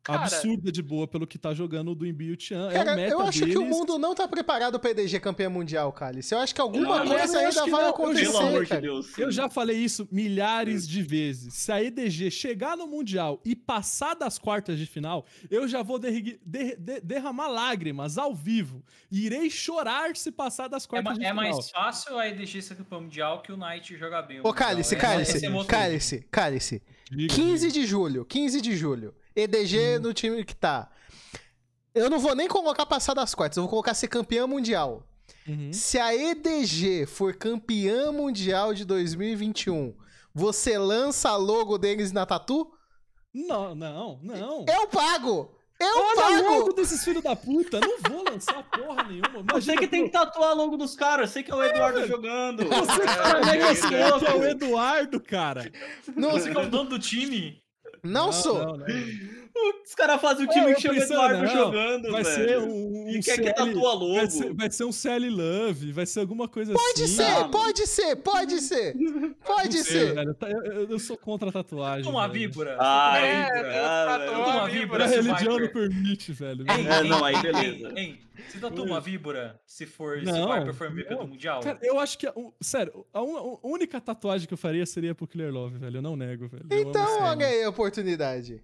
Cara- 0.03 0.23
absurda 0.23 0.69
de 0.69 0.81
boa 0.81 1.07
pelo 1.07 1.25
que 1.25 1.37
tá 1.37 1.53
jogando 1.53 1.91
o 1.91 1.95
Duimbi 1.95 2.25
e 2.25 2.31
o 2.31 2.35
Tian. 2.35 2.69
é 2.69 2.73
Cara, 2.73 2.91
o 2.91 2.95
meta 2.97 3.13
eu 3.13 3.21
acho 3.21 3.45
que 3.45 3.55
o 3.57 3.59
deles. 3.61 3.69
mundo 3.69 3.97
não 3.97 4.13
tá 4.13 4.27
preparado 4.27 4.77
pra 4.77 4.91
EDG 4.91 5.17
campeã 5.21 5.49
mundial, 5.49 5.93
Cálice. 5.93 6.33
Eu 6.35 6.39
acho 6.39 6.53
que 6.53 6.59
alguma 6.59 6.99
Não, 6.99 7.07
coisa 7.07 7.39
ainda 7.39 7.61
vai 7.67 7.83
não. 7.83 7.89
acontecer, 7.89 8.25
Pelo 8.25 8.37
amor 8.39 8.63
de 8.63 8.69
cara. 8.69 8.81
Deus. 8.81 9.17
Eu 9.17 9.31
já 9.31 9.49
falei 9.49 9.77
isso 9.77 10.05
milhares 10.11 10.85
de 10.85 11.01
vezes. 11.01 11.53
Se 11.53 11.71
a 11.71 11.81
EDG 11.81 12.29
chegar 12.29 12.75
no 12.75 12.85
Mundial 12.85 13.39
e 13.45 13.55
passar 13.55 14.13
das 14.13 14.37
quartas 14.37 14.77
de 14.77 14.85
final, 14.85 15.25
eu 15.49 15.67
já 15.69 15.81
vou 15.81 15.97
derri- 15.97 16.37
der- 16.45 16.75
de- 16.77 16.99
derramar 16.99 17.47
lágrimas 17.47 18.17
ao 18.17 18.35
vivo. 18.35 18.83
E 19.09 19.25
irei 19.25 19.49
chorar 19.49 20.13
se 20.17 20.31
passar 20.31 20.67
das 20.67 20.83
É, 20.83 20.87
quartas 20.87 21.13
ma- 21.13 21.19
de 21.19 21.25
é 21.25 21.29
final. 21.29 21.43
mais 21.45 21.69
fácil 21.69 22.17
a 22.19 22.27
EDG 22.27 22.61
ser 22.61 22.75
campeão 22.75 23.01
mundial 23.01 23.41
que 23.41 23.53
o 23.53 23.55
Knight 23.57 23.95
jogar 23.97 24.23
bem. 24.23 24.41
o 24.41 24.47
Ô. 24.47 24.53
Cálice, 24.53 24.95
É- 24.95 24.97
Cálice, 24.97 25.45
é. 25.45 25.63
Cálice, 25.65 26.27
Cálice. 26.29 26.81
Diga, 27.09 27.33
15 27.33 27.67
diga. 27.67 27.79
de 27.79 27.85
julho, 27.85 28.25
15 28.25 28.59
de 28.59 28.75
julho. 28.75 29.13
EDG 29.35 29.99
no 29.99 30.13
time 30.13 30.43
que 30.43 30.55
tá. 30.55 30.89
Eu 31.93 32.09
não 32.09 32.19
vou 32.19 32.35
nem 32.35 32.47
colocar 32.47 32.85
passar 32.85 33.13
das 33.13 33.35
quartas, 33.35 33.57
eu 33.57 33.63
vou 33.63 33.69
colocar 33.69 33.93
ser 33.93 34.07
campeã 34.07 34.47
mundial. 34.47 35.03
Uhum. 35.47 35.71
Se 35.71 35.99
a 35.99 36.15
EDG 36.15 37.05
for 37.05 37.35
campeã 37.35 38.11
mundial 38.11 38.73
de 38.73 38.85
2021, 38.85 39.95
você 40.33 40.77
lança 40.77 41.29
a 41.29 41.35
logo 41.35 41.77
deles 41.77 42.11
na 42.11 42.25
tatu? 42.25 42.71
Não, 43.33 43.75
não, 43.75 44.19
não. 44.23 44.65
Eu 44.67 44.87
pago! 44.87 45.55
Eu 45.79 45.97
Olha 45.97 46.41
logo 46.43 46.59
pago! 46.59 46.73
desses 46.73 47.03
filhos 47.03 47.23
da 47.23 47.35
puta. 47.35 47.79
Não 47.79 47.97
vou 48.09 48.23
lançar 48.23 48.63
porra 48.69 49.03
nenhuma. 49.03 49.29
Você 49.31 49.39
Imagina 49.51 49.77
que 49.77 49.87
tem 49.87 50.05
que 50.05 50.11
tatuar 50.11 50.55
logo 50.55 50.77
dos 50.77 50.95
caras. 50.95 51.31
Você 51.31 51.43
que 51.43 51.51
é 51.51 51.55
o 51.55 51.63
Eduardo 51.63 52.07
jogando. 52.07 52.63
Você 52.65 53.01
que 53.01 53.95
É, 53.95 53.97
é, 53.97 54.01
é. 54.01 54.09
louco, 54.09 54.25
é 54.25 54.35
o 54.35 54.45
Eduardo, 54.45 55.19
cara. 55.19 55.69
Não, 56.15 56.31
Você 56.31 56.51
que 56.51 56.57
é 56.57 56.61
o 56.61 56.69
dono 56.69 56.91
do 56.91 56.99
time. 56.99 57.62
Não 58.03 58.31
sou. 58.31 58.59
Não, 58.59 58.77
não. 58.77 58.85
Os 59.85 59.93
caras 59.95 60.19
fazem 60.19 60.47
o 60.47 60.49
É, 60.49 60.53
time 60.53 60.71
eu 60.71 60.75
que 60.75 60.81
chama 60.81 60.95
pensando, 60.95 61.13
Eduardo 61.13 61.43
não, 61.43 61.47
jogando, 61.53 62.11
Vai 62.11 62.23
velho. 62.23 62.35
ser 62.49 62.57
um, 62.59 63.05
um 63.05 63.09
E 63.09 63.13
quer 63.21 63.37
que 63.37 63.43
CL 63.43 63.53
tatua 63.53 63.93
logo. 63.93 64.15
Vai 64.15 64.27
ser, 64.29 64.53
vai 64.53 64.71
ser 64.71 64.83
um 64.85 64.91
CL 64.91 65.29
Love, 65.29 65.91
vai 65.91 66.05
ser 66.07 66.19
alguma 66.21 66.47
coisa 66.47 66.73
Pode 66.73 67.03
assim. 67.03 67.15
ser, 67.15 67.23
Ah, 67.27 67.47
pode 67.47 67.85
ser, 67.87 68.15
pode 68.17 68.59
ser. 68.61 68.93
Pode 69.45 69.77
Não 69.77 69.83
sei, 69.83 70.07
ser. 70.07 70.15
velho. 70.15 70.33
Tá- 70.33 70.49
Eu, 70.49 70.63
eu- 70.63 70.89
eu 70.89 70.99
sou 70.99 71.15
contra 71.15 71.49
a 71.49 71.51
tatuagem. 71.51 72.09
Uma 72.11 72.27
víbora. 72.27 72.75
Ah, 72.79 73.17
é, 73.19 74.25
todo 74.25 74.39
Uma 74.39 74.67
víbora. 74.67 75.03
A 75.03 75.07
religião 75.07 75.59
não 75.59 75.67
permite, 75.67 76.31
velho. 76.33 76.65
É, 76.67 77.03
não, 77.03 77.23
aí 77.23 77.39
beleza. 77.39 77.89
hein, 77.89 77.93
hein. 77.95 78.19
Você 78.49 78.59
tatua 78.59 78.85
uma 78.85 78.99
víbora 79.01 79.59
se 79.65 79.85
for 79.85 80.19
se 80.19 80.25
Não, 80.25 80.49
o 80.49 80.53
Viper 80.53 80.73
for 80.73 80.87
MVP 80.87 81.15
do 81.15 81.27
Mundial? 81.27 81.61
Cara, 81.61 81.79
eu 81.81 81.99
acho 81.99 82.17
que. 82.17 82.27
um- 82.35 82.51
sério, 82.61 83.05
a, 83.13 83.21
un- 83.21 83.57
a 83.63 83.67
única 83.67 83.99
tatuagem 83.99 84.47
que 84.47 84.53
eu 84.53 84.57
faria 84.57 84.85
seria 84.85 85.13
pro 85.15 85.27
Killer 85.27 85.51
Love, 85.51 85.77
velho. 85.77 85.97
Eu 85.97 86.01
não 86.01 86.15
nego, 86.15 86.47
velho. 86.47 86.65
Eu 86.69 86.89
Então, 86.89 87.21
olha 87.21 87.31
homem. 87.33 87.47
aí 87.47 87.63
a 87.63 87.69
oportunidade. 87.69 88.61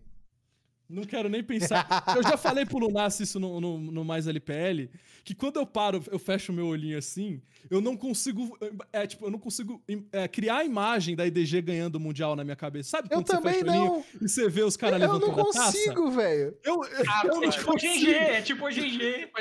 Não 0.90 1.04
quero 1.04 1.30
nem 1.30 1.44
pensar. 1.44 1.86
Eu 2.16 2.24
já 2.24 2.36
falei 2.36 2.66
pro 2.66 2.80
Lunassi 2.80 3.22
isso 3.24 3.40
no, 3.40 3.62
no, 3.62 3.78
no 3.80 4.04
Mais 4.04 4.28
LPL, 4.28 4.90
que 5.24 5.36
quando 5.36 5.58
eu 5.58 5.66
paro, 5.66 6.04
eu 6.12 6.18
fecho 6.18 6.52
o 6.52 6.56
meu 6.56 6.66
olhinho 6.66 6.98
assim, 6.98 7.40
eu 7.70 7.80
não 7.80 7.96
consigo. 7.96 8.58
É, 8.92 9.06
tipo, 9.06 9.26
eu 9.28 9.30
não 9.30 9.38
consigo 9.38 9.80
é, 10.12 10.28
criar 10.28 10.58
a 10.58 10.66
imagem 10.66 11.16
da 11.16 11.28
IDG 11.28 11.62
ganhando 11.62 11.96
o 11.96 12.00
Mundial 12.00 12.36
na 12.36 12.44
minha 12.44 12.56
cabeça. 12.56 12.90
Sabe 12.90 13.08
Eu 13.12 13.18
quando 13.18 13.28
você 13.28 13.34
também 13.34 13.54
fecha 13.54 13.66
o 13.66 13.70
olhinho 13.70 13.86
não. 13.94 14.06
e 14.22 14.28
você 14.30 14.50
vê 14.50 14.64
os 14.64 14.76
caras 14.76 15.00
Eu 15.00 15.08
não 15.08 15.20
levantando 15.20 15.42
a 15.42 15.46
taça? 15.54 15.72
consigo, 15.74 16.10
velho. 16.12 16.58
Eu, 16.64 16.82
Ah, 17.08 17.22
eu 17.26 17.36
não 17.36 17.44
é 17.44 17.50
tipo 17.50 17.64
o 17.70 17.74
consigo. 17.74 17.94
GG, 18.06 18.10
é 18.16 18.42
tipo 18.42 18.66
o 18.66 18.70
GG. 18.70 18.82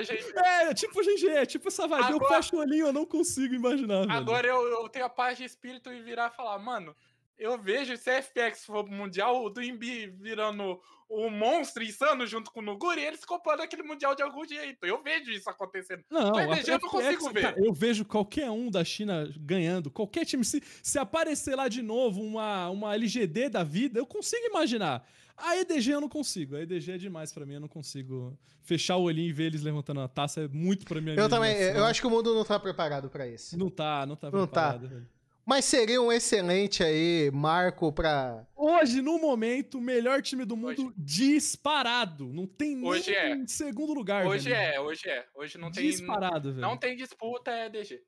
Gente, 0.05 0.39
É, 0.39 0.75
tipo 0.75 1.01
GG, 1.03 1.27
é 1.29 1.47
tipo 1.47 1.69
essa 1.69 1.87
vibe. 1.89 2.11
Eu 2.11 2.17
Agora- 2.17 2.35
fecho 2.43 2.57
o 2.57 2.59
olhinho, 2.59 2.87
eu 2.89 2.93
não 2.93 3.07
consigo 3.07 3.55
imaginar, 3.55 4.01
velho. 4.01 4.13
Agora 4.13 4.47
eu, 4.47 4.63
eu 4.83 4.89
tenho 4.91 5.07
a 5.07 5.09
paz 5.09 5.39
de 5.39 5.45
espírito 5.45 5.91
e 5.91 6.03
virar 6.03 6.31
e 6.31 6.37
falar, 6.37 6.59
mano, 6.59 6.95
eu 7.39 7.57
vejo 7.57 7.97
se 7.97 8.11
a 8.11 8.21
FPX 8.21 8.67
for 8.67 8.85
pro 8.85 8.93
Mundial, 8.93 9.43
o 9.45 9.49
Duimbi 9.49 10.09
virando 10.09 10.79
o 11.09 11.31
monstro 11.31 11.83
insano 11.83 12.27
junto 12.27 12.51
com 12.51 12.61
o 12.61 12.63
Nuguri, 12.63 13.01
eles 13.01 13.25
comprando 13.25 13.61
aquele 13.61 13.83
Mundial 13.83 14.15
de 14.15 14.23
algum 14.23 14.47
jeito. 14.47 14.85
Eu 14.85 15.03
vejo 15.03 15.31
isso 15.31 15.49
acontecendo. 15.49 16.05
Não, 16.11 16.37
a 16.37 16.47
DG 16.55 16.71
eu 16.73 16.79
não 16.79 16.89
consigo 16.89 17.31
ver. 17.31 17.41
cara, 17.43 17.65
eu 17.65 17.73
vejo 17.73 18.05
qualquer 18.05 18.51
um 18.51 18.71
da 18.71 18.85
China 18.85 19.33
ganhando, 19.41 19.91
qualquer 19.91 20.25
time. 20.25 20.45
Se, 20.45 20.63
se 20.83 20.99
aparecer 20.99 21.55
lá 21.57 21.69
de 21.69 21.81
novo 21.83 22.21
uma, 22.21 22.69
uma 22.69 22.95
LGD 22.95 23.49
da 23.49 23.65
vida, 23.65 23.99
eu 23.99 24.07
consigo 24.07 24.47
imaginar. 24.47 25.07
A 25.37 25.57
EDG 25.57 25.93
eu 25.93 26.01
não 26.01 26.09
consigo. 26.09 26.57
A 26.57 26.63
EDG 26.63 26.93
é 26.93 26.99
demais 26.99 27.33
pra 27.33 27.47
mim, 27.47 27.55
eu 27.55 27.61
não 27.61 27.69
consigo 27.69 28.37
fechar 28.61 28.97
o 28.97 29.03
olhinho 29.03 29.29
e 29.29 29.33
ver 29.33 29.45
eles 29.45 29.63
levantando 29.63 30.01
a 30.01 30.09
taça. 30.09 30.43
É 30.43 30.49
muito 30.49 30.85
pra 30.85 31.01
minha 31.01 31.15
Eu 31.15 31.29
também, 31.29 31.55
eu 31.57 31.85
acho 31.85 32.01
que 32.01 32.07
o 32.07 32.11
mundo 32.11 32.35
não 32.35 32.45
tá 32.45 32.59
preparado 32.59 33.09
pra 33.09 33.27
isso. 33.27 33.57
Não 33.57 33.71
tá, 33.71 34.05
não 34.05 34.17
tá 34.17 34.31
Não 34.31 34.47
tá. 34.47 34.73
preparado, 34.73 34.89
velho. 34.89 35.09
Mas 35.49 35.65
seria 35.65 36.03
um 36.03 36.13
excelente 36.13 36.85
aí 36.85 37.31
marco 37.33 37.91
pra. 37.91 38.47
Hoje, 38.55 39.01
no 39.01 39.19
momento, 39.19 39.79
o 39.79 39.81
melhor 39.81 40.21
time 40.21 40.45
do 40.45 40.55
mundo 40.55 40.93
disparado. 40.97 42.27
Não 42.33 42.47
tem 42.47 42.77
nem 42.77 42.87
Hoje 42.87 43.15
é. 43.15 43.47
segundo 43.47 43.95
lugar, 43.95 44.27
Hoje 44.27 44.51
velho. 44.51 44.75
é, 44.75 44.79
hoje 44.81 45.09
é. 45.09 45.27
Hoje 45.35 45.57
não 45.57 45.71
tem. 45.73 45.89
Disparado, 45.89 46.51
velho. 46.51 46.61
Não 46.61 46.77
tem 46.77 46.95
disputa, 46.97 47.51
é 47.51 47.71
DG. 47.71 47.99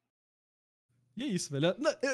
E 1.17 1.23
é 1.23 1.27
isso, 1.27 1.51
velho. 1.51 1.69
Eu, 1.69 1.73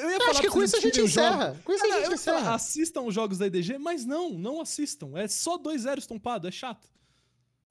ia 0.09 0.15
Eu 0.15 0.19
falar 0.19 0.31
acho 0.31 0.41
que 0.41 0.47
com 0.49 0.63
isso 0.63 0.77
a 0.77 0.79
gente 0.79 1.01
os 1.01 1.11
jogos. 1.11 1.29
encerra. 1.35 1.61
Com 1.65 1.73
isso 1.73 1.83
Ah, 1.83 1.87
a 1.87 1.91
gente 1.91 2.05
eu 2.05 2.11
ia 2.11 2.17
falar, 2.17 2.37
encerra. 2.39 2.55
assistam 2.55 3.01
os 3.01 3.13
jogos 3.13 3.37
da 3.37 3.47
EDG, 3.47 3.77
mas 3.77 4.05
não, 4.05 4.29
não 4.29 4.61
assistam. 4.61 5.11
É 5.17 5.27
só 5.27 5.57
2-0 5.57 5.97
estompado, 5.97 6.47
é 6.47 6.51
chato. 6.51 6.87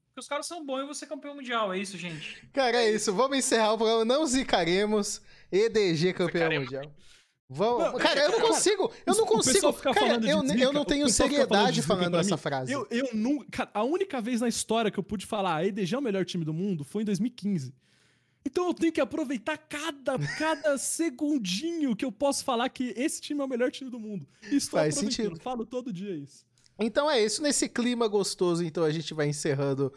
Porque 0.09 0.21
os 0.21 0.29
caras 0.29 0.47
são 0.47 0.65
bons 0.65 0.83
e 0.83 0.87
você 0.87 1.07
é 1.07 1.09
campeão 1.09 1.35
mundial, 1.35 1.73
é 1.73 1.79
isso, 1.79 1.97
gente. 1.97 2.47
Cara, 2.53 2.77
é 2.83 2.91
isso. 2.91 3.15
Vamos 3.15 3.39
encerrar 3.39 3.73
o 3.73 3.79
programa. 3.79 4.05
Não 4.05 4.27
zicaremos. 4.27 5.23
EDG 5.51 6.13
campeão 6.13 6.51
Zicaremos. 6.51 6.65
mundial. 6.71 6.95
Vamos. 7.49 7.93
Não, 7.93 7.99
cara, 7.99 8.21
eu 8.21 8.31
não 8.31 8.39
cara, 8.39 8.49
consigo. 8.49 8.93
Eu 9.05 9.15
não 9.15 9.27
consigo. 9.27 9.73
Cara, 9.73 9.95
falando 9.95 10.25
eu, 10.27 10.43
eu 10.59 10.73
não 10.73 10.85
tenho 10.85 11.09
falando 11.09 11.13
seriedade 11.13 11.83
falando 11.83 12.11
pra 12.11 12.21
essa 12.21 12.37
frase. 12.37 12.73
Eu, 12.73 12.87
eu 12.91 13.11
nunca. 13.15 13.69
A 13.73 13.85
única 13.85 14.21
vez 14.21 14.41
na 14.41 14.49
história 14.49 14.91
que 14.91 14.99
eu 14.99 15.03
pude 15.03 15.25
falar 15.25 15.57
a 15.57 15.65
EDG 15.65 15.95
é 15.95 15.99
o 15.99 16.03
melhor 16.03 16.25
time 16.25 16.45
do 16.45 16.53
mundo 16.53 16.85
foi 16.85 17.03
em 17.03 17.05
2015. 17.05 17.73
Então 18.45 18.67
eu 18.69 18.75
tenho 18.75 18.93
que 18.93 19.01
aproveitar 19.01 19.59
cada, 19.59 20.19
cada 20.39 20.79
segundinho 20.79 21.97
que 21.97 22.05
eu 22.05 22.13
posso 22.13 22.45
falar 22.45 22.69
que 22.69 22.93
esse 22.97 23.21
time 23.21 23.41
é 23.41 23.45
o 23.45 23.49
melhor 23.49 23.71
time 23.71 23.91
do 23.91 23.99
mundo. 23.99 24.27
Estou 24.51 24.79
Faz 24.79 24.95
sentido. 24.97 25.37
Falo 25.41 25.65
todo 25.65 25.93
dia 25.93 26.15
isso. 26.15 26.45
Então 26.79 27.11
é 27.11 27.23
isso. 27.23 27.43
Nesse 27.43 27.69
clima 27.69 28.07
gostoso, 28.09 28.65
então 28.65 28.85
a 28.85 28.91
gente 28.91 29.15
vai 29.15 29.29
encerrando 29.29 29.93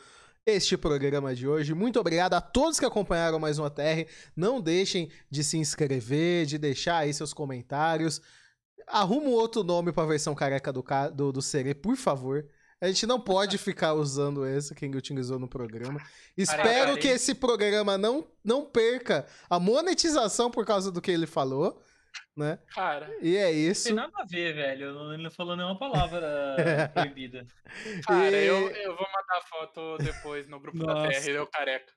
este 0.55 0.75
programa 0.75 1.35
de 1.35 1.47
hoje. 1.47 1.73
Muito 1.73 1.99
obrigado 1.99 2.33
a 2.33 2.41
todos 2.41 2.79
que 2.79 2.85
acompanharam 2.85 3.39
mais 3.39 3.59
um 3.59 3.65
ATR. 3.65 4.07
Não 4.35 4.59
deixem 4.59 5.11
de 5.29 5.43
se 5.43 5.57
inscrever, 5.57 6.45
de 6.45 6.57
deixar 6.57 6.97
aí 6.97 7.13
seus 7.13 7.33
comentários. 7.33 8.21
Arruma 8.87 9.27
um 9.27 9.33
outro 9.33 9.63
nome 9.63 9.91
pra 9.91 10.05
versão 10.05 10.33
careca 10.33 10.73
do, 10.73 10.83
do, 11.13 11.31
do 11.31 11.41
Serê, 11.41 11.73
por 11.73 11.95
favor. 11.95 12.45
A 12.81 12.87
gente 12.87 13.05
não 13.05 13.19
pode 13.19 13.57
ficar 13.59 13.93
usando 13.93 14.45
esse 14.45 14.73
que 14.73 14.85
utilizou 14.87 15.37
no 15.37 15.47
programa. 15.47 16.01
Espero 16.37 16.97
que 16.97 17.07
esse 17.07 17.35
programa 17.35 17.97
não, 17.97 18.25
não 18.43 18.65
perca 18.65 19.25
a 19.49 19.59
monetização 19.59 20.49
por 20.49 20.65
causa 20.65 20.91
do 20.91 21.01
que 21.01 21.11
ele 21.11 21.27
falou. 21.27 21.81
Né? 22.35 22.57
Cara. 22.73 23.09
E 23.21 23.35
é 23.35 23.51
isso. 23.51 23.85
Tem 23.85 23.93
nada 23.93 24.13
a 24.15 24.25
ver, 24.25 24.53
velho. 24.53 25.13
Ele 25.13 25.23
não 25.23 25.31
falou 25.31 25.55
nenhuma 25.55 25.77
palavra 25.77 26.45
proibida. 26.93 27.45
Cara, 28.05 28.37
e... 28.37 28.45
eu, 28.47 28.69
eu 28.69 28.95
vou 28.95 29.05
mandar 29.07 29.41
foto 29.47 29.97
depois 29.97 30.47
no 30.47 30.59
grupo 30.59 30.77
Nossa. 30.77 31.07
da 31.07 31.21
TR, 31.21 31.29
eu 31.31 31.47
careca. 31.47 31.91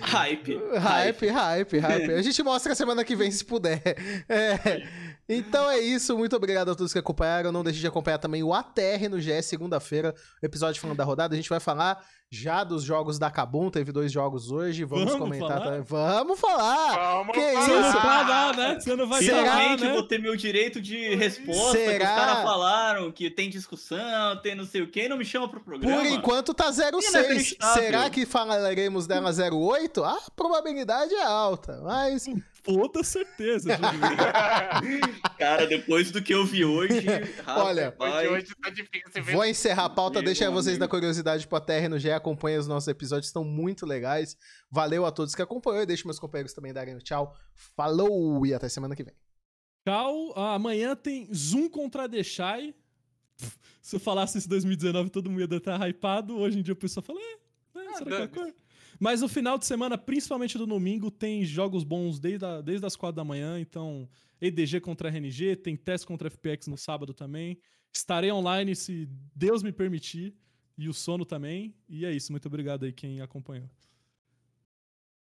Hype. 0.00 0.58
Hype, 0.78 1.26
hype, 1.28 1.78
hype. 1.78 2.12
A 2.12 2.22
gente 2.22 2.42
mostra 2.42 2.74
semana 2.74 3.04
que 3.04 3.16
vem, 3.16 3.30
se 3.30 3.44
puder. 3.44 3.82
É. 4.28 4.82
Então 5.28 5.70
é 5.70 5.78
isso. 5.78 6.16
Muito 6.16 6.36
obrigado 6.36 6.70
a 6.70 6.74
todos 6.74 6.92
que 6.92 6.98
acompanharam. 6.98 7.50
Não 7.50 7.64
deixe 7.64 7.80
de 7.80 7.86
acompanhar 7.86 8.18
também 8.18 8.42
o 8.42 8.52
ATR 8.52 9.08
no 9.10 9.20
GE 9.20 9.42
segunda-feira. 9.42 10.14
O 10.42 10.46
episódio 10.46 10.80
falando 10.80 10.96
da 10.96 11.04
rodada. 11.04 11.34
A 11.34 11.36
gente 11.36 11.48
vai 11.48 11.60
falar 11.60 12.02
já 12.30 12.62
dos 12.62 12.82
jogos 12.82 13.18
da 13.18 13.30
Kabum. 13.30 13.70
Teve 13.70 13.90
dois 13.92 14.12
jogos 14.12 14.50
hoje. 14.50 14.84
Vamos, 14.84 15.06
Vamos 15.06 15.18
comentar 15.18 15.60
falar? 15.62 15.82
Vamos 15.82 16.40
falar! 16.40 17.14
Vamos 17.14 17.34
que 17.34 17.40
falar. 17.40 17.60
isso? 17.60 17.70
Você 17.70 17.92
não 17.94 18.02
vai 18.02 18.26
dar, 18.26 18.56
né? 18.56 18.80
Você 18.80 18.96
não 18.96 19.08
vai 19.08 19.22
Finalmente 19.22 19.78
falar, 19.80 19.88
né? 19.88 19.92
vou 19.92 20.02
ter 20.02 20.20
meu 20.20 20.36
direito 20.36 20.80
de 20.80 21.14
resposta. 21.14 21.72
Será? 21.78 22.04
os 22.04 22.20
caras 22.20 22.42
falaram 22.42 23.12
que 23.12 23.30
tem 23.30 23.48
discussão, 23.48 24.36
tem 24.42 24.54
não 24.54 24.64
sei 24.64 24.82
o 24.82 24.88
que, 24.88 25.08
não 25.08 25.16
me 25.16 25.24
chama 25.24 25.48
pro 25.48 25.60
programa. 25.60 25.96
Por 25.96 26.06
enquanto 26.06 26.52
tá 26.52 26.70
06. 26.70 27.56
Será 27.74 28.10
que 28.10 28.26
falaremos 28.26 29.06
dela 29.06 29.30
08? 29.30 30.04
A 30.04 30.18
probabilidade 30.36 31.14
é 31.14 31.24
alta, 31.24 31.80
mas. 31.82 32.26
Toda 32.68 33.02
certeza, 33.02 33.78
Cara, 35.38 35.66
depois 35.66 36.10
do 36.10 36.22
que 36.22 36.34
eu 36.34 36.44
vi 36.44 36.66
hoje. 36.66 37.00
Olha, 37.48 37.96
hoje 38.30 38.54
tá 38.62 38.68
difícil. 38.68 39.24
Vou 39.32 39.42
encerrar 39.46 39.86
a 39.86 39.88
pauta, 39.88 40.20
deixar 40.20 40.50
vocês 40.50 40.76
da 40.76 40.86
curiosidade 40.86 41.48
pra 41.48 41.62
Terra 41.62 41.88
no 41.88 41.98
G. 41.98 42.12
Acompanhem 42.12 42.58
os 42.58 42.68
nossos 42.68 42.86
episódios, 42.86 43.28
estão 43.28 43.42
muito 43.42 43.86
legais. 43.86 44.36
Valeu 44.70 45.06
a 45.06 45.10
todos 45.10 45.34
que 45.34 45.40
acompanham. 45.40 45.86
Deixe 45.86 46.04
meus 46.04 46.18
companheiros 46.18 46.52
também 46.52 46.70
darem 46.70 46.94
um 46.94 46.98
tchau. 46.98 47.34
Falou 47.54 48.44
e 48.44 48.52
até 48.52 48.68
semana 48.68 48.94
que 48.94 49.02
vem. 49.02 49.14
Tchau. 49.86 50.34
Ah, 50.36 50.52
amanhã 50.52 50.94
tem 50.94 51.26
Zoom 51.32 51.70
contra 51.70 52.06
Deixai. 52.06 52.74
Se 53.80 53.96
eu 53.96 54.00
falasse 54.00 54.36
isso 54.36 54.46
em 54.46 54.50
2019, 54.50 55.08
todo 55.08 55.30
mundo 55.30 55.40
ia 55.40 55.56
estar 55.56 55.88
hypado. 55.88 56.36
Hoje 56.36 56.58
em 56.58 56.62
dia 56.62 56.74
o 56.74 56.76
pessoal 56.76 57.02
fala, 57.02 57.18
é, 57.18 57.78
é 57.78 57.94
será 57.94 58.28
que 58.28 58.40
é? 58.40 58.52
Mas 58.98 59.20
no 59.20 59.28
final 59.28 59.56
de 59.56 59.64
semana, 59.64 59.96
principalmente 59.96 60.58
do 60.58 60.66
domingo, 60.66 61.10
tem 61.10 61.44
jogos 61.44 61.84
bons 61.84 62.18
desde, 62.18 62.44
a, 62.44 62.60
desde 62.60 62.84
as 62.84 62.96
quatro 62.96 63.16
da 63.16 63.24
manhã. 63.24 63.60
Então, 63.60 64.08
EDG 64.40 64.80
contra 64.80 65.08
RNG, 65.08 65.56
tem 65.56 65.76
teste 65.76 66.06
contra 66.06 66.28
FPX 66.30 66.66
no 66.66 66.76
sábado 66.76 67.14
também. 67.14 67.58
Estarei 67.92 68.32
online 68.32 68.74
se 68.74 69.08
Deus 69.34 69.62
me 69.62 69.72
permitir. 69.72 70.34
E 70.76 70.88
o 70.88 70.94
sono 70.94 71.24
também. 71.24 71.74
E 71.88 72.04
é 72.04 72.12
isso. 72.12 72.30
Muito 72.32 72.46
obrigado 72.46 72.84
aí 72.84 72.92
quem 72.92 73.20
acompanhou. 73.20 73.68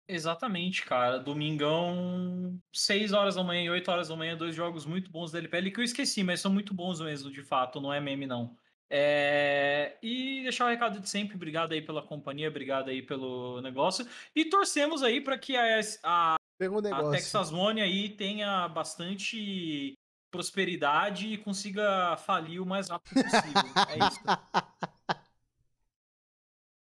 Exatamente, 0.07 0.84
cara. 0.84 1.18
Domingão, 1.18 2.59
6 2.72 3.11
horas 3.13 3.36
da 3.36 3.43
manhã 3.43 3.63
e 3.63 3.70
8 3.70 3.89
horas 3.89 4.07
da 4.09 4.16
manhã, 4.16 4.38
dois 4.38 4.55
jogos 4.55 4.86
muito 4.86 5.09
bons 5.11 5.32
da 5.32 5.39
LPL 5.39 5.72
que 5.72 5.80
eu 5.80 5.84
esqueci, 5.84 6.24
mas 6.24 6.39
são 6.39 6.53
muito 6.53 6.74
bons 6.74 6.99
mesmo, 6.99 7.32
de 7.32 7.41
fato, 7.41 7.82
não 7.82 7.91
é 7.91 7.99
meme, 7.99 8.28
não. 8.28 8.55
É... 8.89 9.97
E 10.01 10.41
deixar 10.43 10.65
o 10.65 10.69
recado 10.69 10.99
de 10.99 11.09
sempre, 11.09 11.36
obrigado 11.36 11.73
aí 11.73 11.81
pela 11.81 12.01
companhia, 12.01 12.47
obrigado 12.47 12.89
aí 12.89 13.01
pelo 13.01 13.61
negócio. 13.61 14.07
E 14.36 14.45
torcemos 14.45 15.03
aí 15.03 15.21
para 15.21 15.38
que 15.38 15.55
a, 15.55 15.79
a, 16.03 16.36
a 16.36 17.11
Texas 17.11 17.51
One 17.51 17.81
aí 17.81 18.09
tenha 18.09 18.67
bastante 18.67 19.93
prosperidade 20.31 21.27
e 21.33 21.38
consiga 21.38 22.17
falir 22.17 22.61
o 22.61 22.65
mais 22.65 22.89
rápido 22.89 23.23
possível. 23.23 23.63
é 23.89 24.07
isso. 24.07 24.19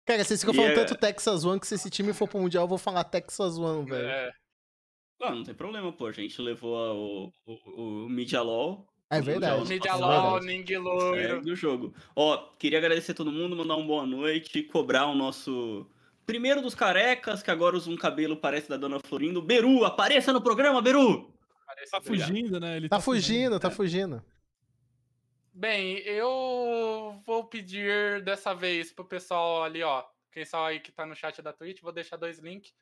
Cara, 0.05 0.23
vocês 0.23 0.41
ficam 0.41 0.55
falando 0.55 0.73
yeah. 0.73 0.87
tanto 0.87 1.01
Texas 1.01 1.45
One 1.45 1.59
que 1.59 1.67
se 1.67 1.77
esse 1.77 1.89
time 1.89 2.13
for 2.13 2.29
pro 2.29 2.39
Mundial, 2.39 2.65
eu 2.65 2.69
vou 2.69 2.79
falar 2.79 3.05
Texas 3.05 3.57
One, 3.57 3.89
velho. 3.89 4.07
É. 4.07 4.33
Não, 5.19 5.37
não 5.37 5.45
tem 5.45 5.55
problema, 5.55 5.93
pô. 5.93 6.07
A 6.07 6.13
gente 6.13 6.41
levou 6.43 7.33
o, 7.47 7.53
o, 7.53 8.05
o 8.05 8.09
Media 8.09 8.43
Law. 8.43 8.87
É 9.19 9.21
verdade. 9.21 9.69
Media 9.69 9.95
Law, 9.95 10.41
Ning 10.41 10.65
Loiro. 10.77 11.41
do 11.43 11.55
jogo. 11.55 11.95
Ó, 12.15 12.37
queria 12.59 12.79
agradecer 12.79 13.13
a 13.13 13.15
todo 13.15 13.33
mundo, 13.33 13.57
mandar 13.57 13.77
uma 13.77 13.87
boa 13.87 14.07
noite, 14.07 14.63
cobrar 14.63 15.07
o 15.07 15.15
nosso 15.15 15.87
primeiro 16.27 16.63
dos 16.63 16.75
carecas, 16.75 17.43
que 17.43 17.51
agora 17.51 17.77
usa 17.77 17.91
um 17.91 17.97
cabelo 17.97 18.37
parece 18.37 18.69
da 18.69 18.77
Dona 18.77 18.99
Florindo. 19.01 19.43
Beru, 19.43 19.85
apareça 19.85 20.33
no 20.33 20.41
programa, 20.41 20.81
Beru! 20.81 21.33
Tá 21.91 22.01
fugindo, 22.01 22.61
né? 22.61 22.77
Ele 22.77 22.89
tá, 22.89 22.97
tá 22.97 23.03
fugindo, 23.03 23.35
fugindo, 23.35 23.61
tá 23.61 23.71
fugindo. 23.71 24.25
Bem, 25.53 25.99
eu 25.99 27.21
vou 27.25 27.45
pedir 27.45 28.23
dessa 28.23 28.55
vez 28.55 28.93
pro 28.93 29.05
pessoal 29.05 29.63
ali, 29.63 29.83
ó. 29.83 30.05
Quem 30.33 30.45
sabe 30.45 30.73
aí 30.73 30.81
que 30.81 30.91
tá 30.91 31.07
no 31.07 31.15
chat 31.15 31.41
da 31.41 31.53
Twitch, 31.53 31.81
vou 31.81 31.93
deixar 31.93 32.17
dois 32.17 32.39
links. 32.39 32.73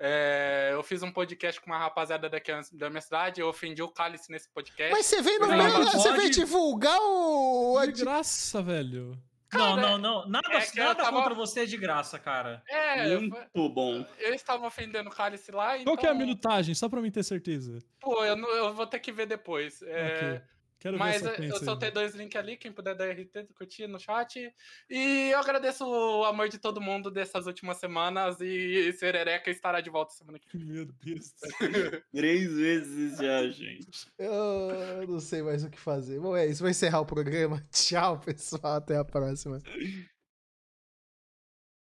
É, 0.00 0.70
eu 0.72 0.82
fiz 0.82 1.02
um 1.02 1.10
podcast 1.10 1.60
com 1.60 1.66
uma 1.66 1.78
rapaziada 1.78 2.28
daqui 2.28 2.52
da 2.72 2.88
minha 2.88 3.00
cidade, 3.00 3.40
eu 3.40 3.48
ofendi 3.48 3.82
o 3.82 3.88
Cálice 3.88 4.30
nesse 4.30 4.48
podcast. 4.50 4.92
Mas 4.92 5.06
você 5.06 5.20
veio 5.20 5.40
no 5.40 5.48
meio, 5.48 5.84
você 5.84 6.12
veio 6.12 6.30
divulgar 6.30 6.98
o. 7.00 7.84
De 7.84 8.04
graça, 8.04 8.62
velho. 8.62 9.18
Cara, 9.48 9.76
não, 9.76 9.76
não, 9.76 9.98
não. 9.98 10.28
Nada, 10.28 10.48
é 10.52 10.78
nada 10.78 11.02
tava... 11.02 11.16
contra 11.16 11.34
você 11.34 11.66
de 11.66 11.76
graça, 11.76 12.18
cara. 12.18 12.62
É, 12.68 13.16
muito 13.16 13.36
eu, 13.54 13.68
bom. 13.68 14.04
Eu 14.18 14.34
estava 14.34 14.66
ofendendo 14.66 15.08
o 15.08 15.12
Cálice 15.12 15.50
lá. 15.50 15.68
Qual 15.68 15.80
então... 15.80 15.96
que 15.96 16.06
é 16.06 16.10
a 16.10 16.12
então 16.14 16.26
minutagem? 16.26 16.74
Só 16.74 16.88
pra 16.88 17.00
mim 17.00 17.10
ter 17.10 17.22
certeza. 17.22 17.78
Pô, 17.98 18.24
eu, 18.24 18.36
eu 18.36 18.74
vou 18.74 18.86
ter 18.86 19.00
que 19.00 19.10
ver 19.10 19.26
depois. 19.26 19.80
É... 19.82 20.16
Okay. 20.16 20.57
Quero 20.78 20.96
Mas 20.96 21.22
eu 21.22 21.58
soltei 21.58 21.90
dois 21.90 22.14
links 22.14 22.36
ali, 22.36 22.56
quem 22.56 22.70
puder 22.70 22.94
dar 22.94 23.10
RT, 23.10 23.48
curtir 23.56 23.88
no 23.88 23.98
chat. 23.98 24.52
E 24.88 25.30
eu 25.30 25.38
agradeço 25.38 25.84
o 25.84 26.24
amor 26.24 26.48
de 26.48 26.58
todo 26.58 26.80
mundo 26.80 27.10
dessas 27.10 27.46
últimas 27.46 27.78
semanas 27.78 28.40
e 28.40 28.92
Serereca 28.92 29.50
estará 29.50 29.80
de 29.80 29.90
volta 29.90 30.12
semana 30.12 30.38
que 30.38 30.56
vem. 30.56 30.64
Meu 30.64 30.86
Deus. 30.86 31.34
Três 32.14 32.52
vezes 32.52 33.18
já, 33.18 33.42
gente. 33.50 34.06
Eu 34.18 35.06
não 35.08 35.20
sei 35.20 35.42
mais 35.42 35.64
o 35.64 35.70
que 35.70 35.80
fazer. 35.80 36.20
Bom, 36.20 36.36
é 36.36 36.46
isso. 36.46 36.60
Vou 36.60 36.70
encerrar 36.70 37.00
o 37.00 37.06
programa. 37.06 37.60
Tchau, 37.72 38.20
pessoal. 38.20 38.76
Até 38.76 38.96
a 38.96 39.04
próxima. 39.04 39.60